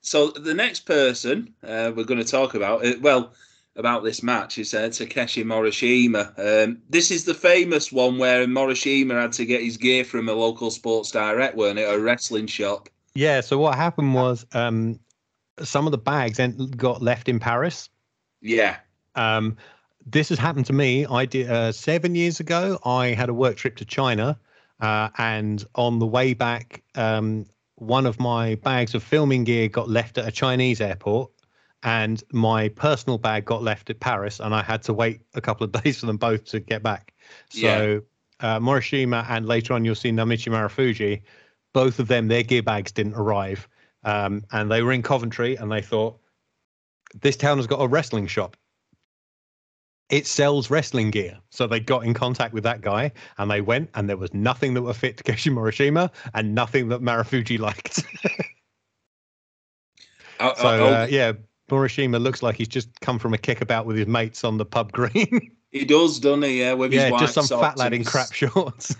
So 0.00 0.28
the 0.28 0.54
next 0.54 0.86
person 0.86 1.52
uh, 1.64 1.90
we're 1.92 2.04
going 2.04 2.22
to 2.22 2.30
talk 2.30 2.54
about, 2.54 2.86
uh, 2.86 2.92
well, 3.00 3.32
about 3.74 4.04
this 4.04 4.22
match 4.22 4.58
is 4.58 4.72
uh, 4.72 4.88
Takeshi 4.90 5.42
Morishima. 5.42 6.32
Um, 6.38 6.78
this 6.88 7.10
is 7.10 7.24
the 7.24 7.34
famous 7.34 7.90
one 7.90 8.16
where 8.16 8.46
Morishima 8.46 9.20
had 9.20 9.32
to 9.32 9.44
get 9.44 9.62
his 9.62 9.76
gear 9.76 10.04
from 10.04 10.28
a 10.28 10.32
local 10.32 10.70
Sports 10.70 11.10
Direct, 11.10 11.56
weren't 11.56 11.80
it, 11.80 11.92
a 11.92 11.98
wrestling 11.98 12.46
shop? 12.46 12.88
Yeah. 13.14 13.40
So 13.40 13.58
what 13.58 13.74
happened 13.74 14.14
was 14.14 14.46
um, 14.52 15.00
some 15.60 15.84
of 15.84 15.90
the 15.90 15.98
bags 15.98 16.38
got 16.76 17.02
left 17.02 17.28
in 17.28 17.40
Paris. 17.40 17.88
Yeah, 18.40 18.76
Um, 19.16 19.56
this 20.10 20.28
has 20.30 20.38
happened 20.38 20.66
to 20.66 20.72
me. 20.72 21.06
I 21.06 21.24
did 21.24 21.48
uh, 21.48 21.72
seven 21.72 22.14
years 22.14 22.40
ago. 22.40 22.78
I 22.84 23.08
had 23.08 23.28
a 23.28 23.34
work 23.34 23.56
trip 23.56 23.76
to 23.76 23.84
China, 23.84 24.38
uh, 24.80 25.10
and 25.18 25.64
on 25.74 25.98
the 25.98 26.06
way 26.06 26.34
back, 26.34 26.82
um, 26.94 27.46
one 27.76 28.06
of 28.06 28.18
my 28.18 28.56
bags 28.56 28.94
of 28.94 29.02
filming 29.02 29.44
gear 29.44 29.68
got 29.68 29.88
left 29.88 30.18
at 30.18 30.26
a 30.26 30.30
Chinese 30.30 30.80
airport, 30.80 31.30
and 31.82 32.22
my 32.32 32.68
personal 32.70 33.18
bag 33.18 33.44
got 33.44 33.62
left 33.62 33.90
at 33.90 34.00
Paris, 34.00 34.40
and 34.40 34.54
I 34.54 34.62
had 34.62 34.82
to 34.84 34.92
wait 34.92 35.20
a 35.34 35.40
couple 35.40 35.64
of 35.64 35.72
days 35.84 36.00
for 36.00 36.06
them 36.06 36.16
both 36.16 36.44
to 36.46 36.60
get 36.60 36.82
back. 36.82 37.14
So 37.50 38.02
uh, 38.40 38.58
Morishima 38.58 39.26
and 39.28 39.46
later 39.46 39.74
on 39.74 39.84
you'll 39.84 39.94
see 39.94 40.10
Naomichi 40.10 40.50
Marufuji, 40.50 41.22
both 41.72 41.98
of 41.98 42.08
them 42.08 42.28
their 42.28 42.42
gear 42.42 42.62
bags 42.62 42.92
didn't 42.92 43.14
arrive, 43.14 43.68
um, 44.04 44.44
and 44.50 44.70
they 44.70 44.82
were 44.82 44.92
in 44.92 45.02
Coventry, 45.02 45.56
and 45.56 45.70
they 45.70 45.82
thought 45.82 46.18
this 47.20 47.36
town 47.36 47.58
has 47.58 47.66
got 47.66 47.80
a 47.80 47.88
wrestling 47.88 48.26
shop 48.26 48.56
it 50.10 50.26
sells 50.26 50.70
wrestling 50.70 51.10
gear. 51.10 51.38
So 51.50 51.66
they 51.66 51.80
got 51.80 52.04
in 52.04 52.14
contact 52.14 52.52
with 52.52 52.64
that 52.64 52.80
guy 52.80 53.12
and 53.38 53.50
they 53.50 53.60
went 53.60 53.90
and 53.94 54.08
there 54.08 54.16
was 54.16 54.34
nothing 54.34 54.74
that 54.74 54.82
would 54.82 54.96
fit 54.96 55.16
Takeshi 55.16 55.50
Morishima 55.50 56.10
and 56.34 56.54
nothing 56.54 56.88
that 56.88 57.00
Marufuji 57.00 57.58
liked. 57.58 58.04
I, 60.40 60.54
so 60.56 60.68
I- 60.68 61.02
uh, 61.02 61.06
yeah, 61.08 61.32
Morishima 61.70 62.20
looks 62.20 62.42
like 62.42 62.56
he's 62.56 62.68
just 62.68 62.88
come 63.00 63.18
from 63.18 63.32
a 63.32 63.38
kickabout 63.38 63.86
with 63.86 63.96
his 63.96 64.08
mates 64.08 64.42
on 64.44 64.58
the 64.58 64.66
pub 64.66 64.92
green. 64.92 65.52
he 65.70 65.84
does, 65.84 66.18
doesn't 66.18 66.42
he? 66.42 66.60
Yeah, 66.60 66.74
with 66.74 66.92
his 66.92 67.04
yeah, 67.04 67.18
just 67.18 67.34
some 67.34 67.46
fat 67.46 67.78
lad 67.78 67.94
in 67.94 68.04
crap 68.04 68.32
shorts. 68.32 68.94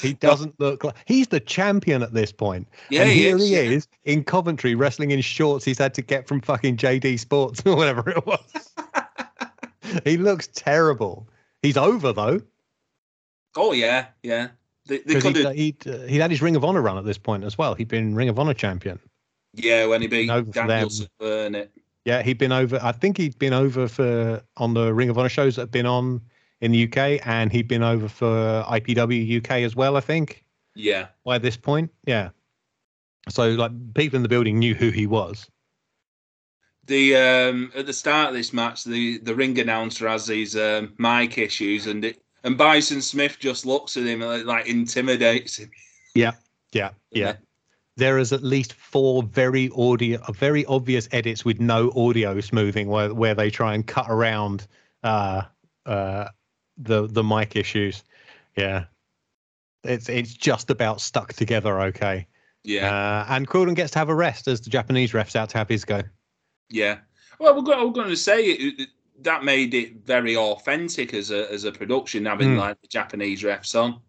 He 0.00 0.14
doesn't 0.14 0.58
look 0.58 0.84
like 0.84 0.94
he's 1.04 1.28
the 1.28 1.40
champion 1.40 2.02
at 2.02 2.12
this 2.12 2.32
point. 2.32 2.68
Yeah, 2.90 3.02
and 3.02 3.10
he 3.10 3.20
here 3.20 3.36
is, 3.36 3.48
he 3.48 3.54
is 3.54 3.88
in 4.04 4.24
Coventry 4.24 4.74
wrestling 4.74 5.10
in 5.10 5.20
shorts 5.20 5.64
he's 5.64 5.78
had 5.78 5.94
to 5.94 6.02
get 6.02 6.26
from 6.26 6.40
fucking 6.40 6.76
JD 6.76 7.18
Sports 7.18 7.62
or 7.66 7.76
whatever 7.76 8.10
it 8.10 8.26
was. 8.26 8.74
he 10.04 10.16
looks 10.16 10.48
terrible. 10.48 11.28
He's 11.62 11.76
over 11.76 12.12
though 12.12 12.40
Oh 13.56 13.72
yeah, 13.72 14.06
yeah. 14.22 14.48
They, 14.86 14.98
they 14.98 15.18
he'd, 15.18 15.36
he'd, 15.56 15.88
uh, 15.88 15.98
he'd 16.02 16.20
had 16.20 16.30
his 16.30 16.40
Ring 16.40 16.54
of 16.54 16.64
Honor 16.64 16.82
run 16.82 16.96
at 16.96 17.04
this 17.04 17.18
point 17.18 17.42
as 17.42 17.58
well. 17.58 17.74
He'd 17.74 17.88
been 17.88 18.14
Ring 18.14 18.28
of 18.28 18.38
Honor 18.38 18.54
champion. 18.54 19.00
yeah, 19.54 19.86
when 19.86 20.00
he 20.00 20.06
beat 20.06 20.30
over 20.30 20.52
for 20.52 20.52
them. 20.52 20.68
Danielson, 20.68 21.08
it? 21.20 21.72
Yeah, 22.04 22.22
he'd 22.22 22.38
been 22.38 22.52
over. 22.52 22.78
I 22.80 22.92
think 22.92 23.16
he'd 23.16 23.36
been 23.38 23.52
over 23.52 23.88
for 23.88 24.42
on 24.58 24.74
the 24.74 24.94
Ring 24.94 25.08
of 25.08 25.18
Honor 25.18 25.28
shows 25.28 25.56
that 25.56 25.62
have 25.62 25.70
been 25.72 25.86
on 25.86 26.20
in 26.60 26.72
the 26.72 26.84
UK, 26.84 27.26
and 27.26 27.52
he'd 27.52 27.68
been 27.68 27.82
over 27.82 28.08
for 28.08 28.64
IPW 28.68 29.38
UK 29.38 29.50
as 29.62 29.76
well. 29.76 29.96
I 29.96 30.00
think 30.00 30.44
Yeah, 30.74 31.08
by 31.24 31.38
this 31.38 31.56
point, 31.56 31.90
yeah. 32.06 32.30
So 33.28 33.50
like 33.50 33.72
people 33.94 34.16
in 34.16 34.22
the 34.22 34.28
building 34.28 34.58
knew 34.58 34.74
who 34.74 34.90
he 34.90 35.06
was. 35.06 35.50
the 36.86 37.16
um 37.16 37.72
at 37.74 37.86
the 37.86 37.92
start 37.92 38.28
of 38.30 38.34
this 38.34 38.52
match, 38.52 38.84
the 38.84 39.18
the 39.18 39.34
ring 39.34 39.58
announcer 39.58 40.08
has 40.08 40.26
these 40.26 40.56
um, 40.56 40.94
mic 40.98 41.38
issues, 41.38 41.86
and 41.86 42.04
it 42.04 42.22
and 42.44 42.56
Bison 42.56 43.02
Smith 43.02 43.38
just 43.40 43.66
looks 43.66 43.96
at 43.96 44.04
him 44.04 44.22
and 44.22 44.44
like 44.44 44.66
intimidates 44.68 45.56
him. 45.58 45.70
Yeah, 46.14 46.32
yeah. 46.72 46.90
Yeah. 47.10 47.34
There 47.96 48.18
is 48.18 48.32
at 48.32 48.42
least 48.42 48.74
four 48.74 49.22
very 49.22 49.70
audio, 49.76 50.20
very 50.32 50.64
obvious 50.66 51.08
edits 51.12 51.44
with 51.44 51.60
no 51.60 51.90
audio 51.96 52.40
smoothing, 52.40 52.88
where 52.88 53.12
where 53.14 53.34
they 53.34 53.50
try 53.50 53.74
and 53.74 53.86
cut 53.86 54.06
around 54.08 54.66
uh, 55.02 55.42
uh, 55.86 56.28
the 56.76 57.06
the 57.06 57.24
mic 57.24 57.56
issues. 57.56 58.02
Yeah, 58.56 58.84
it's 59.84 60.08
it's 60.08 60.32
just 60.34 60.70
about 60.70 61.00
stuck 61.00 61.32
together 61.32 61.80
okay. 61.82 62.26
Yeah, 62.64 62.92
Uh, 62.92 63.26
and 63.28 63.46
Crawdon 63.46 63.74
gets 63.74 63.92
to 63.92 63.98
have 64.00 64.08
a 64.08 64.14
rest 64.14 64.48
as 64.48 64.60
the 64.60 64.70
Japanese 64.70 65.14
ref's 65.14 65.36
out 65.36 65.50
to 65.50 65.58
have 65.58 65.68
his 65.68 65.84
go. 65.84 66.02
yeah. 66.68 66.98
Well, 67.38 67.54
we're 67.54 67.92
going, 67.92 68.08
to 68.08 68.16
say 68.16 68.72
that 69.20 69.44
made 69.44 69.74
it 69.74 70.04
very 70.06 70.36
authentic 70.36 71.12
as 71.14 71.30
a 71.30 71.52
as 71.52 71.64
a 71.64 71.70
production, 71.72 72.24
having 72.24 72.56
Mm. 72.56 72.58
like 72.58 72.80
the 72.80 72.88
Japanese 72.88 73.42
refs 73.42 73.74
on. 73.80 74.00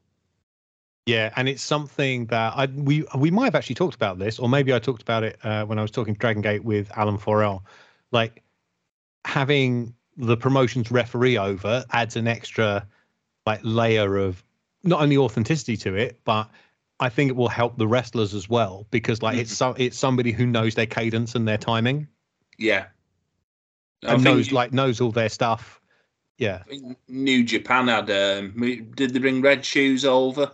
Yeah, 1.05 1.31
and 1.35 1.47
it's 1.47 1.61
something 1.61 2.25
that 2.27 2.53
I 2.55 2.65
we 2.67 3.05
we 3.17 3.31
might 3.31 3.45
have 3.45 3.55
actually 3.55 3.75
talked 3.75 3.95
about 3.95 4.17
this, 4.17 4.39
or 4.39 4.49
maybe 4.49 4.73
I 4.73 4.79
talked 4.79 5.01
about 5.01 5.23
it 5.23 5.37
uh, 5.43 5.65
when 5.65 5.77
I 5.77 5.81
was 5.81 5.91
talking 5.91 6.13
Dragon 6.15 6.41
Gate 6.41 6.63
with 6.63 6.89
Alan 6.97 7.17
Forel. 7.17 7.63
Like 8.11 8.43
having 9.25 9.93
the 10.17 10.35
promotions 10.37 10.91
referee 10.91 11.37
over 11.37 11.85
adds 11.91 12.15
an 12.15 12.27
extra 12.27 12.85
like 13.45 13.59
layer 13.63 14.17
of 14.17 14.43
not 14.83 15.01
only 15.01 15.17
authenticity 15.17 15.77
to 15.77 15.95
it, 15.95 16.19
but 16.25 16.49
I 16.99 17.09
think 17.09 17.29
it 17.29 17.35
will 17.35 17.47
help 17.49 17.77
the 17.77 17.87
wrestlers 17.87 18.33
as 18.33 18.49
well 18.49 18.87
because 18.91 19.21
like 19.21 19.37
it's 19.37 19.55
so 19.55 19.73
it's 19.77 19.97
somebody 19.97 20.31
who 20.31 20.45
knows 20.45 20.75
their 20.75 20.85
cadence 20.87 21.35
and 21.35 21.47
their 21.47 21.57
timing 21.57 22.07
Yeah, 22.57 22.87
I 24.05 24.13
and 24.15 24.23
knows 24.23 24.49
you- 24.49 24.55
like 24.55 24.73
knows 24.73 24.99
all 25.01 25.11
their 25.11 25.29
stuff. 25.29 25.79
Yeah, 26.39 26.61
New 27.07 27.43
Japan 27.43 27.87
had 27.87 28.09
um, 28.11 28.51
did 28.95 29.11
they 29.13 29.19
bring 29.19 29.41
red 29.41 29.63
shoes 29.65 30.05
over? 30.05 30.51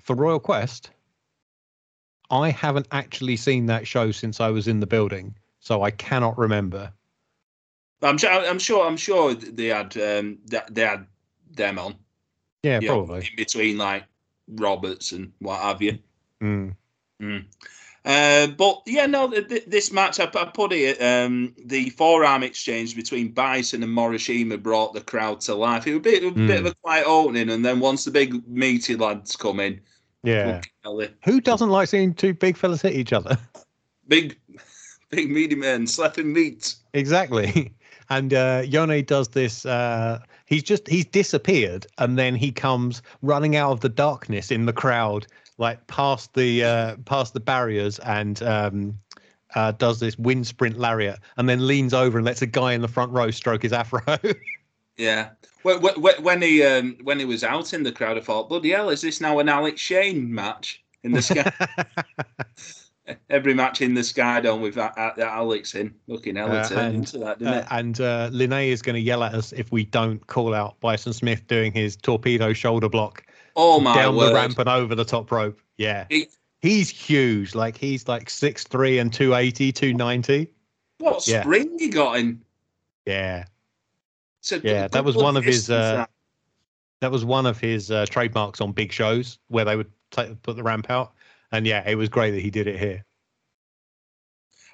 for 0.00 0.14
Royal 0.16 0.40
Quest, 0.40 0.90
I 2.30 2.50
haven't 2.50 2.88
actually 2.92 3.36
seen 3.36 3.66
that 3.66 3.86
show 3.86 4.10
since 4.10 4.40
I 4.40 4.48
was 4.48 4.66
in 4.68 4.80
the 4.80 4.86
building, 4.86 5.36
so 5.60 5.82
I 5.82 5.90
cannot 5.92 6.36
remember. 6.38 6.92
I'm 8.02 8.18
sure. 8.18 8.30
I'm 8.30 8.58
sure. 8.58 8.86
I'm 8.86 8.96
sure 8.96 9.34
they 9.34 9.66
had 9.66 9.96
um, 9.96 10.38
they 10.70 10.82
had 10.84 11.06
them 11.54 11.78
on. 11.78 11.94
Yeah, 12.62 12.80
you 12.80 12.88
know, 12.88 13.04
probably. 13.04 13.28
in 13.30 13.36
between 13.36 13.78
like 13.78 14.04
Roberts 14.48 15.12
and 15.12 15.32
what 15.40 15.60
have 15.60 15.82
you. 15.82 15.98
Mm. 16.42 16.74
Uh, 18.04 18.48
but 18.48 18.82
yeah, 18.86 19.06
no, 19.06 19.30
th- 19.30 19.48
th- 19.48 19.64
this 19.66 19.92
match 19.92 20.18
I, 20.18 20.24
I 20.24 20.44
put 20.46 20.72
it. 20.72 21.00
Um, 21.00 21.54
the 21.66 21.90
forearm 21.90 22.42
exchange 22.42 22.96
between 22.96 23.28
Bison 23.28 23.82
and 23.84 23.96
Morishima 23.96 24.60
brought 24.60 24.92
the 24.92 25.00
crowd 25.00 25.40
to 25.42 25.54
life. 25.54 25.86
It 25.86 25.90
was 25.92 25.98
a 25.98 26.00
bit, 26.00 26.24
a 26.24 26.30
bit 26.32 26.60
of 26.60 26.66
a 26.66 26.74
quiet 26.82 27.06
opening, 27.06 27.50
and 27.50 27.64
then 27.64 27.78
once 27.78 28.04
the 28.04 28.10
big 28.10 28.46
meaty 28.48 28.96
lads 28.96 29.36
come 29.36 29.60
in, 29.60 29.80
Yeah. 30.24 30.54
fucking 30.56 30.72
hell, 30.82 30.96
they- 30.96 31.10
Who 31.24 31.40
doesn't 31.40 31.68
like 31.68 31.88
seeing 31.88 32.12
two 32.12 32.34
big 32.34 32.56
fellas 32.56 32.82
hit 32.82 32.94
each 32.94 33.12
other? 33.12 33.38
big, 34.08 34.36
big 35.10 35.30
meaty 35.30 35.54
men 35.54 35.86
slapping 35.86 36.32
meat. 36.32 36.74
exactly. 36.94 37.72
And 38.12 38.34
uh, 38.34 38.62
Yone 38.66 39.02
does 39.04 39.28
this. 39.28 39.64
Uh, 39.64 40.18
he's 40.44 40.62
just 40.62 40.86
he's 40.86 41.06
disappeared, 41.06 41.86
and 41.96 42.18
then 42.18 42.34
he 42.34 42.52
comes 42.52 43.00
running 43.22 43.56
out 43.56 43.72
of 43.72 43.80
the 43.80 43.88
darkness 43.88 44.50
in 44.50 44.66
the 44.66 44.72
crowd, 44.72 45.26
like 45.56 45.86
past 45.86 46.34
the 46.34 46.62
uh, 46.62 46.96
past 47.06 47.32
the 47.32 47.40
barriers, 47.40 47.98
and 48.00 48.42
um, 48.42 48.98
uh, 49.54 49.72
does 49.72 49.98
this 49.98 50.18
wind 50.18 50.46
sprint 50.46 50.78
lariat, 50.78 51.20
and 51.38 51.48
then 51.48 51.66
leans 51.66 51.94
over 51.94 52.18
and 52.18 52.26
lets 52.26 52.42
a 52.42 52.46
guy 52.46 52.74
in 52.74 52.82
the 52.82 52.88
front 52.88 53.12
row 53.12 53.30
stroke 53.30 53.62
his 53.62 53.72
afro. 53.72 54.00
Yeah. 54.98 55.30
When, 55.62 56.42
he 56.42 56.62
um, 56.62 56.98
when 57.02 57.18
he 57.18 57.24
was 57.24 57.42
out 57.42 57.72
in 57.72 57.82
the 57.82 57.92
crowd, 57.92 58.18
I 58.18 58.20
thought, 58.20 58.50
bloody 58.50 58.70
hell, 58.70 58.90
is 58.90 59.00
this 59.00 59.22
now 59.22 59.38
an 59.38 59.48
Alex 59.48 59.80
Shane 59.80 60.32
match 60.32 60.84
in 61.02 61.12
the 61.12 61.22
sky? 61.22 61.50
Every 63.30 63.54
match 63.54 63.80
in 63.80 63.94
the 63.94 64.02
Sky 64.04 64.40
Dome 64.40 64.60
with 64.60 64.74
that, 64.74 64.94
that 64.96 65.18
Alex 65.20 65.74
in. 65.74 65.94
Looking 66.06 66.36
hell, 66.36 66.50
Uh, 66.52 66.68
and- 66.76 66.96
into 66.96 67.18
that, 67.18 67.38
didn't 67.38 67.54
Uh, 67.54 67.58
it? 67.58 67.66
and 67.70 68.00
uh, 68.00 68.30
Linnae 68.30 68.68
is 68.68 68.82
going 68.82 68.94
to 68.94 69.00
yell 69.00 69.22
at 69.22 69.34
us 69.34 69.52
if 69.52 69.70
we 69.72 69.84
don't 69.84 70.26
call 70.26 70.54
out 70.54 70.78
Bison 70.80 71.12
Smith 71.12 71.46
doing 71.46 71.72
his 71.72 71.96
torpedo 71.96 72.52
shoulder 72.52 72.88
block 72.88 73.24
Oh 73.56 73.80
my 73.80 73.94
down 73.94 74.16
word! 74.16 74.30
the 74.30 74.34
ramp 74.34 74.58
and 74.58 74.68
over 74.68 74.94
the 74.94 75.04
top 75.04 75.30
rope. 75.30 75.58
Yeah. 75.76 76.06
He- 76.10 76.28
he's 76.60 76.88
huge. 76.90 77.54
Like 77.54 77.76
he's 77.76 78.08
like 78.08 78.28
6'3 78.28 79.00
and 79.00 79.12
280, 79.12 79.72
290. 79.72 80.52
What 80.98 81.26
yeah. 81.26 81.42
spring 81.42 81.76
he 81.78 81.88
got 81.88 82.18
in? 82.18 82.40
Yeah. 83.06 83.44
A 84.52 84.60
Yeah, 84.62 84.88
that 84.88 85.04
was 85.04 85.16
one 85.16 85.36
of 85.36 85.44
his, 85.44 85.70
uh, 85.70 86.06
that. 87.00 87.10
Was 87.10 87.24
one 87.24 87.46
of 87.46 87.58
his 87.60 87.90
uh, 87.90 88.06
trademarks 88.08 88.60
on 88.60 88.72
big 88.72 88.92
shows 88.92 89.38
where 89.48 89.64
they 89.64 89.76
would 89.76 89.90
take, 90.12 90.40
put 90.42 90.56
the 90.56 90.62
ramp 90.62 90.88
out. 90.90 91.12
And 91.52 91.66
yeah, 91.66 91.88
it 91.88 91.96
was 91.96 92.08
great 92.08 92.30
that 92.32 92.40
he 92.40 92.50
did 92.50 92.66
it 92.66 92.78
here. 92.78 93.04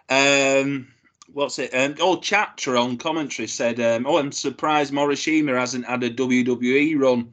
Um, 0.08 0.88
what's 1.32 1.58
it? 1.58 1.74
Um, 1.74 1.96
oh, 2.00 2.16
Chatra 2.16 2.80
on 2.80 2.96
commentary 2.96 3.48
said, 3.48 3.80
um, 3.80 4.06
"Oh, 4.06 4.18
I'm 4.18 4.32
surprised 4.32 4.92
Morishima 4.92 5.58
hasn't 5.58 5.86
had 5.86 6.02
a 6.04 6.10
WWE 6.10 6.98
run, 6.98 7.32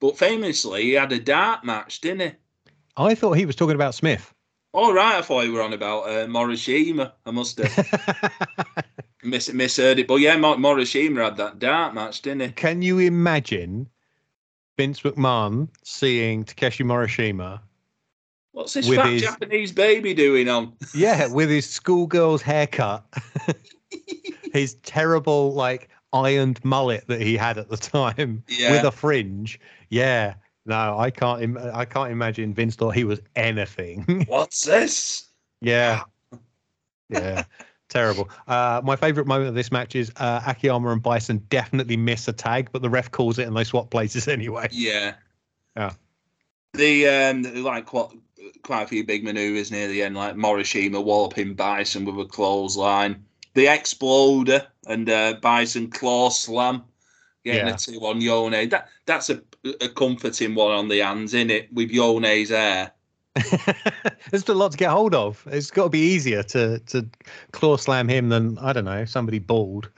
but 0.00 0.18
famously 0.18 0.82
he 0.82 0.92
had 0.92 1.12
a 1.12 1.20
dart 1.20 1.64
match, 1.64 2.00
didn't 2.00 2.30
he?" 2.30 2.36
I 2.96 3.14
thought 3.14 3.34
he 3.34 3.46
was 3.46 3.54
talking 3.54 3.76
about 3.76 3.94
Smith. 3.94 4.34
All 4.72 4.94
right, 4.94 5.18
I 5.18 5.22
thought 5.22 5.44
you 5.44 5.52
were 5.52 5.62
on 5.62 5.72
about 5.72 6.08
uh, 6.08 6.26
Morishima. 6.26 7.12
I 7.26 7.30
must 7.32 7.58
have 7.58 8.74
mis- 9.22 9.52
misheard 9.52 9.98
it, 9.98 10.06
but 10.06 10.16
yeah, 10.16 10.36
Mor- 10.36 10.56
Morishima 10.56 11.24
had 11.24 11.36
that 11.36 11.58
dart 11.58 11.94
match, 11.94 12.22
didn't 12.22 12.40
he? 12.40 12.48
Can 12.52 12.80
you 12.80 12.98
imagine 12.98 13.88
Vince 14.76 15.00
McMahon 15.00 15.68
seeing 15.82 16.44
Takeshi 16.44 16.84
Morishima 16.84 17.60
What's 18.52 18.74
this 18.74 18.88
fat 18.88 19.06
his- 19.10 19.22
Japanese 19.22 19.72
baby 19.72 20.14
doing 20.14 20.48
on? 20.48 20.72
Yeah, 20.94 21.28
with 21.28 21.50
his 21.50 21.68
schoolgirl's 21.68 22.42
haircut, 22.42 23.04
his 24.52 24.74
terrible 24.82 25.52
like 25.54 25.88
ironed 26.12 26.64
mullet 26.64 27.06
that 27.06 27.20
he 27.20 27.36
had 27.36 27.58
at 27.58 27.68
the 27.68 27.76
time 27.76 28.42
Yeah. 28.48 28.72
with 28.72 28.84
a 28.84 28.90
fringe. 28.90 29.60
Yeah, 29.90 30.34
no, 30.66 30.98
I 30.98 31.10
can't. 31.10 31.42
Im- 31.42 31.58
I 31.58 31.84
can't 31.84 32.10
imagine 32.10 32.52
Vince 32.54 32.74
thought 32.76 32.94
he 32.94 33.04
was 33.04 33.20
anything. 33.36 34.24
What's 34.28 34.64
this? 34.64 35.28
yeah, 35.60 36.02
yeah, 37.08 37.44
terrible. 37.88 38.28
Uh, 38.48 38.80
my 38.84 38.96
favorite 38.96 39.26
moment 39.26 39.48
of 39.48 39.54
this 39.54 39.70
match 39.70 39.94
is 39.94 40.10
uh, 40.16 40.42
Akiyama 40.46 40.90
and 40.90 41.02
Bison 41.02 41.38
definitely 41.50 41.96
miss 41.96 42.26
a 42.28 42.32
tag, 42.32 42.68
but 42.72 42.82
the 42.82 42.90
ref 42.90 43.10
calls 43.10 43.38
it 43.38 43.46
and 43.46 43.56
they 43.56 43.64
swap 43.64 43.90
places 43.90 44.26
anyway. 44.26 44.68
Yeah. 44.72 45.14
Yeah. 45.76 45.92
The 46.74 47.08
um 47.08 47.42
like 47.64 47.92
what 47.92 48.12
quite 48.62 48.82
a 48.82 48.86
few 48.86 49.04
big 49.04 49.24
manoeuvres 49.24 49.70
near 49.70 49.88
the 49.88 50.02
end, 50.02 50.16
like 50.16 50.34
Morishima 50.34 51.02
walloping 51.02 51.54
Bison 51.54 52.04
with 52.04 52.18
a 52.18 52.28
clothesline. 52.28 53.24
The 53.54 53.66
exploder 53.68 54.66
and 54.86 55.08
uh, 55.10 55.34
Bison 55.42 55.90
claw 55.90 56.30
slam. 56.30 56.84
Getting 57.44 57.66
Yeah. 57.68 57.74
a 57.74 57.78
two 57.78 57.98
on 58.06 58.20
Yone. 58.20 58.68
That 58.68 58.88
that's 59.06 59.30
a 59.30 59.42
a 59.80 59.88
comforting 59.88 60.54
one 60.54 60.72
on 60.72 60.88
the 60.88 60.98
hands, 61.00 61.34
in 61.34 61.50
it, 61.50 61.72
with 61.72 61.90
Yone's 61.90 62.50
hair. 62.50 62.92
There's 64.30 64.48
a 64.48 64.54
lot 64.54 64.72
to 64.72 64.78
get 64.78 64.90
hold 64.90 65.14
of. 65.14 65.46
It's 65.50 65.70
got 65.70 65.84
to 65.84 65.88
be 65.90 66.00
easier 66.00 66.42
to 66.44 66.78
to 66.80 67.08
claw 67.52 67.76
slam 67.76 68.08
him 68.08 68.28
than 68.28 68.58
I 68.58 68.72
don't 68.72 68.84
know 68.84 69.04
somebody 69.04 69.38
bald. 69.38 69.90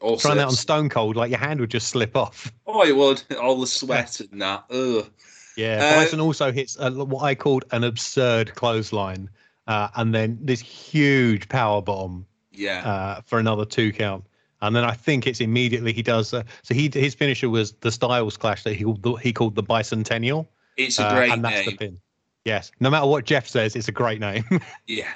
Also, 0.00 0.28
Trying 0.28 0.38
that 0.38 0.46
on 0.46 0.52
Stone 0.54 0.88
Cold, 0.88 1.16
like 1.16 1.30
your 1.30 1.38
hand 1.40 1.60
would 1.60 1.70
just 1.70 1.88
slip 1.88 2.16
off. 2.16 2.50
oh, 2.66 2.84
it 2.86 2.96
would. 2.96 3.22
All 3.38 3.60
the 3.60 3.66
sweat 3.66 4.20
and 4.20 4.40
that. 4.40 4.64
Ugh. 4.70 5.10
Yeah, 5.56 5.84
Uh, 5.84 5.96
Bison 5.96 6.20
also 6.20 6.52
hits 6.52 6.76
a, 6.80 6.90
what 6.92 7.22
I 7.22 7.34
called 7.34 7.64
an 7.72 7.84
absurd 7.84 8.54
clothesline, 8.54 9.28
uh, 9.66 9.88
and 9.96 10.14
then 10.14 10.38
this 10.40 10.60
huge 10.60 11.48
power 11.48 11.82
bomb 11.82 12.26
Yeah. 12.52 12.86
uh, 12.88 13.20
for 13.26 13.38
another 13.38 13.64
two 13.64 13.92
count. 13.92 14.24
and 14.62 14.76
then 14.76 14.84
I 14.84 14.92
think 14.92 15.26
it's 15.26 15.40
immediately 15.40 15.92
he 15.92 16.02
does. 16.02 16.34
Uh, 16.34 16.42
so 16.62 16.74
he 16.74 16.90
his 16.92 17.14
finisher 17.14 17.48
was 17.48 17.72
the 17.80 17.90
Styles 17.90 18.36
Clash 18.36 18.62
that 18.64 18.74
he 18.74 18.84
called 18.84 19.02
the, 19.02 19.12
he 19.14 19.32
called 19.32 19.54
the 19.54 19.62
Bicentennial. 19.62 20.46
It's 20.76 20.98
a 20.98 21.04
uh, 21.06 21.14
great 21.14 21.32
and 21.32 21.44
that's 21.44 21.66
name. 21.66 21.70
the 21.70 21.76
pin. 21.76 21.98
Yes, 22.44 22.70
no 22.80 22.88
matter 22.90 23.06
what 23.06 23.24
Jeff 23.24 23.46
says, 23.48 23.74
it's 23.76 23.88
a 23.88 23.92
great 23.92 24.20
name. 24.20 24.44
Yeah, 24.86 25.12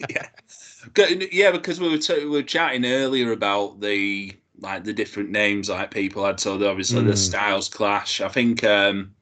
yeah, 0.08 0.26
yeah. 1.32 1.50
Because 1.52 1.80
we 1.80 1.88
were 1.88 1.98
t- 1.98 2.24
we 2.24 2.30
were 2.30 2.42
chatting 2.42 2.84
earlier 2.84 3.32
about 3.32 3.80
the 3.80 4.32
like 4.60 4.84
the 4.84 4.92
different 4.92 5.30
names 5.30 5.68
like 5.68 5.90
people 5.90 6.24
had. 6.24 6.38
So 6.40 6.54
obviously 6.68 7.02
the 7.02 7.12
Mm. 7.12 7.18
Styles 7.18 7.68
Clash. 7.68 8.20
I 8.20 8.28
think 8.28 8.62
um, 8.64 9.14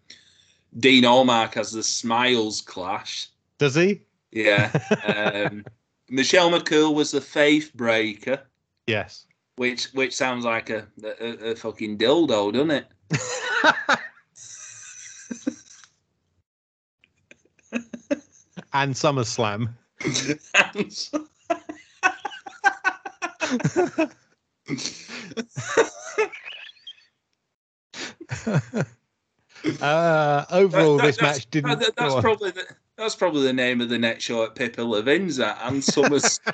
Dean 0.78 1.04
Allmark 1.04 1.54
has 1.54 1.72
the 1.72 1.82
Smiles 1.82 2.60
Clash. 2.60 3.28
Does 3.58 3.74
he? 3.74 4.00
Yeah. 4.30 4.70
Um, 5.04 5.64
Michelle 6.08 6.50
McCool 6.50 6.94
was 6.94 7.10
the 7.10 7.20
Faith 7.20 7.72
Breaker, 7.74 8.40
yes. 8.86 9.26
which 9.56 9.86
which 9.94 10.14
sounds 10.14 10.44
like 10.44 10.70
a 10.70 10.86
a, 11.02 11.50
a 11.50 11.56
fucking 11.56 11.98
dildo, 11.98 12.52
doesn't 12.52 12.70
it? 12.70 12.86
and 18.72 18.94
SummerSlam. 18.94 19.70
Uh, 29.80 30.44
overall, 30.50 30.96
That- 30.96 31.06
this 31.06 31.16
that's- 31.16 31.38
match 31.38 31.50
didn't. 31.50 31.78
that- 31.78 31.96
that's 31.96 32.14
probably 32.20 32.50
the, 32.50 32.66
that's 32.96 33.14
probably 33.14 33.42
the 33.42 33.52
name 33.52 33.80
of 33.80 33.88
the 33.88 33.98
next 33.98 34.24
show 34.24 34.44
at 34.44 34.54
Pippa 34.54 34.82
Levin's 34.82 35.38
at 35.40 35.58
and 35.62 35.82
Summers. 35.82 36.40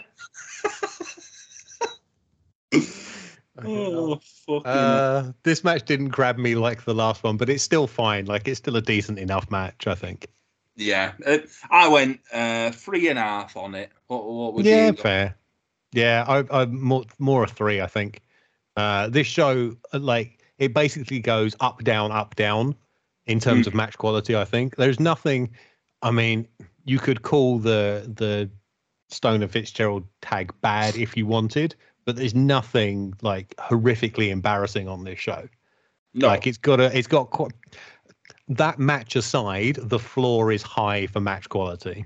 oh 3.65 4.21
fucking 4.47 4.67
Uh, 4.67 5.33
this 5.43 5.65
match 5.65 5.85
didn't 5.85 6.09
grab 6.09 6.39
me 6.39 6.55
like 6.55 6.85
the 6.85 6.95
last 6.95 7.23
one, 7.25 7.37
but 7.37 7.49
it's 7.49 7.63
still 7.63 7.87
fine. 7.87 8.27
Like 8.27 8.47
it's 8.47 8.59
still 8.59 8.77
a 8.77 8.83
decent 8.83 9.19
enough 9.19 9.51
match, 9.51 9.87
I 9.87 9.95
think. 9.95 10.29
yeah. 10.77 11.13
Uh, 11.27 11.39
I 11.71 11.89
went 11.89 12.21
uh, 12.33 12.71
three 12.71 13.09
and 13.09 13.19
a 13.19 13.23
half 13.23 13.57
on 13.57 13.75
it. 13.75 13.91
What, 14.07 14.25
what 14.27 14.55
would 14.55 14.65
yeah, 14.65 14.87
you? 14.87 14.93
go? 14.93 15.03
fair. 15.03 15.37
Yeah, 15.93 16.25
I, 16.29 16.45
I'm 16.63 16.81
more 16.83 17.05
more 17.19 17.45
a 17.45 17.49
three, 17.49 17.81
I 17.81 17.87
think. 17.87 18.21
Uh, 18.77 19.09
this 19.09 19.27
show, 19.27 19.75
uh, 19.93 19.99
like, 19.99 20.39
it 20.59 20.73
basically 20.73 21.19
goes 21.19 21.57
up, 21.61 21.83
down, 21.83 22.13
up, 22.13 22.37
down 22.37 22.77
in 23.29 23.39
terms 23.39 23.67
Hmm. 23.67 23.69
of 23.69 23.75
match 23.75 23.97
quality. 23.97 24.35
I 24.35 24.45
think 24.45 24.77
there's 24.77 24.99
nothing. 24.99 25.51
I 26.03 26.11
mean, 26.11 26.49
you 26.85 26.99
could 26.99 27.23
call 27.23 27.59
the 27.59 28.11
the 28.17 28.51
Stone 29.11 29.43
and 29.43 29.51
Fitzgerald 29.51 30.05
tag 30.21 30.53
bad 30.61 30.97
if 30.97 31.17
you 31.17 31.27
wanted, 31.27 31.75
but 32.05 32.17
there's 32.17 32.35
nothing 32.35 33.15
like 33.23 33.55
horrifically 33.57 34.31
embarrassing 34.31 34.89
on 34.89 35.05
this 35.05 35.19
show. 35.19 35.49
No, 36.15 36.29
Like 36.29 36.47
it's 36.47 36.59
got 36.59 36.81
a, 36.81 36.97
it's 36.97 37.07
got 37.07 37.31
quite, 37.31 37.53
that 38.49 38.79
match 38.79 39.15
aside, 39.17 39.77
the 39.77 39.99
floor 39.99 40.51
is 40.53 40.63
high 40.63 41.07
for 41.07 41.21
match 41.21 41.49
quality. 41.49 42.05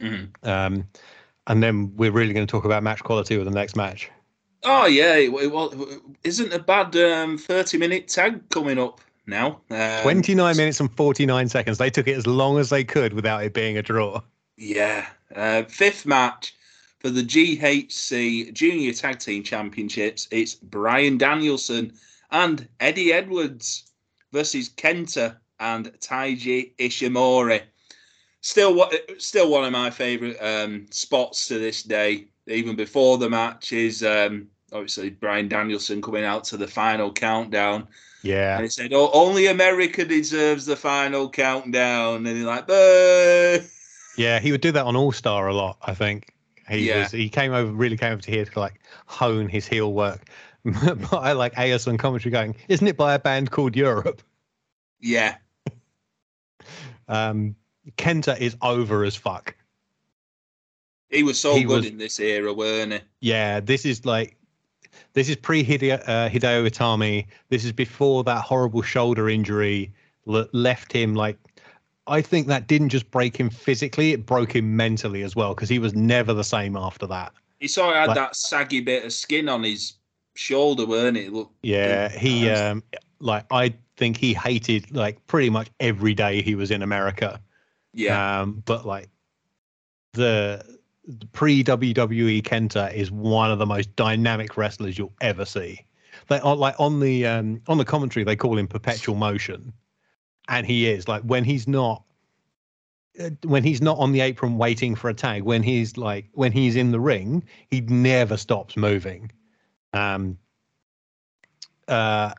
Mhm. 0.00 0.30
Um, 0.42 0.86
and 1.46 1.62
then 1.62 1.94
we're 1.96 2.12
really 2.12 2.32
going 2.32 2.46
to 2.46 2.50
talk 2.50 2.64
about 2.64 2.82
match 2.82 3.02
quality 3.02 3.36
with 3.36 3.46
the 3.46 3.52
next 3.54 3.74
match. 3.76 4.10
Oh 4.64 4.86
yeah, 4.86 5.28
well, 5.28 5.72
isn't 6.24 6.52
a 6.52 6.58
bad 6.58 6.94
um, 6.96 7.38
thirty-minute 7.38 8.08
tag 8.08 8.48
coming 8.50 8.78
up 8.78 9.00
now? 9.28 9.60
Um, 9.70 10.02
29 10.02 10.56
minutes 10.56 10.80
and 10.80 10.90
49 10.96 11.48
seconds. 11.48 11.78
They 11.78 11.90
took 11.90 12.08
it 12.08 12.16
as 12.16 12.26
long 12.26 12.58
as 12.58 12.70
they 12.70 12.82
could 12.82 13.12
without 13.12 13.44
it 13.44 13.54
being 13.54 13.78
a 13.78 13.82
draw. 13.82 14.20
Yeah, 14.56 15.06
uh, 15.36 15.62
fifth 15.64 16.06
match 16.06 16.54
for 16.98 17.10
the 17.10 17.22
GHC 17.22 18.52
Junior 18.52 18.92
Tag 18.92 19.18
Team 19.18 19.42
Championships. 19.42 20.26
It's 20.30 20.54
Bryan 20.54 21.18
Danielson 21.18 21.92
and 22.30 22.68
Eddie 22.80 23.12
Edwards 23.12 23.92
versus 24.32 24.68
Kenta 24.68 25.36
and 25.60 25.86
Taiji 26.00 26.74
Ishimori. 26.76 27.62
Still, 28.40 28.74
what 28.74 28.94
still 29.18 29.50
one 29.50 29.64
of 29.64 29.72
my 29.72 29.90
favorite 29.90 30.36
um, 30.40 30.86
spots 30.90 31.48
to 31.48 31.58
this 31.58 31.82
day. 31.82 32.26
Even 32.46 32.76
before 32.76 33.18
the 33.18 33.28
match 33.28 33.72
is 33.72 34.02
um, 34.02 34.48
obviously 34.72 35.10
Bryan 35.10 35.48
Danielson 35.48 36.00
coming 36.00 36.24
out 36.24 36.44
to 36.44 36.56
the 36.56 36.68
final 36.68 37.12
countdown. 37.12 37.88
Yeah. 38.22 38.56
And 38.56 38.64
he 38.64 38.68
said, 38.70 38.92
"Oh, 38.92 39.10
only 39.12 39.46
America 39.46 40.04
deserves 40.04 40.66
the 40.66 40.76
final 40.76 41.28
countdown." 41.30 42.26
And 42.26 42.36
he's 42.36 42.44
like, 42.44 42.66
"Boo!" 42.66 43.60
Yeah. 44.16 44.40
He 44.40 44.50
would 44.52 44.60
do 44.60 44.72
that 44.72 44.84
on 44.84 44.96
All 44.96 45.12
Star 45.12 45.46
a 45.48 45.54
lot, 45.54 45.78
I 45.82 45.94
think. 45.94 46.34
He 46.68 46.88
Yeah. 46.88 47.02
was 47.02 47.12
he 47.12 47.28
came 47.28 47.52
over 47.52 47.70
really 47.72 47.96
came 47.96 48.12
over 48.12 48.22
to 48.22 48.30
here 48.30 48.44
to 48.44 48.60
like 48.60 48.80
hone 49.06 49.48
his 49.48 49.66
heel 49.66 49.92
work. 49.92 50.28
but 50.64 51.12
I 51.14 51.32
like 51.32 51.56
AS 51.56 51.86
on 51.86 51.96
commentary 51.96 52.30
going, 52.32 52.56
isn't 52.68 52.86
it 52.86 52.96
by 52.96 53.14
a 53.14 53.18
band 53.18 53.50
called 53.52 53.74
Europe? 53.76 54.20
Yeah, 55.00 55.36
Um 57.08 57.54
Kenta 57.96 58.38
is 58.38 58.56
over 58.60 59.04
as 59.04 59.16
fuck. 59.16 59.54
he 61.08 61.22
was 61.22 61.38
so 61.40 61.54
He 61.54 61.62
good 61.64 61.76
was- 61.78 61.86
in 61.86 61.96
this 61.98 62.18
era, 62.20 62.52
weren't 62.52 62.92
he? 62.92 63.00
Yeah, 63.20 63.60
this 63.60 63.86
is 63.86 64.04
like 64.04 64.36
this 65.14 65.28
is 65.28 65.36
pre 65.36 65.64
Hideo, 65.64 66.00
uh, 66.06 66.28
Hideo 66.28 66.68
Itami. 66.68 67.26
This 67.48 67.64
is 67.64 67.72
before 67.72 68.24
that 68.24 68.42
horrible 68.42 68.82
shoulder 68.82 69.28
injury 69.28 69.92
le- 70.26 70.48
left 70.52 70.92
him 70.92 71.14
like 71.14 71.36
I 72.06 72.22
think 72.22 72.46
that 72.46 72.66
didn't 72.66 72.88
just 72.88 73.10
break 73.10 73.36
him 73.36 73.50
physically, 73.50 74.12
it 74.12 74.24
broke 74.24 74.54
him 74.56 74.74
mentally 74.76 75.22
as 75.22 75.36
well 75.36 75.54
because 75.54 75.68
he 75.68 75.78
was 75.78 75.94
never 75.94 76.32
the 76.32 76.44
same 76.44 76.74
after 76.76 77.06
that. 77.06 77.32
He 77.60 77.68
sort 77.68 77.90
of 77.90 77.96
had 77.96 78.08
Like- 78.08 78.14
that 78.16 78.36
saggy 78.36 78.80
bit 78.80 79.04
of 79.04 79.12
skin 79.12 79.48
on 79.48 79.62
his 79.64 79.94
shoulder, 80.34 80.86
weren't 80.86 81.16
it? 81.16 81.32
Look, 81.32 81.50
Yeah, 81.62 82.08
he 82.08 82.48
um 82.50 82.82
like 83.20 83.44
I 83.50 83.74
think 83.96 84.16
he 84.16 84.32
hated 84.32 84.94
like 84.94 85.26
pretty 85.26 85.50
much 85.50 85.68
every 85.80 86.14
day 86.14 86.40
he 86.40 86.54
was 86.54 86.70
in 86.70 86.82
America. 86.82 87.40
yeah, 87.92 88.40
Um 88.42 88.62
but 88.64 88.86
like 88.86 89.08
the 90.12 90.77
pre 91.32 91.64
WWE 91.64 92.42
Kenta 92.42 92.92
is 92.92 93.10
one 93.10 93.50
of 93.50 93.58
the 93.58 93.66
most 93.66 93.94
dynamic 93.96 94.56
wrestlers 94.56 94.98
you'll 94.98 95.14
ever 95.20 95.44
see. 95.44 95.84
They 96.28 96.38
are 96.40 96.56
like 96.56 96.78
on 96.78 97.00
the 97.00 97.26
um 97.26 97.60
on 97.66 97.78
the 97.78 97.84
commentary 97.84 98.24
they 98.24 98.36
call 98.36 98.58
him 98.58 98.66
perpetual 98.66 99.14
motion. 99.14 99.72
And 100.48 100.66
he 100.66 100.88
is 100.88 101.08
like 101.08 101.22
when 101.22 101.44
he's 101.44 101.66
not 101.66 102.02
uh, 103.20 103.30
when 103.44 103.64
he's 103.64 103.80
not 103.80 103.98
on 103.98 104.12
the 104.12 104.20
apron 104.20 104.58
waiting 104.58 104.94
for 104.94 105.08
a 105.08 105.14
tag, 105.14 105.42
when 105.42 105.62
he's 105.62 105.96
like 105.96 106.26
when 106.32 106.52
he's 106.52 106.76
in 106.76 106.90
the 106.90 107.00
ring, 107.00 107.44
he 107.70 107.80
never 107.82 108.36
stops 108.36 108.76
moving. 108.76 109.30
Um 109.92 110.38
uh 111.86 112.34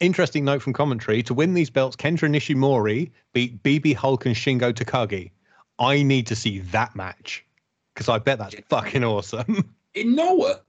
interesting 0.00 0.44
note 0.44 0.62
from 0.62 0.72
commentary 0.72 1.22
to 1.22 1.34
win 1.34 1.54
these 1.54 1.70
belts, 1.70 1.94
Kenta 1.94 2.28
Nishimori 2.28 3.10
beat 3.32 3.62
BB 3.62 3.94
Hulk 3.94 4.26
and 4.26 4.34
Shingo 4.34 4.72
Takagi. 4.72 5.30
I 5.78 6.02
need 6.02 6.26
to 6.26 6.36
see 6.36 6.60
that 6.60 6.96
match 6.96 7.44
because 8.00 8.08
I 8.08 8.18
bet 8.18 8.38
that's 8.38 8.54
fucking 8.70 9.04
awesome. 9.04 9.74
in 9.94 10.14
Noah. 10.14 10.60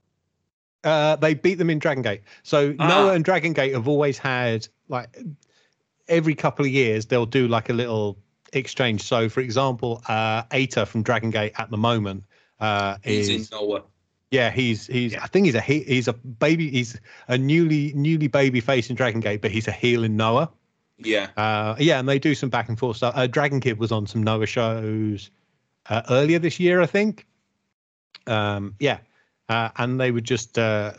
Uh, 0.84 1.16
they 1.16 1.32
beat 1.32 1.54
them 1.54 1.70
in 1.70 1.78
Dragon 1.78 2.02
Gate. 2.02 2.20
So 2.42 2.74
Ah. 2.78 2.88
Noah 2.88 3.14
and 3.14 3.24
Dragon 3.24 3.54
Gate 3.54 3.72
have 3.72 3.88
always 3.88 4.18
had 4.18 4.68
like 4.88 5.16
every 6.08 6.34
couple 6.34 6.66
of 6.66 6.70
years 6.70 7.06
they'll 7.06 7.24
do 7.24 7.48
like 7.48 7.70
a 7.70 7.72
little 7.72 8.18
exchange. 8.52 9.02
So 9.02 9.30
for 9.30 9.40
example, 9.40 10.02
uh 10.08 10.42
Eita 10.44 10.86
from 10.86 11.02
Dragon 11.02 11.30
Gate 11.30 11.52
at 11.56 11.70
the 11.70 11.78
moment 11.78 12.24
uh 12.60 12.98
He's 13.02 13.30
is 13.30 13.50
in 13.50 13.58
Noah. 13.58 13.82
yeah, 14.30 14.50
he's 14.50 14.86
he's. 14.88 15.14
I 15.16 15.26
think 15.26 15.46
he's 15.46 15.54
a 15.54 15.60
he, 15.62 15.80
he's 15.84 16.08
a 16.08 16.12
baby. 16.12 16.68
He's 16.70 17.00
a 17.28 17.38
newly 17.38 17.92
newly 17.94 18.26
baby 18.26 18.60
face 18.60 18.90
in 18.90 18.96
Dragon 18.96 19.20
Gate, 19.20 19.40
but 19.40 19.50
he's 19.52 19.68
a 19.68 19.72
heel 19.72 20.04
in 20.04 20.16
Noah. 20.18 20.50
Yeah, 20.98 21.28
Uh, 21.36 21.74
yeah, 21.80 21.98
and 21.98 22.08
they 22.08 22.18
do 22.20 22.34
some 22.34 22.48
back 22.50 22.68
and 22.68 22.78
forth 22.78 22.98
stuff. 22.98 23.14
Uh, 23.16 23.26
Dragon 23.26 23.58
Kid 23.60 23.78
was 23.78 23.90
on 23.90 24.06
some 24.06 24.22
Noah 24.22 24.46
shows 24.46 25.30
uh, 25.88 26.02
earlier 26.10 26.38
this 26.38 26.58
year, 26.60 26.80
I 26.80 26.86
think. 26.86 27.26
Um, 28.26 28.74
yeah, 28.78 28.98
uh, 29.48 29.70
and 29.76 30.00
they 30.00 30.10
would 30.10 30.24
just 30.24 30.58
uh, 30.58 30.92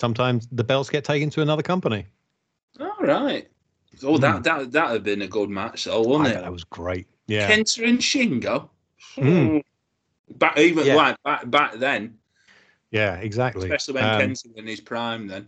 sometimes 0.00 0.48
the 0.52 0.64
belts 0.64 0.90
get 0.90 1.04
taken 1.04 1.30
to 1.30 1.42
another 1.42 1.62
company. 1.62 2.06
all 2.80 2.96
right. 3.00 3.48
Oh, 4.02 4.18
that 4.18 4.42
that 4.44 4.72
that 4.72 4.90
had 4.90 5.04
been 5.04 5.22
a 5.22 5.28
good 5.28 5.50
match, 5.50 5.84
though, 5.84 6.02
I 6.02 6.06
wouldn't 6.06 6.24
bet 6.24 6.36
it? 6.38 6.42
that 6.42 6.52
was 6.52 6.64
great. 6.64 7.06
Yeah, 7.26 7.48
Kenta 7.50 7.86
and 7.88 7.98
Shingo. 7.98 8.68
Mm. 9.16 9.62
Back 10.36 10.58
even 10.58 10.86
Yeah. 10.86 10.96
like 10.96 11.22
back 11.22 11.48
back 11.50 11.74
then, 11.74 12.18
yeah, 12.90 13.16
exactly. 13.16 13.64
especially 13.64 13.94
when 13.94 14.04
Um, 14.04 14.20
Kenta 14.20 14.48
was 14.48 14.56
in 14.56 14.66
his 14.66 14.80
prime. 14.80 15.28
Then, 15.28 15.46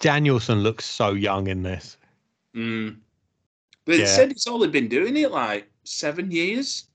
Danielson 0.00 0.62
looks 0.62 0.86
so 0.86 1.12
young 1.12 1.46
in 1.46 1.62
this. 1.62 1.98
mm. 2.54 2.96
but 3.84 3.94
it 3.96 4.08
said 4.08 4.30
it's 4.32 4.46
only 4.48 4.68
been 4.68 4.88
doing 4.88 5.16
it 5.16 5.30
like 5.30 5.70
seven 5.84 6.30
years. 6.30 6.86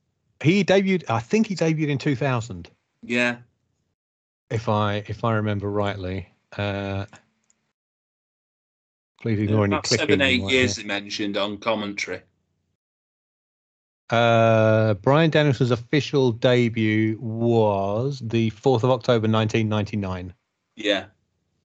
He 0.44 0.64
debuted. 0.64 1.10
I 1.10 1.20
think 1.20 1.48
he 1.48 1.56
debuted 1.56 1.88
in 1.88 1.98
2000. 1.98 2.70
Yeah, 3.02 3.38
if 4.50 4.70
I 4.70 5.04
if 5.08 5.24
I 5.24 5.34
remember 5.34 5.70
rightly. 5.70 6.30
Uh, 6.56 7.06
please 9.22 9.40
ignore 9.40 9.66
any 9.66 9.74
about 9.74 9.86
clicking. 9.86 10.08
seven 10.08 10.22
eight 10.22 10.42
years 10.42 10.78
here. 10.78 10.86
mentioned 10.86 11.38
on 11.38 11.58
commentary. 11.58 12.22
Uh, 14.10 14.94
Bryan 14.96 15.32
Danielson's 15.32 15.72
official 15.72 16.32
debut 16.32 17.18
was 17.20 18.22
the 18.24 18.52
fourth 18.52 18.84
of 18.84 18.92
October, 18.92 19.28
nineteen 19.28 19.70
ninety 19.70 19.98
nine. 19.98 20.34
Yeah, 20.76 21.06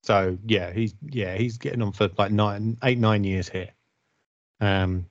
So 0.02 0.38
yeah, 0.46 0.72
he's 0.72 0.94
yeah 1.10 1.36
he's 1.36 1.58
getting 1.58 1.82
on 1.82 1.92
for 1.92 2.08
like 2.16 2.30
nine, 2.30 2.78
eight, 2.84 2.98
nine 2.98 3.24
years 3.24 3.48
here. 3.48 3.70
Um, 4.60 5.06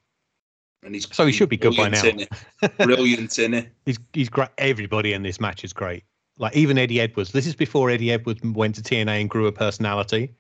And 0.84 0.94
he's 0.96 1.08
So 1.14 1.26
he 1.26 1.32
should 1.32 1.50
be 1.50 1.58
good 1.58 1.76
by 1.76 1.90
now. 1.90 2.02
innit? 2.02 2.30
Brilliant, 2.78 3.32
innit? 3.32 3.68
he's 3.86 4.00
he's 4.14 4.30
great. 4.30 4.50
Everybody 4.58 5.14
in 5.14 5.24
this 5.24 5.40
match 5.40 5.64
is 5.64 5.74
great. 5.74 6.04
Like 6.38 6.56
even 6.56 6.78
Eddie 6.78 7.02
Edwards. 7.02 7.32
This 7.32 7.48
is 7.48 7.56
before 7.56 7.90
Eddie 7.90 8.12
Edwards 8.12 8.42
went 8.44 8.76
to 8.76 8.82
TNA 8.82 9.22
and 9.22 9.30
grew 9.30 9.48
a 9.48 9.52
personality. 9.52 10.34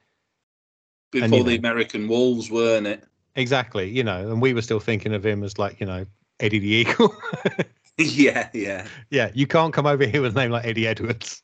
Before 1.12 1.38
you 1.40 1.44
the 1.44 1.52
know- 1.52 1.58
American 1.58 2.08
Wolves, 2.08 2.52
weren't 2.52 2.88
it? 2.88 3.04
Exactly. 3.36 3.90
You 3.90 4.04
know, 4.04 4.32
and 4.32 4.42
we 4.42 4.54
were 4.54 4.62
still 4.62 4.80
thinking 4.80 5.14
of 5.14 5.26
him 5.26 5.44
as 5.44 5.58
like 5.58 5.80
you 5.80 5.86
know 5.86 6.06
Eddie 6.40 6.60
the 6.60 6.68
Eagle. 6.68 7.16
yeah, 7.98 8.50
yeah. 8.54 8.86
yeah, 9.10 9.32
you 9.34 9.48
can't 9.48 9.74
come 9.74 9.88
over 9.88 10.06
here 10.06 10.22
with 10.22 10.38
a 10.38 10.40
name 10.40 10.52
like 10.52 10.66
Eddie 10.66 10.88
Edwards. 10.88 11.42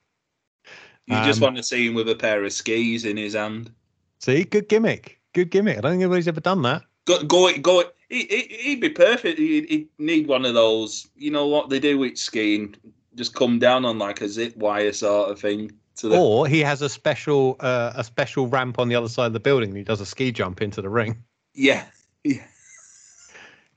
You 1.08 1.16
just 1.24 1.42
Um, 1.42 1.46
want 1.48 1.58
to 1.58 1.64
see 1.64 1.88
him 1.88 1.96
with 1.96 2.08
a 2.10 2.16
pair 2.16 2.44
of 2.44 2.54
skis 2.54 3.06
in 3.06 3.18
his 3.18 3.34
hand. 3.34 3.72
See, 4.20 4.44
good 4.44 4.70
gimmick. 4.70 5.20
Good 5.34 5.50
gimmick. 5.50 5.78
I 5.80 5.82
don't 5.82 5.92
think 5.94 6.02
anybody's 6.04 6.28
ever 6.28 6.40
done 6.40 6.62
that. 6.62 6.84
Go, 7.06 7.24
go, 7.24 7.52
go. 7.58 7.84
He, 8.14 8.48
he'd 8.62 8.82
be 8.82 8.90
perfect. 8.90 9.40
He'd, 9.40 9.66
he'd 9.70 9.90
need 9.98 10.28
one 10.28 10.46
of 10.46 10.54
those. 10.54 11.08
You 11.16 11.32
know 11.32 11.48
what 11.48 11.70
they 11.70 11.80
do 11.80 11.98
with 11.98 12.18
skiing? 12.18 12.76
Just 13.16 13.34
come 13.34 13.60
down 13.60 13.86
on 13.86 13.98
like 13.98 14.22
a 14.22 14.30
zip 14.30 14.56
wire 14.56 14.94
sort 14.94 15.32
of 15.32 15.40
thing. 15.40 15.72
To 15.98 16.10
the, 16.10 16.18
Or 16.18 16.48
he 16.48 16.60
has 16.62 16.82
a 16.82 16.90
special 16.90 17.56
uh, 17.60 17.94
a 17.96 18.04
special 18.04 18.48
ramp 18.48 18.80
on 18.80 18.88
the 18.90 18.96
other 18.96 19.10
side 19.10 19.28
of 19.28 19.34
the 19.34 19.40
building 19.40 19.70
and 19.70 19.78
he 19.78 19.84
does 19.84 20.02
a 20.02 20.06
ski 20.06 20.32
jump 20.32 20.62
into 20.62 20.82
the 20.82 20.90
ring. 20.90 21.24
yeah, 21.54 21.86
yeah. 22.24 22.46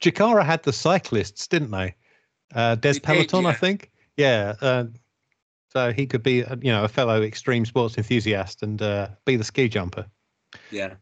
Jakara 0.00 0.44
had 0.44 0.62
the 0.62 0.72
cyclists, 0.72 1.46
didn't 1.46 1.70
they? 1.70 1.94
Uh, 2.54 2.74
Des 2.74 2.88
They 2.88 2.92
did, 2.94 3.02
Peloton, 3.02 3.46
I 3.46 3.52
think. 3.52 3.90
Yeah. 4.16 4.54
Uh, 4.60 4.84
so 5.72 5.92
he 5.92 6.06
could 6.06 6.22
be, 6.22 6.44
uh, 6.44 6.56
you 6.60 6.70
know, 6.72 6.84
a 6.84 6.88
fellow 6.88 7.22
extreme 7.22 7.64
sports 7.64 7.96
enthusiast 7.98 8.62
and 8.62 8.80
uh, 8.80 9.08
be 9.24 9.36
the 9.36 9.44
ski 9.44 9.68
jumper. 9.68 10.06
Yeah. 10.70 10.94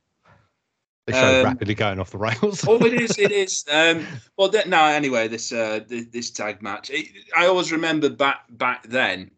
The 1.06 1.12
show 1.12 1.39
Um, 1.40 1.44
rapidly 1.44 1.74
going 1.74 1.98
off 2.01 2.10
the 2.10 2.18
rails. 2.18 2.64
Oh, 2.66 2.82
it 2.85 2.94
is. 2.94 3.18
It 3.18 3.31
is. 3.44 3.64
Um, 3.70 4.06
well, 4.39 4.48
th- 4.48 4.66
no. 4.66 4.85
Anyway, 4.85 5.28
this 5.28 5.52
uh, 5.52 5.81
th- 5.89 6.10
this 6.10 6.31
tag 6.31 6.62
match. 6.62 6.90
It, 6.90 7.09
I 7.36 7.47
always 7.47 7.70
remember 7.72 8.09
back 8.09 8.44
back 8.51 8.85
then. 8.89 9.31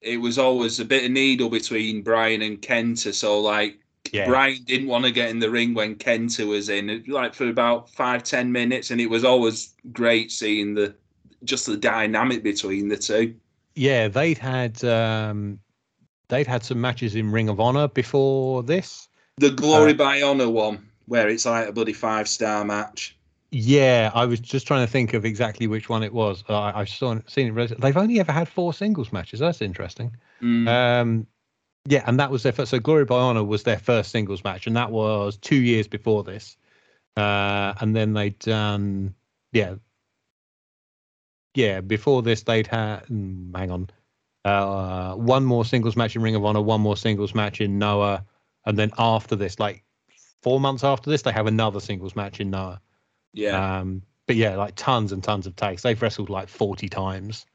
It 0.00 0.18
was 0.18 0.38
always 0.38 0.78
a 0.80 0.84
bit 0.84 1.04
of 1.04 1.10
needle 1.10 1.48
between 1.48 2.02
Bryan 2.02 2.42
and 2.42 2.60
Kenta. 2.60 3.12
So 3.14 3.40
like, 3.40 3.78
yeah. 4.12 4.26
Bryan 4.26 4.62
didn't 4.64 4.86
want 4.86 5.04
to 5.04 5.10
get 5.10 5.30
in 5.30 5.38
the 5.40 5.50
ring 5.50 5.74
when 5.74 5.96
Kenta 5.96 6.46
was 6.46 6.68
in, 6.68 7.02
like 7.08 7.34
for 7.34 7.48
about 7.48 7.90
five 7.90 8.22
ten 8.22 8.52
minutes, 8.52 8.90
and 8.92 9.00
it 9.00 9.08
was 9.10 9.24
always 9.24 9.74
great 9.92 10.30
seeing 10.30 10.74
the 10.74 10.94
just 11.42 11.66
the 11.66 11.76
dynamic 11.76 12.42
between 12.44 12.88
the 12.88 12.96
two. 12.96 13.34
yeah, 13.74 14.06
they'd 14.08 14.38
had 14.38 14.82
um, 14.84 15.58
they'd 16.28 16.46
had 16.46 16.62
some 16.62 16.80
matches 16.80 17.16
in 17.16 17.32
Ring 17.32 17.48
of 17.48 17.58
Honor 17.58 17.88
before 17.88 18.62
this. 18.62 19.08
The 19.36 19.50
Glory 19.50 19.92
Uh, 19.92 19.94
by 19.96 20.22
Honor 20.22 20.48
one, 20.48 20.88
where 21.06 21.28
it's 21.28 21.46
like 21.46 21.68
a 21.68 21.72
bloody 21.72 21.92
five 21.92 22.28
star 22.28 22.64
match. 22.64 23.16
Yeah, 23.50 24.10
I 24.14 24.26
was 24.26 24.40
just 24.40 24.66
trying 24.66 24.84
to 24.84 24.90
think 24.90 25.14
of 25.14 25.24
exactly 25.24 25.66
which 25.66 25.88
one 25.88 26.02
it 26.02 26.12
was. 26.12 26.42
I- 26.48 26.80
I've 26.80 26.88
saw, 26.88 27.16
seen 27.26 27.56
it. 27.56 27.80
They've 27.80 27.96
only 27.96 28.18
ever 28.18 28.32
had 28.32 28.48
four 28.48 28.72
singles 28.74 29.12
matches. 29.12 29.40
That's 29.40 29.62
interesting. 29.62 30.16
Mm. 30.42 30.68
Um, 30.68 31.26
yeah, 31.86 32.02
and 32.06 32.18
that 32.18 32.30
was 32.30 32.42
their 32.42 32.52
first. 32.52 32.70
So 32.70 32.80
Glory 32.80 33.04
by 33.04 33.16
Honor 33.18 33.44
was 33.44 33.62
their 33.62 33.78
first 33.78 34.10
singles 34.10 34.42
match, 34.42 34.66
and 34.66 34.76
that 34.76 34.90
was 34.90 35.36
two 35.36 35.56
years 35.56 35.86
before 35.86 36.24
this. 36.24 36.56
Uh, 37.16 37.74
and 37.80 37.94
then 37.94 38.12
they'd 38.12 38.38
done, 38.40 39.14
yeah, 39.52 39.74
yeah. 41.54 41.80
Before 41.80 42.22
this, 42.22 42.42
they'd 42.42 42.66
had. 42.66 43.06
mm, 43.06 43.56
Hang 43.56 43.70
on, 43.70 43.90
uh, 44.44 45.14
one 45.14 45.44
more 45.44 45.64
singles 45.64 45.94
match 45.96 46.16
in 46.16 46.22
Ring 46.22 46.34
of 46.34 46.44
Honor, 46.44 46.60
one 46.62 46.80
more 46.80 46.96
singles 46.96 47.36
match 47.36 47.60
in 47.60 47.78
Noah, 47.78 48.24
and 48.66 48.78
then 48.78 48.90
after 48.98 49.36
this, 49.36 49.58
like 49.58 49.84
four 50.42 50.60
months 50.60 50.84
after 50.84 51.10
this, 51.10 51.22
they 51.22 51.32
have 51.32 51.46
another 51.46 51.80
singles 51.80 52.16
match 52.16 52.40
in 52.40 52.50
Noah. 52.50 52.80
yeah, 53.32 53.78
Um, 53.78 54.02
but 54.26 54.36
yeah, 54.36 54.56
like 54.56 54.74
tons 54.76 55.12
and 55.12 55.22
tons 55.22 55.46
of 55.46 55.56
takes. 55.56 55.82
They've 55.82 56.00
wrestled 56.00 56.30
like 56.30 56.48
40 56.48 56.88
times. 56.88 57.46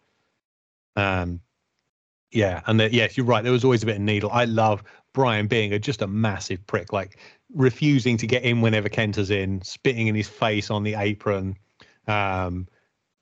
Um, 0.95 1.41
yeah, 2.31 2.61
and 2.67 2.79
the, 2.79 2.93
yes, 2.93 3.17
you're 3.17 3.25
right. 3.25 3.43
There 3.43 3.53
was 3.53 3.63
always 3.63 3.83
a 3.83 3.85
bit 3.87 3.95
of 3.95 4.01
needle. 4.01 4.29
I 4.31 4.45
love 4.45 4.83
Bryan 5.13 5.47
being 5.47 5.73
a, 5.73 5.79
just 5.79 6.01
a 6.01 6.07
massive 6.07 6.65
prick, 6.67 6.93
like 6.93 7.17
refusing 7.53 8.17
to 8.17 8.27
get 8.27 8.43
in 8.43 8.61
whenever 8.61 8.89
Kenta's 8.89 9.31
in, 9.31 9.61
spitting 9.61 10.07
in 10.07 10.15
his 10.15 10.27
face 10.27 10.69
on 10.69 10.83
the 10.83 10.95
apron, 10.95 11.57
um, 12.07 12.67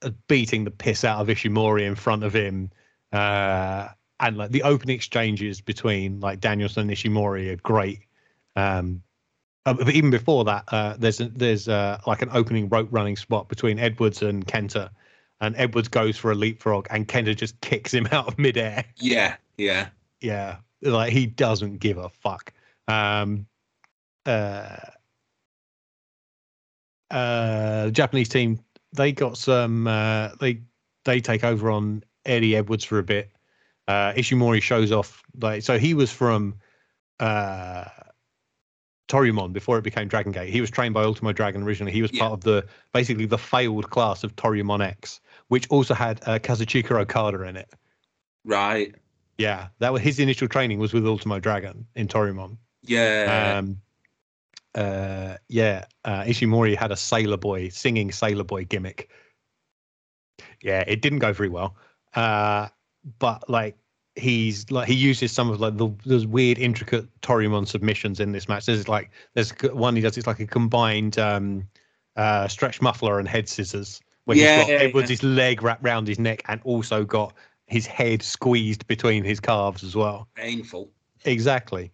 uh, 0.01 0.11
beating 0.27 0.63
the 0.63 0.71
piss 0.71 1.03
out 1.03 1.21
of 1.21 1.27
Ishimori 1.27 1.83
in 1.83 1.95
front 1.95 2.23
of 2.23 2.33
him. 2.33 2.69
Uh, 3.13 3.89
and 4.19 4.37
like 4.37 4.51
the 4.51 4.63
open 4.63 4.89
exchanges 4.89 5.61
between 5.61 6.19
like 6.19 6.39
Danielson 6.39 6.89
and 6.89 6.91
Ishimori 6.91 7.51
are 7.51 7.57
great. 7.57 8.01
Um, 8.55 9.01
uh, 9.65 9.73
but 9.73 9.89
even 9.89 10.09
before 10.09 10.45
that, 10.45 10.63
uh, 10.69 10.95
there's 10.97 11.19
a, 11.19 11.29
there's 11.29 11.67
uh, 11.67 11.99
like 12.07 12.21
an 12.21 12.29
opening 12.31 12.69
rope 12.69 12.87
running 12.89 13.17
spot 13.17 13.49
between 13.49 13.79
Edwards 13.79 14.21
and 14.21 14.47
Kenta, 14.47 14.89
and 15.41 15.55
Edwards 15.57 15.89
goes 15.89 16.17
for 16.17 16.31
a 16.31 16.35
leapfrog, 16.35 16.87
and 16.89 17.07
Kenta 17.07 17.35
just 17.35 17.59
kicks 17.61 17.93
him 17.93 18.07
out 18.11 18.27
of 18.27 18.39
midair. 18.39 18.85
yeah, 18.97 19.35
yeah. 19.57 19.89
Yeah, 20.21 20.57
like 20.81 21.13
he 21.13 21.25
doesn't 21.27 21.77
give 21.77 21.97
a 21.97 22.09
fuck. 22.09 22.53
Um, 22.87 23.45
uh, 24.25 24.77
uh, 27.11 27.85
the 27.85 27.91
Japanese 27.91 28.29
team 28.29 28.59
they 28.93 29.11
got 29.11 29.37
some. 29.37 29.87
Uh, 29.87 30.29
they 30.39 30.61
they 31.05 31.21
take 31.21 31.43
over 31.43 31.69
on 31.71 32.03
Eddie 32.25 32.55
Edwards 32.55 32.83
for 32.83 32.99
a 32.99 33.03
bit. 33.03 33.31
Uh, 33.87 34.13
Ishimori 34.13 34.61
shows 34.61 34.91
off 34.91 35.23
like 35.39 35.63
so 35.63 35.79
he 35.79 35.93
was 35.93 36.11
from 36.11 36.55
uh, 37.19 37.85
before 39.53 39.77
it 39.77 39.83
became 39.83 40.07
Dragon 40.07 40.31
Gate. 40.31 40.49
He 40.49 40.59
was 40.59 40.69
trained 40.69 40.93
by 40.93 41.03
Ultimo 41.03 41.31
Dragon 41.31 41.63
originally. 41.63 41.93
He 41.93 42.01
was 42.01 42.11
Yeah. 42.11 42.21
part 42.21 42.33
of 42.33 42.41
the 42.41 42.65
basically 42.93 43.25
the 43.25 43.37
failed 43.37 43.89
class 43.89 44.23
of 44.23 44.35
Toryumon 44.35 44.81
X, 44.85 45.21
which 45.47 45.67
also 45.69 45.93
had 45.93 46.19
uh, 46.25 46.39
Kazuchika 46.39 46.91
Okada 46.99 47.43
in 47.43 47.55
it. 47.55 47.71
Right. 48.43 48.93
Yeah, 49.37 49.67
that 49.79 49.93
was 49.93 50.01
his 50.01 50.19
initial 50.19 50.47
training 50.47 50.79
was 50.79 50.93
with 50.93 51.05
Ultimo 51.05 51.39
Dragon 51.39 51.85
in 51.95 52.07
Toryumon. 52.07 52.57
Yeah. 52.81 53.55
Um, 53.59 53.77
uh, 54.75 55.37
yeah, 55.47 55.85
uh, 56.03 56.23
Ishimori 56.23 56.75
had 56.75 56.91
a 56.91 56.95
Sailor 56.97 57.37
Boy 57.37 57.69
singing 57.69 58.11
Sailor 58.11 58.43
Boy 58.43 58.65
gimmick. 58.65 59.09
Yeah, 60.61 60.83
it 60.87 61.01
didn't 61.01 61.19
go 61.19 61.33
very 61.33 61.49
well. 61.49 61.77
Uh, 62.13 62.67
but 63.19 63.49
like 63.49 63.77
he's 64.15 64.69
like 64.71 64.87
he 64.87 64.95
uses 64.95 65.31
some 65.31 65.49
of 65.49 65.59
like 65.59 65.77
the 65.77 65.89
those 66.05 66.25
weird 66.25 66.57
intricate 66.57 67.05
Toryumon 67.21 67.67
submissions 67.67 68.19
in 68.19 68.31
this 68.31 68.47
match. 68.47 68.65
There's 68.65 68.87
like 68.87 69.11
there's 69.33 69.51
one 69.71 69.95
he 69.95 70.01
does. 70.01 70.17
It's 70.17 70.27
like 70.27 70.39
a 70.39 70.47
combined 70.47 71.17
um, 71.19 71.67
uh, 72.15 72.47
stretch 72.47 72.81
muffler 72.81 73.19
and 73.19 73.27
head 73.27 73.47
scissors. 73.47 74.01
When 74.25 74.37
Yeah, 74.37 74.57
he's 74.57 74.65
got 74.65 74.71
yeah, 74.71 74.79
Edwards' 74.79 75.09
his 75.09 75.23
leg 75.23 75.63
wrapped 75.63 75.83
round 75.83 76.07
his 76.07 76.19
neck 76.19 76.43
and 76.47 76.59
also 76.63 77.05
got 77.05 77.33
his 77.67 77.85
head 77.85 78.21
squeezed 78.21 78.85
between 78.87 79.23
his 79.23 79.39
calves 79.39 79.83
as 79.83 79.95
well. 79.95 80.27
Painful. 80.35 80.89
Exactly. 81.25 81.91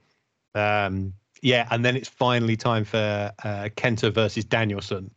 Um, 0.55 1.13
yeah, 1.41 1.67
and 1.71 1.83
then 1.83 1.95
it's 1.95 2.09
finally 2.09 2.55
time 2.55 2.85
for 2.85 3.31
uh, 3.43 3.69
Kenta 3.75 4.13
versus 4.13 4.45
Danielson, 4.45 5.11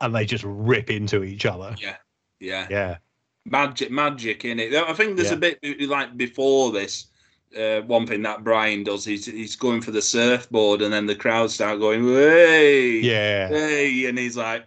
and 0.00 0.14
they 0.14 0.24
just 0.24 0.44
rip 0.46 0.90
into 0.90 1.22
each 1.22 1.44
other. 1.44 1.74
Yeah. 1.78 1.96
Yeah. 2.40 2.66
Yeah, 2.70 2.96
Magic, 3.50 3.90
magic 3.90 4.44
in 4.44 4.58
it. 4.60 4.74
I 4.74 4.92
think 4.94 5.16
there's 5.16 5.28
Yeah. 5.30 5.34
a 5.36 5.56
bit 5.58 5.80
like 5.88 6.16
before 6.16 6.72
this. 6.72 7.06
Uh, 7.58 7.80
one 7.82 8.06
thing 8.06 8.20
that 8.22 8.44
Brian 8.44 8.84
does, 8.84 9.04
he's 9.06 9.24
he's 9.24 9.56
going 9.56 9.80
for 9.80 9.90
the 9.90 10.02
surfboard, 10.02 10.82
and 10.82 10.92
then 10.92 11.06
the 11.06 11.14
crowd 11.14 11.50
start 11.50 11.80
going, 11.80 12.04
"Hey, 12.06 13.00
yeah, 13.00 13.48
hey," 13.48 14.04
and 14.04 14.18
he's 14.18 14.36
like, 14.36 14.66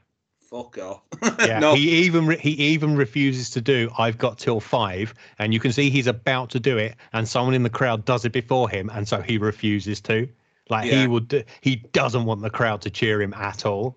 "Fuck 0.49 0.79
off." 0.79 1.01
yeah. 1.39 1.59
no, 1.59 1.75
He 1.75 1.89
even 2.03 2.25
re- 2.25 2.39
he 2.39 2.51
even 2.51 2.95
refuses 2.95 3.51
to 3.51 3.61
do. 3.61 3.91
I've 3.99 4.17
got 4.17 4.39
till 4.39 4.59
five, 4.59 5.13
and 5.37 5.53
you 5.53 5.59
can 5.59 5.71
see 5.71 5.91
he's 5.91 6.07
about 6.07 6.49
to 6.51 6.59
do 6.59 6.77
it, 6.79 6.95
and 7.13 7.27
someone 7.27 7.53
in 7.53 7.61
the 7.61 7.69
crowd 7.69 8.03
does 8.03 8.25
it 8.25 8.31
before 8.31 8.67
him, 8.67 8.89
and 8.93 9.07
so 9.07 9.21
he 9.21 9.37
refuses 9.37 10.01
to. 10.01 10.27
Like 10.69 10.89
Yeah. 10.89 11.01
he 11.01 11.07
would, 11.07 11.45
he 11.61 11.75
doesn't 11.91 12.25
want 12.25 12.41
the 12.41 12.49
crowd 12.49 12.81
to 12.81 12.89
cheer 12.89 13.21
him 13.21 13.33
at 13.35 13.63
all. 13.65 13.95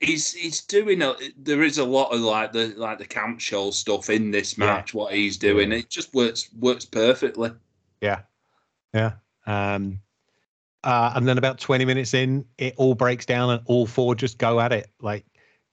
He's 0.00 0.32
he's 0.32 0.60
doing 0.62 1.02
a. 1.02 1.14
There 1.36 1.62
is 1.62 1.78
a 1.78 1.84
lot 1.84 2.12
of 2.12 2.20
like 2.20 2.52
the 2.52 2.74
like 2.76 2.98
the 2.98 3.06
camp 3.06 3.40
show 3.40 3.70
stuff 3.70 4.10
in 4.10 4.30
this 4.30 4.56
Yeah. 4.56 4.66
match. 4.66 4.94
What 4.94 5.12
he's 5.14 5.36
doing, 5.36 5.72
it 5.72 5.88
just 5.90 6.14
works 6.14 6.48
works 6.58 6.84
perfectly. 6.84 7.52
Yeah, 8.00 8.20
yeah. 8.94 9.12
Um, 9.46 10.00
uh, 10.84 11.12
and 11.14 11.26
then 11.26 11.38
about 11.38 11.58
twenty 11.58 11.84
minutes 11.84 12.14
in, 12.14 12.44
it 12.58 12.74
all 12.76 12.94
breaks 12.94 13.26
down, 13.26 13.50
and 13.50 13.62
all 13.66 13.86
four 13.86 14.14
just 14.14 14.38
go 14.38 14.60
at 14.60 14.72
it. 14.72 14.90
Like 15.00 15.24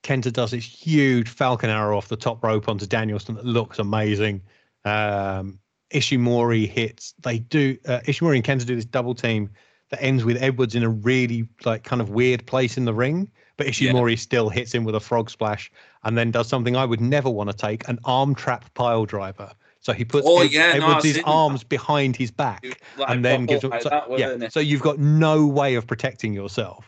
Kenta 0.04 0.32
does 0.32 0.52
this 0.52 0.66
huge 0.66 1.30
Falcon 1.30 1.70
arrow 1.70 1.98
off 1.98 2.08
the 2.08 2.16
top 2.16 2.44
rope 2.44 2.68
onto 2.70 2.86
Danielson 2.86 3.36
that 3.36 3.46
looks 3.46 3.80
amazing. 3.80 4.42
Um, 4.86 5.60
Ishimori 5.94 6.68
hits. 6.68 7.14
They 7.22 7.40
do. 7.40 7.78
Uh, 7.88 8.00
Ishimori 8.02 8.36
and 8.36 8.44
Kenta 8.44 8.66
do 8.66 8.76
this 8.76 8.86
double 8.86 9.14
team 9.16 9.50
that 9.92 10.02
ends 10.02 10.24
with 10.26 10.42
Edwards 10.42 10.74
in 10.76 10.84
a 10.84 10.90
really 10.90 11.48
like 11.64 11.84
kind 11.84 12.02
of 12.02 12.10
weird 12.10 12.46
place 12.48 12.76
in 12.78 12.86
the 12.86 12.94
ring, 12.94 13.32
but 13.58 13.68
Ishimori 13.68 14.18
still 14.20 14.50
hits 14.50 14.74
him 14.74 14.84
with 14.84 14.96
a 14.96 15.00
frog 15.00 15.30
splash, 15.30 15.72
and 16.04 16.18
then 16.18 16.32
does 16.32 16.48
something 16.48 16.76
I 16.76 16.86
would 16.86 17.02
never 17.02 17.30
want 17.30 17.50
to 17.50 17.56
take: 17.56 17.88
an 17.88 18.00
arm 18.06 18.36
trap 18.36 18.74
pile 18.74 19.06
driver. 19.06 19.52
So 19.80 19.94
he 19.94 20.04
puts 20.04 20.26
Oh, 20.28 20.42
yeah, 20.42 20.78
no, 20.78 20.88
I've 20.88 20.98
Edwards' 20.98 21.14
that. 21.14 21.24
arms 21.28 21.64
behind 21.64 22.16
his 22.16 22.32
back 22.32 22.66
Like, 22.98 23.10
and 23.10 23.24
then 23.24 23.46
gives 23.46 23.64
up 23.64 23.74
him. 23.74 23.82
so, 23.82 23.90
that, 23.90 24.06
yeah, 24.18 24.30
it? 24.32 24.52
so 24.52 24.60
you've 24.60 24.82
got 24.82 24.98
no 24.98 25.46
way 25.46 25.76
of 25.76 25.86
protecting 25.86 26.34
yourself. 26.34 26.88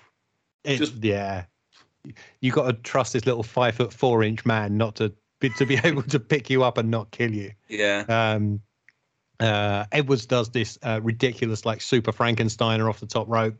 It, 0.63 0.77
Just- 0.77 1.03
yeah, 1.03 1.45
You've 2.41 2.55
got 2.55 2.65
to 2.67 2.73
trust 2.73 3.13
this 3.13 3.25
little 3.25 3.43
five 3.43 3.75
foot 3.75 3.93
four 3.93 4.23
inch 4.23 4.45
man 4.45 4.77
not 4.77 4.95
to 4.95 5.13
be, 5.39 5.49
to 5.51 5.65
be 5.67 5.75
able 5.83 6.01
to 6.03 6.19
pick 6.19 6.49
you 6.49 6.63
up 6.63 6.77
and 6.79 6.89
not 6.89 7.11
kill 7.11 7.31
you. 7.33 7.51
yeah. 7.69 8.03
Um, 8.07 8.61
uh, 9.39 9.85
Edwards 9.91 10.25
does 10.25 10.49
this 10.49 10.79
uh, 10.81 10.99
ridiculous 11.03 11.65
like 11.65 11.81
super 11.81 12.11
Frankensteiner 12.11 12.89
off 12.89 12.99
the 12.99 13.05
top 13.05 13.27
rope, 13.29 13.55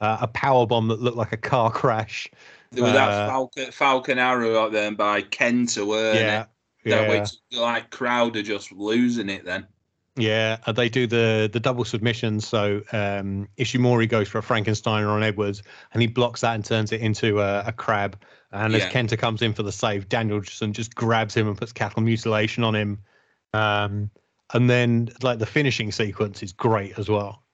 uh, 0.00 0.18
a 0.20 0.28
power 0.28 0.66
bomb 0.66 0.88
that 0.88 1.00
looked 1.00 1.16
like 1.16 1.32
a 1.32 1.36
car 1.36 1.70
crash. 1.70 2.28
There 2.72 2.84
was 2.84 2.92
that 2.92 3.08
uh, 3.08 3.28
Falcon, 3.28 3.72
Falcon 3.72 4.18
Arrow 4.18 4.62
out 4.62 4.72
there 4.72 4.90
by 4.92 5.22
Kenta, 5.22 5.86
weren't 5.86 6.18
yeah, 6.18 6.42
it? 6.42 6.48
yeah. 6.84 7.02
That 7.02 7.20
which 7.20 7.58
like 7.58 7.90
Crowder 7.90 8.42
just 8.42 8.72
losing 8.72 9.28
it 9.28 9.44
then. 9.44 9.66
Yeah, 10.16 10.56
they 10.74 10.88
do 10.88 11.06
the 11.06 11.48
the 11.52 11.60
double 11.60 11.84
submission. 11.84 12.40
So 12.40 12.82
um, 12.92 13.48
Ishimori 13.58 14.08
goes 14.08 14.28
for 14.28 14.38
a 14.38 14.42
Frankensteiner 14.42 15.08
on 15.08 15.22
Edwards, 15.22 15.62
and 15.92 16.02
he 16.02 16.08
blocks 16.08 16.42
that 16.42 16.54
and 16.54 16.64
turns 16.64 16.92
it 16.92 17.00
into 17.00 17.40
a, 17.40 17.64
a 17.66 17.72
crab. 17.72 18.20
And 18.52 18.74
as 18.74 18.82
Kenta 18.84 19.16
comes 19.16 19.42
in 19.42 19.52
for 19.52 19.62
the 19.62 19.70
save, 19.70 20.08
Danielson 20.08 20.72
just 20.72 20.96
grabs 20.96 21.36
him 21.36 21.46
and 21.46 21.56
puts 21.56 21.72
cattle 21.72 22.02
mutilation 22.02 22.64
on 22.64 22.74
him. 22.74 22.98
Um, 23.52 24.10
and 24.52 24.68
then 24.68 25.10
like 25.22 25.38
the 25.38 25.46
finishing 25.46 25.92
sequence 25.92 26.42
is 26.42 26.52
great 26.52 26.98
as 26.98 27.08
well. 27.08 27.44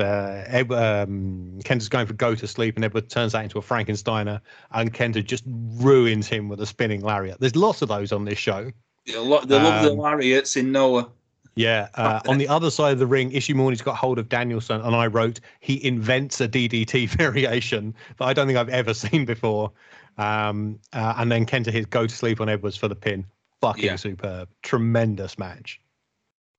Uh, 0.00 0.44
Ed, 0.46 0.72
um, 0.72 1.58
Kenta's 1.62 1.88
going 1.88 2.06
for 2.06 2.14
go 2.14 2.34
to 2.34 2.46
sleep, 2.46 2.76
and 2.76 2.84
Edward 2.84 3.08
turns 3.08 3.32
that 3.32 3.44
into 3.44 3.58
a 3.58 3.62
Frankensteiner, 3.62 4.40
and 4.72 4.92
Kenta 4.92 5.24
just 5.24 5.44
ruins 5.46 6.26
him 6.26 6.48
with 6.48 6.60
a 6.60 6.66
spinning 6.66 7.02
lariat. 7.02 7.38
There's 7.40 7.56
lots 7.56 7.82
of 7.82 7.88
those 7.88 8.12
on 8.12 8.24
this 8.24 8.38
show. 8.38 8.72
They 9.06 9.16
love, 9.16 9.48
they 9.48 9.58
love 9.58 9.82
the 9.82 9.92
Um, 9.92 9.98
lariats 9.98 10.56
in 10.56 10.72
Noah. 10.72 11.08
Yeah. 11.56 11.88
Uh, 11.94 12.20
on 12.28 12.38
the 12.38 12.48
other 12.48 12.70
side 12.70 12.92
of 12.92 12.98
the 12.98 13.06
ring, 13.06 13.32
Ishimori's 13.32 13.82
got 13.82 13.96
hold 13.96 14.18
of 14.18 14.28
Danielson, 14.28 14.80
and 14.80 14.94
I 14.94 15.06
wrote 15.06 15.40
he 15.60 15.84
invents 15.84 16.40
a 16.40 16.48
DDT 16.48 17.08
variation 17.16 17.94
that 18.18 18.24
I 18.24 18.32
don't 18.32 18.46
think 18.46 18.58
I've 18.58 18.68
ever 18.68 18.94
seen 18.94 19.24
before. 19.24 19.72
Um, 20.18 20.78
uh, 20.92 21.14
and 21.18 21.30
then 21.30 21.46
Kenta 21.46 21.70
hits 21.70 21.86
go 21.86 22.06
to 22.06 22.14
sleep 22.14 22.40
on 22.40 22.48
Edwards 22.48 22.76
for 22.76 22.88
the 22.88 22.94
pin. 22.94 23.26
Fucking 23.60 23.84
Yeah. 23.84 23.96
superb, 23.96 24.48
tremendous 24.62 25.38
match. 25.38 25.80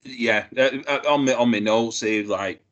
Yeah, 0.03 0.45
uh, 0.57 0.69
uh, 0.88 0.99
on 1.07 1.26
my 1.26 1.34
on 1.34 1.51
my 1.51 1.59
notes, 1.59 2.01
here, 2.01 2.26
like 2.26 2.63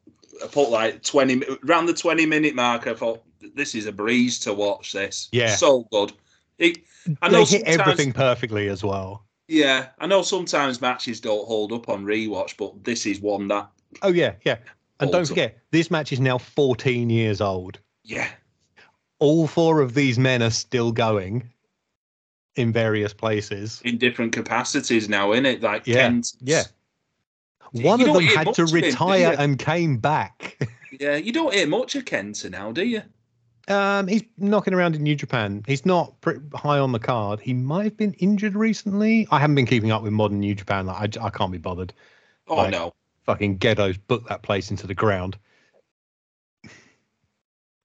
I 0.44 0.48
put 0.48 0.70
like 0.70 1.04
twenty 1.04 1.42
around 1.68 1.86
the 1.88 1.94
twenty 1.94 2.26
minute 2.26 2.56
mark. 2.56 2.88
I 2.88 2.94
thought 2.94 3.24
this 3.56 3.76
is 3.76 3.86
a 3.86 3.92
breeze 3.92 4.40
to 4.40 4.54
watch. 4.54 4.94
This, 4.94 5.30
Yeah. 5.32 5.56
so 5.56 5.88
good. 5.92 6.14
It, 6.58 6.80
I 7.22 7.30
they 7.30 7.34
know 7.36 7.40
hit 7.46 7.66
sometimes- 7.66 7.80
everything 7.80 8.14
perfectly 8.14 8.68
as 8.70 8.84
well. 8.84 9.26
Yeah, 9.48 9.88
I 10.00 10.06
know 10.06 10.22
sometimes 10.22 10.80
matches 10.82 11.20
don't 11.20 11.48
hold 11.48 11.72
up 11.74 11.90
on 11.90 12.06
rewatch, 12.06 12.56
but 12.58 12.84
this 12.84 13.06
is 13.08 13.20
one 13.20 13.48
that. 13.48 13.68
Oh 14.04 14.10
yeah, 14.12 14.34
yeah. 14.46 14.58
And 15.00 15.10
don't 15.12 15.20
Holds 15.22 15.32
up. 15.32 15.36
forget, 15.36 15.58
this 15.72 15.90
match 15.90 16.12
is 16.12 16.20
now 16.20 16.38
14 16.38 17.10
years 17.10 17.40
old. 17.42 17.80
Yeah, 18.04 18.28
All 19.20 19.48
four 19.48 19.82
of 19.82 19.94
these 19.96 20.20
men 20.20 20.44
are 20.44 20.50
still 20.52 20.92
going 20.92 21.50
in 22.56 22.72
various 22.74 23.14
places. 23.14 23.82
in 23.86 23.98
different 23.98 24.34
capacities 24.34 25.08
now, 25.10 25.32
in 25.32 25.46
it 25.46 25.62
like 25.62 25.88
Yeah, 25.88 25.96
Kent. 25.96 26.34
yeah. 26.42 26.64
You 27.74 27.86
One 27.86 28.02
of 28.02 28.14
them 28.14 28.24
had 28.24 28.54
to 28.56 28.64
of 28.64 28.70
him, 28.70 28.76
retire 28.76 29.36
and 29.38 29.60
came 29.60 29.98
back. 29.98 30.58
Yeah, 31.00 31.16
you 31.18 31.32
don't 31.32 31.54
hear 31.54 31.68
much 31.68 31.96
of 31.96 32.06
Kenta 32.06 32.50
now, 32.50 32.72
do 32.72 32.84
you? 32.84 33.04
Um, 33.68 34.08
he's 34.08 34.24
knocking 34.40 34.74
around 34.74 34.96
in 34.96 35.04
New 35.04 35.16
Japan. 35.16 35.64
He's 35.68 35.86
not 35.86 36.20
pretty 36.22 36.42
high 36.56 36.80
on 36.80 36.92
the 36.92 37.00
card. 37.00 37.40
He 37.40 37.54
might 37.54 37.84
have 37.84 37.96
been 37.96 38.14
injured 38.14 38.56
recently. 38.56 39.28
I 39.30 39.40
haven't 39.40 39.56
been 39.56 39.68
keeping 39.68 39.92
up 39.92 40.02
with 40.02 40.12
modern 40.12 40.40
New 40.40 40.56
Japan. 40.56 40.88
Like, 40.88 41.16
I, 41.18 41.26
I 41.28 41.30
can't 41.30 41.52
be 41.52 41.60
bothered. 41.60 41.94
Oh 42.48 42.56
Like- 42.56 42.72
no, 42.72 42.94
Fucking 43.26 43.60
Gedo's 43.60 43.98
booked 43.98 44.28
that 44.30 44.42
place 44.42 44.72
into 44.72 44.88
the 44.88 44.96
ground, 44.96 45.38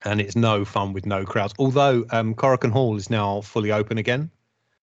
and 0.03 0.19
it's 0.19 0.35
no 0.35 0.65
fun 0.65 0.91
with 0.93 1.05
no 1.05 1.23
crowds. 1.23 1.53
Although 1.59 2.05
um, 2.09 2.33
Korakuen 2.33 2.71
Hall 2.71 2.95
is 2.95 3.11
now 3.11 3.41
fully 3.41 3.71
open 3.71 3.99
again. 3.99 4.31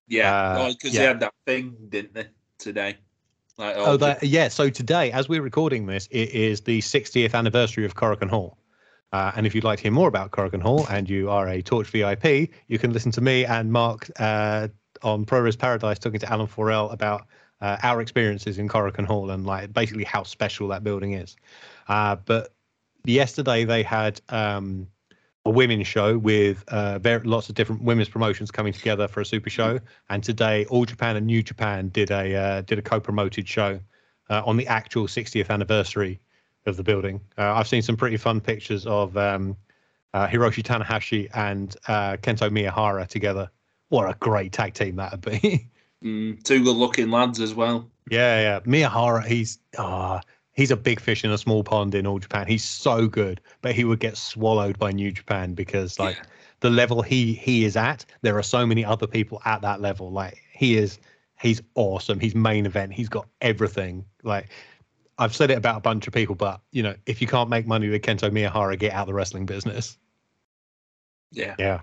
yeah, 0.07 0.33
Uh, 0.33 0.69
because 0.73 0.95
yeah. 0.95 1.01
they 1.01 1.07
had 1.07 1.21
that 1.21 1.35
thing, 1.47 1.77
didn't 1.89 2.15
they, 2.15 2.27
today? 2.59 2.97
Like, 3.63 3.77
Oh, 3.77 3.97
that 3.99 4.23
yeah. 4.25 4.49
So 4.49 4.71
today, 4.71 5.13
as 5.13 5.29
we're 5.29 5.41
recording 5.43 5.87
this, 5.87 6.09
it 6.11 6.31
is 6.31 6.63
the 6.63 6.81
60th 6.81 7.33
anniversary 7.35 7.85
of 7.85 7.95
Korakuen 7.95 8.29
Hall. 8.29 8.59
Uh, 9.13 9.31
and 9.37 9.47
if 9.47 9.55
you'd 9.55 9.63
like 9.63 9.79
to 9.79 9.85
hear 9.85 9.93
more 9.93 10.09
about 10.09 10.33
Korakuen 10.33 10.63
Hall 10.63 10.85
and 10.91 11.09
you 11.09 11.31
are 11.31 11.49
a 11.49 11.63
Torch 11.63 11.89
VIP, 11.89 12.51
you 12.67 12.79
can 12.79 12.93
listen 12.93 13.13
to 13.13 13.21
me 13.21 13.45
and 13.45 13.71
Mark 13.71 14.11
uh, 14.19 14.69
on 15.03 15.25
Pro 15.25 15.41
Res 15.41 15.55
Paradise 15.55 15.99
talking 15.99 16.19
to 16.19 16.33
Alan 16.33 16.47
Forel 16.49 16.91
about 16.91 17.27
uh, 17.61 17.77
our 17.85 18.01
experiences 18.01 18.59
in 18.59 18.69
Korakuen 18.69 19.07
Hall 19.07 19.31
and 19.31 19.47
like 19.47 19.73
basically 19.73 20.05
how 20.05 20.25
special 20.25 20.69
that 20.69 20.83
building 20.83 21.13
is. 21.13 21.37
Uh, 21.87 22.17
but 22.17 22.53
yesterday 23.05 23.65
they 23.65 23.85
had 23.85 24.21
um, 24.29 24.89
a 25.45 25.51
women's 25.51 25.87
show 25.87 26.17
with 26.17 26.65
uh, 26.69 26.99
very, 26.99 27.21
lots 27.25 27.49
of 27.49 27.55
different 27.55 27.83
women's 27.83 28.09
promotions 28.09 28.51
coming 28.51 28.73
together 28.73 29.09
for 29.09 29.21
a 29.21 29.25
super 29.25 29.51
show. 29.51 29.81
And 30.09 30.23
today, 30.23 30.65
All 30.67 30.85
Japan 30.85 31.17
and 31.17 31.27
New 31.27 31.43
Japan 31.43 31.89
did 31.89 32.11
a 32.11 32.35
uh, 32.37 32.61
did 32.63 32.79
a 32.79 32.83
co-promoted 32.83 33.49
show 33.49 33.81
uh, 34.31 34.43
on 34.47 34.57
the 34.57 34.67
actual 34.67 35.07
60th 35.07 35.51
anniversary 35.51 36.21
of 36.67 36.77
the 36.77 36.85
building. 36.85 37.21
Uh, 37.37 37.55
I've 37.55 37.67
seen 37.67 37.83
some 37.83 37.97
pretty 37.97 38.17
fun 38.17 38.41
pictures 38.41 38.87
of 38.87 39.17
um, 39.17 39.57
uh, 40.15 40.29
Hiroshi 40.29 40.63
Tanahashi 40.63 41.29
and 41.35 41.75
uh, 41.89 42.17
Kento 42.19 42.49
Miyahara 42.51 43.09
together. 43.09 43.51
What 43.89 44.09
a 44.09 44.17
great 44.21 44.53
tag 44.53 44.75
team 44.75 44.97
that 44.97 45.13
would 45.13 45.21
be. 45.23 45.69
Mm, 46.03 46.43
two 46.43 46.65
good-looking 46.65 47.13
lads 47.13 47.39
as 47.41 47.55
well. 47.55 47.89
yeah, 48.11 48.41
yeah. 48.41 48.61
Miyahara, 48.61 49.25
he's 49.25 49.61
ah, 49.79 50.21
he's 50.53 50.71
a 50.71 50.77
big 50.77 51.01
fish 51.01 51.25
in 51.25 51.31
a 51.31 51.39
small 51.39 51.65
pond 51.65 51.95
in 51.95 52.07
All 52.07 52.19
Japan. 52.19 52.47
He's 52.47 52.65
so 52.65 53.07
good, 53.07 53.41
but 53.63 53.75
he 53.75 53.85
would 53.85 54.01
get 54.01 54.17
swallowed 54.17 54.79
by 54.79 54.93
New 54.93 55.11
Japan 55.11 55.55
because 55.55 55.99
like 55.99 56.17
Yeah. 56.17 56.23
the 56.61 56.71
level 56.71 57.03
he 57.03 57.35
he 57.35 57.65
is 57.65 57.77
at, 57.77 58.05
there 58.23 58.37
are 58.39 58.43
so 58.43 58.67
many 58.67 58.85
other 58.85 59.07
people 59.07 59.41
at 59.45 59.63
that 59.63 59.81
level. 59.81 60.11
Like 60.11 60.39
he 60.53 60.77
is, 60.77 60.99
he's 61.41 61.63
awesome. 61.75 62.21
He's 62.21 62.35
main 62.35 62.67
event. 62.67 62.93
He's 62.93 63.09
got 63.09 63.27
everything. 63.41 64.05
Like 64.23 64.51
I've 65.19 65.35
said 65.35 65.51
it 65.51 65.59
about 65.59 65.77
a 65.77 65.81
bunch 65.81 66.07
of 66.07 66.13
people, 66.13 66.35
but 66.35 66.61
you 66.71 66.83
know, 66.83 66.95
if 67.07 67.21
you 67.21 67.27
can't 67.27 67.49
make 67.51 67.67
money 67.67 67.89
with 67.89 68.03
Kento 68.03 68.31
Miyahara, 68.31 68.79
get 68.79 68.93
out 68.93 69.03
of 69.03 69.07
the 69.09 69.15
wrestling 69.15 69.47
business. 69.47 69.97
Yeah, 71.35 71.55
Yeah, 71.59 71.81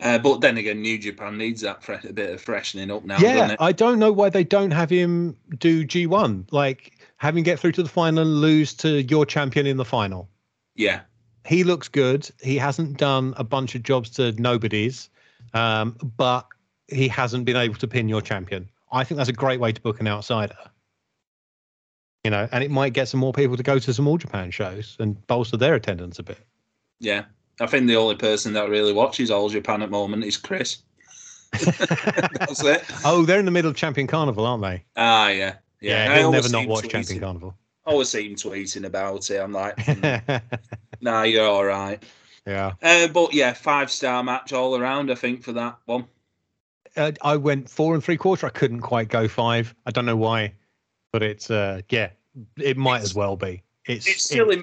uh, 0.00 0.18
but 0.18 0.40
then 0.40 0.56
again, 0.56 0.82
New 0.82 0.98
Japan 0.98 1.38
needs 1.38 1.60
that 1.60 1.82
fre- 1.82 1.94
a 2.08 2.12
bit 2.12 2.30
of 2.30 2.40
freshening 2.40 2.90
up 2.90 3.04
now, 3.04 3.18
doesn't 3.18 3.36
yeah. 3.36 3.52
it? 3.52 3.56
I 3.60 3.70
don't 3.70 4.00
know 4.00 4.10
why 4.12 4.30
they 4.30 4.42
don't 4.42 4.72
have 4.72 4.90
him 4.90 5.36
do 5.58 5.84
G 5.84 6.06
one. 6.06 6.44
Like 6.50 6.97
him 7.20 7.42
get 7.42 7.58
through 7.58 7.72
to 7.72 7.82
the 7.82 7.88
final 7.88 8.22
and 8.22 8.40
lose 8.40 8.74
to 8.74 9.02
your 9.02 9.26
champion 9.26 9.66
in 9.66 9.76
the 9.76 9.84
final. 9.84 10.28
Yeah, 10.74 11.00
he 11.46 11.64
looks 11.64 11.88
good. 11.88 12.28
He 12.42 12.56
hasn't 12.56 12.98
done 12.98 13.34
a 13.36 13.44
bunch 13.44 13.74
of 13.74 13.82
jobs 13.82 14.10
to 14.10 14.32
nobodies, 14.40 15.10
um, 15.54 15.96
but 16.16 16.46
he 16.88 17.08
hasn't 17.08 17.44
been 17.44 17.56
able 17.56 17.74
to 17.76 17.88
pin 17.88 18.08
your 18.08 18.20
champion. 18.22 18.68
I 18.92 19.04
think 19.04 19.16
that's 19.18 19.28
a 19.28 19.34
great 19.34 19.60
way 19.60 19.72
to 19.72 19.80
book 19.80 20.00
an 20.00 20.06
outsider. 20.08 20.56
You 22.24 22.30
know, 22.30 22.48
and 22.52 22.64
it 22.64 22.70
might 22.70 22.92
get 22.92 23.08
some 23.08 23.20
more 23.20 23.32
people 23.32 23.56
to 23.56 23.62
go 23.62 23.78
to 23.78 23.92
some 23.94 24.06
All 24.08 24.18
Japan 24.18 24.50
shows 24.50 24.96
and 24.98 25.24
bolster 25.26 25.56
their 25.56 25.74
attendance 25.74 26.18
a 26.18 26.22
bit. 26.22 26.38
yeah. 27.00 27.24
I 27.60 27.66
think 27.66 27.88
the 27.88 27.96
only 27.96 28.14
person 28.14 28.52
that 28.52 28.68
really 28.68 28.92
watches 28.92 29.32
All 29.32 29.48
Japan 29.48 29.82
at 29.82 29.86
the 29.86 29.90
moment 29.90 30.22
is 30.22 30.36
Chris. 30.36 30.78
That's 31.52 32.62
it. 32.62 32.84
oh, 33.04 33.24
they're 33.24 33.40
in 33.40 33.46
the 33.46 33.50
middle 33.50 33.68
of 33.68 33.76
Champion 33.76 34.06
Carnival, 34.06 34.46
aren't 34.46 34.62
they? 34.62 34.84
Ah, 34.96 35.26
yeah, 35.30 35.54
yeah. 35.80 36.12
I 36.12 36.18
he'll 36.18 36.32
never 36.32 36.48
not 36.48 36.66
watch 36.66 36.88
Champion 36.88 37.20
Carnival. 37.20 37.54
I 37.86 37.90
always 37.92 38.08
see 38.10 38.28
him 38.28 38.34
tweeting 38.36 38.84
about 38.84 39.30
it. 39.30 39.38
I'm 39.38 39.52
like, 39.52 39.74
"Hmm, 39.80 40.36
nah, 41.00 41.22
you're 41.22 41.46
all 41.46 41.64
right. 41.64 42.02
yeah. 42.46 42.72
Uh, 42.82 43.08
but 43.08 43.32
yeah, 43.32 43.52
five 43.54 43.90
star 43.90 44.22
match 44.22 44.52
all 44.52 44.76
around. 44.78 45.10
I 45.10 45.14
think 45.14 45.42
for 45.42 45.52
that 45.52 45.78
one. 45.86 46.04
Uh, 46.96 47.12
I 47.22 47.36
went 47.36 47.68
four 47.70 47.94
and 47.94 48.02
three 48.04 48.16
quarter. 48.16 48.46
I 48.46 48.50
couldn't 48.50 48.80
quite 48.80 49.08
go 49.08 49.28
five. 49.28 49.74
I 49.86 49.90
don't 49.90 50.04
know 50.06 50.16
why, 50.16 50.52
but 51.12 51.22
it's 51.22 51.50
uh 51.50 51.80
yeah, 51.90 52.10
it 52.58 52.76
might 52.76 52.96
It's- 52.96 53.10
as 53.10 53.14
well 53.14 53.36
be. 53.36 53.62
It's, 53.86 54.06
It's 54.06 54.22
still 54.24 54.50
in. 54.50 54.62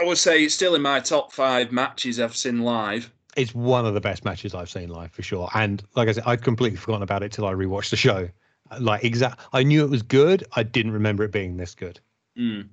I 0.00 0.04
would 0.04 0.18
say 0.18 0.44
it's 0.44 0.54
still 0.54 0.74
in 0.76 0.82
my 0.82 1.00
top 1.00 1.32
five 1.32 1.72
matches 1.72 2.20
I've 2.20 2.36
seen 2.36 2.60
live. 2.60 3.10
it's 3.36 3.52
one 3.54 3.84
of 3.86 3.94
the 3.94 4.00
best 4.00 4.24
matches 4.24 4.54
I've 4.54 4.70
seen 4.70 4.88
live 4.90 5.10
for 5.10 5.22
sure. 5.22 5.48
And 5.54 5.82
like 5.96 6.08
I 6.08 6.12
said, 6.12 6.22
I'd 6.26 6.42
completely 6.42 6.76
forgotten 6.76 7.02
about 7.02 7.22
it 7.24 7.32
till 7.32 7.46
I 7.46 7.52
rewatched 7.52 7.90
the 7.90 7.96
show. 7.96 8.28
Like 8.78 9.04
exact, 9.04 9.40
I 9.52 9.62
knew 9.62 9.84
it 9.84 9.90
was 9.90 10.02
good. 10.02 10.44
I 10.52 10.62
didn't 10.62 10.92
remember 10.92 11.24
it 11.24 11.32
being 11.32 11.56
this 11.56 11.74
good. 11.74 11.98
Mm. 12.38 12.68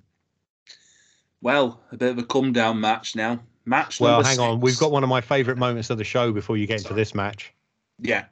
Well, 1.42 1.80
a 1.92 1.98
bit 1.98 2.12
of 2.12 2.18
a 2.18 2.24
come 2.24 2.54
down 2.54 2.80
match 2.82 3.16
now. 3.16 3.40
Match. 3.66 4.00
Well, 4.00 4.24
hang 4.24 4.40
on, 4.40 4.60
we've 4.60 4.78
got 4.80 4.92
one 4.92 5.04
of 5.04 5.10
my 5.10 5.22
favourite 5.22 5.58
moments 5.58 5.90
of 5.90 5.98
the 5.98 6.04
show 6.04 6.32
before 6.32 6.56
you 6.56 6.68
get 6.68 6.80
into 6.80 6.94
this 6.94 7.14
match, 7.14 7.54
Yeah, 8.00 8.26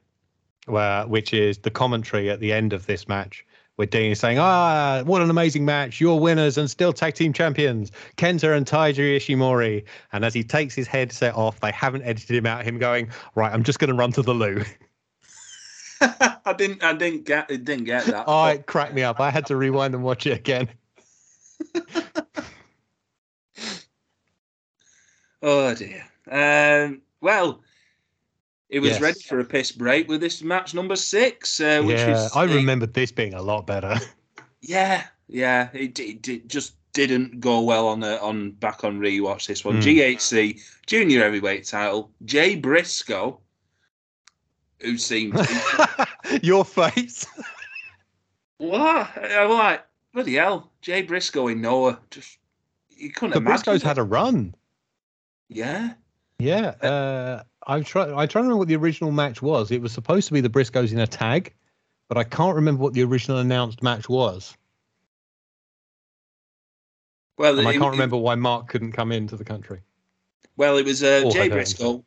where 0.64 1.06
which 1.06 1.34
is 1.34 1.58
the 1.58 1.70
commentary 1.70 2.30
at 2.30 2.40
the 2.40 2.52
end 2.52 2.72
of 2.72 2.86
this 2.86 3.06
match. 3.06 3.44
Where 3.76 3.86
Dean 3.86 4.12
is 4.12 4.18
saying, 4.18 4.38
"Ah, 4.38 5.02
what 5.04 5.20
an 5.20 5.28
amazing 5.28 5.66
match! 5.66 6.00
You're 6.00 6.18
winners 6.18 6.56
and 6.56 6.70
still 6.70 6.94
tag 6.94 7.14
team 7.14 7.34
champions, 7.34 7.92
Kenta 8.16 8.56
and 8.56 8.64
Taiji 8.64 9.16
Ishimori." 9.16 9.84
And 10.12 10.24
as 10.24 10.32
he 10.32 10.42
takes 10.42 10.74
his 10.74 10.86
headset 10.86 11.34
off, 11.34 11.60
they 11.60 11.72
haven't 11.72 12.02
edited 12.04 12.34
him 12.34 12.46
out. 12.46 12.64
Him 12.64 12.78
going, 12.78 13.10
"Right, 13.34 13.52
I'm 13.52 13.62
just 13.62 13.78
going 13.78 13.90
to 13.90 13.94
run 13.94 14.12
to 14.12 14.22
the 14.22 14.32
loo." 14.32 14.64
I 16.00 16.54
didn't. 16.56 16.82
I 16.84 16.92
didn't 16.94 17.24
get. 17.24 17.50
It 17.50 17.64
didn't 17.64 17.84
get 17.84 18.04
that. 18.06 18.24
Oh, 18.26 18.46
it 18.46 18.66
cracked 18.66 18.94
me 18.94 19.02
up. 19.02 19.20
I 19.20 19.30
had 19.30 19.46
to 19.46 19.56
rewind 19.56 19.94
and 19.94 20.02
watch 20.04 20.26
it 20.26 20.38
again. 20.38 20.68
Oh 25.42 25.74
dear. 25.74 26.02
Um, 26.30 27.02
well, 27.20 27.62
it 28.68 28.80
was 28.80 28.92
Yes. 28.92 29.00
ready 29.00 29.20
for 29.20 29.38
a 29.40 29.44
piss 29.44 29.70
break 29.72 30.08
with 30.08 30.20
this 30.20 30.42
match 30.42 30.74
number 30.74 30.96
six, 30.96 31.60
uh, 31.60 31.82
which 31.84 31.98
yeah, 31.98 32.10
was 32.12 32.32
I 32.34 32.44
remembered 32.44 32.94
this 32.94 33.12
being 33.12 33.34
a 33.34 33.42
lot 33.42 33.66
better. 33.66 33.96
Yeah, 34.62 35.04
yeah. 35.28 35.68
It, 35.72 35.98
it, 36.00 36.26
it 36.28 36.48
just 36.48 36.74
didn't 36.94 37.40
go 37.40 37.60
well 37.60 37.86
on 37.88 38.00
the 38.00 38.20
on 38.20 38.52
back 38.52 38.82
on 38.82 38.98
rewatch. 38.98 39.46
This 39.46 39.64
one, 39.64 39.76
Hmm. 39.76 39.82
GHC 39.82 40.60
Junior 40.86 41.20
Heavyweight 41.20 41.64
Title, 41.66 42.10
Jay 42.24 42.56
Briscoe, 42.56 43.38
who 44.80 44.98
seemed 44.98 45.34
Your 46.42 46.64
face. 46.64 47.26
what? 48.58 49.10
I'm 49.16 49.50
like 49.50 49.84
bloody 50.12 50.34
hell, 50.34 50.70
Jay 50.82 51.02
Briscoe 51.02 51.48
in 51.48 51.60
Noah. 51.60 51.98
Just 52.10 52.38
you 52.90 53.10
couldn't 53.10 53.34
The. 53.42 53.50
Briscoes 53.50 53.82
had 53.82 53.98
a 53.98 54.02
run. 54.02 54.54
yeah. 55.48 55.94
Yeah, 56.38 56.74
uh, 56.82 57.42
I'm 57.66 57.82
trying. 57.82 58.12
I 58.12 58.26
try 58.26 58.40
to 58.40 58.44
remember 58.44 58.58
what 58.58 58.68
the 58.68 58.76
original 58.76 59.10
match 59.10 59.40
was. 59.40 59.70
It 59.70 59.80
was 59.80 59.90
supposed 59.92 60.26
to 60.28 60.34
be 60.34 60.42
the 60.42 60.50
Briscoes 60.50 60.92
in 60.92 60.98
a 61.00 61.06
tag, 61.06 61.54
but 62.08 62.18
I 62.18 62.24
can't 62.24 62.54
remember 62.54 62.82
what 62.82 62.92
the 62.92 63.02
original 63.04 63.38
announced 63.38 63.82
match 63.82 64.06
was, 64.10 64.54
Well, 67.38 67.58
and 67.58 67.66
I 67.66 67.72
can't 67.72 67.84
it- 67.84 67.90
remember 67.90 68.18
why 68.18 68.34
Mark 68.34 68.68
couldn't 68.68 68.92
come 68.92 69.12
into 69.12 69.34
the 69.36 69.44
country. 69.44 69.80
Well, 70.58 70.76
it 70.76 70.84
was 70.84 71.02
uh, 71.02 71.28
Jay 71.30 71.48
Briscoe 71.48 72.04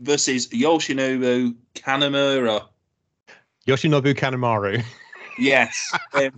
versus 0.00 0.48
Yoshinobu 0.48 1.54
Kanemura. 1.74 2.66
Yoshinobu 3.66 4.14
Kanemaru. 4.14 4.82
Yes. 5.38 5.94
Um, 6.14 6.30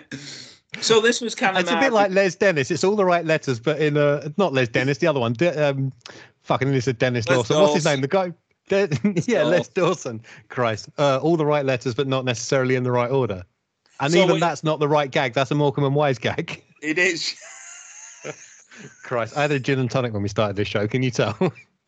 so 0.80 1.00
this 1.00 1.20
was 1.20 1.34
Kanemaru. 1.34 1.60
It's 1.60 1.70
a 1.70 1.80
bit 1.80 1.92
like 1.92 2.10
Les 2.12 2.34
Dennis. 2.34 2.70
It's 2.70 2.84
all 2.84 2.96
the 2.96 3.04
right 3.04 3.24
letters, 3.24 3.58
but 3.60 3.80
in 3.80 3.96
uh, 3.96 4.28
not 4.36 4.52
Les 4.52 4.68
Dennis, 4.68 4.98
the 4.98 5.06
other 5.06 5.20
one. 5.20 5.32
De- 5.32 5.70
um, 5.70 5.92
fucking 6.42 6.70
this 6.70 6.86
is 6.88 6.94
Dennis 6.94 7.28
Les 7.28 7.36
Lawson. 7.36 7.60
What's 7.60 7.74
his 7.74 7.84
name? 7.84 8.00
The 8.00 8.08
guy. 8.08 8.32
De- 8.68 8.88
yeah, 9.26 9.42
Les 9.42 9.68
Dawson. 9.68 10.22
Christ, 10.48 10.88
uh, 10.98 11.18
all 11.22 11.36
the 11.36 11.44
right 11.46 11.64
letters, 11.66 11.94
but 11.94 12.06
not 12.06 12.24
necessarily 12.24 12.76
in 12.76 12.82
the 12.84 12.92
right 12.92 13.10
order. 13.10 13.44
And 14.00 14.12
So 14.12 14.22
even 14.22 14.36
it- 14.36 14.40
that's 14.40 14.64
not 14.64 14.78
the 14.80 14.88
right 14.88 15.10
gag. 15.10 15.34
That's 15.34 15.50
a 15.50 15.54
Morecambe 15.54 15.84
and 15.84 15.94
Wise 15.94 16.18
gag. 16.18 16.62
It 16.80 16.98
is. 16.98 17.34
Christ, 19.04 19.36
I 19.36 19.42
had 19.42 19.52
a 19.52 19.60
gin 19.60 19.78
and 19.78 19.90
tonic 19.90 20.12
when 20.12 20.22
we 20.22 20.28
started 20.28 20.56
this 20.56 20.68
show. 20.68 20.86
Can 20.88 21.02
you 21.02 21.10
tell? 21.10 21.36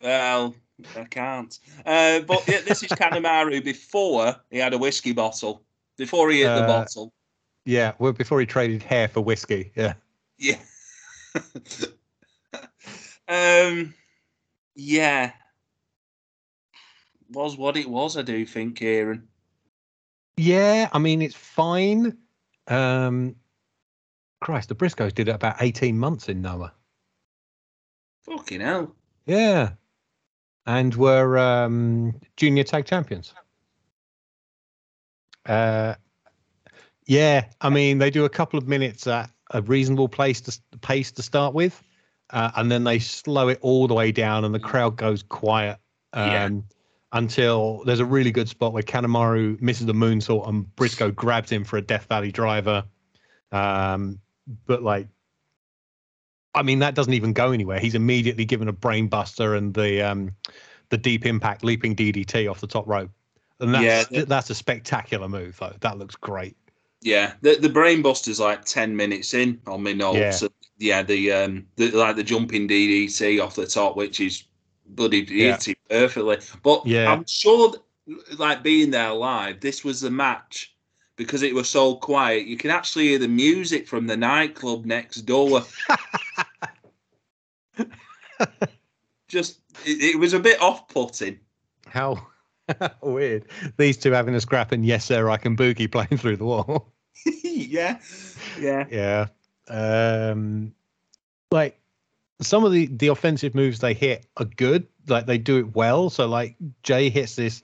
Well, 0.02 0.54
I 0.96 1.04
can't. 1.04 1.58
Uh, 1.84 2.20
but 2.20 2.46
yeah, 2.46 2.60
this 2.60 2.82
is 2.82 2.90
Kanemaru 2.90 3.64
before 3.64 4.36
he 4.50 4.58
had 4.58 4.74
a 4.74 4.78
whiskey 4.78 5.12
bottle. 5.12 5.62
Before 5.96 6.30
he 6.30 6.40
hit 6.40 6.46
the 6.48 6.64
Uh, 6.64 6.66
bottle. 6.66 7.12
yeah, 7.64 7.92
well, 7.98 8.12
before 8.12 8.38
he 8.40 8.46
traded 8.46 8.82
hair 8.82 9.08
for 9.08 9.22
whiskey. 9.22 9.72
Yeah. 9.74 9.94
Yeah. 10.38 10.58
um. 13.28 13.94
Yeah. 14.74 15.32
Was 17.30 17.56
what 17.56 17.76
it 17.76 17.88
was. 17.88 18.16
I 18.16 18.22
do 18.22 18.44
think, 18.46 18.76
Kieran. 18.76 19.26
Yeah, 20.36 20.90
I 20.92 20.98
mean 20.98 21.22
it's 21.22 21.34
fine. 21.34 22.18
Um, 22.68 23.36
Christ, 24.42 24.68
the 24.68 24.74
Briscoes 24.74 25.14
did 25.14 25.28
it 25.28 25.34
about 25.34 25.56
eighteen 25.60 25.98
months 25.98 26.28
in 26.28 26.42
Noah. 26.42 26.74
Fucking 28.22 28.60
hell. 28.60 28.94
Yeah, 29.24 29.70
and 30.66 30.94
were 30.94 31.38
um, 31.38 32.14
junior 32.36 32.64
tag 32.64 32.84
champions. 32.84 33.34
Uh, 35.46 35.94
yeah, 37.06 37.44
I 37.60 37.70
mean 37.70 37.98
they 37.98 38.10
do 38.10 38.24
a 38.24 38.28
couple 38.28 38.58
of 38.58 38.66
minutes 38.66 39.06
at 39.06 39.30
a 39.52 39.62
reasonable 39.62 40.08
place 40.08 40.40
to 40.42 40.60
pace 40.80 41.12
to 41.12 41.22
start 41.22 41.54
with, 41.54 41.82
uh, 42.30 42.50
and 42.56 42.70
then 42.70 42.84
they 42.84 42.98
slow 42.98 43.48
it 43.48 43.58
all 43.62 43.86
the 43.86 43.94
way 43.94 44.10
down, 44.12 44.44
and 44.44 44.54
the 44.54 44.60
crowd 44.60 44.96
goes 44.96 45.22
quiet. 45.22 45.78
Um, 46.12 46.30
Yeah. 46.30 46.50
Until 47.12 47.82
there's 47.84 48.00
a 48.00 48.04
really 48.04 48.32
good 48.32 48.48
spot 48.48 48.72
where 48.72 48.82
Kanemaru 48.82 49.58
misses 49.62 49.86
the 49.86 49.94
moonsault 49.94 50.46
and 50.48 50.74
Briscoe 50.76 51.10
grabs 51.12 51.50
him 51.50 51.64
for 51.64 51.78
a 51.78 51.80
Death 51.80 52.06
Valley 52.08 52.32
driver. 52.32 52.84
Um, 53.52 54.18
but 54.66 54.82
like, 54.82 55.06
I 56.56 56.62
mean, 56.62 56.78
that 56.80 56.94
doesn't 56.94 57.12
even 57.12 57.32
go 57.32 57.52
anywhere. 57.52 57.78
He's 57.78 57.94
immediately 57.94 58.44
given 58.44 58.66
a 58.68 58.72
brain 58.72 59.08
buster 59.08 59.54
and 59.54 59.74
the 59.74 60.02
um, 60.02 60.34
the 60.88 60.96
deep 60.96 61.26
impact 61.26 61.62
leaping 61.62 61.94
DDT 61.94 62.50
off 62.50 62.60
the 62.60 62.66
top 62.66 62.86
rope, 62.88 63.10
and 63.60 63.74
that's 63.74 64.10
Yeah, 64.10 64.24
that's 64.24 64.50
a 64.50 64.54
spectacular 64.54 65.28
move 65.28 65.56
though. 65.58 65.74
That 65.80 65.98
looks 65.98 66.16
great. 66.16 66.56
Yeah, 67.02 67.34
the 67.42 67.56
the 67.56 67.68
brainbuster's 67.68 68.40
like 68.40 68.64
ten 68.64 68.96
minutes 68.96 69.34
in 69.34 69.60
on 69.66 69.82
my 69.82 69.92
notes. 69.92 70.18
Yeah. 70.18 70.30
So, 70.32 70.48
yeah, 70.78 71.02
the 71.02 71.30
um, 71.32 71.66
the 71.76 71.90
like 71.90 72.16
the 72.16 72.24
jumping 72.24 72.66
DDT 72.66 73.42
off 73.42 73.54
the 73.54 73.66
top, 73.66 73.96
which 73.96 74.20
is 74.20 74.44
bloody 74.88 75.26
Yeah. 75.28 75.58
perfectly. 75.90 76.38
But 76.62 76.86
Yeah. 76.86 77.12
I'm 77.12 77.26
sure, 77.26 77.74
like 78.38 78.62
being 78.62 78.90
there 78.90 79.12
live, 79.12 79.60
this 79.60 79.84
was 79.84 80.00
the 80.00 80.10
match 80.10 80.74
because 81.16 81.42
it 81.42 81.54
was 81.54 81.68
so 81.68 81.96
quiet. 81.96 82.46
You 82.46 82.56
can 82.56 82.70
actually 82.70 83.08
hear 83.08 83.18
the 83.18 83.28
music 83.28 83.86
from 83.88 84.06
the 84.06 84.16
nightclub 84.16 84.86
next 84.86 85.22
door. 85.22 85.62
Just 89.28 89.60
it, 89.84 90.14
it 90.14 90.18
was 90.18 90.32
a 90.32 90.40
bit 90.40 90.60
off-putting. 90.60 91.38
How 91.88 92.26
weird! 93.02 93.44
These 93.76 93.96
two 93.98 94.12
having 94.12 94.34
a 94.34 94.40
scrap 94.40 94.72
and 94.72 94.84
yes, 94.84 95.04
sir, 95.04 95.28
I 95.30 95.36
can 95.36 95.56
boogie 95.56 95.90
playing 95.90 96.18
through 96.18 96.36
the 96.36 96.44
wall. 96.44 96.92
yeah, 97.42 97.98
yeah, 98.60 98.84
yeah. 98.90 99.26
Um, 99.68 100.74
like 101.50 101.80
some 102.40 102.64
of 102.64 102.72
the 102.72 102.86
the 102.86 103.08
offensive 103.08 103.54
moves 103.54 103.80
they 103.80 103.94
hit 103.94 104.26
are 104.36 104.44
good. 104.44 104.86
Like 105.08 105.26
they 105.26 105.38
do 105.38 105.58
it 105.58 105.74
well. 105.74 106.10
So 106.10 106.26
like 106.26 106.56
Jay 106.82 107.08
hits 107.08 107.36
this 107.36 107.62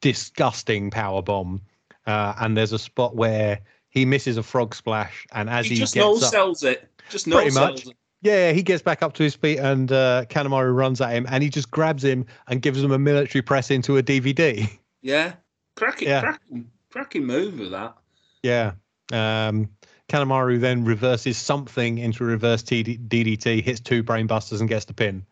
disgusting 0.00 0.90
power 0.90 1.22
bomb, 1.22 1.60
uh, 2.06 2.34
and 2.40 2.56
there's 2.56 2.72
a 2.72 2.78
spot 2.78 3.16
where 3.16 3.60
he 3.88 4.04
misses 4.04 4.36
a 4.36 4.42
frog 4.42 4.74
splash, 4.74 5.26
and 5.32 5.48
as 5.48 5.66
he, 5.66 5.74
he, 5.74 5.80
just 5.80 5.96
no 5.96 6.16
sells 6.16 6.62
it. 6.62 6.90
Just 7.08 7.26
no 7.26 7.40
sells 7.48 7.54
much. 7.54 7.86
it. 7.86 7.96
Yeah, 8.26 8.52
he 8.52 8.62
gets 8.62 8.82
back 8.82 9.02
up 9.02 9.12
to 9.14 9.22
his 9.22 9.34
feet, 9.36 9.58
and 9.58 9.90
uh, 9.92 10.24
Kanemaru 10.28 10.74
runs 10.74 11.00
at 11.00 11.10
him, 11.12 11.26
and 11.30 11.42
he 11.42 11.48
just 11.48 11.70
grabs 11.70 12.02
him 12.04 12.26
and 12.48 12.60
gives 12.60 12.82
him 12.82 12.90
a 12.90 12.98
military 12.98 13.42
press 13.42 13.70
into 13.70 13.96
a 13.96 14.02
DVD. 14.02 14.68
Yeah, 15.02 15.34
cracking, 15.76 16.08
Yeah. 16.08 16.20
cracking, 16.20 16.68
cracking 16.90 17.24
move 17.26 17.60
with 17.60 17.70
that. 17.70 17.94
Yeah. 18.42 18.72
Um, 19.12 19.68
Kanemaru 20.08 20.58
then 20.60 20.84
reverses 20.84 21.36
something 21.38 21.98
into 21.98 22.24
a 22.24 22.26
reverse 22.26 22.64
TD- 22.64 23.06
DDT, 23.06 23.62
hits 23.62 23.78
two 23.78 24.02
brainbusters, 24.02 24.58
and 24.58 24.68
gets 24.68 24.84
the 24.86 24.94
pin. 24.94 25.24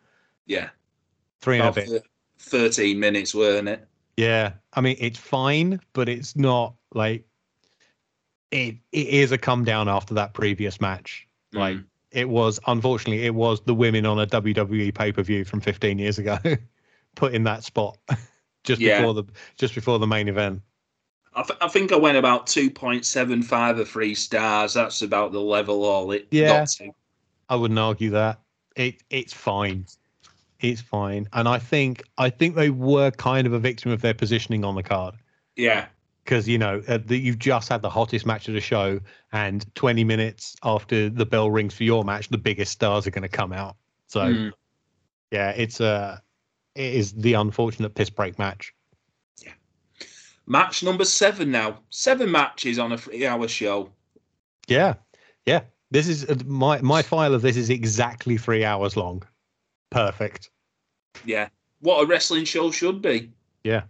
Yeah, 0.45 0.69
Three 1.41 1.59
and 1.59 1.67
a 1.67 1.71
bit. 1.73 1.89
thir- 1.89 2.01
thirteen 2.39 2.99
minutes, 3.01 3.35
weren't 3.35 3.67
it? 3.67 3.85
Yeah. 4.15 4.53
I 4.73 4.79
mean, 4.79 4.95
it's 4.97 5.19
fine, 5.19 5.81
but 5.91 6.07
it's 6.07 6.37
not 6.37 6.75
like 6.93 7.25
it. 8.51 8.75
It 8.93 9.07
is 9.07 9.33
a 9.33 9.37
come 9.37 9.65
down 9.65 9.89
after 9.89 10.13
that 10.13 10.33
previous 10.33 10.79
match. 10.79 11.27
Like 11.51 11.75
Mm. 11.77 11.85
It 12.15 12.29
was, 12.29 12.59
unfortunately, 12.67 13.25
it 13.25 13.35
was 13.35 13.61
the 13.61 13.75
women 13.75 14.05
on 14.05 14.19
a 14.19 14.25
WWE 14.25 14.93
pay 14.95 15.11
per 15.11 15.21
view 15.21 15.43
from 15.45 15.59
15 15.61 15.99
years 15.99 16.17
ago, 16.17 16.37
put 17.15 17.33
in 17.33 17.43
that 17.43 17.63
spot 17.63 17.97
just 18.63 18.81
Yeah. 18.81 18.99
before 18.99 19.13
the 19.13 19.23
just 19.57 19.75
before 19.75 19.99
the 19.99 20.07
main 20.07 20.27
event. 20.27 20.61
I, 21.37 21.43
th- 21.43 21.59
I 21.61 21.67
think 21.67 21.91
I 21.91 21.97
went 21.97 22.17
about 22.17 22.47
two 22.47 22.69
point 22.71 23.05
seven 23.05 23.43
five 23.43 23.77
of 23.77 23.89
three 23.89 24.15
stars. 24.15 24.73
That's 24.73 25.01
about 25.01 25.33
the 25.33 25.41
level 25.41 25.83
all 25.83 26.11
it 26.11 26.27
Yeah. 26.31 26.59
got 26.59 26.69
to. 26.69 26.91
I 27.49 27.55
wouldn't 27.57 27.79
argue 27.79 28.09
that. 28.11 28.39
It 28.75 29.03
it's 29.09 29.33
fine. 29.33 29.85
It's 30.61 30.81
fine. 30.81 31.27
And 31.33 31.47
I 31.49 31.59
think 31.59 32.03
I 32.17 32.29
think 32.29 32.55
they 32.55 32.69
were 32.69 33.11
kind 33.11 33.45
of 33.45 33.53
a 33.53 33.59
victim 33.59 33.91
of 33.91 34.01
their 34.01 34.13
positioning 34.13 34.63
on 34.63 34.75
the 34.75 34.83
card 34.83 35.15
Yeah, 35.57 35.87
because 36.25 36.47
you 36.47 36.57
know 36.57 36.81
uh, 36.87 36.97
the, 37.05 37.17
you've 37.17 37.39
just 37.39 37.69
had 37.69 37.81
the 37.81 37.89
hottest 37.89 38.25
match 38.25 38.47
of 38.47 38.55
the 38.55 38.59
show, 38.61 38.99
and 39.31 39.73
20 39.75 40.03
minutes 40.03 40.55
after 40.63 41.09
the 41.09 41.25
bell 41.25 41.49
rings 41.51 41.73
for 41.73 41.83
your 41.83 42.03
match, 42.03 42.27
the 42.29 42.37
biggest 42.37 42.71
stars 42.71 43.05
are 43.07 43.11
going 43.11 43.21
to 43.21 43.29
come 43.29 43.53
out. 43.53 43.77
So 44.07 44.21
Mm. 44.21 44.51
yeah, 45.31 45.51
it's 45.51 45.79
a 45.79 46.21
it 46.73 46.93
is 46.93 47.13
the 47.13 47.33
unfortunate 47.33 47.95
piss 47.95 48.09
break 48.09 48.37
match. 48.39 48.73
Yeah, 49.43 49.53
match 50.47 50.83
number 50.83 51.05
seven 51.05 51.51
now. 51.51 51.79
Seven 51.91 52.31
matches 52.31 52.79
on 52.79 52.91
a 52.91 52.97
three-hour 52.97 53.47
show. 53.47 53.91
Yeah, 54.67 54.95
yeah. 55.45 55.61
This 55.91 56.07
is 56.07 56.25
uh, 56.25 56.35
my 56.45 56.81
my 56.81 57.01
file 57.03 57.33
of 57.35 57.41
this 57.43 57.55
is 57.55 57.69
exactly 57.69 58.37
three 58.37 58.65
hours 58.65 58.97
long. 58.97 59.23
Perfect. 59.91 60.49
Yeah, 61.23 61.49
what 61.81 62.01
a 62.03 62.07
wrestling 62.07 62.45
show 62.45 62.71
should 62.71 63.01
be. 63.01 63.31
Yeah. 63.63 63.83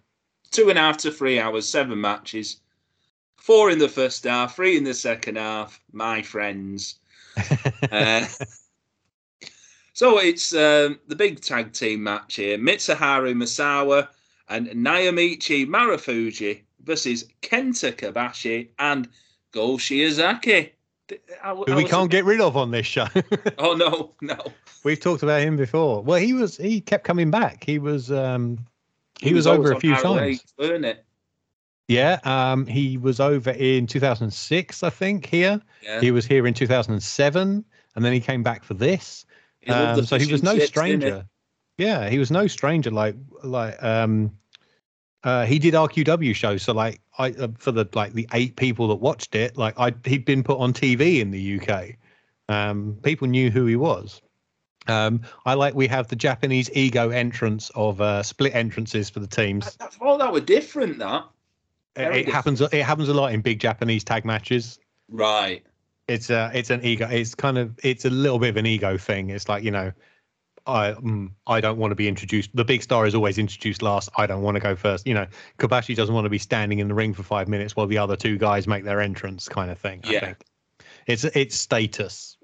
Two 0.56 0.70
and 0.70 0.80
a 0.80 0.82
half 0.84 0.96
to 1.00 1.12
three 1.12 1.38
hours, 1.38 1.68
seven 1.68 2.00
matches, 2.00 2.62
four 3.36 3.72
in 3.72 3.78
the 3.78 3.90
first 3.90 4.24
half, 4.24 4.56
three 4.56 4.78
in 4.78 4.86
the 4.86 4.94
second 4.94 5.36
half. 5.36 5.82
My 5.92 6.22
friends. 6.22 7.00
Uh, 7.92 8.26
so 9.94 10.18
it's 10.18 10.56
um, 10.56 10.98
the 11.08 11.16
big 11.16 11.42
tag 11.42 11.74
team 11.74 12.04
match 12.04 12.36
here. 12.36 12.58
Mitsuharu 12.58 13.36
Misawa 13.36 14.08
and 14.48 14.68
Naomichi 14.68 15.68
Marufuji 15.68 16.62
versus 16.84 17.26
Kenta 17.42 17.92
Kobashi 17.92 18.70
and 18.80 19.10
Go 19.52 19.76
Shiozaki. 19.76 20.72
Who 21.68 21.76
we 21.76 21.84
can't 21.84 22.10
get 22.10 22.24
rid 22.24 22.40
of 22.40 22.56
on 22.56 22.72
this 22.72 22.88
show. 22.88 23.08
Oh 23.58 23.74
no, 23.74 24.14
no. 24.22 24.40
We've 24.86 25.00
talked 25.00 25.22
about 25.22 25.42
him 25.42 25.58
before. 25.58 26.02
Well, 26.02 26.20
he 26.20 26.32
was 26.32 26.56
he 26.56 26.80
kept 26.80 27.04
coming 27.04 27.30
back. 27.30 27.66
He 27.66 27.78
was 27.78 28.10
um 28.10 28.66
he, 29.20 29.34
was, 29.34 29.48
always 29.48 29.60
over 29.60 29.72
a 29.72 29.80
few 29.80 29.96
times. 29.96 30.44
it? 30.60 31.06
Yeah, 31.88 32.20
um 32.24 32.66
he 32.66 32.98
was 32.98 33.20
over 33.20 33.52
in 33.52 33.86
2006, 33.86 34.84
I 34.84 34.90
think, 34.90 35.26
here. 35.26 35.62
Yeah. 35.84 36.02
He 36.02 36.12
was 36.12 36.26
here 36.26 36.48
in 36.48 36.54
2007 36.54 37.66
and 37.96 38.06
then 38.06 38.14
he 38.14 38.20
came 38.20 38.44
back 38.44 38.64
for 38.64 38.74
this. 38.74 39.26
He 39.62 39.72
Um, 39.72 40.06
so 40.06 40.18
he 40.18 40.32
was 40.32 40.44
no 40.44 40.56
chips, 40.56 40.68
stranger. 40.68 41.26
Yeah, 41.78 42.10
he 42.10 42.20
was 42.20 42.32
no 42.32 42.48
stranger. 42.48 42.92
Like 42.92 43.16
like 43.44 43.82
um, 43.84 44.32
uh, 45.24 45.46
he 45.46 45.60
did 45.60 45.74
RQW 45.74 46.36
shows. 46.36 46.64
So 46.64 46.74
like 46.74 47.02
I 47.18 47.32
uh, 47.32 47.48
for 47.58 47.72
the 47.72 47.88
like 47.94 48.14
the 48.14 48.28
eight 48.34 48.56
people 48.56 48.88
that 48.90 48.96
watched 48.96 49.36
it, 49.36 49.58
like 49.58 49.80
I 49.80 49.94
he'd 50.06 50.26
been 50.26 50.44
put 50.44 50.60
on 50.60 50.74
TV 50.74 51.20
in 51.20 51.32
the 51.32 51.60
UK. 51.60 51.96
Um, 52.48 53.00
people 53.02 53.28
knew 53.28 53.50
who 53.50 53.66
he 53.66 53.76
was. 53.76 54.22
Um, 54.88 55.22
I 55.46 55.54
like 55.56 55.74
we 55.76 55.88
have 55.88 56.08
the 56.08 56.16
Japanese 56.16 56.70
ego 56.74 57.10
entrance 57.10 57.72
of 57.76 58.02
uh, 58.02 58.22
split 58.24 58.54
entrances 58.56 59.10
for 59.10 59.20
the 59.20 59.28
teams. 59.28 59.78
I, 59.80 59.86
I 59.86 59.88
thought 59.90 60.18
that 60.20 60.32
were 60.32 60.40
different. 60.42 61.00
That 61.00 61.24
It, 61.96 62.00
very 62.00 62.20
it 62.22 62.30
happens. 62.30 62.62
It 62.62 62.74
happens 62.74 63.10
a 63.10 63.14
lot 63.14 63.34
in 63.34 63.42
big 63.42 63.60
Japanese 63.60 64.04
tag 64.04 64.26
matches. 64.26 64.80
right. 65.10 65.64
it's 66.08 66.30
a 66.30 66.52
it's 66.54 66.70
an 66.70 66.84
ego 66.84 67.08
it's 67.10 67.34
kind 67.34 67.58
of 67.58 67.80
it's 67.84 68.06
a 68.06 68.10
little 68.12 68.38
bit 68.38 68.50
of 68.50 68.58
an 68.58 68.66
ego 68.68 68.96
thing 68.96 69.32
it's 69.32 69.50
like 69.50 69.64
you 69.64 69.72
know 69.72 69.92
i 70.68 70.92
mm, 70.92 71.32
i 71.48 71.60
don't 71.60 71.80
want 71.80 71.90
to 71.90 71.96
be 71.96 72.08
introduced 72.08 72.52
the 72.56 72.64
big 72.64 72.84
star 72.84 73.08
is 73.08 73.16
always 73.16 73.40
introduced 73.40 73.82
last 73.82 74.08
i 74.18 74.28
don't 74.28 74.44
want 74.44 74.54
to 74.56 74.62
go 74.62 74.76
first 74.76 75.08
you 75.08 75.16
know 75.16 75.26
kobashi 75.58 75.96
doesn't 75.96 76.14
want 76.14 76.26
to 76.26 76.30
be 76.30 76.38
standing 76.38 76.78
in 76.78 76.88
the 76.88 76.94
ring 76.94 77.12
for 77.12 77.24
five 77.24 77.48
minutes 77.48 77.76
while 77.76 77.88
the 77.88 77.98
other 77.98 78.16
two 78.16 78.38
guys 78.38 78.68
make 78.68 78.84
their 78.84 79.02
entrance 79.02 79.50
kind 79.50 79.72
of 79.72 79.80
thing 79.80 80.00
i 80.06 80.12
Yeah. 80.12 80.20
think 80.20 80.38
it's 81.08 81.24
it's 81.24 81.56
status 81.56 82.38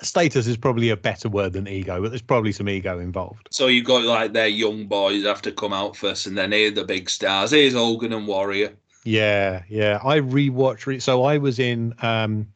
status 0.00 0.46
is 0.46 0.56
probably 0.56 0.90
a 0.90 0.96
better 0.96 1.28
word 1.28 1.52
than 1.52 1.68
ego 1.68 2.00
but 2.00 2.10
there's 2.10 2.22
probably 2.22 2.52
some 2.52 2.68
ego 2.68 2.98
involved 2.98 3.48
So 3.50 3.66
you've 3.66 3.84
got 3.86 4.04
like 4.04 4.32
their 4.32 4.48
young 4.48 4.86
boys 4.86 5.24
have 5.24 5.42
to 5.42 5.52
come 5.52 5.72
out 5.72 5.96
first, 5.96 6.26
and 6.26 6.36
then 6.36 6.52
here 6.52 6.70
the 6.70 6.84
big 6.84 7.10
stars. 7.10 7.50
Here's 7.50 7.74
Hogan 7.74 8.12
and 8.12 8.26
Warrior. 8.26 8.74
Yeah, 9.04 9.62
yeah. 9.68 10.00
I 10.04 10.18
rewatched. 10.18 10.86
Re- 10.86 10.98
so 10.98 11.24
I 11.24 11.38
was 11.38 11.58
in 11.58 11.94
um, 12.02 12.46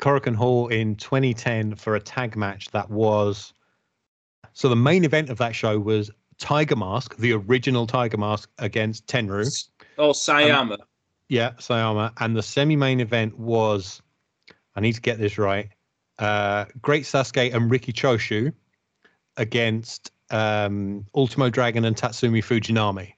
Korakuen 0.00 0.34
Hall 0.34 0.68
in 0.68 0.96
2010 0.96 1.76
for 1.76 1.94
a 1.94 2.00
tag 2.00 2.36
match 2.36 2.70
that 2.70 2.90
was. 2.90 3.52
So 4.52 4.68
the 4.68 4.76
main 4.76 5.04
event 5.04 5.30
of 5.30 5.38
that 5.38 5.54
show 5.54 5.78
was 5.78 6.10
Tiger 6.38 6.76
Mask, 6.76 7.16
the 7.16 7.32
original 7.32 7.86
Tiger 7.86 8.18
Mask 8.18 8.50
against 8.58 9.06
Tenryu. 9.06 9.68
Oh, 9.98 10.10
Sayama. 10.10 10.78
Yeah, 11.28 11.52
Sayama. 11.52 12.12
And 12.20 12.36
the 12.36 12.42
semi-main 12.42 13.00
event 13.00 13.38
was, 13.38 14.00
I 14.76 14.80
need 14.80 14.92
to 14.92 15.00
get 15.00 15.18
this 15.18 15.38
right. 15.38 15.68
Uh, 16.18 16.66
Great 16.80 17.04
Sasuke 17.04 17.52
and 17.54 17.70
Riki 17.70 17.92
Choshu 17.92 18.52
against 19.36 20.12
um, 20.30 21.04
Ultimo 21.14 21.50
Dragon 21.50 21.84
and 21.84 21.96
Tatsumi 21.96 22.42
Fujinami. 22.42 23.12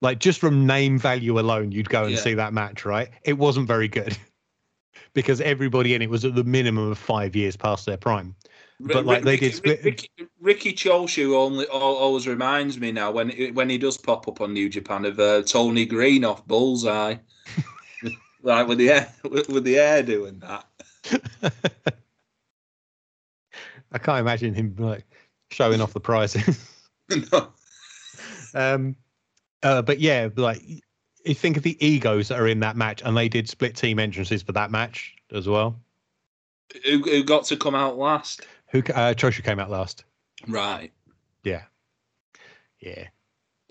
Like 0.00 0.18
just 0.18 0.40
from 0.40 0.66
name 0.66 0.98
value 0.98 1.38
alone, 1.38 1.70
you'd 1.72 1.88
go 1.88 2.04
and 2.04 2.12
Yeah. 2.12 2.20
see 2.20 2.34
that 2.34 2.52
match, 2.52 2.84
right? 2.84 3.08
It 3.24 3.34
wasn't 3.34 3.68
very 3.68 3.86
good 3.88 4.16
because 5.14 5.40
everybody 5.40 5.94
in 5.94 6.02
it 6.02 6.10
was 6.10 6.24
at 6.24 6.34
the 6.34 6.42
minimum 6.44 6.90
of 6.90 6.98
five 6.98 7.36
years 7.36 7.56
past 7.56 7.86
their 7.86 7.96
prime. 7.98 8.34
but, 8.80 9.06
like, 9.06 9.22
they 9.22 9.32
Ricky, 9.32 9.46
did 9.50 9.54
split- 9.54 9.84
Ricky, 9.84 10.08
Riki 10.40 10.72
Choshu 10.72 11.36
only 11.36 11.66
always 11.66 12.26
reminds 12.26 12.80
me 12.80 12.90
now 12.90 13.12
when 13.12 13.30
when 13.54 13.68
he 13.70 13.78
does 13.78 13.96
pop 13.96 14.26
up 14.26 14.40
on 14.40 14.52
New 14.52 14.68
Japan 14.68 15.04
of 15.04 15.20
uh, 15.20 15.42
Tony 15.42 15.86
Green 15.86 16.24
off 16.24 16.44
Bullseye, 16.48 17.16
like 18.42 18.66
with 18.66 18.78
the 18.78 18.86
hair 18.88 19.12
with, 19.22 19.48
with 19.48 19.62
the 19.64 19.74
hair 19.74 20.02
doing 20.02 20.40
that. 20.40 20.64
I 23.92 23.98
can't 23.98 24.20
imagine 24.20 24.54
him 24.54 24.74
like 24.78 25.04
showing 25.50 25.80
off 25.80 25.92
the 25.92 26.00
prizes. 26.00 26.58
no. 27.32 27.48
Um, 28.54 28.96
uh, 29.62 29.82
but 29.82 30.00
yeah, 30.00 30.28
like 30.36 30.62
you 31.24 31.34
think 31.34 31.56
of 31.56 31.62
the 31.62 31.84
egos 31.84 32.28
that 32.28 32.40
are 32.40 32.48
in 32.48 32.60
that 32.60 32.76
match, 32.76 33.02
and 33.04 33.16
they 33.16 33.28
did 33.28 33.48
split 33.48 33.76
team 33.76 33.98
entrances 33.98 34.42
for 34.42 34.52
that 34.52 34.70
match 34.70 35.14
as 35.32 35.48
well. 35.48 35.76
who, 36.84 37.02
who 37.02 37.24
got 37.24 37.44
to 37.44 37.56
come 37.56 37.74
out 37.74 37.98
last? 37.98 38.46
Who 38.70 38.78
uh, 38.78 39.14
Choshu 39.14 39.44
came 39.44 39.58
out 39.58 39.70
last? 39.70 40.04
Right. 40.48 40.92
Yeah, 41.44 41.62
yeah. 42.80 43.08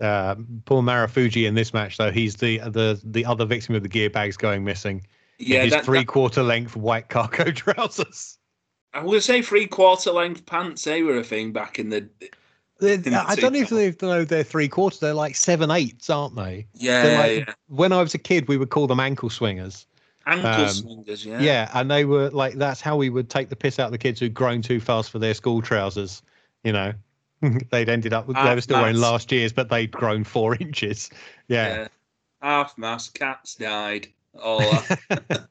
Uh, 0.01 0.35
Paul 0.65 0.81
Marufuji 0.83 1.47
in 1.47 1.53
this 1.53 1.73
match, 1.73 1.97
though, 1.97 2.11
he's 2.11 2.35
the 2.35 2.59
the 2.59 2.99
the 3.03 3.25
other 3.25 3.45
victim 3.45 3.75
of 3.75 3.83
the 3.83 3.89
gear 3.89 4.09
bags 4.09 4.37
going 4.37 4.63
missing. 4.63 5.05
Yeah, 5.41 5.63
his 5.63 5.73
that, 5.73 5.85
three 5.85 6.05
quarter 6.05 6.43
length 6.43 6.75
white 6.75 7.09
cargo 7.09 7.51
trousers. 7.51 8.37
I 8.93 9.01
would 9.03 9.23
say 9.23 9.41
three 9.41 9.67
quarter 9.67 10.11
length 10.11 10.45
pants. 10.45 10.83
They 10.83 11.01
were 11.01 11.17
a 11.17 11.23
thing 11.23 11.51
back 11.51 11.79
in 11.79 11.89
the. 11.89 12.09
In 12.81 13.01
the 13.03 13.23
I 13.27 13.35
don't 13.35 13.55
even 13.55 13.77
know 13.77 13.83
if 13.83 13.99
they 13.99 14.07
know 14.07 14.25
they're 14.25 14.43
three 14.43 14.67
quarters. 14.67 14.99
They're 14.99 15.13
like 15.13 15.35
seven 15.35 15.69
eighths, 15.69 16.09
aren't 16.09 16.35
they? 16.35 16.65
Yeah, 16.73 17.19
like- 17.19 17.47
yeah. 17.47 17.53
When 17.67 17.91
I 17.91 18.01
was 18.01 18.13
a 18.15 18.17
kid, 18.17 18.47
we 18.47 18.57
would 18.57 18.69
call 18.71 18.87
them 18.87 18.99
ankle 18.99 19.29
swingers. 19.29 19.85
Ankle 20.25 20.49
um, 20.49 20.69
swingers. 20.69 21.25
Yeah. 21.25 21.39
Yeah. 21.41 21.69
and 21.73 21.89
they 21.89 22.05
were 22.05 22.29
like 22.31 22.55
that's 22.55 22.81
how 22.81 22.95
we 22.95 23.09
would 23.09 23.29
take 23.29 23.49
the 23.49 23.55
piss 23.55 23.79
out 23.79 23.87
of 23.87 23.91
the 23.91 23.97
kids 23.97 24.19
who'd 24.19 24.33
grown 24.33 24.61
too 24.61 24.79
fast 24.79 25.11
for 25.11 25.19
their 25.19 25.33
school 25.33 25.61
trousers. 25.61 26.21
You 26.63 26.73
know, 26.73 26.93
they'd 27.71 27.89
ended 27.89 28.13
up 28.13 28.27
with 28.27 28.37
they 28.37 28.55
were 28.55 28.61
still 28.61 28.81
wearing 28.81 28.97
last 28.97 29.31
year's, 29.31 29.53
but 29.53 29.69
they'd 29.69 29.91
grown 29.91 30.23
four 30.23 30.55
inches. 30.59 31.09
Yeah, 31.47 31.67
Yeah. 31.81 31.87
Half 32.41 32.77
mast, 32.79 33.13
cats 33.13 33.53
died. 33.55 34.07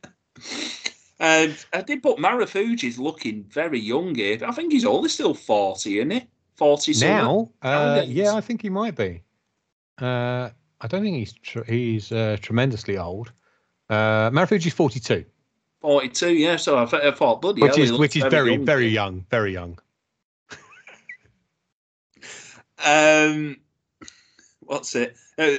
Um, 1.23 1.55
I 1.75 1.83
did 1.83 2.03
put 2.03 2.17
Marufuji's 2.17 2.99
looking 2.99 3.45
very 3.45 3.79
young 3.79 4.15
here. 4.15 4.39
I 4.43 4.53
think 4.53 4.73
he's 4.73 4.87
only 4.87 5.11
still 5.11 5.35
40, 5.35 5.99
isn't 5.99 6.11
he? 6.11 6.27
40 6.57 6.95
something. 6.95 7.15
now, 7.15 7.51
uh, 7.61 8.03
yeah, 8.07 8.35
I 8.35 8.41
think 8.41 8.63
he 8.63 8.71
might 8.71 8.97
be. 8.97 9.23
Uh, 10.01 10.49
I 10.81 10.87
don't 10.87 11.03
think 11.03 11.17
he's 11.17 11.35
tr- 11.35 11.65
he's 11.65 12.11
uh, 12.11 12.39
tremendously 12.41 12.97
old. 12.97 13.33
Uh, 13.91 14.31
forty 14.71 14.99
two, 15.01 15.25
42, 15.83 16.33
yeah. 16.33 16.57
So 16.57 16.79
I, 16.79 16.87
th- 16.87 17.03
I 17.03 17.11
thought, 17.11 17.43
bloody 17.43 17.61
which 17.61 17.77
hell, 17.77 17.85
is 17.85 17.93
which 17.93 18.17
is 18.17 18.25
very 18.25 18.53
young 18.53 18.65
very 18.65 18.89
young, 18.89 19.27
very 19.31 19.53
young. 19.53 19.79
Um, 22.83 23.59
what's 24.61 24.95
it? 24.95 25.17
Uh, 25.37 25.59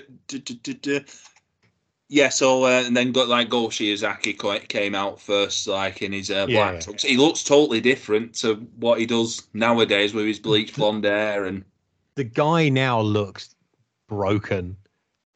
Yeah, 2.14 2.28
so 2.28 2.66
uh, 2.66 2.84
and 2.86 2.96
then 2.96 3.14
got 3.14 3.30
like 3.30 3.48
Go 3.48 3.68
Shiozaki 3.70 4.38
co- 4.38 4.60
came 4.60 4.96
out 4.96 5.22
first, 5.22 5.66
like 5.66 6.02
in 6.02 6.12
his 6.12 6.30
uh, 6.30 6.46
Yeah. 6.50 6.72
black 6.72 6.82
tux. 6.82 7.06
He 7.06 7.16
looks 7.16 7.42
totally 7.42 7.80
different 7.80 8.36
to 8.40 8.56
what 8.76 9.00
he 9.00 9.06
does 9.06 9.48
nowadays 9.54 10.14
with 10.14 10.26
his 10.26 10.38
bleached 10.38 10.76
blonde 10.76 11.06
hair 11.06 11.46
and 11.46 11.64
The 12.16 12.26
guy 12.26 12.68
now 12.68 13.00
looks 13.00 13.56
broken. 14.10 14.76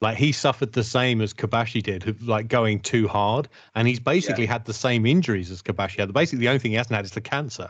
Like 0.01 0.17
he 0.17 0.33
suffered 0.33 0.73
the 0.73 0.83
same 0.83 1.21
as 1.21 1.33
Kobashi 1.33 1.81
did, 1.81 2.21
like 2.21 2.49
going 2.49 2.81
too 2.81 3.07
hard, 3.07 3.47
and 3.75 3.87
he's 3.87 4.01
basically 4.01 4.45
had 4.45 4.65
the 4.65 4.73
same 4.73 5.05
injuries 5.05 5.49
as 5.51 5.61
Kobashi 5.61 5.99
had. 5.99 6.11
Basically, 6.13 6.39
the 6.39 6.49
only 6.49 6.59
thing 6.59 6.71
he 6.71 6.77
hasn't 6.77 6.93
had 6.97 7.05
is 7.05 7.11
the 7.11 7.21
cancer. 7.21 7.69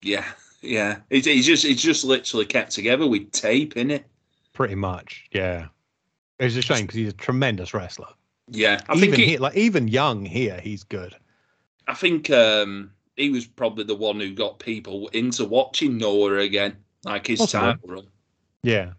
yeah, 0.00 0.24
yeah. 0.62 1.00
He's, 1.10 1.26
he's 1.26 1.44
just 1.44 1.64
he's 1.64 1.82
just 1.82 2.02
literally 2.04 2.46
kept 2.46 2.72
together 2.72 3.06
with 3.06 3.30
tape 3.30 3.76
in 3.76 3.90
it. 3.90 4.06
Pretty 4.54 4.74
much, 4.74 5.26
yeah. 5.32 5.66
It's 6.38 6.56
a 6.56 6.62
shame 6.62 6.82
because 6.82 6.96
he's 6.96 7.08
a 7.10 7.12
tremendous 7.12 7.74
wrestler. 7.74 8.08
Yeah, 8.48 8.80
I 8.88 8.94
even 8.96 9.10
think 9.12 9.22
he, 9.28 9.36
like 9.38 9.56
even 9.56 9.88
young 9.88 10.24
here, 10.24 10.60
he's 10.60 10.84
good. 10.84 11.14
I 11.86 11.94
think 11.94 12.30
um, 12.30 12.90
he 13.16 13.30
was 13.30 13.46
probably 13.46 13.84
the 13.84 13.94
one 13.94 14.18
who 14.20 14.34
got 14.34 14.58
people 14.58 15.08
into 15.08 15.44
watching 15.44 15.96
Noah 15.98 16.38
again, 16.38 16.76
like 17.04 17.26
his 17.26 17.40
title 17.50 17.88
run. 17.88 18.06
Yeah, 18.62 18.92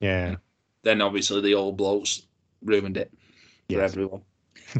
yeah. 0.00 0.36
Then 0.82 1.00
obviously 1.00 1.40
the 1.40 1.54
old 1.54 1.76
blokes 1.76 2.22
ruined 2.62 2.96
it 2.96 3.10
for 3.70 3.80
everyone. 3.80 4.22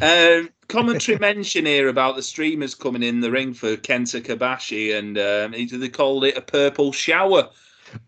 um, 0.03 0.51
commentary 0.69 1.19
mention 1.19 1.66
here 1.66 1.89
about 1.89 2.16
the 2.16 2.23
streamers 2.23 2.74
coming 2.74 3.03
in 3.03 3.20
the 3.20 3.31
ring 3.31 3.55
for 3.55 3.77
Kenta 3.77 4.20
Kobashi, 4.20 4.97
and 4.97 5.19
um, 5.19 5.53
he- 5.53 5.66
they 5.66 5.89
called 5.89 6.24
it 6.24 6.37
a 6.37 6.41
purple 6.43 6.93
shower. 6.93 7.49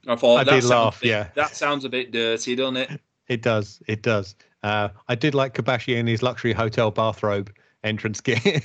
I 0.06 0.16
thought 0.16 0.40
I 0.40 0.44
that 0.44 0.50
did 0.52 0.62
sounds 0.62 0.70
laugh, 0.70 1.00
bit- 1.00 1.08
yeah. 1.08 1.28
that 1.34 1.54
sounds 1.56 1.84
a 1.84 1.88
bit 1.88 2.10
dirty, 2.12 2.54
doesn't 2.56 2.76
it? 2.76 3.00
It 3.28 3.42
does. 3.42 3.80
It 3.86 4.02
does. 4.02 4.34
Uh, 4.62 4.88
I 5.08 5.14
did 5.14 5.34
like 5.34 5.54
Kobashi 5.54 5.96
in 5.96 6.06
his 6.06 6.22
luxury 6.22 6.52
hotel 6.52 6.90
bathrobe 6.90 7.52
entrance 7.84 8.20
gear, 8.22 8.60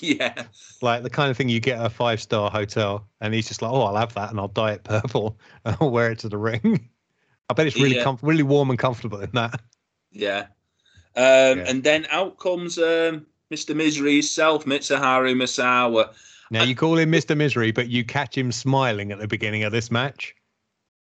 yeah, 0.00 0.44
like 0.82 1.02
the 1.02 1.10
kind 1.10 1.30
of 1.30 1.36
thing 1.36 1.48
you 1.48 1.60
get 1.60 1.78
at 1.78 1.86
a 1.86 1.90
five 1.90 2.20
star 2.20 2.50
hotel. 2.50 3.06
And 3.20 3.32
he's 3.32 3.48
just 3.48 3.62
like, 3.62 3.70
"Oh, 3.72 3.82
I'll 3.82 3.96
have 3.96 4.14
that, 4.14 4.30
and 4.30 4.38
I'll 4.38 4.48
dye 4.48 4.72
it 4.72 4.84
purple, 4.84 5.38
and 5.64 5.76
I'll 5.80 5.90
wear 5.90 6.10
it 6.10 6.18
to 6.20 6.28
the 6.28 6.36
ring." 6.38 6.88
I 7.50 7.54
bet 7.54 7.66
it's 7.66 7.76
really 7.76 7.96
Yeah. 7.96 8.04
comf- 8.04 8.20
really 8.22 8.42
warm 8.42 8.70
and 8.70 8.78
comfortable 8.78 9.20
in 9.20 9.30
that. 9.34 9.60
yeah. 10.10 10.46
Um, 11.16 11.58
Yeah. 11.58 11.64
And 11.68 11.84
then 11.84 12.06
out 12.10 12.38
comes 12.38 12.78
um, 12.78 13.26
Mr. 13.52 13.74
Misery 13.76 14.14
himself, 14.14 14.64
Mitsuharu 14.64 15.34
Misawa. 15.34 16.12
Now 16.50 16.64
you 16.64 16.74
call 16.74 16.98
him 16.98 17.10
Mister 17.10 17.34
Misery, 17.34 17.70
but 17.70 17.88
you 17.88 18.04
catch 18.04 18.36
him 18.36 18.50
smiling 18.52 19.12
at 19.12 19.18
the 19.18 19.28
beginning 19.28 19.62
of 19.64 19.72
this 19.72 19.90
match. 19.90 20.34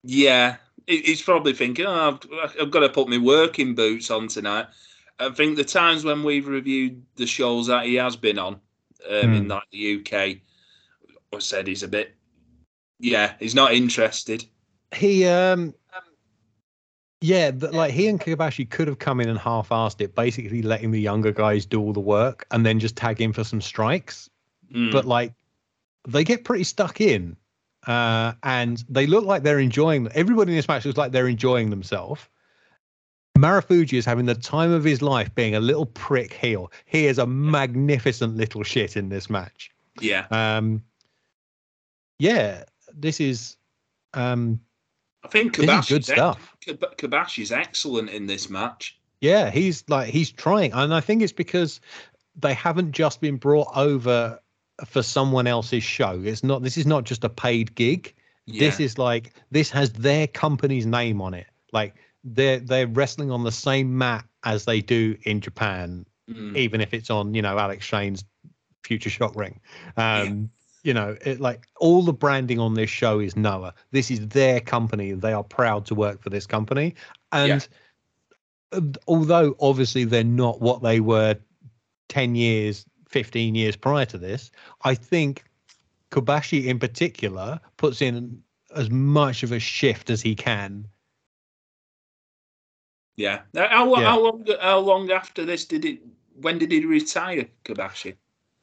Yeah, 0.03 0.57
he's 0.87 1.23
probably 1.23 1.53
thinking, 1.53 1.87
oh, 1.87 2.19
I've, 2.45 2.57
I've 2.61 2.71
got 2.71 2.81
to 2.81 2.89
put 2.89 3.09
my 3.09 3.19
working 3.19 3.75
boots 3.75 4.11
on 4.11 4.29
tonight. 4.29 4.67
I 5.19 5.31
think 5.31 5.57
the 5.57 5.65
times 5.65 6.05
when 6.05 6.23
we've 6.23 6.47
reviewed 6.47 7.03
the 7.17 7.27
shows 7.27 7.67
that 7.69 7.87
he 7.87 7.95
has 7.95 8.17
been 8.17 8.39
on 8.39 8.61
um, 9.09 9.33
in 9.35 9.45
Hmm. 9.45 9.49
like 9.51 9.65
the 9.73 10.01
UK, 10.01 10.13
I 11.35 11.39
said 11.39 11.67
he's 11.67 11.83
a 11.83 11.89
bit, 11.89 12.15
yeah, 13.01 13.35
he's 13.39 13.55
not 13.55 13.73
interested. 13.73 14.45
He 14.95 15.25
um 15.27 15.75
yeah, 17.23 17.51
th- 17.51 17.73
like 17.73 17.93
he 17.93 18.09
and 18.09 18.21
Kobashi 18.21 18.69
could 18.69 18.87
have 18.89 18.99
come 18.99 19.21
in 19.21 19.29
and 19.29 19.39
half-assed 19.39 20.01
it, 20.03 20.15
basically 20.15 20.63
letting 20.63 20.91
the 20.91 21.01
younger 21.01 21.33
guys 21.33 21.65
do 21.65 21.81
all 21.81 21.93
the 21.93 22.01
work 22.01 22.47
and 22.51 22.65
then 22.65 22.79
just 22.79 22.95
tag 22.97 23.21
in 23.21 23.33
for 23.33 23.43
some 23.43 23.61
strikes. 23.61 24.29
Mm, 24.73 24.93
But 24.93 25.07
like 25.07 25.33
they 26.07 26.25
get 26.25 26.45
pretty 26.45 26.65
stuck 26.65 27.01
in. 27.01 27.37
Uh, 27.87 28.33
and 28.43 28.85
they 28.89 29.07
look 29.07 29.25
like 29.25 29.43
they're 29.43 29.61
enjoying 29.61 30.09
everybody 30.15 30.53
in 30.53 30.57
this 30.57 30.67
match 30.67 30.85
looks 30.85 30.99
like 30.99 31.13
they're 31.13 31.29
enjoying 31.29 31.71
themselves. 31.71 32.29
Marufuji 33.39 33.99
is 33.99 34.05
having 34.05 34.27
the 34.27 34.35
time 34.35 34.73
of 34.73 34.83
his 34.83 35.03
life 35.03 35.33
being 35.35 35.55
a 35.55 35.61
little 35.61 35.87
prick 35.87 36.33
heel. 36.33 36.73
He 36.87 37.07
is 37.07 37.19
a 37.19 37.27
magnificent 37.27 38.37
little 38.37 38.63
shit 38.63 38.97
in 38.97 39.09
this 39.09 39.29
match. 39.31 39.71
yeah, 40.01 40.27
Um 40.31 40.83
yeah, 42.19 42.65
this 42.95 43.21
is 43.21 43.57
um 44.15 44.61
I 45.23 45.29
think 45.29 45.55
Kobashi's 45.55 45.89
good 45.89 46.05
stuff. 46.05 46.57
Kab- 46.65 46.97
Kobashi's 46.97 47.53
excellent 47.53 48.11
in 48.11 48.27
this 48.27 48.49
match. 48.49 48.99
Yeah, 49.21 49.51
he's 49.51 49.85
like 49.89 50.09
he's 50.09 50.31
trying, 50.31 50.73
and 50.73 50.95
I 50.95 51.01
think 51.01 51.23
it's 51.23 51.33
because 51.33 51.81
they 52.37 52.55
haven't 52.55 52.93
just 52.93 53.21
been 53.21 53.37
brought 53.37 53.69
over 53.75 54.41
for 54.85 55.03
someone 55.03 55.47
else's 55.47 55.83
show. 55.83 56.21
It's 56.25 56.45
not. 56.45 56.63
This 56.63 56.77
is 56.77 56.87
not 56.87 57.05
just 57.05 57.25
a 57.25 57.29
paid 57.29 57.75
gig. 57.75 58.13
Yeah. 58.47 58.61
This 58.61 58.81
is 58.81 58.99
like 58.99 59.33
this 59.51 59.71
has 59.71 59.93
their 59.93 60.27
company's 60.27 60.87
name 60.87 61.21
on 61.21 61.35
it. 61.35 61.47
Like 61.73 61.95
they're 62.25 62.59
they're 62.61 62.87
wrestling 62.87 63.31
on 63.31 63.45
the 63.45 63.53
same 63.53 63.97
mat 63.97 64.25
as 64.45 64.65
they 64.65 64.81
do 64.81 65.17
in 65.25 65.41
Japan, 65.41 66.07
Mm, 66.29 66.57
even 66.57 66.81
if 66.81 66.93
it's 66.93 67.09
on 67.09 67.35
you 67.35 67.43
know 67.43 67.57
Alex 67.57 67.85
Shane's 67.85 68.25
Future 68.83 69.11
Shock 69.11 69.37
Ring. 69.37 69.61
Um, 69.97 70.51
You 70.83 70.95
know, 70.95 71.17
it, 71.25 71.41
like 71.41 71.67
all 71.81 72.03
the 72.03 72.13
branding 72.13 72.61
on 72.61 72.75
this 72.75 72.91
show 72.91 73.19
is 73.19 73.37
Noah. 73.37 73.75
This 73.91 74.09
is 74.11 74.29
their 74.29 74.61
company. 74.61 75.13
They 75.13 75.33
are 75.33 75.43
proud 75.43 75.85
to 75.87 75.97
work 75.97 76.23
for 76.23 76.31
this 76.31 76.47
company, 76.47 76.95
and 77.33 77.67
uh, 78.73 78.81
although 79.09 79.57
obviously 79.59 80.05
they're 80.05 80.23
not 80.23 80.61
what 80.61 80.83
they 80.83 81.01
were 81.01 81.37
10 82.09 82.37
years 82.37 82.87
15 83.17 83.55
years 83.55 83.77
prior 83.77 84.05
to 84.07 84.19
this 84.19 84.51
i 84.83 84.95
think 84.95 85.45
kobashi 86.11 86.67
in 86.67 86.79
particular 86.79 87.61
puts 87.77 88.03
in 88.03 88.43
as 88.75 88.91
much 88.91 89.43
of 89.43 89.53
a 89.53 89.59
shift 89.59 90.11
as 90.11 90.23
he 90.23 90.35
can 90.35 90.87
yeah. 93.17 93.43
How, 93.57 93.95
Yeah. 93.95 94.05
how 94.05 94.21
long? 94.23 94.45
How 94.61 94.79
long 94.79 95.11
after 95.11 95.45
this 95.45 95.65
did 95.65 95.85
it? 95.85 96.01
When 96.41 96.59
did 96.59 96.71
he 96.73 96.85
retire, 96.85 97.47
Kobashi? 97.65 98.17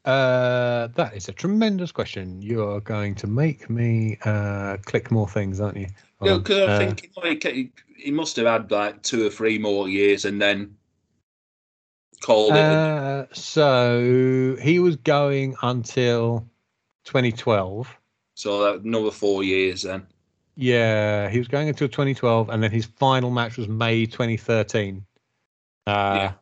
uh 0.06 0.88
that 0.96 1.16
is 1.16 1.30
a 1.30 1.32
tremendous 1.32 1.92
question 1.92 2.42
you're 2.42 2.82
going 2.82 3.16
to 3.16 3.26
make 3.26 3.70
me 3.70 4.18
uh 4.26 4.76
click 4.86 5.12
more 5.12 5.30
things 5.30 5.62
aren't 5.62 5.78
you 5.78 5.88
Hold 6.20 6.30
Yeah, 6.30 6.38
because 6.38 6.60
I 6.60 6.72
Uh, 6.72 6.92
think 6.92 7.12
like 7.16 7.82
he 7.98 8.12
must 8.12 8.36
have 8.38 8.46
had 8.46 8.72
like 8.72 9.02
two 9.02 9.26
or 9.28 9.30
three 9.30 9.58
more 9.58 9.88
years, 9.90 10.26
and 10.26 10.42
then 10.42 10.76
called 12.24 12.56
it. 12.56 12.60
uh, 12.60 13.26
so 13.34 14.58
he 14.62 14.80
was 14.80 14.96
going 14.96 15.56
until 15.62 16.48
2012 17.06 17.96
so 18.36 18.64
that 18.64 18.84
another 18.84 19.12
four 19.12 19.44
years 19.44 19.84
then. 19.84 20.08
Yeah, 20.56 21.30
he 21.30 21.40
was 21.40 21.48
going 21.48 21.68
until 21.68 21.88
2012, 21.88 22.50
and 22.50 22.62
then 22.62 22.72
his 22.72 22.86
final 22.86 23.32
match 23.32 23.58
was 23.58 23.68
May 23.68 24.06
2013. 24.06 25.04
Uh, 25.88 25.92
Yeah. 25.92 26.34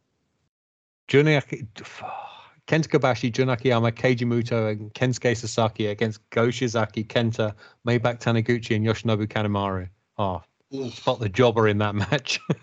Juniaki, 1.07 1.65
Kenta 2.67 2.87
Kobashi, 2.87 3.31
Jun 3.31 3.49
Akiyama, 3.49 3.91
Keiji 3.91 4.25
Muto, 4.25 4.71
and 4.71 4.93
Kensuke 4.93 5.35
Sasaki 5.35 5.87
against 5.87 6.29
Go 6.29 6.47
Shiozaki, 6.47 7.05
Kenta, 7.07 7.53
Maybach 7.87 8.19
Taniguchi, 8.21 8.75
and 8.75 8.85
Yoshinobu 8.85 9.27
Kanemaru. 9.27 9.89
Oh, 10.17 10.41
spot 10.91 11.19
the 11.19 11.29
jobber 11.29 11.67
in 11.67 11.77
that 11.79 11.95
match. 11.95 12.39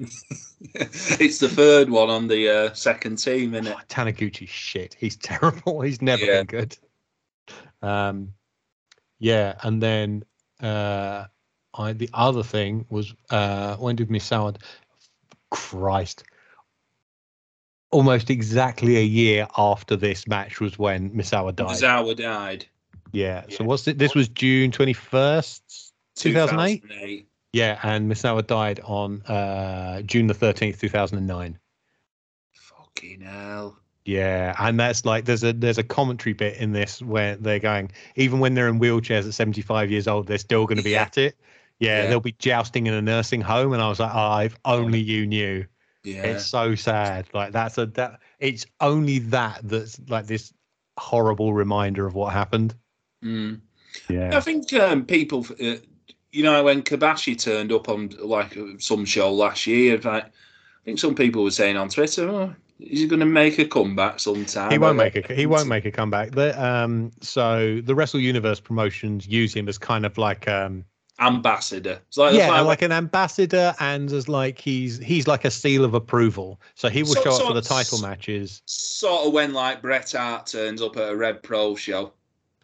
it's 0.75 1.39
the 1.39 1.49
third 1.49 1.91
one 1.91 2.11
on 2.11 2.29
the 2.29 2.49
uh, 2.49 2.73
second 2.75 3.17
team, 3.17 3.55
isn't 3.55 3.67
it? 3.67 3.77
Oh, 3.77 3.83
Taniguchi's 3.89 4.49
shit. 4.49 4.97
He's 4.99 5.17
terrible. 5.23 5.81
He's 5.83 6.01
never 6.03 6.25
Yeah. 6.25 6.43
been 6.43 6.47
good. 6.47 6.79
Um, 7.83 8.33
yeah, 9.19 9.55
and 9.63 9.83
then 9.83 10.25
uh, 10.61 11.25
I 11.75 11.93
the 11.93 12.11
other 12.15 12.43
thing 12.43 12.87
was 12.89 13.15
uh, 13.31 13.77
when 13.77 13.97
did 13.97 14.09
Misawa? 14.09 14.57
Christ, 15.51 16.25
almost 17.91 18.29
exactly 18.31 18.97
a 18.99 19.03
year 19.03 19.47
after 19.57 19.97
this 19.97 20.27
match 20.29 20.61
was 20.61 20.79
when 20.79 21.11
Misawa 21.11 21.55
died. 21.57 21.77
Zawa 21.77 22.15
died. 22.17 22.67
yeah. 23.13 23.45
So 23.49 23.65
what's 23.65 23.89
it? 23.89 23.99
This 23.99 24.15
was 24.15 24.29
June 24.29 24.71
twenty 24.73 24.93
first, 24.93 25.93
two 26.17 26.33
thousand 26.35 26.61
eight. 26.61 26.85
2008. 27.53 27.59
Yeah, 27.59 27.79
and 27.83 28.11
Misawa 28.11 28.47
died 28.47 28.81
on 28.85 29.23
uh, 29.23 30.03
June 30.03 30.27
the 30.27 30.35
thirteenth, 30.35 30.81
two 30.81 30.89
thousand 30.89 31.19
and 31.19 31.27
nine. 31.27 31.59
Fucking 32.53 33.21
hell. 33.23 33.79
Yeah, 34.05 34.55
and 34.59 34.81
that's 34.81 35.05
like 35.05 35.25
there's 35.27 35.45
a 35.45 35.53
there's 35.53 35.79
a 35.79 35.83
commentary 35.83 36.33
bit 36.33 36.57
in 36.57 36.73
this 36.73 37.03
where 37.03 37.37
they're 37.37 37.59
going 37.59 37.91
even 38.17 38.41
when 38.41 38.55
they're 38.55 38.69
in 38.69 38.81
wheelchairs 38.81 39.27
at 39.27 39.35
75 39.35 39.91
years 39.91 40.09
old, 40.09 40.27
they're 40.27 40.39
still 40.39 40.65
going 40.67 40.79
to 40.79 40.85
be 40.85 40.93
Yeah. 40.93 41.03
at 41.03 41.19
it. 41.19 41.37
Yeah, 41.79 42.03
Yeah. 42.05 42.09
they'll 42.09 42.21
be 42.21 42.35
jousting 42.39 42.87
in 42.87 42.95
a 42.95 43.03
nursing 43.03 43.43
home, 43.43 43.73
and 43.75 43.83
I 43.83 43.89
was 43.89 44.01
like, 44.01 44.13
oh, 44.15 44.39
if 44.39 44.57
only 44.65 44.99
you 45.01 45.27
knew. 45.27 45.67
Yeah. 46.05 46.23
It's 46.23 46.47
so 46.47 46.75
sad. 46.75 47.29
Like 47.35 47.53
that's 47.53 47.77
a 47.77 47.87
that 47.87 48.21
it's 48.39 48.65
only 48.81 49.19
that 49.19 49.61
that's 49.65 50.01
like 50.09 50.27
this 50.27 50.55
horrible 50.97 51.53
reminder 51.53 52.07
of 52.07 52.15
what 52.15 52.33
happened. 52.33 52.75
Mm. 53.23 53.61
Yeah, 54.09 54.37
I 54.37 54.41
think 54.41 54.73
um, 54.73 55.05
people, 55.05 55.45
uh, 55.63 55.77
you 56.33 56.43
know, 56.43 56.63
when 56.65 56.83
Kobashi 56.83 57.41
turned 57.41 57.73
up 57.73 57.89
on 57.89 58.11
like 58.21 58.57
some 58.79 59.05
show 59.05 59.33
last 59.33 59.67
year, 59.67 59.99
like, 59.99 60.25
I 60.25 60.31
think 60.85 60.99
some 60.99 61.15
people 61.15 61.43
were 61.45 61.51
saying 61.51 61.77
on 61.77 61.89
Twitter, 61.89 62.29
oh, 62.29 62.55
is 62.81 63.01
he 63.01 63.07
going 63.07 63.21
to 63.21 63.27
make 63.27 63.59
a 63.59 63.65
comeback 63.67 64.21
sometime? 64.21 64.71
he 64.71 64.79
won't 64.79 64.97
make 64.97 65.17
a 65.17 65.35
he 65.35 65.47
won't 65.47 65.69
make 65.69 65.85
a 65.85 65.91
comeback. 65.91 66.33
The 66.33 66.63
um 66.65 67.11
so 67.21 67.81
the 67.83 67.95
Wrestle 67.95 68.21
Universe 68.21 68.61
promotions 68.61 69.27
use 69.27 69.55
him 69.55 69.69
as 69.69 69.79
kind 69.79 70.07
of 70.07 70.17
like 70.19 70.47
um 70.49 70.85
ambassador. 71.21 72.01
It's 72.07 72.17
like, 72.17 72.35
yeah, 72.35 72.61
like 72.61 72.83
an 72.83 72.93
ambassador, 72.93 73.75
and 73.81 74.11
as 74.13 74.29
like 74.29 74.59
he's 74.59 74.99
he's 74.99 75.27
like 75.27 75.45
a 75.45 75.51
seal 75.51 75.85
of 75.85 75.95
approval. 75.95 76.61
So 76.75 76.89
he 76.89 77.03
will 77.03 77.15
So- 77.15 77.23
show 77.23 77.31
up 77.33 77.37
so 77.41 77.47
for 77.49 77.55
the 77.55 77.63
title 77.63 77.99
matches. 78.01 78.63
sort 78.67 79.27
of 79.27 79.33
when 79.33 79.53
like 79.53 79.83
Bret 79.83 80.13
Hart 80.13 80.47
turns 80.47 80.81
up 80.81 80.97
at 80.97 81.11
a 81.11 81.17
Rev 81.17 81.43
Pro 81.43 81.75
show. 81.75 82.13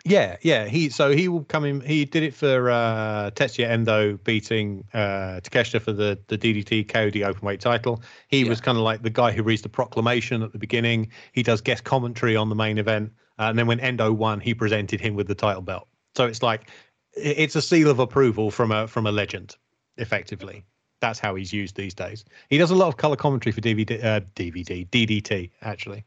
Yeah, 0.06 0.36
yeah. 0.42 0.66
He 0.66 0.90
so 0.90 1.12
he 1.12 1.28
will 1.28 1.44
come 1.44 1.64
in. 1.64 1.80
He 1.80 2.04
did 2.04 2.22
it 2.22 2.34
for 2.34 2.68
uh, 2.70 3.30
Tetsuya 3.30 3.66
Endo 3.68 4.18
beating 4.18 4.84
uh, 4.92 5.40
Takeshita 5.40 5.80
for 5.80 5.92
the 5.92 6.18
the 6.28 6.36
DDT 6.36 6.86
KOD 6.86 7.22
openweight 7.22 7.60
title. 7.60 8.02
He 8.28 8.42
Yeah. 8.42 8.50
was 8.50 8.60
kind 8.60 8.76
of 8.76 8.84
like 8.84 9.00
the 9.02 9.08
guy 9.08 9.32
who 9.32 9.42
reads 9.42 9.62
the 9.62 9.70
proclamation 9.70 10.42
at 10.42 10.52
the 10.52 10.58
beginning. 10.58 11.10
He 11.32 11.42
does 11.42 11.62
guest 11.62 11.84
commentary 11.84 12.36
on 12.36 12.50
the 12.50 12.54
main 12.54 12.76
event, 12.76 13.12
uh, 13.38 13.44
and 13.44 13.58
then 13.58 13.66
when 13.66 13.80
Endo 13.80 14.12
won, 14.12 14.40
he 14.40 14.52
presented 14.52 15.00
him 15.00 15.14
with 15.14 15.26
the 15.26 15.34
title 15.34 15.62
belt. 15.62 15.88
So 16.14 16.26
it's 16.26 16.42
like 16.42 16.68
it's 17.14 17.56
a 17.56 17.62
seal 17.62 17.88
of 17.88 17.98
approval 17.98 18.50
from 18.50 18.72
a 18.72 18.86
from 18.86 19.06
a 19.06 19.12
legend, 19.12 19.56
effectively. 19.96 20.66
That's 21.00 21.18
how 21.18 21.34
he's 21.34 21.52
used 21.52 21.76
these 21.76 21.94
days. 21.94 22.26
He 22.50 22.58
does 22.58 22.70
a 22.70 22.74
lot 22.74 22.88
of 22.88 22.98
color 22.98 23.16
commentary 23.16 23.52
for 23.52 23.62
DVD, 23.62 24.04
uh, 24.04 24.20
DVD, 24.36 24.86
DDT 24.90 25.50
actually. 25.62 26.04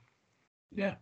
Yeah. 0.72 0.95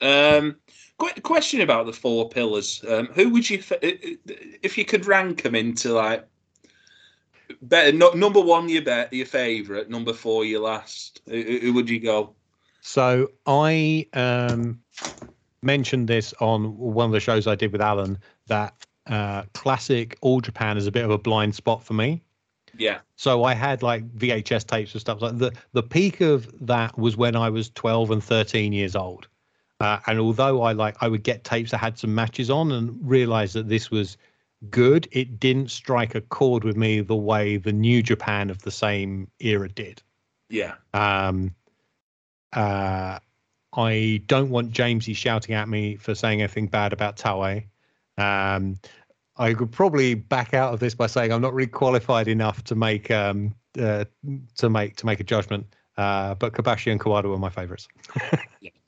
Um, 0.00 0.56
qu- 0.98 1.20
question 1.22 1.60
about 1.60 1.86
the 1.86 1.92
four 1.92 2.28
pillars. 2.28 2.84
Um, 2.88 3.06
who 3.14 3.30
would 3.30 3.48
you, 3.48 3.62
if 3.82 4.78
you 4.78 4.84
could 4.84 5.06
rank 5.06 5.42
them 5.42 5.54
into 5.54 5.92
like, 5.92 6.26
better 7.62 7.92
no, 7.92 8.10
number 8.10 8.40
one, 8.40 8.68
your 8.68 8.82
bet, 8.82 9.12
your 9.12 9.26
favorite. 9.26 9.90
Number 9.90 10.12
four, 10.12 10.44
your 10.44 10.60
last. 10.60 11.20
Who, 11.28 11.42
who- 11.42 11.58
who 11.58 11.72
would 11.74 11.90
you 11.90 12.00
go? 12.00 12.34
So 12.82 13.28
I 13.46 14.06
um, 14.14 14.80
mentioned 15.62 16.08
this 16.08 16.32
on 16.40 16.76
one 16.78 17.06
of 17.06 17.12
the 17.12 17.20
shows 17.20 17.46
I 17.46 17.54
did 17.54 17.72
with 17.72 17.82
Alan 17.82 18.18
that 18.46 18.74
uh, 19.06 19.42
classic 19.52 20.16
All 20.22 20.40
Japan 20.40 20.78
is 20.78 20.86
a 20.86 20.90
bit 20.92 21.04
of 21.04 21.10
a 21.10 21.18
blind 21.18 21.54
spot 21.54 21.84
for 21.84 21.92
me. 21.92 22.22
Yeah. 22.78 23.00
So 23.16 23.44
I 23.44 23.52
had 23.52 23.82
like 23.82 24.08
VHS 24.16 24.66
tapes 24.66 24.92
and 24.92 25.00
stuff 25.00 25.20
like 25.20 25.36
the 25.36 25.52
the 25.72 25.82
peak 25.82 26.20
of 26.20 26.48
that 26.66 26.96
was 26.96 27.16
when 27.16 27.34
I 27.36 27.50
was 27.50 27.68
12 27.70 28.12
and 28.12 28.24
13 28.24 28.72
years 28.72 28.94
old. 28.96 29.26
Uh, 29.80 29.98
and 30.06 30.18
although 30.18 30.62
I 30.62 30.72
like 30.72 30.96
I 31.00 31.08
would 31.08 31.22
get 31.22 31.42
tapes 31.42 31.70
that 31.70 31.78
had 31.78 31.98
some 31.98 32.14
matches 32.14 32.50
on 32.50 32.70
and 32.70 32.98
realize 33.02 33.54
that 33.54 33.68
this 33.68 33.90
was 33.90 34.18
good, 34.68 35.08
it 35.10 35.40
didn't 35.40 35.70
strike 35.70 36.14
a 36.14 36.20
chord 36.20 36.64
with 36.64 36.76
me 36.76 37.00
the 37.00 37.16
way 37.16 37.56
the 37.56 37.72
New 37.72 38.02
Japan 38.02 38.50
of 38.50 38.60
the 38.62 38.70
same 38.70 39.30
era 39.40 39.68
did. 39.68 40.02
Yeah. 40.50 40.74
Um, 40.92 41.54
uh, 42.52 43.18
I 43.74 44.22
don't 44.26 44.50
want 44.50 44.72
Jamesy 44.72 45.16
shouting 45.16 45.54
at 45.54 45.68
me 45.68 45.96
for 45.96 46.14
saying 46.14 46.40
anything 46.42 46.66
bad 46.66 46.92
about 46.92 47.16
Taue. 47.16 47.64
Um, 48.18 48.76
I 49.36 49.54
could 49.54 49.72
probably 49.72 50.14
back 50.14 50.52
out 50.52 50.74
of 50.74 50.80
this 50.80 50.94
by 50.94 51.06
saying 51.06 51.32
I'm 51.32 51.40
not 51.40 51.54
really 51.54 51.70
qualified 51.70 52.28
enough 52.28 52.62
to 52.64 52.74
make 52.74 53.10
um 53.10 53.54
uh, 53.78 54.04
to 54.56 54.68
make 54.68 54.96
to 54.96 55.06
make 55.06 55.20
a 55.20 55.24
judgment. 55.24 55.74
Uh, 55.96 56.34
but 56.34 56.52
Kobashi 56.52 56.90
and 56.90 57.00
Kawada 57.00 57.30
were 57.30 57.38
my 57.38 57.48
favorites. 57.48 57.88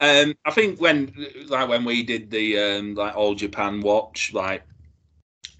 Um, 0.00 0.34
I 0.44 0.50
think 0.50 0.80
when 0.80 1.12
like 1.46 1.68
when 1.68 1.84
we 1.84 2.02
did 2.02 2.30
the 2.30 2.58
um, 2.58 2.94
like 2.94 3.16
All 3.16 3.34
Japan 3.34 3.80
watch 3.80 4.32
like 4.32 4.62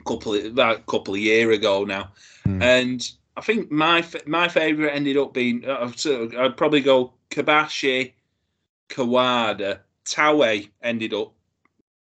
a 0.01 0.05
couple 0.05 0.35
of, 0.35 0.55
like 0.55 0.79
a 0.79 0.83
couple 0.83 1.15
of 1.15 1.20
year 1.20 1.51
ago 1.53 1.85
now, 1.85 2.12
Hmm. 2.45 2.61
and 2.61 3.11
I 3.37 3.41
think 3.41 3.70
my 3.70 4.05
my 4.27 4.49
favorite 4.49 4.91
ended 4.91 5.16
up 5.16 5.33
being 5.33 5.65
uh, 5.65 5.91
so 5.95 6.29
I'd 6.37 6.57
probably 6.57 6.81
go 6.81 7.12
Kobashi, 7.31 8.12
Kawada, 8.89 9.79
Taue 10.05 10.69
ended 10.83 11.15
up 11.15 11.33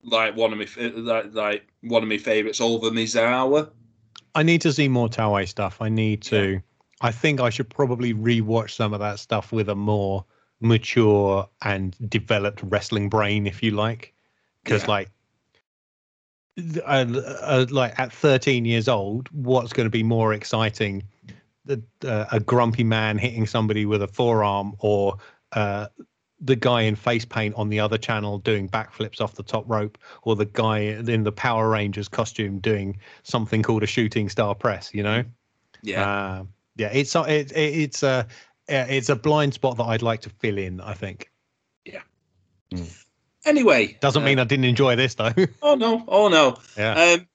like 0.02 0.36
one 0.36 0.52
of 0.52 0.58
my 0.58 0.66
like, 0.96 1.32
like 1.34 1.66
one 1.82 2.02
of 2.02 2.08
my 2.08 2.18
favorites 2.18 2.60
over 2.60 2.90
Misawa. 2.90 3.70
I 4.34 4.42
need 4.42 4.60
to 4.62 4.72
see 4.72 4.88
more 4.88 5.08
Taue 5.08 5.46
stuff. 5.46 5.80
I 5.80 5.88
need 5.88 6.22
to. 6.22 6.60
I 7.00 7.12
think 7.12 7.40
I 7.40 7.50
should 7.50 7.68
probably 7.68 8.14
rewatch 8.14 8.70
some 8.70 8.94
of 8.94 9.00
that 9.00 9.18
stuff 9.18 9.52
with 9.52 9.68
a 9.68 9.74
more 9.74 10.24
mature 10.60 11.48
and 11.62 11.96
developed 12.08 12.60
wrestling 12.62 13.08
brain, 13.08 13.46
if 13.46 13.62
you 13.62 13.72
like, 13.72 14.14
because 14.64 14.82
Yeah. 14.82 14.88
like. 14.88 15.10
Uh, 16.58 17.04
uh, 17.42 17.66
like 17.70 17.98
at 17.98 18.10
13 18.10 18.64
years 18.64 18.88
old, 18.88 19.28
what's 19.30 19.74
going 19.74 19.84
to 19.84 19.90
be 19.90 20.02
more 20.02 20.32
exciting? 20.32 21.02
The, 21.66 21.82
uh, 22.02 22.24
a 22.32 22.40
grumpy 22.40 22.82
man 22.82 23.18
hitting 23.18 23.46
somebody 23.46 23.84
with 23.84 24.00
a 24.00 24.08
forearm, 24.08 24.74
or 24.78 25.18
uh, 25.52 25.88
the 26.40 26.56
guy 26.56 26.82
in 26.82 26.94
face 26.96 27.26
paint 27.26 27.54
on 27.56 27.68
the 27.68 27.78
other 27.80 27.98
channel 27.98 28.38
doing 28.38 28.70
backflips 28.70 29.20
off 29.20 29.34
the 29.34 29.42
top 29.42 29.68
rope, 29.68 29.98
or 30.22 30.34
the 30.34 30.46
guy 30.46 30.78
in 30.78 31.24
the 31.24 31.32
Power 31.32 31.68
Rangers 31.68 32.08
costume 32.08 32.58
doing 32.58 32.96
something 33.22 33.62
called 33.62 33.82
a 33.82 33.86
shooting 33.86 34.30
star 34.30 34.54
press. 34.54 34.94
You 34.94 35.02
know, 35.02 35.24
Yeah, 35.82 36.08
uh, 36.08 36.44
yeah. 36.76 36.88
It's 36.90 37.14
a- 37.14 37.30
it, 37.30 37.52
it, 37.52 37.56
it's 37.56 38.02
a 38.02 38.08
uh, 38.08 38.24
it's 38.68 39.08
a 39.08 39.16
blind 39.16 39.54
spot 39.54 39.76
that 39.78 39.84
I'd 39.84 40.02
like 40.02 40.20
to 40.22 40.30
fill 40.30 40.58
in. 40.58 40.80
I 40.80 40.94
think 40.94 41.30
Yeah. 41.84 42.02
anyway, 43.44 43.96
doesn't 44.00 44.22
uh, 44.22 44.26
mean 44.26 44.38
I 44.38 44.44
didn't 44.44 44.64
enjoy 44.64 44.96
this 44.96 45.14
though. 45.14 45.32
Oh 45.62 45.74
no! 45.74 46.04
Oh 46.08 46.28
no! 46.28 46.56
yeah, 46.76 47.14
Um, 47.18 47.26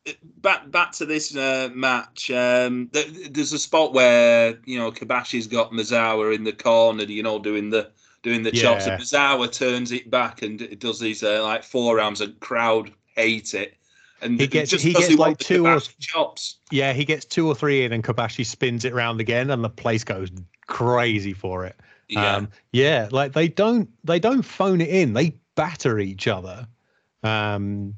back 0.42 0.70
back 0.72 0.92
to 0.94 1.06
this 1.06 1.36
uh, 1.36 1.70
match. 1.74 2.30
Um, 2.32 2.90
th- 2.94 3.30
there's 3.32 3.54
a 3.54 3.60
spot 3.60 3.94
where 3.94 4.58
you 4.66 4.78
know 4.78 4.92
Kobashi's 4.92 5.48
got 5.48 5.72
Misawa 5.72 6.34
in 6.36 6.44
the 6.44 6.54
corner, 6.54 7.04
you 7.04 7.24
know, 7.24 7.40
doing 7.40 7.70
the 7.70 7.92
doing 8.24 8.44
the 8.44 8.52
chops, 8.52 8.86
Yeah. 8.86 8.94
and 8.94 9.02
Misawa 9.04 9.52
turns 9.52 9.92
it 9.92 10.10
back 10.12 10.42
and 10.44 10.62
it 10.62 10.80
does 10.80 11.00
these 11.00 11.24
uh, 11.24 11.44
like 11.44 11.64
forearms, 11.64 12.22
and 12.22 12.40
crowd 12.40 12.92
hate 13.16 13.54
it. 13.54 13.76
And 14.24 14.40
He 14.40 14.46
gets- 14.46 14.70
just 14.70 14.84
he 14.86 14.94
gets, 14.94 15.16
like, 15.16 15.40
two 15.40 15.66
or- 15.66 15.80
chops. 16.00 16.58
yeah. 16.70 16.94
He 16.94 17.06
gets 17.06 17.26
two 17.26 17.48
or 17.48 17.56
three 17.56 17.84
in, 17.84 17.92
and 17.92 18.04
Kobashi 18.04 18.46
spins 18.46 18.86
it 18.86 18.94
round 18.94 19.20
again, 19.20 19.50
and 19.50 19.64
the 19.64 19.70
place 19.70 20.04
goes 20.04 20.30
crazy 20.72 21.34
for 21.34 21.66
it. 21.66 21.76
Yeah, 22.08 22.36
Um, 22.38 22.50
yeah, 22.72 23.10
like 23.12 23.34
they 23.34 23.48
don't 23.48 23.90
they 24.04 24.20
don't 24.20 24.42
phone 24.42 24.82
it 24.82 24.90
in. 24.90 25.14
They 25.14 25.36
batter 25.56 26.00
each 26.00 26.28
other, 26.28 26.68
um, 27.24 27.94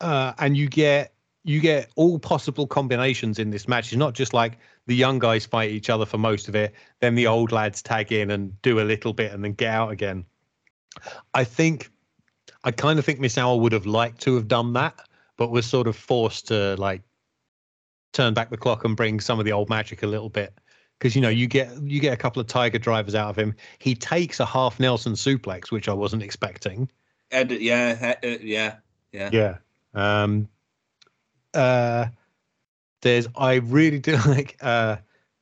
uh, 0.00 0.32
and 0.38 0.56
you 0.56 0.68
get 0.68 1.12
you 1.44 1.60
get 1.60 1.90
all 1.96 2.18
possible 2.18 2.66
combinations 2.66 3.38
in 3.38 3.50
this 3.50 3.68
match. 3.68 3.86
It's 3.86 3.96
not 3.98 4.14
just 4.14 4.32
like 4.32 4.58
the 4.86 4.94
young 4.94 5.18
guys 5.18 5.44
fight 5.44 5.70
each 5.70 5.90
other 5.90 6.06
for 6.06 6.16
most 6.18 6.48
of 6.48 6.54
it, 6.54 6.74
then 7.00 7.14
the 7.14 7.26
old 7.26 7.52
lads 7.52 7.82
tag 7.82 8.12
in 8.12 8.30
and 8.30 8.60
do 8.62 8.80
a 8.80 8.82
little 8.82 9.12
bit 9.12 9.32
and 9.32 9.44
then 9.44 9.52
get 9.52 9.70
out 9.70 9.90
again. 9.90 10.24
I 11.34 11.44
think 11.44 11.90
I 12.64 12.70
kind 12.70 12.98
of 12.98 13.04
think 13.04 13.20
Misawa 13.20 13.58
would 13.60 13.72
have 13.72 13.86
liked 13.86 14.22
to 14.22 14.34
have 14.36 14.48
done 14.48 14.72
that, 14.74 14.94
but 15.36 15.50
was 15.50 15.66
sort 15.66 15.86
of 15.86 15.96
forced 15.96 16.48
to 16.48 16.76
like 16.76 17.02
turn 18.12 18.32
back 18.32 18.48
the 18.48 18.56
clock 18.56 18.84
and 18.84 18.96
bring 18.96 19.20
some 19.20 19.38
of 19.38 19.44
the 19.44 19.52
old 19.52 19.68
magic 19.68 20.02
a 20.02 20.06
little 20.06 20.30
bit 20.30 20.54
because 20.98 21.14
you 21.14 21.20
know 21.20 21.28
you 21.28 21.46
get 21.46 21.70
you 21.82 22.00
get 22.00 22.12
a 22.12 22.16
couple 22.16 22.40
of 22.40 22.46
tiger 22.46 22.78
drivers 22.78 23.14
out 23.14 23.30
of 23.30 23.36
him. 23.36 23.54
He 23.78 23.94
takes 23.94 24.40
a 24.40 24.46
half 24.46 24.80
Nelson 24.80 25.14
suplex, 25.14 25.70
which 25.70 25.88
I 25.88 25.92
wasn't 25.92 26.22
expecting. 26.22 26.90
And 27.30 27.50
yeah, 27.50 28.14
uh, 28.22 28.28
yeah, 28.40 28.76
yeah. 29.12 29.30
Yeah. 29.32 29.56
Um. 29.94 30.48
Uh. 31.52 32.06
There's 33.02 33.28
I 33.36 33.56
really 33.56 33.98
do 33.98 34.16
like 34.26 34.56
uh, 34.62 34.96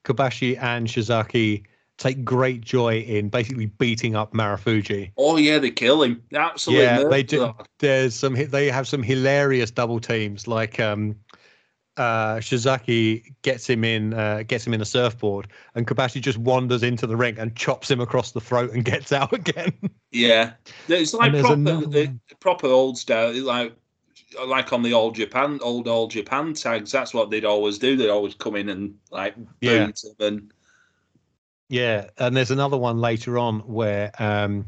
Kobashi 0.05 0.61
and 0.61 0.89
Shiozaki 0.89 1.65
take 1.97 2.25
great 2.25 2.61
joy 2.61 2.99
in 2.99 3.29
basically 3.29 3.67
beating 3.67 4.17
up 4.17 4.33
Marufuji. 4.33 5.13
Oh 5.17 5.37
yeah, 5.37 5.59
they 5.59 5.71
kill 5.71 6.03
him. 6.03 6.23
Absolutely. 6.35 6.85
Yeah, 6.85 7.05
they 7.05 7.23
do. 7.23 7.55
There's 7.79 8.15
some 8.15 8.35
they 8.35 8.69
have 8.69 8.89
some 8.89 9.03
hilarious 9.03 9.71
double 9.71 10.01
teams 10.01 10.49
like 10.49 10.81
um 10.81 11.15
uh 11.97 12.37
Shiozaki 12.37 13.35
gets 13.43 13.69
him 13.69 13.85
in 13.85 14.15
uh 14.15 14.43
gets 14.47 14.67
him 14.67 14.73
in 14.73 14.81
a 14.81 14.85
surfboard 14.85 15.49
and 15.75 15.87
Kobashi 15.87 16.23
just 16.23 16.39
wanders 16.39 16.83
into 16.83 17.07
the 17.07 17.17
ring 17.17 17.39
and 17.39 17.55
chops 17.55 17.91
him 17.91 18.01
across 18.01 18.33
the 18.33 18.41
throat 18.41 18.73
and 18.73 18.85
gets 18.93 19.13
out 19.13 19.33
again. 19.33 19.73
Yeah, 20.11 20.55
it's 20.89 21.15
like 21.15 21.33
proper, 21.33 21.55
another 21.55 22.15
proper 22.41 22.67
old 22.67 22.99
style, 22.99 23.33
like 23.43 23.75
like 24.47 24.73
on 24.73 24.83
the 24.83 24.93
old 24.93 25.15
Japan, 25.15 25.59
old 25.63 25.89
old 25.89 26.11
Japan 26.11 26.55
tags. 26.55 26.93
That's 26.93 27.13
what 27.13 27.31
they'd 27.31 27.45
always 27.45 27.79
do. 27.79 27.97
They'd 27.97 28.11
always 28.11 28.35
come 28.35 28.57
in 28.57 28.69
and 28.69 28.95
like 29.11 29.35
Yeah. 29.61 29.91
and 30.21 30.53
Yeah, 31.69 32.09
and 32.19 32.37
there's 32.37 32.51
another 32.51 32.79
one 32.79 32.99
later 32.99 33.39
on 33.39 33.61
where 33.61 34.13
um, 34.19 34.67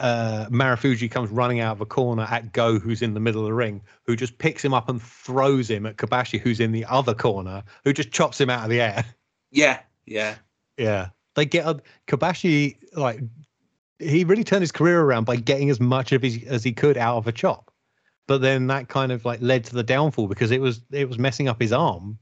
uh, 0.00 0.48
Marufuji 0.50 1.10
comes 1.10 1.30
running 1.30 1.60
out 1.60 1.72
of 1.72 1.80
a 1.80 1.86
corner 1.86 2.26
at 2.30 2.52
Go, 2.52 2.78
who's 2.78 3.02
in 3.02 3.14
the 3.14 3.20
middle 3.20 3.42
of 3.42 3.46
the 3.46 3.54
ring, 3.54 3.82
who 4.04 4.16
just 4.16 4.38
picks 4.38 4.64
him 4.64 4.72
up 4.72 4.88
and 4.88 5.00
throws 5.00 5.70
him 5.70 5.86
at 5.86 5.96
Kobashi, 5.96 6.40
who's 6.40 6.58
in 6.58 6.72
the 6.72 6.84
other 6.86 7.14
corner, 7.14 7.62
who 7.84 7.92
just 7.92 8.10
chops 8.10 8.40
him 8.40 8.48
out 8.50 8.64
of 8.64 8.70
the 8.70 8.80
air. 8.80 9.04
yeah, 9.50 9.80
yeah, 10.06 10.36
Yeah, 10.78 11.08
they 11.34 11.44
get 11.44 11.66
a 11.66 11.80
Kobashi 12.08 12.78
like 12.94 13.20
he 13.98 14.24
really 14.24 14.44
turned 14.44 14.62
his 14.62 14.72
career 14.72 15.02
around 15.02 15.24
by 15.24 15.36
getting 15.36 15.68
as 15.68 15.78
much 15.78 16.12
of 16.12 16.22
his 16.22 16.42
as 16.44 16.64
he 16.64 16.72
could 16.72 16.96
out 16.96 17.18
of 17.18 17.26
a 17.26 17.32
chop, 17.32 17.70
but 18.26 18.40
then 18.40 18.66
that 18.68 18.88
kind 18.88 19.12
of 19.12 19.24
like 19.24 19.40
led 19.42 19.64
to 19.64 19.74
the 19.74 19.82
downfall 19.82 20.26
because 20.26 20.50
it 20.50 20.60
was 20.60 20.80
it 20.90 21.06
was 21.08 21.18
messing 21.18 21.46
up 21.46 21.60
his 21.60 21.72
arm. 21.72 22.18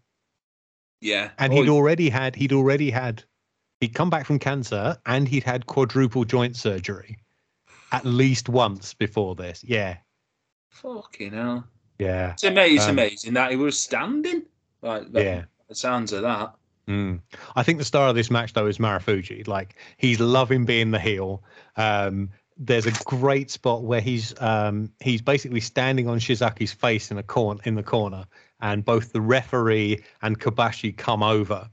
Yeah. 1.01 1.31
and 1.39 1.53
Oh, 1.53 1.57
he'd 1.57 1.69
already 1.69 2.09
had 2.09 2.35
he'd 2.35 2.53
already 2.53 2.91
had 2.91 3.23
he'd 3.81 3.95
come 3.95 4.11
back 4.11 4.27
from 4.27 4.41
cancer 4.41 4.97
and 5.07 5.29
he'd 5.29 5.45
had 5.45 5.67
quadruple 5.67 6.25
joint 6.25 6.57
surgery 6.57 7.17
at 7.93 8.05
least 8.05 8.48
once 8.48 8.94
before 8.94 9.35
this 9.35 9.65
yeah 9.66 9.97
fucking 10.69 11.32
hell. 11.32 11.65
yeah 11.98 12.32
It's 12.32 12.44
amazing, 12.44 12.77
it's 12.77 12.85
Um, 12.85 12.90
amazing 12.90 13.35
that 13.35 13.51
he 13.51 13.56
was 13.56 13.78
standing. 13.78 14.43
Like 14.82 15.10
that, 15.12 15.24
yeah 15.24 15.44
the 15.69 15.74
sounds 15.74 16.12
of 16.12 16.23
that. 16.23 16.55
Mm. 16.89 17.20
I 17.56 17.62
think 17.62 17.78
the 17.78 17.85
star 17.85 18.09
of 18.09 18.15
this 18.15 18.31
match 18.31 18.55
though 18.55 18.66
is 18.66 18.78
Marufuji. 18.78 19.47
Like 19.47 19.77
he's 19.98 20.20
loving 20.20 20.65
being 20.65 20.90
the 20.90 20.98
heel. 20.98 21.43
Um, 21.77 22.31
there's 22.56 22.86
a 22.86 22.93
great 23.05 23.51
spot 23.51 23.82
where 23.85 24.01
he's 24.01 24.35
um, 24.40 24.90
he's 25.01 25.20
basically 25.20 25.60
standing 25.60 26.09
on 26.09 26.19
Shiozaki's 26.19 26.73
face 26.73 27.10
in 27.10 27.19
a 27.19 27.23
corner 27.23 27.60
in 27.65 27.74
the 27.74 27.82
corner, 27.82 28.24
and 28.60 28.85
both 28.85 29.12
the 29.12 29.20
referee 29.20 30.02
and 30.23 30.40
Kobashi 30.40 30.97
come 30.97 31.23
over, 31.23 31.69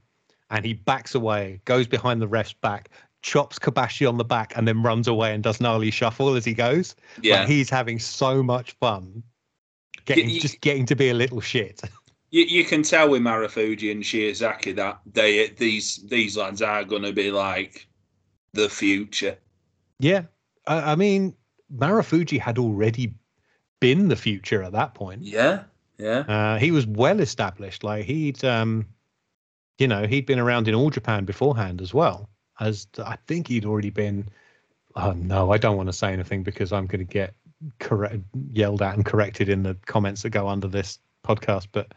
and 0.50 0.64
he 0.64 0.74
backs 0.74 1.14
away, 1.14 1.60
goes 1.64 1.86
behind 1.86 2.20
the 2.20 2.28
ref's 2.28 2.52
back, 2.52 2.90
chops 3.22 3.58
Kobashi 3.58 4.08
on 4.08 4.18
the 4.18 4.24
back, 4.24 4.52
and 4.56 4.66
then 4.68 4.82
runs 4.82 5.08
away 5.08 5.34
and 5.34 5.42
does 5.42 5.60
gnarly 5.60 5.90
shuffle 5.90 6.34
as 6.34 6.44
he 6.44 6.54
goes. 6.54 6.94
Yeah, 7.22 7.40
Like, 7.40 7.48
he's 7.48 7.68
having 7.70 7.98
so 7.98 8.42
much 8.42 8.72
fun, 8.80 9.22
getting 10.04 10.30
you- 10.30 10.40
just 10.40 10.60
getting 10.60 10.86
to 10.86 10.96
be 10.96 11.08
a 11.10 11.14
little 11.14 11.40
shit. 11.40 11.80
you, 12.30 12.42
you 12.44 12.64
can 12.64 12.82
tell 12.82 13.08
with 13.10 13.22
Marufuji 13.22 13.90
and 13.90 14.02
Shiozaki 14.02 14.74
that 14.76 15.00
they 15.12 15.48
these 15.48 15.96
these 16.08 16.36
lads 16.36 16.62
are 16.62 16.84
going 16.84 17.02
to 17.02 17.12
be 17.12 17.30
like 17.30 17.86
the 18.52 18.68
future. 18.68 19.36
Yeah, 19.98 20.22
I, 20.66 20.92
I 20.92 20.94
mean, 20.94 21.34
Marufuji 21.74 22.38
had 22.38 22.58
already 22.58 23.14
been 23.80 24.08
the 24.08 24.16
future 24.16 24.62
at 24.62 24.72
that 24.72 24.94
point. 24.94 25.22
Yeah, 25.22 25.64
yeah, 25.98 26.20
Uh, 26.20 26.58
he 26.58 26.70
was 26.70 26.86
well 26.86 27.20
established. 27.20 27.82
Like 27.84 28.04
he'd, 28.04 28.44
um, 28.44 28.86
you 29.78 29.88
know, 29.88 30.06
he'd 30.06 30.26
been 30.26 30.38
around 30.38 30.68
in 30.68 30.74
all 30.74 30.90
Japan 30.90 31.24
beforehand 31.24 31.80
as 31.80 31.92
well. 31.92 32.28
As 32.60 32.86
I 32.98 33.16
think 33.26 33.48
he'd 33.48 33.64
already 33.64 33.90
been. 33.90 34.28
Oh 34.94 35.12
no, 35.12 35.52
I 35.52 35.58
don't 35.58 35.76
want 35.76 35.88
to 35.88 35.92
say 35.92 36.12
anything 36.12 36.42
because 36.42 36.72
I'm 36.72 36.86
going 36.86 37.06
to 37.06 37.12
get 37.12 37.34
correct, 37.80 38.20
yelled 38.52 38.80
at 38.82 38.94
and 38.94 39.04
corrected 39.04 39.48
in 39.48 39.62
the 39.62 39.76
comments 39.86 40.22
that 40.22 40.30
go 40.30 40.48
under 40.48 40.68
this 40.68 40.98
podcast. 41.22 41.68
But 41.72 41.92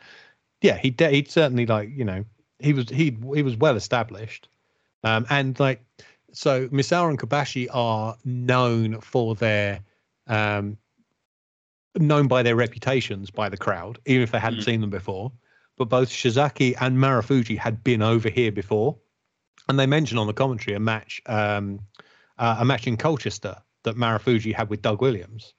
yeah, 0.62 0.78
he 0.78 0.90
de- 0.90 1.10
he'd 1.10 1.32
certainly 1.32 1.66
like 1.66 1.90
you 1.96 2.04
know 2.04 2.26
he 2.60 2.74
was 2.74 2.90
he 2.90 3.18
he 3.34 3.42
was 3.42 3.56
well 3.56 3.78
established, 3.78 4.50
um, 5.06 5.26
and 5.30 5.58
like 5.60 5.82
so 6.34 6.68
Misawa 6.68 7.10
and 7.10 7.20
Kobashi 7.20 7.68
are 7.72 8.18
known 8.26 9.00
for 9.00 9.36
their 9.36 9.80
um, 10.28 10.78
known 11.98 12.28
by 12.28 12.44
their 12.44 12.56
reputations 12.56 13.32
by 13.32 13.50
the 13.50 13.58
crowd, 13.58 14.00
even 14.06 14.24
if 14.24 14.32
they 14.32 14.40
hadn't 14.40 14.60
Mm. 14.60 14.66
seen 14.66 14.82
them 14.82 14.90
before. 14.90 15.32
But 15.78 15.86
both 15.86 16.10
Shiozaki 16.10 16.76
and 16.82 16.98
Marufuji 16.98 17.58
had 17.58 17.84
been 17.84 18.02
over 18.02 18.30
here 18.30 18.52
before, 18.52 18.98
and 19.70 19.80
they 19.80 19.86
mentioned 19.86 20.20
on 20.20 20.28
the 20.28 20.34
commentary 20.34 20.76
a 20.76 20.80
match, 20.80 21.22
um, 21.28 21.80
uh, 22.38 22.58
a 22.60 22.66
match 22.66 22.88
in 22.88 22.98
Colchester 22.98 23.56
that 23.84 23.96
Marufuji 23.96 24.54
had 24.54 24.70
with 24.70 24.82
Doug 24.82 25.02
Williams 25.02 25.54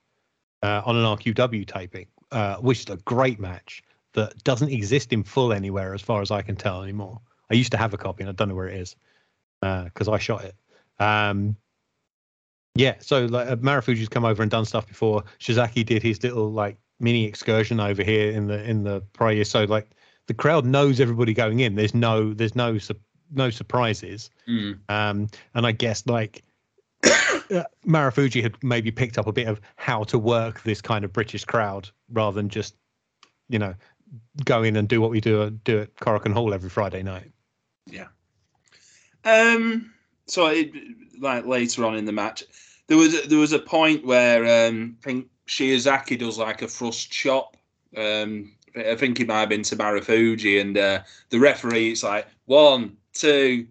uh, 0.61 0.81
on 0.85 0.95
an 0.95 1.03
RQW 1.05 1.65
taping. 1.65 2.07
uh, 2.31 2.55
which 2.57 2.81
is 2.81 2.89
a 2.89 2.97
great 2.97 3.39
match 3.39 3.83
that 4.13 4.43
doesn't 4.43 4.69
exist 4.69 5.13
in 5.13 5.23
full 5.23 5.53
anywhere 5.53 5.93
as 5.93 6.01
far 6.01 6.21
as 6.21 6.31
I 6.31 6.41
can 6.41 6.55
tell 6.55 6.83
anymore. 6.83 7.19
I 7.49 7.55
used 7.55 7.71
to 7.71 7.77
have 7.77 7.93
a 7.93 7.97
copy 7.97 8.23
and 8.23 8.29
I 8.29 8.33
don't 8.33 8.49
know 8.49 8.55
where 8.55 8.69
it 8.69 8.79
is 8.79 8.95
because 9.61 10.07
I 10.07 10.17
shot 10.17 10.43
it. 10.45 10.55
Um, 10.99 11.55
yeah, 12.75 12.95
so 12.99 13.25
like 13.25 13.49
uh, 13.49 13.57
Marufuji's 13.57 14.07
come 14.07 14.23
over 14.23 14.41
and 14.41 14.49
done 14.49 14.65
stuff 14.65 14.87
before. 14.87 15.23
Shiozaki 15.39 15.85
did 15.85 16.01
his 16.01 16.23
little 16.23 16.51
like 16.51 16.77
mini 16.99 17.25
excursion 17.25 17.79
over 17.79 18.03
here 18.03 18.31
in 18.31 18.47
the 18.47 18.63
in 18.63 18.83
the 18.83 19.01
prior 19.13 19.33
year. 19.33 19.43
So 19.43 19.65
like 19.65 19.89
the 20.27 20.33
crowd 20.33 20.65
knows 20.65 21.01
everybody 21.01 21.33
going 21.33 21.59
in. 21.59 21.75
There's 21.75 21.93
no 21.93 22.33
there's 22.33 22.55
no 22.55 22.77
su- 22.77 22.95
no 23.31 23.49
surprises. 23.49 24.29
Mm. 24.47 24.79
Um, 24.89 25.27
and 25.53 25.65
I 25.65 25.71
guess 25.71 26.05
like 26.05 26.43
uh, 27.03 27.63
Marufuji 27.85 28.41
had 28.41 28.55
maybe 28.63 28.91
picked 28.91 29.17
up 29.17 29.27
a 29.27 29.31
bit 29.31 29.47
of 29.47 29.59
how 29.75 30.03
to 30.05 30.19
work 30.19 30.63
this 30.63 30.81
kind 30.81 31.05
of 31.05 31.13
British 31.13 31.45
crowd 31.45 31.89
rather 32.11 32.35
than 32.35 32.49
just 32.49 32.75
you 33.49 33.59
know 33.59 33.73
go 34.45 34.63
in 34.63 34.75
and 34.75 34.87
do 34.87 35.01
what 35.01 35.09
we 35.09 35.21
do 35.21 35.49
do 35.63 35.79
at 35.81 35.95
Korakuen 35.95 36.33
Hall 36.33 36.53
every 36.53 36.69
Friday 36.69 37.03
night. 37.03 37.31
Yeah. 37.87 38.07
Um, 39.23 39.93
so 40.27 40.47
it, 40.47 40.71
like 41.19 41.45
later 41.45 41.85
on 41.85 41.95
in 41.95 42.05
the 42.05 42.11
match, 42.11 42.43
there 42.87 42.97
was 42.97 43.27
there 43.27 43.39
was 43.39 43.53
a 43.53 43.59
point 43.59 44.05
where 44.05 44.67
um, 44.67 44.97
I 45.01 45.05
think 45.05 45.27
Shiozaki 45.47 46.17
does 46.17 46.37
like 46.37 46.61
a 46.61 46.67
thrust 46.67 47.11
chop. 47.11 47.57
Um, 47.95 48.53
I 48.75 48.95
think 48.95 49.19
it 49.19 49.27
might 49.27 49.41
have 49.41 49.49
been 49.49 49.63
to 49.63 49.75
Marufuji, 49.75 50.61
and 50.61 50.77
uh, 50.77 51.01
the 51.29 51.39
referee 51.39 51.91
it's 51.91 52.03
like 52.03 52.27
one, 52.45 52.97
two, 53.13 53.67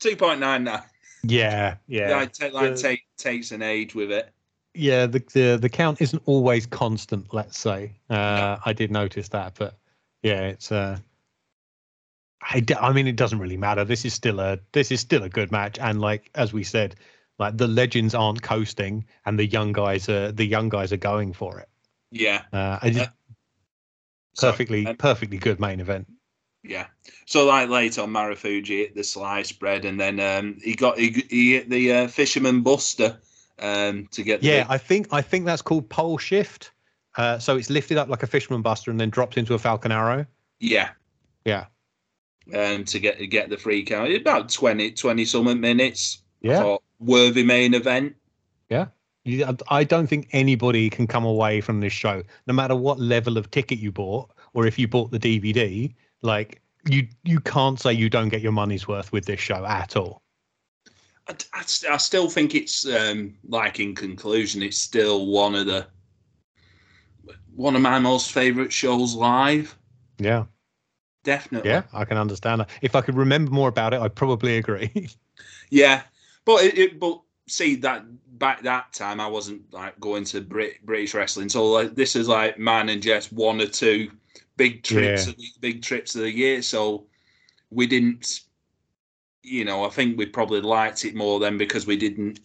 two 0.00 0.16
point 0.16 0.40
nine 0.40 0.64
nine. 0.64 0.82
Yeah, 1.24 1.76
yeah. 1.86 2.16
Like, 2.16 2.32
take, 2.32 2.52
like 2.52 2.74
The- 2.76 2.80
take, 2.82 3.02
takes 3.16 3.50
an 3.52 3.62
age 3.62 3.94
with 3.94 4.10
it. 4.12 4.32
yeah 4.74 5.06
the, 5.06 5.18
the 5.32 5.58
the 5.60 5.68
count 5.68 6.00
isn't 6.00 6.22
always 6.26 6.66
constant 6.66 7.34
let's 7.34 7.58
say. 7.58 7.96
Uh 8.10 8.58
i 8.64 8.72
did 8.72 8.90
notice 8.92 9.28
that 9.30 9.54
but 9.58 9.76
yeah 10.22 10.42
it's 10.42 10.70
uh 10.70 10.98
I, 12.50 12.60
d- 12.60 12.74
I 12.80 12.92
mean 12.92 13.08
it 13.08 13.16
doesn't 13.16 13.40
really 13.40 13.56
matter. 13.56 13.84
This 13.84 14.04
is 14.04 14.14
still 14.14 14.38
a 14.38 14.58
this 14.72 14.92
is 14.92 15.00
still 15.00 15.24
a 15.24 15.28
good 15.28 15.50
match. 15.50 15.76
And 15.80 16.00
like 16.00 16.30
as 16.36 16.52
we 16.52 16.62
said 16.62 16.94
like 17.40 17.56
the 17.56 17.66
legends 17.66 18.14
aren't 18.14 18.42
coasting 18.42 19.04
and 19.26 19.36
the 19.38 19.46
young 19.46 19.72
guys 19.72 20.08
are 20.08 20.30
the 20.30 20.44
young 20.46 20.68
guys 20.68 20.92
are 20.92 20.96
going 20.98 21.32
for 21.32 21.58
it. 21.58 21.68
Yeah, 22.12 22.42
uh 22.52 22.78
I 22.80 22.90
just, 22.90 23.10
Uh, 23.10 24.52
perfectly 24.52 24.86
um, 24.86 24.96
perfectly 24.96 25.36
good 25.38 25.58
main 25.58 25.80
event 25.80 26.06
Yeah. 26.62 26.86
So 27.26 27.46
like 27.46 27.68
later 27.68 28.02
on, 28.02 28.10
Marufuji, 28.10 28.78
hit 28.78 28.94
the 28.94 29.04
sliced 29.04 29.58
bread, 29.60 29.84
and 29.84 29.98
then 29.98 30.20
um, 30.20 30.58
he 30.62 30.74
got 30.74 30.98
he, 30.98 31.24
he 31.30 31.52
hit 31.54 31.70
the 31.70 31.92
uh, 31.92 32.08
fisherman 32.08 32.62
buster 32.62 33.18
um, 33.58 34.08
to 34.12 34.22
get. 34.22 34.42
Yeah 34.42 34.64
big- 34.64 34.70
i 34.70 34.78
think 34.78 35.06
i 35.12 35.22
think 35.22 35.44
that's 35.44 35.62
called 35.62 35.88
pole 35.88 36.18
shift 36.18 36.70
uh 37.16 37.38
so 37.38 37.56
it's 37.56 37.70
lifted 37.70 37.96
up 37.96 38.08
like 38.08 38.22
a 38.22 38.26
fisherman 38.26 38.62
buster 38.62 38.90
and 38.90 39.00
then 39.00 39.10
dropped 39.10 39.36
into 39.38 39.54
a 39.54 39.58
falcon 39.58 39.90
arrow 39.92 40.26
yeah. 40.60 40.90
Yeah. 41.44 41.66
Um, 42.54 42.84
to 42.86 42.98
get 42.98 43.18
get 43.30 43.48
the 43.50 43.56
free 43.56 43.84
count, 43.84 44.12
about 44.14 44.48
20, 44.48 44.92
20 44.92 45.24
something 45.24 45.60
minutes. 45.60 46.22
Yeah 46.40 46.76
worthy 46.98 47.44
main 47.44 47.74
event. 47.74 48.14
I- 48.70 49.56
I 49.68 49.84
don't 49.84 50.06
think 50.06 50.28
anybody 50.32 50.88
can 50.88 51.06
come 51.06 51.24
away 51.24 51.60
from 51.60 51.80
this 51.80 51.92
show, 51.92 52.22
no 52.46 52.54
matter 52.54 52.74
what 52.74 52.98
level 52.98 53.36
of 53.36 53.50
ticket 53.50 53.78
you 53.78 53.92
bought, 53.92 54.30
or 54.54 54.66
if 54.66 54.78
you 54.78 54.88
bought 54.88 55.10
the 55.10 55.18
DVD. 55.18 55.94
Like 56.22 56.60
you, 56.86 57.06
you 57.24 57.40
can't 57.40 57.78
say 57.78 57.92
you 57.92 58.08
don't 58.10 58.28
get 58.28 58.40
your 58.40 58.52
money's 58.52 58.88
worth 58.88 59.12
with 59.12 59.26
this 59.26 59.40
show 59.40 59.64
at 59.64 59.96
all. 59.96 60.22
I, 61.28 61.34
I, 61.54 61.62
st- 61.62 61.92
I 61.92 61.96
still 61.96 62.28
think 62.28 62.54
it's 62.54 62.86
um, 62.86 63.34
like 63.48 63.80
in 63.80 63.94
conclusion, 63.94 64.62
it's 64.62 64.78
still 64.78 65.26
one 65.26 65.54
of 65.54 65.66
the 65.66 65.86
one 67.54 67.74
of 67.74 67.82
my 67.82 67.98
most 67.98 68.32
favourite 68.32 68.72
shows 68.72 69.14
live. 69.14 69.76
Yeah, 70.18 70.44
Definitely. 71.24 71.68
yeah, 71.68 71.82
I 71.92 72.04
can 72.04 72.16
understand 72.16 72.60
that. 72.60 72.70
If 72.80 72.94
I 72.94 73.00
could 73.00 73.16
remember 73.16 73.50
more 73.50 73.68
about 73.68 73.92
it, 73.92 74.00
I'd 74.00 74.14
probably 74.14 74.58
agree. 74.58 75.08
Yeah, 75.70 76.02
but 76.46 76.64
it, 76.64 76.78
it, 76.78 76.98
but 76.98 77.20
see 77.46 77.76
that 77.76 78.04
back 78.38 78.62
that 78.62 78.92
time 78.92 79.20
I 79.20 79.26
wasn't 79.26 79.72
like 79.72 80.00
going 80.00 80.24
to 80.24 80.40
Brit, 80.40 80.84
British 80.84 81.14
wrestling, 81.14 81.48
so 81.50 81.70
like 81.70 81.94
this 81.94 82.16
is 82.16 82.26
like 82.26 82.58
mine 82.58 82.88
and 82.88 83.02
Jess 83.02 83.30
one 83.30 83.60
or 83.60 83.66
two 83.66 84.10
big 84.58 84.82
trips, 84.82 85.24
Yeah. 85.24 85.30
of 85.30 85.36
the, 85.38 85.46
big 85.60 85.82
trips 85.82 86.14
of 86.14 86.20
the 86.22 86.30
year. 86.30 86.60
So 86.60 87.06
we 87.70 87.86
didn't, 87.86 88.40
you 89.42 89.64
know, 89.64 89.84
I 89.84 89.88
think 89.88 90.18
we 90.18 90.26
probably 90.26 90.60
liked 90.60 91.06
it 91.06 91.14
more 91.14 91.40
then 91.40 91.56
because 91.56 91.86
we 91.86 91.96
didn't 91.96 92.40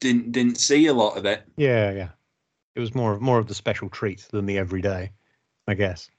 didn't 0.00 0.30
didn't 0.32 0.58
see 0.58 0.86
a 0.86 0.94
lot 0.94 1.16
of 1.16 1.24
it. 1.26 1.42
yeah, 1.56 1.90
yeah. 1.90 2.08
It 2.76 2.80
was 2.80 2.94
more 2.94 3.14
of 3.14 3.20
more 3.20 3.38
of 3.38 3.46
the 3.46 3.54
special 3.54 3.88
treat 3.88 4.26
than 4.30 4.46
the 4.46 4.58
everyday, 4.58 5.10
I 5.66 5.74
guess. 5.74 6.10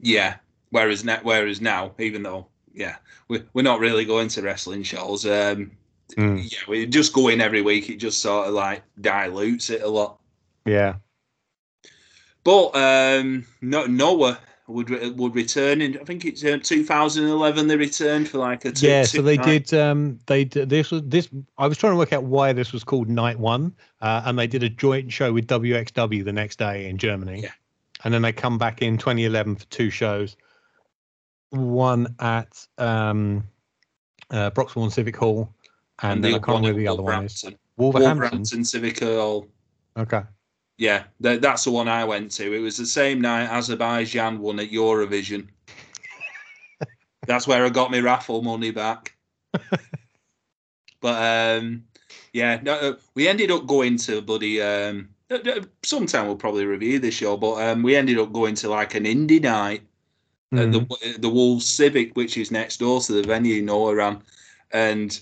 Yeah. 0.00 0.36
Whereas 0.70 1.04
now, 1.04 1.20
whereas 1.22 1.60
now, 1.60 1.94
even 1.98 2.22
though 2.22 2.46
yeah, 2.72 2.96
we're 3.28 3.44
we're 3.52 3.62
not 3.62 3.80
really 3.80 4.04
going 4.04 4.28
to 4.28 4.42
wrestling 4.42 4.82
shows. 4.82 5.26
Um, 5.26 5.72
Mm. 6.18 6.52
yeah, 6.52 6.58
we 6.68 6.86
just 6.86 7.14
go 7.14 7.28
in 7.28 7.40
every 7.40 7.62
week. 7.62 7.88
It 7.88 7.96
just 7.96 8.20
sort 8.20 8.46
of 8.46 8.52
like 8.52 8.82
dilutes 9.00 9.70
it 9.70 9.80
a 9.80 9.88
lot. 9.88 10.20
Yeah, 10.66 10.96
But 12.44 12.76
um, 12.76 13.46
no, 13.62 13.86
Noah 13.86 14.38
would 14.66 14.90
would 15.18 15.34
return 15.34 15.82
in. 15.82 15.98
I 15.98 16.04
think 16.04 16.24
it's 16.24 16.44
uh, 16.44 16.58
2011. 16.62 17.66
They 17.66 17.76
returned 17.76 18.28
for 18.28 18.38
like 18.38 18.64
a 18.64 18.72
two, 18.72 18.86
yeah. 18.86 19.04
So 19.04 19.22
they 19.22 19.36
night- 19.36 19.66
did. 19.66 19.78
Um, 19.78 20.18
they 20.26 20.44
did 20.44 20.68
this 20.68 20.90
was 20.90 21.02
this. 21.06 21.28
I 21.58 21.66
was 21.66 21.78
trying 21.78 21.94
to 21.94 21.96
work 21.96 22.12
out 22.12 22.24
why 22.24 22.52
this 22.52 22.72
was 22.72 22.84
called 22.84 23.08
Night 23.08 23.38
One, 23.38 23.74
uh, 24.00 24.22
and 24.24 24.38
they 24.38 24.46
did 24.46 24.62
a 24.62 24.68
joint 24.68 25.12
show 25.12 25.32
with 25.32 25.46
WXW 25.46 26.24
the 26.24 26.32
next 26.32 26.58
day 26.58 26.88
in 26.88 26.98
Germany. 26.98 27.42
Yeah. 27.42 27.50
and 28.04 28.12
then 28.12 28.22
they 28.22 28.32
come 28.32 28.58
back 28.58 28.82
in 28.82 28.98
2011 28.98 29.56
for 29.56 29.64
two 29.66 29.90
shows. 29.90 30.36
One 31.50 32.14
at 32.20 32.66
um, 32.78 33.44
uh, 34.30 34.50
Broxbourne 34.50 34.92
Civic 34.92 35.16
Hall, 35.16 35.54
and, 36.02 36.22
then 36.22 36.34
I 36.34 36.38
the 36.38 36.44
can't 36.44 36.58
remember 36.58 36.78
the 36.78 36.88
other 36.88 37.02
one 37.02 37.24
is. 37.24 37.44
Wolverhampton. 37.76 38.18
Wolverhampton 38.18 38.64
Civic 38.64 39.00
Hall. 39.00 39.46
Okay. 39.96 40.22
Yeah, 40.76 41.04
that, 41.20 41.40
that's 41.40 41.64
the 41.64 41.70
one 41.70 41.88
I 41.88 42.04
went 42.04 42.30
to. 42.32 42.52
It 42.52 42.58
was 42.58 42.76
the 42.76 42.86
same 42.86 43.20
night 43.20 43.48
Azerbaijan 43.48 44.40
won 44.40 44.58
at 44.58 44.70
Eurovision. 44.70 45.46
that's 47.26 47.46
where 47.46 47.64
I 47.64 47.68
got 47.68 47.90
my 47.90 48.00
raffle 48.00 48.42
money 48.42 48.72
back. 48.72 49.14
but 51.00 51.58
um, 51.62 51.84
yeah, 52.32 52.58
no, 52.62 52.74
uh, 52.74 52.94
we 53.14 53.28
ended 53.28 53.50
up 53.50 53.66
going 53.66 53.96
to 53.98 54.20
buddy. 54.20 54.60
Um, 54.60 55.10
uh, 55.30 55.36
uh, 55.36 55.60
sometime 55.82 56.26
we'll 56.26 56.36
probably 56.36 56.66
review 56.66 56.98
this 56.98 57.14
show, 57.14 57.36
but 57.36 57.62
um, 57.62 57.82
we 57.82 57.94
ended 57.96 58.18
up 58.18 58.32
going 58.32 58.54
to 58.56 58.68
like 58.68 58.94
an 58.94 59.04
indie 59.04 59.40
night 59.40 59.82
at 60.52 60.68
Mm. 60.68 60.88
the 60.88 61.18
the 61.18 61.28
Wolves 61.28 61.66
Civic, 61.66 62.16
which 62.16 62.36
is 62.36 62.50
next 62.50 62.78
door 62.78 63.00
to 63.00 63.12
the 63.12 63.22
venue 63.22 63.62
Noah 63.62 63.94
ran, 63.94 64.22
and 64.70 65.20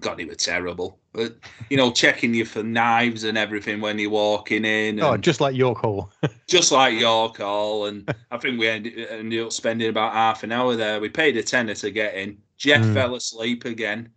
God, 0.00 0.20
it 0.20 0.28
was 0.28 0.36
terrible. 0.38 0.98
But 1.18 1.36
you 1.68 1.76
know, 1.76 1.90
checking 1.90 2.32
you 2.32 2.44
for 2.44 2.62
knives 2.62 3.24
and 3.24 3.36
everything 3.36 3.80
when 3.80 3.98
you're 3.98 4.08
walking 4.10 4.64
in, 4.64 4.98
and 4.98 5.02
Oh, 5.02 5.16
just 5.16 5.40
like 5.40 5.56
York 5.56 5.78
Hall. 5.78 6.12
just 6.48 6.70
like 6.70 6.98
your 6.98 7.32
call. 7.32 7.86
And 7.86 8.14
I 8.30 8.38
think 8.38 8.58
we 8.60 8.68
ended, 8.68 9.08
ended 9.10 9.40
up 9.44 9.52
spending 9.52 9.88
about 9.88 10.12
half 10.12 10.44
an 10.44 10.52
hour 10.52 10.76
there. 10.76 11.00
We 11.00 11.08
paid 11.08 11.36
a 11.36 11.42
tenner 11.42 11.74
to 11.74 11.90
get 11.90 12.14
in. 12.14 12.38
Jeff 12.56 12.82
Mm. 12.82 12.94
fell 12.94 13.14
asleep 13.16 13.64
again. 13.64 14.10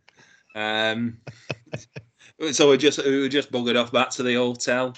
Um, 0.56 1.18
so 2.52 2.70
we 2.70 2.78
just 2.78 3.04
we 3.04 3.28
just 3.30 3.52
buggered 3.52 3.82
off 3.82 3.92
back 3.92 4.12
to 4.12 4.24
the 4.24 4.36
hotel. 4.36 4.96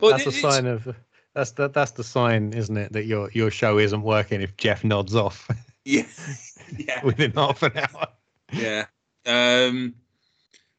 But 0.00 0.10
that's 0.12 0.26
a 0.26 0.28
it- 0.30 0.36
it's- 0.38 0.54
sign 0.54 0.66
of 0.66 0.94
that's 1.34 1.52
the 1.52 1.68
that's 1.68 1.92
the 1.92 2.02
sign, 2.04 2.52
isn't 2.52 2.76
it, 2.76 2.92
that 2.92 3.04
your 3.04 3.30
your 3.32 3.50
show 3.50 3.78
isn't 3.78 4.02
working 4.02 4.40
if 4.40 4.56
Jeff 4.56 4.82
nods 4.82 5.14
off 5.14 5.48
Yeah, 5.84 6.02
yeah. 6.76 7.04
within 7.04 7.32
half 7.32 7.62
an 7.62 7.72
hour. 7.76 8.08
Yeah. 8.52 8.86
Um, 9.26 9.94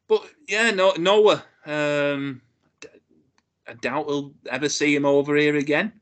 but 0.08 0.24
yeah, 0.48 0.72
no, 0.72 0.94
Noah. 0.98 1.44
Um, 1.66 2.42
I 3.68 3.74
doubt 3.80 4.08
we'll 4.08 4.34
ever 4.50 4.68
see 4.68 4.96
him 4.96 5.06
over 5.06 5.36
here 5.36 5.56
again. 5.56 5.94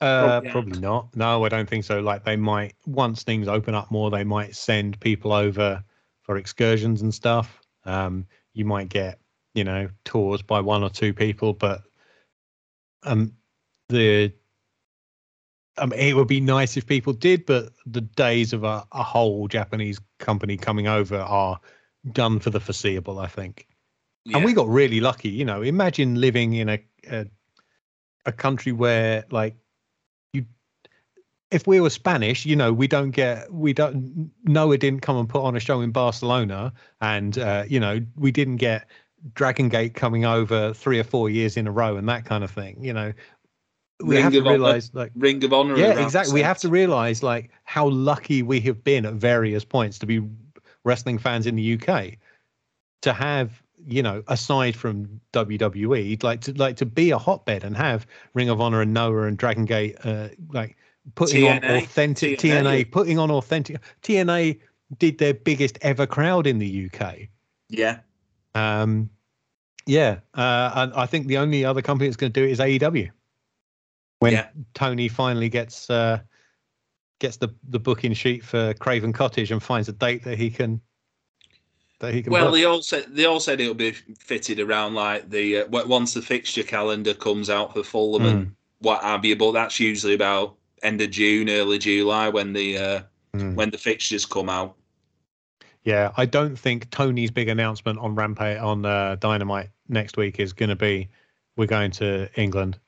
Uh, 0.00 0.40
Probably 0.40 0.50
probably 0.50 0.80
not. 0.80 1.14
No, 1.16 1.44
I 1.44 1.48
don't 1.48 1.68
think 1.68 1.84
so. 1.84 2.00
Like 2.00 2.24
they 2.24 2.36
might 2.36 2.74
once 2.86 3.22
things 3.22 3.48
open 3.48 3.74
up 3.74 3.90
more, 3.90 4.10
they 4.10 4.24
might 4.24 4.56
send 4.56 4.98
people 5.00 5.32
over 5.32 5.82
for 6.22 6.36
excursions 6.36 7.02
and 7.02 7.14
stuff. 7.14 7.60
Um, 7.84 8.26
you 8.54 8.64
might 8.64 8.88
get 8.88 9.20
you 9.54 9.64
know 9.64 9.88
tours 10.04 10.42
by 10.42 10.60
one 10.60 10.82
or 10.82 10.90
two 10.90 11.14
people, 11.14 11.52
but 11.52 11.82
um, 13.04 13.32
the 13.88 14.32
I 15.76 15.86
mean, 15.86 15.98
it 15.98 16.14
would 16.14 16.28
be 16.28 16.40
nice 16.40 16.76
if 16.76 16.86
people 16.86 17.12
did, 17.12 17.46
but 17.46 17.72
the 17.86 18.00
days 18.00 18.52
of 18.52 18.64
a, 18.64 18.86
a 18.92 19.02
whole 19.02 19.48
Japanese 19.48 20.00
company 20.18 20.56
coming 20.56 20.86
over 20.86 21.18
are 21.18 21.60
done 22.12 22.38
for 22.38 22.50
the 22.50 22.60
foreseeable. 22.60 23.18
I 23.18 23.26
think. 23.26 23.66
Yeah. 24.24 24.36
And 24.36 24.44
we 24.44 24.52
got 24.54 24.68
really 24.68 25.00
lucky, 25.00 25.28
you 25.28 25.44
know. 25.44 25.62
Imagine 25.62 26.20
living 26.20 26.54
in 26.54 26.68
a, 26.68 26.84
a 27.10 27.26
a 28.26 28.32
country 28.32 28.72
where 28.72 29.24
like 29.30 29.56
you 30.32 30.46
if 31.50 31.66
we 31.66 31.80
were 31.80 31.90
Spanish, 31.90 32.46
you 32.46 32.56
know, 32.56 32.72
we 32.72 32.88
don't 32.88 33.10
get 33.10 33.52
we 33.52 33.72
don't 33.72 34.30
Noah 34.44 34.78
didn't 34.78 35.00
come 35.00 35.16
and 35.16 35.28
put 35.28 35.42
on 35.42 35.56
a 35.56 35.60
show 35.60 35.80
in 35.80 35.90
Barcelona 35.90 36.72
and 37.00 37.38
uh, 37.38 37.64
you 37.68 37.80
know, 37.80 38.00
we 38.16 38.30
didn't 38.30 38.56
get 38.56 38.88
Dragon 39.34 39.68
Gate 39.68 39.94
coming 39.94 40.24
over 40.24 40.72
three 40.72 40.98
or 40.98 41.04
four 41.04 41.30
years 41.30 41.56
in 41.56 41.66
a 41.66 41.70
row 41.70 41.96
and 41.96 42.08
that 42.08 42.24
kind 42.24 42.44
of 42.44 42.50
thing. 42.50 42.82
You 42.82 42.92
know, 42.92 43.12
we 44.02 44.16
Ring 44.16 44.22
have 44.24 44.32
to 44.32 44.38
of 44.38 44.46
Honor- 44.46 44.56
realize 44.58 44.90
like 44.94 45.12
Ring 45.14 45.44
of 45.44 45.52
Honor. 45.52 45.76
yeah, 45.76 46.02
exactly. 46.02 46.34
We 46.34 46.42
have 46.42 46.58
to 46.58 46.68
realize 46.68 47.22
like 47.22 47.50
how 47.64 47.88
lucky 47.88 48.42
we 48.42 48.60
have 48.60 48.82
been 48.82 49.06
at 49.06 49.14
various 49.14 49.64
points 49.64 49.98
to 50.00 50.06
be 50.06 50.22
wrestling 50.84 51.18
fans 51.18 51.46
in 51.46 51.56
the 51.56 51.80
UK 51.80 52.18
to 53.02 53.12
have 53.12 53.62
you 53.86 54.02
know 54.02 54.22
aside 54.28 54.74
from 54.74 55.20
WWE 55.32 56.22
like 56.22 56.40
to 56.42 56.52
like 56.54 56.76
to 56.76 56.86
be 56.86 57.10
a 57.10 57.18
hotbed 57.18 57.64
and 57.64 57.76
have 57.76 58.06
Ring 58.34 58.48
of 58.48 58.60
Honor 58.60 58.80
and 58.80 58.92
Noah 58.92 59.26
and 59.26 59.36
Dragon 59.36 59.64
Gate 59.64 59.96
uh, 60.04 60.28
like 60.52 60.76
putting 61.14 61.46
on 61.46 61.64
authentic 61.64 62.38
TNA. 62.38 62.62
TNA 62.62 62.90
putting 62.90 63.18
on 63.18 63.30
authentic 63.30 63.78
TNA 64.02 64.58
did 64.98 65.18
their 65.18 65.34
biggest 65.34 65.78
ever 65.82 66.06
crowd 66.06 66.46
in 66.46 66.58
the 66.58 66.90
UK. 66.90 67.28
Yeah. 67.68 67.98
Um, 68.54 69.10
yeah, 69.86 70.20
uh, 70.34 70.70
and 70.74 70.94
I 70.94 71.06
think 71.06 71.26
the 71.26 71.38
only 71.38 71.64
other 71.64 71.82
company 71.82 72.08
that's 72.08 72.16
going 72.16 72.32
to 72.32 72.40
do 72.40 72.46
it 72.46 72.52
is 72.52 72.58
AEW. 72.58 73.10
When 74.24 74.32
Yeah. 74.32 74.48
Tony 74.72 75.08
finally 75.08 75.48
gets 75.48 75.88
uh, 75.90 76.20
gets 77.20 77.36
the 77.36 77.54
the 77.68 77.78
booking 77.78 78.14
sheet 78.14 78.42
for 78.44 78.72
Craven 78.74 79.12
Cottage 79.12 79.50
and 79.52 79.62
finds 79.62 79.88
a 79.88 79.92
date 79.92 80.24
that 80.24 80.38
he 80.38 80.50
can 80.50 80.80
that 82.00 82.12
he 82.14 82.22
can. 82.22 82.32
Well, 82.32 82.46
book. 82.46 82.54
they 82.54 82.64
all 82.64 82.82
said 82.82 83.04
they 83.14 83.26
all 83.26 83.38
said 83.38 83.60
it'll 83.60 83.74
be 83.74 83.92
fitted 84.18 84.60
around 84.60 84.94
like 84.94 85.28
the 85.28 85.58
uh, 85.60 85.84
once 85.86 86.14
the 86.14 86.22
fixture 86.22 86.62
calendar 86.62 87.12
comes 87.14 87.50
out 87.50 87.74
for 87.74 87.82
Fulham 87.84 88.22
Hmm. 88.22 88.28
and 88.28 88.54
what 88.78 89.02
have 89.02 89.24
you. 89.24 89.36
But 89.36 89.52
that's 89.52 89.78
usually 89.78 90.14
about 90.14 90.56
end 90.82 91.00
of 91.02 91.10
June, 91.10 91.48
early 91.50 91.78
July 91.78 92.28
when 92.30 92.52
the 92.52 92.78
uh, 92.78 93.02
Mm. 93.34 93.56
when 93.56 93.68
the 93.70 93.78
fixtures 93.78 94.24
come 94.24 94.48
out. 94.48 94.76
Yeah, 95.82 96.12
I 96.16 96.24
don't 96.24 96.56
think 96.56 96.88
Tony's 96.90 97.32
big 97.32 97.48
announcement 97.48 97.98
on 97.98 98.14
Rampage 98.14 98.58
on 98.60 98.86
uh, 98.86 99.16
Dynamite 99.16 99.70
next 99.88 100.16
week 100.16 100.38
is 100.38 100.52
going 100.52 100.68
to 100.68 100.76
be 100.76 101.08
we're 101.56 101.66
going 101.66 101.90
to 101.92 102.28
England. 102.40 102.78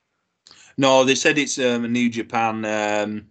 No, 0.78 1.04
they 1.04 1.14
said 1.14 1.38
it's 1.38 1.58
um, 1.58 1.84
a 1.84 1.88
New 1.88 2.08
Japan. 2.10 2.64
Um, 2.64 3.26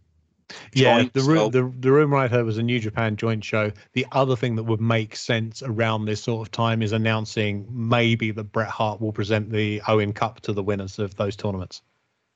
Yeah, 0.73 1.03
the 1.13 1.21
so- 1.21 1.27
room 1.27 1.51
the, 1.51 1.73
the 1.79 1.91
room 1.91 2.11
right 2.13 2.29
heard 2.29 2.45
was 2.45 2.57
a 2.57 2.63
New 2.63 2.79
Japan 2.79 3.15
joint 3.15 3.43
show. 3.43 3.71
The 3.93 4.05
other 4.11 4.35
thing 4.35 4.55
that 4.55 4.63
would 4.63 4.81
make 4.81 5.15
sense 5.15 5.61
around 5.63 6.05
this 6.05 6.23
sort 6.23 6.47
of 6.47 6.51
time 6.51 6.81
is 6.81 6.91
announcing 6.91 7.67
maybe 7.69 8.31
that 8.31 8.45
Bret 8.51 8.69
Hart 8.69 9.01
will 9.01 9.11
present 9.13 9.51
the 9.51 9.81
Owen 9.87 10.13
Cup 10.13 10.41
to 10.41 10.53
the 10.53 10.63
winners 10.63 10.99
of 10.99 11.15
those 11.15 11.35
tournaments. 11.35 11.81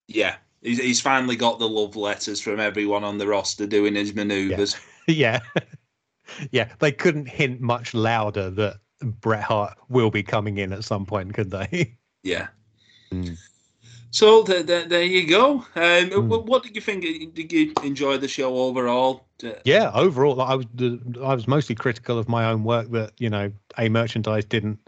yeah, 0.08 0.36
he's, 0.62 0.80
he's 0.80 1.02
finally 1.02 1.36
got 1.36 1.60
the 1.60 1.70
love 1.70 1.96
letters 1.96 2.42
from 2.42 2.60
everyone 2.60 3.04
on 3.04 3.18
the 3.18 3.28
roster 3.28 3.66
doing 3.68 3.96
his 3.96 4.14
manoeuvres. 4.16 4.76
yeah, 5.08 5.40
yeah, 6.52 6.70
they 6.80 6.92
couldn't 6.92 7.28
hint 7.28 7.62
much 7.62 7.94
louder 7.94 8.50
that 8.52 8.78
Bret 9.02 9.44
Hart 9.44 9.78
will 9.88 10.12
be 10.12 10.24
coming 10.24 10.58
in 10.58 10.74
at 10.74 10.84
some 10.84 11.06
point, 11.06 11.34
could 11.34 11.52
they? 11.52 11.96
Yeah. 12.24 12.48
Mm. 13.14 13.38
So 14.12 14.44
th- 14.44 14.66
th- 14.66 14.88
there 14.90 15.04
you 15.04 15.28
go. 15.28 15.60
Um, 15.76 16.10
Mm. 16.10 16.46
What 16.46 16.64
did 16.64 16.76
you 16.76 16.82
think? 16.82 17.02
Did 17.36 17.52
you 17.52 17.74
enjoy 17.84 18.18
the 18.18 18.28
show 18.28 18.56
overall? 18.58 19.26
Yeah, 19.64 19.92
overall, 19.94 20.42
I 20.42 20.56
was 20.56 20.66
I 21.22 21.34
was 21.34 21.48
mostly 21.48 21.76
critical 21.76 22.18
of 22.18 22.28
my 22.28 22.46
own 22.46 22.64
work 22.64 22.90
that 22.92 23.12
you 23.20 23.30
know 23.30 23.52
a 23.78 23.90
merchandise 23.90 24.46
didn't 24.46 24.80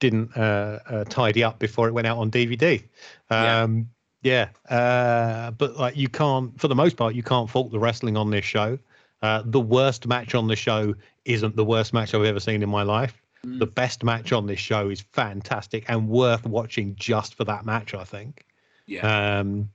didn't 0.00 0.36
uh, 0.36 0.80
uh, 0.88 1.04
tidy 1.04 1.44
up 1.44 1.60
before 1.60 1.86
it 1.86 1.92
went 1.92 2.06
out 2.06 2.18
on 2.18 2.30
DVD. 2.30 2.82
Yeah. 3.30 3.62
Um, 3.62 3.88
yeah, 4.22 4.48
uh, 4.68 5.50
but 5.52 5.76
like 5.76 5.96
you 5.96 6.08
can't, 6.08 6.58
for 6.60 6.68
the 6.68 6.74
most 6.74 6.96
part, 6.96 7.14
you 7.14 7.22
can't 7.22 7.48
fault 7.50 7.72
the 7.72 7.78
wrestling 7.78 8.16
on 8.16 8.30
this 8.30 8.44
show. 8.44 8.78
Uh, 9.20 9.42
the 9.44 9.60
worst 9.60 10.06
match 10.06 10.34
on 10.34 10.48
the 10.48 10.56
show 10.56 10.94
isn't 11.24 11.54
the 11.56 11.64
worst 11.64 11.92
match 11.92 12.14
I've 12.14 12.24
ever 12.24 12.40
seen 12.40 12.62
in 12.62 12.68
my 12.68 12.82
life. 12.82 13.21
Mm. 13.46 13.58
The 13.58 13.66
best 13.66 14.04
match 14.04 14.32
on 14.32 14.46
this 14.46 14.60
show 14.60 14.88
is 14.88 15.00
fantastic 15.00 15.84
and 15.88 16.08
worth 16.08 16.46
watching 16.46 16.94
just 16.96 17.34
for 17.34 17.44
that 17.44 17.64
match. 17.64 17.94
I 17.94 18.04
think. 18.04 18.46
Yeah. 18.86 19.38
Um, 19.38 19.70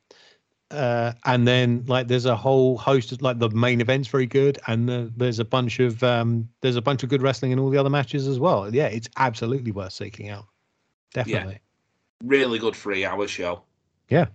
uh, 0.70 1.14
and 1.26 1.48
then 1.48 1.86
like 1.88 2.08
there's 2.08 2.26
a 2.26 2.36
whole 2.36 2.78
host 2.78 3.12
of 3.12 3.22
like 3.22 3.40
the 3.40 3.50
main 3.50 3.80
event's 3.80 4.08
very 4.08 4.26
good, 4.26 4.60
and 4.68 4.88
the, 4.88 5.12
there's 5.16 5.40
a 5.40 5.46
bunch 5.46 5.80
of 5.80 6.04
um, 6.04 6.50
there's 6.62 6.76
a 6.76 6.82
bunch 6.82 7.04
of 7.04 7.10
good 7.10 7.22
wrestling 7.22 7.52
in 7.52 7.60
all 7.60 7.70
the 7.70 7.78
other 7.78 7.90
matches 7.90 8.28
as 8.28 8.40
well. 8.40 8.74
Yeah, 8.74 8.88
it's 8.88 9.08
absolutely 9.18 9.72
worth 9.72 9.94
seeking 9.94 10.30
out. 10.30 10.46
Definitely. 11.14 11.60
really 12.24 12.60
good 12.60 12.76
three 12.76 13.06
hour 13.06 13.28
show. 13.28 13.64
Yeah. 14.10 14.28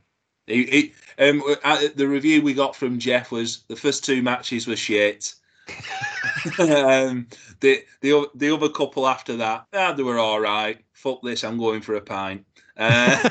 He, 0.46 0.64
he, 0.64 0.92
um, 1.18 1.42
uh, 1.62 1.88
the 1.94 2.08
review 2.08 2.42
we 2.42 2.54
got 2.54 2.74
from 2.74 2.98
Jeff 2.98 3.30
was 3.30 3.62
the 3.68 3.76
first 3.76 4.04
two 4.04 4.22
matches 4.22 4.66
were 4.66 4.76
shit. 4.76 5.34
um, 6.58 7.26
the 7.60 7.84
the 8.00 8.28
the 8.34 8.50
other 8.54 8.68
couple 8.68 9.06
after 9.06 9.36
that, 9.36 9.66
ah, 9.72 9.92
they 9.92 10.02
were 10.02 10.18
all 10.18 10.40
right. 10.40 10.78
Fuck 10.92 11.22
this, 11.22 11.44
I'm 11.44 11.58
going 11.58 11.80
for 11.80 11.94
a 11.94 12.00
pint. 12.00 12.44
Uh, 12.76 13.28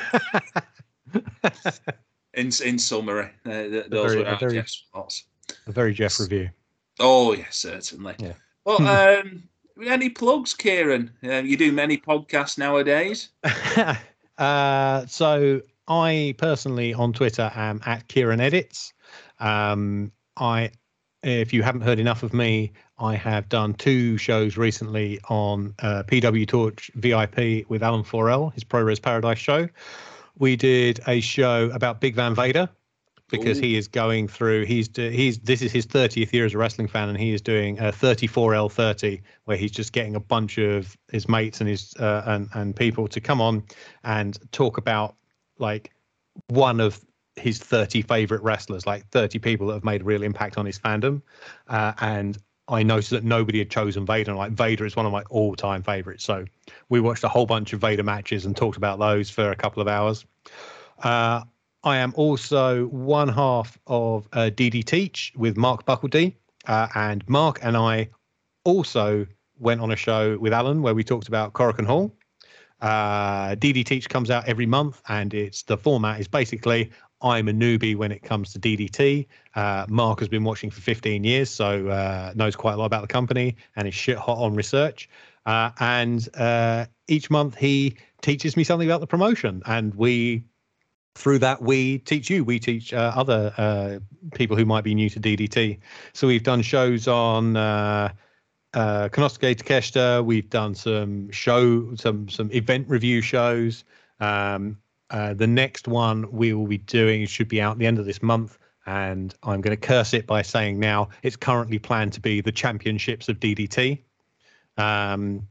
in 2.34 2.50
in 2.64 2.78
summary, 2.78 3.30
uh, 3.46 3.50
th- 3.50 3.86
those 3.86 4.12
very- 4.12 4.22
were 4.22 4.28
a 4.28 4.32
our 4.32 4.38
very- 4.38 4.54
Jeff's 4.54 4.86
thoughts. 4.92 5.24
a 5.66 5.72
very 5.72 5.92
Jeff 5.94 6.18
review. 6.20 6.50
Oh 7.00 7.32
yes, 7.34 7.56
certainly. 7.56 8.14
Yeah. 8.18 8.34
Well, 8.64 8.86
um, 9.20 9.42
any 9.84 10.08
plugs, 10.08 10.54
Kieran? 10.54 11.10
Um, 11.22 11.46
you 11.46 11.56
do 11.56 11.72
many 11.72 11.96
podcasts 11.98 12.58
nowadays. 12.58 13.30
uh, 14.38 15.06
so 15.06 15.60
I 15.88 16.34
personally 16.38 16.94
on 16.94 17.12
Twitter 17.12 17.50
am 17.54 17.80
at 17.84 18.06
Kieran 18.08 18.40
Edits. 18.40 18.92
Um, 19.40 20.12
I, 20.36 20.70
if 21.22 21.52
you 21.52 21.62
haven't 21.62 21.82
heard 21.82 21.98
enough 21.98 22.22
of 22.22 22.32
me, 22.32 22.72
I 22.98 23.14
have 23.16 23.48
done 23.48 23.74
two 23.74 24.16
shows 24.16 24.56
recently 24.56 25.20
on 25.28 25.74
uh, 25.80 26.02
PW 26.06 26.46
Torch 26.46 26.90
VIP 26.94 27.68
with 27.68 27.82
Alan 27.82 28.04
Forel, 28.04 28.50
his 28.50 28.64
Pro 28.64 28.82
Res 28.82 29.00
Paradise 29.00 29.38
show. 29.38 29.68
We 30.38 30.56
did 30.56 31.00
a 31.06 31.20
show 31.20 31.70
about 31.72 32.00
Big 32.00 32.14
Van 32.14 32.34
Vader 32.34 32.68
because 33.28 33.58
Ooh. 33.58 33.62
he 33.62 33.76
is 33.76 33.88
going 33.88 34.28
through. 34.28 34.64
He's 34.64 34.88
he's 34.94 35.38
this 35.38 35.62
is 35.62 35.72
his 35.72 35.86
30th 35.86 36.32
year 36.32 36.44
as 36.44 36.54
a 36.54 36.58
wrestling 36.58 36.88
fan, 36.88 37.08
and 37.08 37.18
he 37.18 37.32
is 37.32 37.40
doing 37.40 37.78
a 37.78 37.92
34L30 37.92 39.20
where 39.44 39.56
he's 39.56 39.72
just 39.72 39.92
getting 39.92 40.14
a 40.14 40.20
bunch 40.20 40.58
of 40.58 40.96
his 41.10 41.28
mates 41.28 41.60
and 41.60 41.68
his 41.68 41.94
uh, 41.98 42.22
and 42.26 42.48
and 42.54 42.76
people 42.76 43.08
to 43.08 43.20
come 43.20 43.40
on 43.40 43.64
and 44.04 44.38
talk 44.52 44.78
about 44.78 45.16
like 45.58 45.92
one 46.48 46.80
of 46.80 47.04
his 47.36 47.58
30 47.58 48.02
favorite 48.02 48.42
wrestlers, 48.42 48.86
like 48.86 49.06
30 49.08 49.38
people 49.38 49.66
that 49.68 49.74
have 49.74 49.84
made 49.84 50.02
a 50.02 50.04
real 50.04 50.22
impact 50.22 50.58
on 50.58 50.66
his 50.66 50.78
fandom. 50.78 51.22
Uh, 51.68 51.92
and 52.00 52.38
I 52.68 52.82
noticed 52.82 53.10
that 53.10 53.24
nobody 53.24 53.58
had 53.58 53.70
chosen 53.70 54.06
Vader. 54.06 54.30
And 54.30 54.38
like 54.38 54.52
Vader 54.52 54.86
is 54.86 54.96
one 54.96 55.06
of 55.06 55.12
my 55.12 55.22
all-time 55.30 55.82
favorites. 55.82 56.24
So 56.24 56.44
we 56.88 57.00
watched 57.00 57.24
a 57.24 57.28
whole 57.28 57.46
bunch 57.46 57.72
of 57.72 57.80
Vader 57.80 58.02
matches 58.02 58.44
and 58.44 58.56
talked 58.56 58.76
about 58.76 58.98
those 58.98 59.30
for 59.30 59.50
a 59.50 59.56
couple 59.56 59.82
of 59.82 59.88
hours. 59.88 60.24
Uh, 61.02 61.42
I 61.84 61.96
am 61.96 62.12
also 62.16 62.86
one 62.86 63.28
half 63.28 63.76
of 63.86 64.28
uh, 64.32 64.50
DD 64.54 64.84
Teach 64.84 65.32
with 65.36 65.56
Mark 65.56 65.84
Buckledy, 65.84 66.34
uh, 66.66 66.86
and 66.94 67.28
Mark 67.28 67.58
and 67.62 67.76
I 67.76 68.08
also 68.64 69.26
went 69.58 69.80
on 69.80 69.90
a 69.90 69.96
show 69.96 70.38
with 70.38 70.52
Alan 70.52 70.82
where 70.82 70.94
we 70.94 71.02
talked 71.02 71.26
about 71.26 71.54
Korakuen 71.54 71.86
Hall. 71.86 72.14
Uh, 72.80 73.54
DD 73.56 73.84
Teach 73.84 74.08
comes 74.08 74.30
out 74.30 74.46
every 74.46 74.66
month, 74.66 75.02
and 75.08 75.34
it's 75.34 75.62
the 75.62 75.76
format 75.76 76.20
is 76.20 76.28
basically 76.28 76.90
I'm 77.22 77.48
a 77.48 77.52
newbie 77.52 77.96
when 77.96 78.12
it 78.12 78.22
comes 78.22 78.52
to 78.52 78.58
DDT. 78.58 79.26
Uh, 79.54 79.86
Mark 79.88 80.18
has 80.20 80.28
been 80.28 80.44
watching 80.44 80.70
for 80.70 80.80
15 80.80 81.24
years, 81.24 81.50
so 81.50 81.88
uh, 81.88 82.32
knows 82.34 82.56
quite 82.56 82.74
a 82.74 82.76
lot 82.76 82.86
about 82.86 83.02
the 83.02 83.08
company 83.08 83.56
and 83.76 83.86
is 83.86 83.94
shit 83.94 84.18
hot 84.18 84.38
on 84.38 84.54
research. 84.54 85.08
Uh, 85.46 85.70
and 85.80 86.28
uh, 86.36 86.86
each 87.08 87.30
month 87.30 87.56
he 87.56 87.96
teaches 88.20 88.56
me 88.56 88.64
something 88.64 88.88
about 88.88 89.00
the 89.00 89.06
promotion, 89.06 89.62
and 89.66 89.94
we 89.94 90.44
through 91.14 91.38
that 91.38 91.60
we 91.60 91.98
teach 91.98 92.30
you 92.30 92.42
we 92.42 92.58
teach 92.58 92.92
uh, 92.94 93.12
other 93.14 93.52
uh, 93.58 93.98
people 94.34 94.56
who 94.56 94.64
might 94.64 94.82
be 94.82 94.94
new 94.94 95.10
to 95.10 95.20
ddt 95.20 95.78
so 96.14 96.26
we've 96.26 96.42
done 96.42 96.62
shows 96.62 97.06
on 97.06 97.54
uh 97.54 98.10
uh 98.72 99.08
Konosuke 99.10 99.54
Takeshita 99.54 100.24
we've 100.24 100.48
done 100.48 100.74
some 100.74 101.30
show 101.30 101.94
some 101.96 102.30
some 102.30 102.50
event 102.52 102.88
review 102.88 103.20
shows 103.20 103.84
um 104.20 104.78
uh, 105.12 105.34
the 105.34 105.46
next 105.46 105.86
one 105.86 106.30
we 106.32 106.52
will 106.52 106.66
be 106.66 106.78
doing 106.78 107.26
should 107.26 107.48
be 107.48 107.60
out 107.60 107.72
at 107.72 107.78
the 107.78 107.86
end 107.86 107.98
of 107.98 108.06
this 108.06 108.22
month 108.22 108.58
and 108.86 109.34
i'm 109.44 109.60
going 109.60 109.76
to 109.76 109.80
curse 109.80 110.12
it 110.12 110.26
by 110.26 110.42
saying 110.42 110.78
now 110.78 111.08
it's 111.22 111.36
currently 111.36 111.78
planned 111.78 112.12
to 112.12 112.20
be 112.20 112.40
the 112.40 112.52
championships 112.52 113.28
of 113.28 113.38
ddt 113.38 113.98
um 114.78 115.46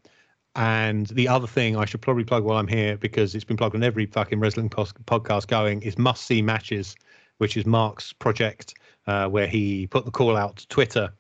and 0.55 1.07
the 1.07 1.29
other 1.29 1.47
thing 1.47 1.77
I 1.77 1.85
should 1.85 2.01
probably 2.01 2.25
plug 2.25 2.43
while 2.43 2.57
I'm 2.57 2.67
here, 2.67 2.97
because 2.97 3.33
it's 3.35 3.45
been 3.45 3.55
plugged 3.55 3.75
on 3.75 3.83
every 3.83 4.05
fucking 4.05 4.39
wrestling 4.39 4.69
pos- 4.69 4.91
podcast 5.05 5.47
going, 5.47 5.81
is 5.81 5.97
Must 5.97 6.21
See 6.21 6.41
Matches, 6.41 6.95
which 7.38 7.55
is 7.55 7.65
Mark's 7.65 8.11
project 8.11 8.73
uh, 9.07 9.27
where 9.27 9.47
he 9.47 9.88
put 9.88 10.05
the 10.05 10.11
call 10.11 10.35
out 10.35 10.57
to 10.57 10.67
Twitter 10.67 11.13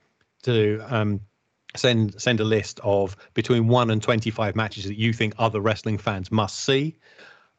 to 0.43 0.81
um, 0.89 1.21
send 1.75 2.19
send 2.21 2.39
a 2.39 2.43
list 2.43 2.79
of 2.83 3.15
between 3.33 3.67
one 3.67 3.89
and 3.89 4.01
25 4.01 4.55
matches 4.55 4.83
that 4.83 4.97
you 4.97 5.13
think 5.13 5.33
other 5.37 5.61
wrestling 5.61 5.97
fans 5.97 6.31
must 6.31 6.65
see. 6.65 6.97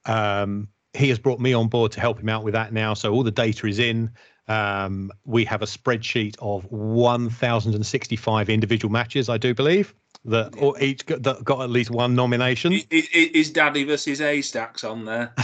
Um, 0.06 0.68
he 0.94 1.08
has 1.08 1.18
brought 1.18 1.40
me 1.40 1.52
on 1.54 1.68
board 1.68 1.92
to 1.92 2.00
help 2.00 2.20
him 2.20 2.28
out 2.28 2.44
with 2.44 2.54
that 2.54 2.72
now. 2.72 2.94
So 2.94 3.12
all 3.12 3.22
the 3.22 3.30
data 3.30 3.66
is 3.66 3.78
in. 3.78 4.10
Um, 4.48 5.10
we 5.24 5.44
have 5.46 5.62
a 5.62 5.66
spreadsheet 5.66 6.36
of 6.40 6.64
1,065 6.70 8.50
individual 8.50 8.90
matches, 8.92 9.28
I 9.28 9.38
do 9.38 9.54
believe. 9.54 9.94
that 10.24 10.54
or 10.58 10.78
each 10.80 11.06
got, 11.06 11.22
that 11.22 11.42
got 11.44 11.62
at 11.62 11.70
least 11.70 11.90
one 11.90 12.14
nomination. 12.14 12.72
I- 12.74 12.86
I- 12.92 13.30
Is 13.34 13.50
Daddy 13.50 13.84
versus 13.84 14.18
Haystacks 14.18 14.84
on 14.84 15.04
there? 15.04 15.32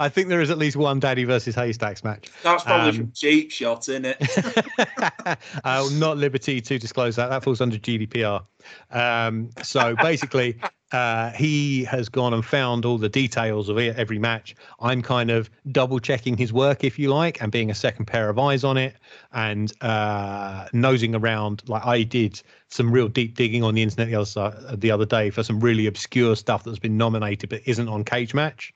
I 0.00 0.08
think 0.08 0.28
there 0.28 0.40
is 0.40 0.50
at 0.50 0.58
least 0.58 0.76
one 0.76 0.98
Daddy 0.98 1.24
versus 1.24 1.54
Haystacks 1.54 2.02
match. 2.04 2.30
That's 2.42 2.64
probably 2.64 2.88
Um, 2.90 2.96
from 2.96 3.12
Cheap 3.12 3.50
Shot, 3.52 3.88
isn't 3.88 4.04
it? 4.06 5.38
uh, 5.64 5.88
not 5.92 6.16
liberty 6.18 6.60
to 6.60 6.78
disclose 6.78 7.16
that. 7.16 7.28
That 7.28 7.44
falls 7.44 7.60
under 7.60 7.76
GDPR. 7.78 8.44
Um, 8.90 9.50
so 9.62 9.94
basically, 9.96 10.58
uh, 10.94 11.32
he 11.32 11.82
has 11.82 12.08
gone 12.08 12.32
and 12.32 12.44
found 12.44 12.84
all 12.84 12.98
the 12.98 13.08
details 13.08 13.68
of 13.68 13.76
every 13.78 14.16
match. 14.16 14.54
I'm 14.78 15.02
kind 15.02 15.28
of 15.28 15.50
double 15.72 15.98
checking 15.98 16.36
his 16.36 16.52
work, 16.52 16.84
if 16.84 17.00
you 17.00 17.12
like, 17.12 17.42
and 17.42 17.50
being 17.50 17.68
a 17.68 17.74
second 17.74 18.04
pair 18.04 18.28
of 18.30 18.38
eyes 18.38 18.62
on 18.62 18.76
it 18.76 18.94
and 19.32 19.72
uh, 19.82 20.68
nosing 20.72 21.16
around. 21.16 21.64
Like 21.66 21.84
I 21.84 22.04
did 22.04 22.40
some 22.68 22.92
real 22.92 23.08
deep 23.08 23.34
digging 23.34 23.64
on 23.64 23.74
the 23.74 23.82
internet 23.82 24.06
the 24.06 24.14
other 24.14 24.24
side, 24.24 24.80
the 24.80 24.92
other 24.92 25.04
day 25.04 25.30
for 25.30 25.42
some 25.42 25.58
really 25.58 25.88
obscure 25.88 26.36
stuff 26.36 26.62
that's 26.62 26.78
been 26.78 26.96
nominated 26.96 27.50
but 27.50 27.62
isn't 27.66 27.88
on 27.88 28.04
Cage 28.04 28.32
Match. 28.32 28.72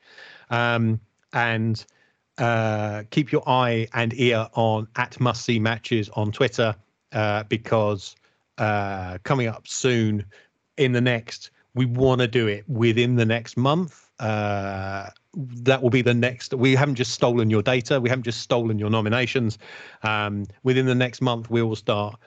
Um, 0.50 0.98
and 1.32 1.86
uh, 2.38 3.04
keep 3.10 3.30
your 3.30 3.48
eye 3.48 3.86
and 3.94 4.12
ear 4.18 4.48
on 4.54 4.88
at 4.96 5.20
must 5.20 5.44
see 5.44 5.60
matches 5.60 6.08
on 6.14 6.32
Twitter 6.32 6.74
uh, 7.12 7.44
because 7.44 8.16
uh, 8.58 9.18
coming 9.22 9.46
up 9.46 9.68
soon 9.68 10.24
in 10.78 10.90
the 10.90 11.00
next, 11.00 11.52
we 11.78 11.86
want 11.86 12.20
to 12.20 12.26
do 12.26 12.48
it 12.48 12.68
within 12.68 13.14
the 13.14 13.24
next 13.24 13.56
month. 13.56 14.10
Uh, 14.18 15.08
that 15.34 15.80
will 15.80 15.90
be 15.90 16.02
the 16.02 16.12
next. 16.12 16.52
We 16.52 16.74
haven't 16.74 16.96
just 16.96 17.12
stolen 17.12 17.50
your 17.50 17.62
data. 17.62 18.00
We 18.00 18.08
haven't 18.08 18.24
just 18.24 18.40
stolen 18.40 18.78
your 18.78 18.90
nominations. 18.90 19.58
Um, 20.02 20.46
within 20.64 20.86
the 20.86 20.94
next 20.94 21.20
month, 21.20 21.48
we 21.50 21.62
will 21.62 21.76
start 21.76 22.18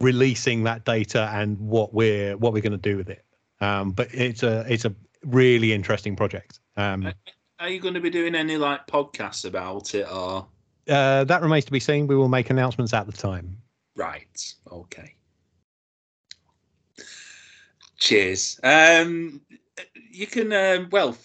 releasing 0.00 0.64
that 0.64 0.86
data 0.86 1.30
and 1.34 1.58
what 1.58 1.92
we're 1.92 2.38
what 2.38 2.54
we're 2.54 2.62
going 2.62 2.72
to 2.72 2.78
do 2.78 2.96
with 2.96 3.10
it. 3.10 3.22
Um, 3.60 3.92
but 3.92 4.08
it's 4.14 4.42
a 4.42 4.64
it's 4.66 4.86
a 4.86 4.94
really 5.26 5.74
interesting 5.74 6.16
project. 6.16 6.60
Um, 6.78 7.12
Are 7.58 7.68
you 7.68 7.80
going 7.80 7.94
to 7.94 8.00
be 8.00 8.10
doing 8.10 8.34
any 8.34 8.56
like 8.56 8.86
podcasts 8.86 9.44
about 9.44 9.94
it 9.94 10.10
or? 10.10 10.46
uh, 10.88 11.24
that 11.24 11.42
remains 11.42 11.66
to 11.66 11.72
be 11.72 11.80
seen. 11.80 12.06
We 12.06 12.16
will 12.16 12.28
make 12.28 12.48
announcements 12.48 12.94
at 12.94 13.06
the 13.06 13.12
time. 13.12 13.58
Right. 13.94 14.54
Okay. 14.70 15.14
Cheers. 17.98 18.60
Um, 18.62 19.40
you 20.10 20.26
can 20.26 20.52
um, 20.52 20.88
well, 20.90 21.16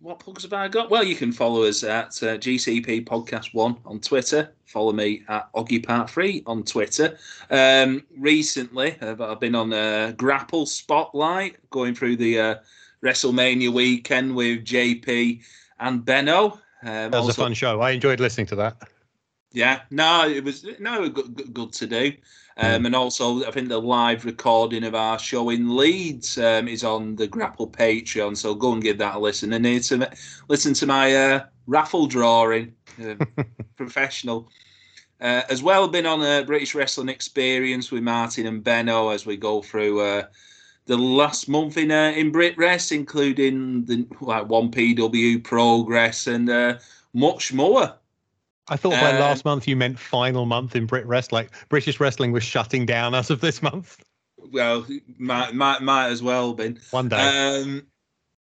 what 0.00 0.20
plugs 0.20 0.42
have 0.44 0.52
I 0.52 0.68
got? 0.68 0.90
Well, 0.90 1.02
you 1.04 1.16
can 1.16 1.32
follow 1.32 1.64
us 1.64 1.82
at 1.82 2.08
uh, 2.22 2.36
GCP 2.38 3.04
Podcast 3.06 3.54
One 3.54 3.76
on 3.84 3.98
Twitter. 4.00 4.52
Follow 4.66 4.92
me 4.92 5.22
at 5.28 5.52
Oggy 5.54 5.84
Part 5.84 6.10
Three 6.10 6.42
on 6.46 6.62
Twitter. 6.62 7.18
Um, 7.50 8.04
recently, 8.16 8.96
I've, 9.00 9.20
I've 9.20 9.40
been 9.40 9.54
on 9.54 9.72
a 9.72 10.14
Grapple 10.16 10.66
Spotlight, 10.66 11.56
going 11.70 11.94
through 11.94 12.16
the 12.16 12.38
uh, 12.40 12.54
WrestleMania 13.02 13.70
weekend 13.72 14.34
with 14.34 14.64
JP 14.64 15.40
and 15.80 16.04
Benno. 16.04 16.52
Um, 16.82 17.10
That 17.10 17.12
was 17.12 17.20
also- 17.30 17.42
a 17.42 17.44
fun 17.46 17.54
show. 17.54 17.80
I 17.80 17.90
enjoyed 17.92 18.20
listening 18.20 18.46
to 18.48 18.56
that. 18.56 18.76
yeah, 19.52 19.80
no, 19.90 20.28
it 20.28 20.44
was 20.44 20.64
no 20.78 21.08
good, 21.08 21.52
good 21.54 21.72
to 21.72 21.86
do. 21.86 22.12
Um, 22.60 22.86
and 22.86 22.94
also, 22.94 23.44
I 23.46 23.52
think 23.52 23.68
the 23.68 23.80
live 23.80 24.24
recording 24.24 24.82
of 24.82 24.96
our 24.96 25.16
show 25.16 25.50
in 25.50 25.76
Leeds 25.76 26.38
um, 26.38 26.66
is 26.66 26.82
on 26.82 27.14
the 27.14 27.28
Grapple 27.28 27.70
Patreon, 27.70 28.36
so 28.36 28.52
go 28.52 28.72
and 28.72 28.82
give 28.82 28.98
that 28.98 29.14
a 29.14 29.18
listen. 29.18 29.52
And 29.52 29.62
need 29.62 29.84
to 29.84 30.10
listen 30.48 30.74
to 30.74 30.86
my 30.86 31.14
uh, 31.14 31.44
raffle 31.68 32.08
drawing, 32.08 32.74
uh, 33.00 33.14
professional. 33.76 34.50
Uh, 35.20 35.42
as 35.48 35.62
well, 35.62 35.86
been 35.86 36.06
on 36.06 36.20
a 36.22 36.44
British 36.44 36.74
Wrestling 36.74 37.08
Experience 37.08 37.92
with 37.92 38.02
Martin 38.02 38.46
and 38.46 38.62
Benno 38.62 39.10
as 39.10 39.24
we 39.24 39.36
go 39.36 39.62
through 39.62 40.00
uh, 40.00 40.24
the 40.86 40.96
last 40.96 41.48
month 41.48 41.76
in 41.76 41.92
uh, 41.92 42.12
in 42.16 42.32
Brit 42.32 42.58
Rest, 42.58 42.90
including 42.90 43.84
the 43.84 44.04
like 44.20 44.48
one 44.48 44.72
PW 44.72 45.44
progress 45.44 46.26
and 46.26 46.50
uh, 46.50 46.78
much 47.14 47.52
more. 47.52 47.94
I 48.70 48.76
thought 48.76 48.92
by 48.92 49.12
Uh, 49.12 49.20
last 49.20 49.44
month 49.44 49.66
you 49.66 49.76
meant 49.76 49.98
final 49.98 50.46
month 50.46 50.76
in 50.76 50.86
Brit 50.86 51.06
Rest, 51.06 51.32
like 51.32 51.50
British 51.68 52.00
wrestling 52.00 52.32
was 52.32 52.44
shutting 52.44 52.86
down 52.86 53.14
as 53.14 53.30
of 53.30 53.40
this 53.40 53.62
month. 53.62 54.02
Well, 54.52 54.86
might 55.18 55.54
might 55.54 55.82
might 55.82 56.08
as 56.08 56.22
well 56.22 56.54
been. 56.54 56.78
One 56.90 57.08
day. 57.08 57.16
Um, 57.16 57.86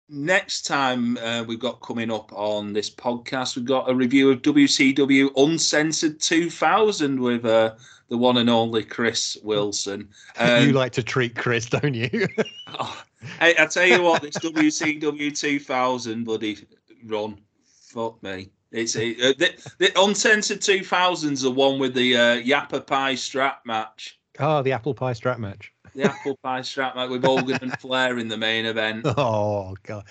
next 0.10 0.64
time 0.64 1.18
uh, 1.18 1.44
we've 1.44 1.60
got 1.60 1.82
coming 1.82 2.12
up 2.12 2.32
on 2.34 2.74
this 2.74 2.90
podcast, 2.90 3.56
we've 3.56 3.66
got 3.66 3.90
a 3.90 3.96
review 3.96 4.30
of 4.32 4.42
WCW 4.42 5.30
Uncensored 5.36 6.20
2000 6.20 7.20
with 7.20 7.46
uh, 7.46 7.76
the 8.10 8.18
one 8.18 8.38
and 8.38 8.50
only 8.50 8.84
Chris 8.84 9.38
Wilson. 9.44 10.10
Um, 10.38 10.68
you 10.68 10.74
like 10.74 10.92
to 10.94 11.04
treat 11.04 11.36
Chris, 11.36 11.68
don't 11.68 11.94
you? 11.94 12.28
oh, 12.80 13.04
I, 13.40 13.56
I 13.60 13.66
tell 13.66 13.86
you 13.86 14.02
what, 14.02 14.22
this 14.22 14.38
WCW 14.38 15.38
2000 15.38 16.24
bloody 16.24 16.58
run, 17.06 17.40
fuck 17.66 18.22
me. 18.24 18.50
It's 18.74 18.96
a, 18.96 19.12
uh, 19.12 19.34
the, 19.38 19.74
the 19.78 20.02
Uncensored 20.02 20.60
2000's 20.60 21.42
the 21.44 21.52
one 21.52 21.80
with 21.80 21.94
the 21.94 22.16
uh, 22.18 22.36
Yappapi 22.42 23.18
strap 23.18 23.62
match. 23.66 24.20
oh, 24.40 24.62
the 24.64 24.72
apple 24.72 24.94
pie 24.96 25.14
strap 25.14 25.40
match. 25.40 25.72
The 25.96 26.04
apple 26.06 26.38
pie 26.44 26.64
strap 26.64 26.96
match 26.96 27.10
with 27.12 27.24
Hogan 27.24 27.60
and 27.62 27.80
Flair 27.80 28.18
in 28.18 28.28
the 28.28 28.38
main 28.38 28.66
event. 28.66 29.06
Oh 29.18 29.76
god. 29.84 30.06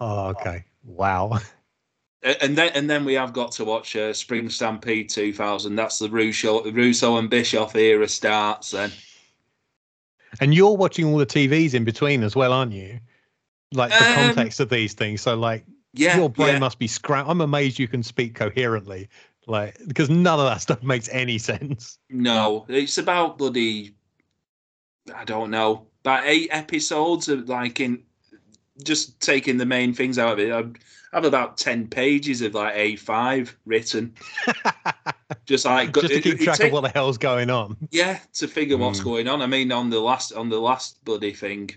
Oh, 0.00 0.28
okay. 0.30 0.64
Wow. 0.84 1.38
And 2.40 2.56
then 2.58 2.70
and 2.74 2.90
then 2.90 3.04
we 3.04 3.14
have 3.14 3.32
got 3.32 3.52
to 3.52 3.64
watch 3.64 3.94
uh, 3.96 4.12
Spring 4.12 4.48
Stampede 4.50 5.08
2000. 5.08 5.74
That's 5.76 5.98
the 6.00 6.08
Russo, 6.10 6.68
Russo 6.72 7.16
and 7.18 7.30
Bischoff 7.30 7.76
era 7.76 8.08
starts 8.08 8.72
then. 8.72 8.90
And 10.40 10.52
you're 10.54 10.76
watching 10.76 11.04
all 11.06 11.18
the 11.18 11.26
TVs 11.26 11.74
in 11.74 11.84
between 11.84 12.22
as 12.24 12.34
well, 12.34 12.52
aren't 12.52 12.72
you? 12.72 12.98
Like 13.72 13.90
the 13.90 14.04
Um, 14.04 14.14
context 14.14 14.60
of 14.60 14.68
these 14.70 14.92
things. 14.94 15.20
So 15.20 15.36
like 15.36 15.64
Yeah, 15.94 16.16
your 16.16 16.30
brain 16.30 16.54
yeah. 16.54 16.58
must 16.58 16.78
be 16.78 16.86
scram. 16.88 17.28
I'm 17.28 17.40
amazed 17.40 17.78
you 17.78 17.88
can 17.88 18.02
speak 18.02 18.34
coherently. 18.34 19.08
Like 19.46 19.76
because 19.88 20.08
none 20.08 20.38
of 20.38 20.46
that 20.46 20.60
stuff 20.60 20.82
makes 20.82 21.08
any 21.10 21.36
sense. 21.38 21.98
No, 22.10 22.64
it's 22.68 22.98
about 22.98 23.38
bloody. 23.38 23.94
I 25.14 25.24
don't 25.24 25.50
know. 25.50 25.86
About 26.04 26.24
eight 26.26 26.48
episodes 26.52 27.28
of 27.28 27.48
like 27.48 27.80
in 27.80 28.02
just 28.84 29.20
taking 29.20 29.58
the 29.58 29.66
main 29.66 29.92
things 29.92 30.18
out 30.18 30.32
of 30.34 30.38
it. 30.38 30.52
I 30.52 30.64
have 31.16 31.24
about 31.24 31.58
ten 31.58 31.86
pages 31.88 32.40
of 32.40 32.54
like 32.54 32.74
A5 32.74 33.52
written, 33.66 34.14
just 35.46 35.64
like 35.64 35.92
Just 35.92 36.06
to 36.08 36.14
it- 36.14 36.22
keep 36.22 36.40
it 36.40 36.44
track 36.44 36.58
take- 36.58 36.66
of 36.68 36.72
what 36.72 36.80
the 36.82 36.88
hell's 36.88 37.18
going 37.18 37.50
on. 37.50 37.76
Yeah, 37.90 38.18
to 38.34 38.48
figure 38.48 38.76
what's 38.78 39.00
Mm. 39.00 39.04
going 39.04 39.28
on. 39.28 39.42
I 39.42 39.46
mean, 39.46 39.72
on 39.72 39.90
the 39.90 40.00
last 40.00 40.32
on 40.32 40.48
the 40.48 40.60
last 40.60 41.04
bloody 41.04 41.32
thing, 41.32 41.70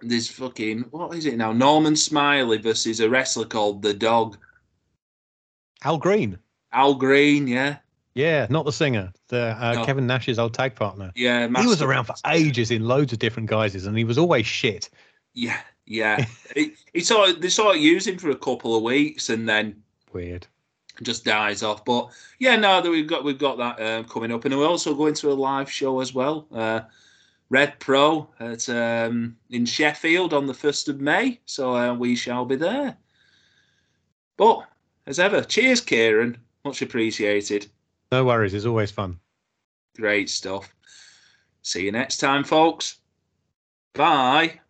there's 0.00 0.28
fucking 0.28 0.80
what 0.90 1.16
is 1.16 1.26
it 1.26 1.36
now? 1.36 1.52
Norman 1.52 1.96
Smiley 1.96 2.58
versus 2.58 3.00
a 3.00 3.08
wrestler 3.08 3.44
called 3.46 3.82
the 3.82 3.94
Dog. 3.94 4.36
Al 5.84 5.98
Green. 5.98 6.38
Al 6.72 6.94
Green, 6.94 7.46
yeah, 7.46 7.76
Yeah, 8.14 8.46
not 8.50 8.64
the 8.64 8.72
singer. 8.72 9.12
The 9.28 9.56
uh, 9.60 9.74
No. 9.74 9.84
Kevin 9.84 10.06
Nash's 10.06 10.38
old 10.38 10.54
tag 10.54 10.74
partner. 10.74 11.12
yeah. 11.14 11.46
he 11.46 11.66
was 11.66 11.82
around 11.82 12.04
for 12.04 12.14
ages 12.26 12.70
in 12.70 12.86
loads 12.86 13.12
of 13.12 13.18
different 13.18 13.48
guises, 13.48 13.86
and 13.86 13.96
he 13.96 14.04
was 14.04 14.18
always 14.18 14.46
shit. 14.46 14.90
Yeah, 15.34 15.60
yeah. 15.86 16.24
he, 16.54 16.72
he 16.92 17.00
sort 17.00 17.30
of, 17.30 17.40
they 17.40 17.48
sort 17.48 17.76
of 17.76 17.82
use 17.82 18.06
him 18.06 18.18
for 18.18 18.30
a 18.30 18.36
couple 18.36 18.76
of 18.76 18.82
weeks 18.82 19.30
and 19.30 19.48
then 19.48 19.82
Weird. 20.12 20.46
just 21.02 21.24
dies 21.24 21.62
off. 21.62 21.84
But 21.84 22.10
yeah, 22.38 22.56
no, 22.56 22.80
that 22.82 22.90
we've 22.90 23.06
got 23.06 23.24
we've 23.24 23.38
got 23.38 23.56
that 23.58 23.80
um, 23.80 24.04
coming 24.04 24.32
up, 24.32 24.44
and 24.44 24.56
we're 24.56 24.66
also 24.66 24.94
going 24.94 25.14
to 25.14 25.30
a 25.30 25.34
live 25.34 25.70
show 25.70 26.00
as 26.00 26.12
well. 26.12 26.46
Uh, 26.52 26.80
Rev 27.50 27.78
Pro 27.78 28.28
at 28.40 28.68
um, 28.68 29.36
in 29.50 29.64
Sheffield 29.64 30.34
on 30.34 30.46
the 30.46 30.54
first 30.54 30.88
of 30.88 31.00
May, 31.00 31.40
so 31.46 31.74
uh, 31.74 31.94
we 31.94 32.14
shall 32.14 32.44
be 32.44 32.56
there. 32.56 32.96
But 34.36 34.68
as 35.06 35.18
ever, 35.18 35.42
cheers, 35.42 35.80
Kieran. 35.80 36.36
Much 36.64 36.82
appreciated. 36.82 37.66
No 38.12 38.24
worries. 38.24 38.54
It's 38.54 38.66
always 38.66 38.90
fun. 38.90 39.18
Great 39.96 40.28
stuff. 40.28 40.74
See 41.62 41.84
you 41.84 41.92
next 41.92 42.18
time, 42.18 42.44
folks. 42.44 42.98
Bye. 43.94 44.60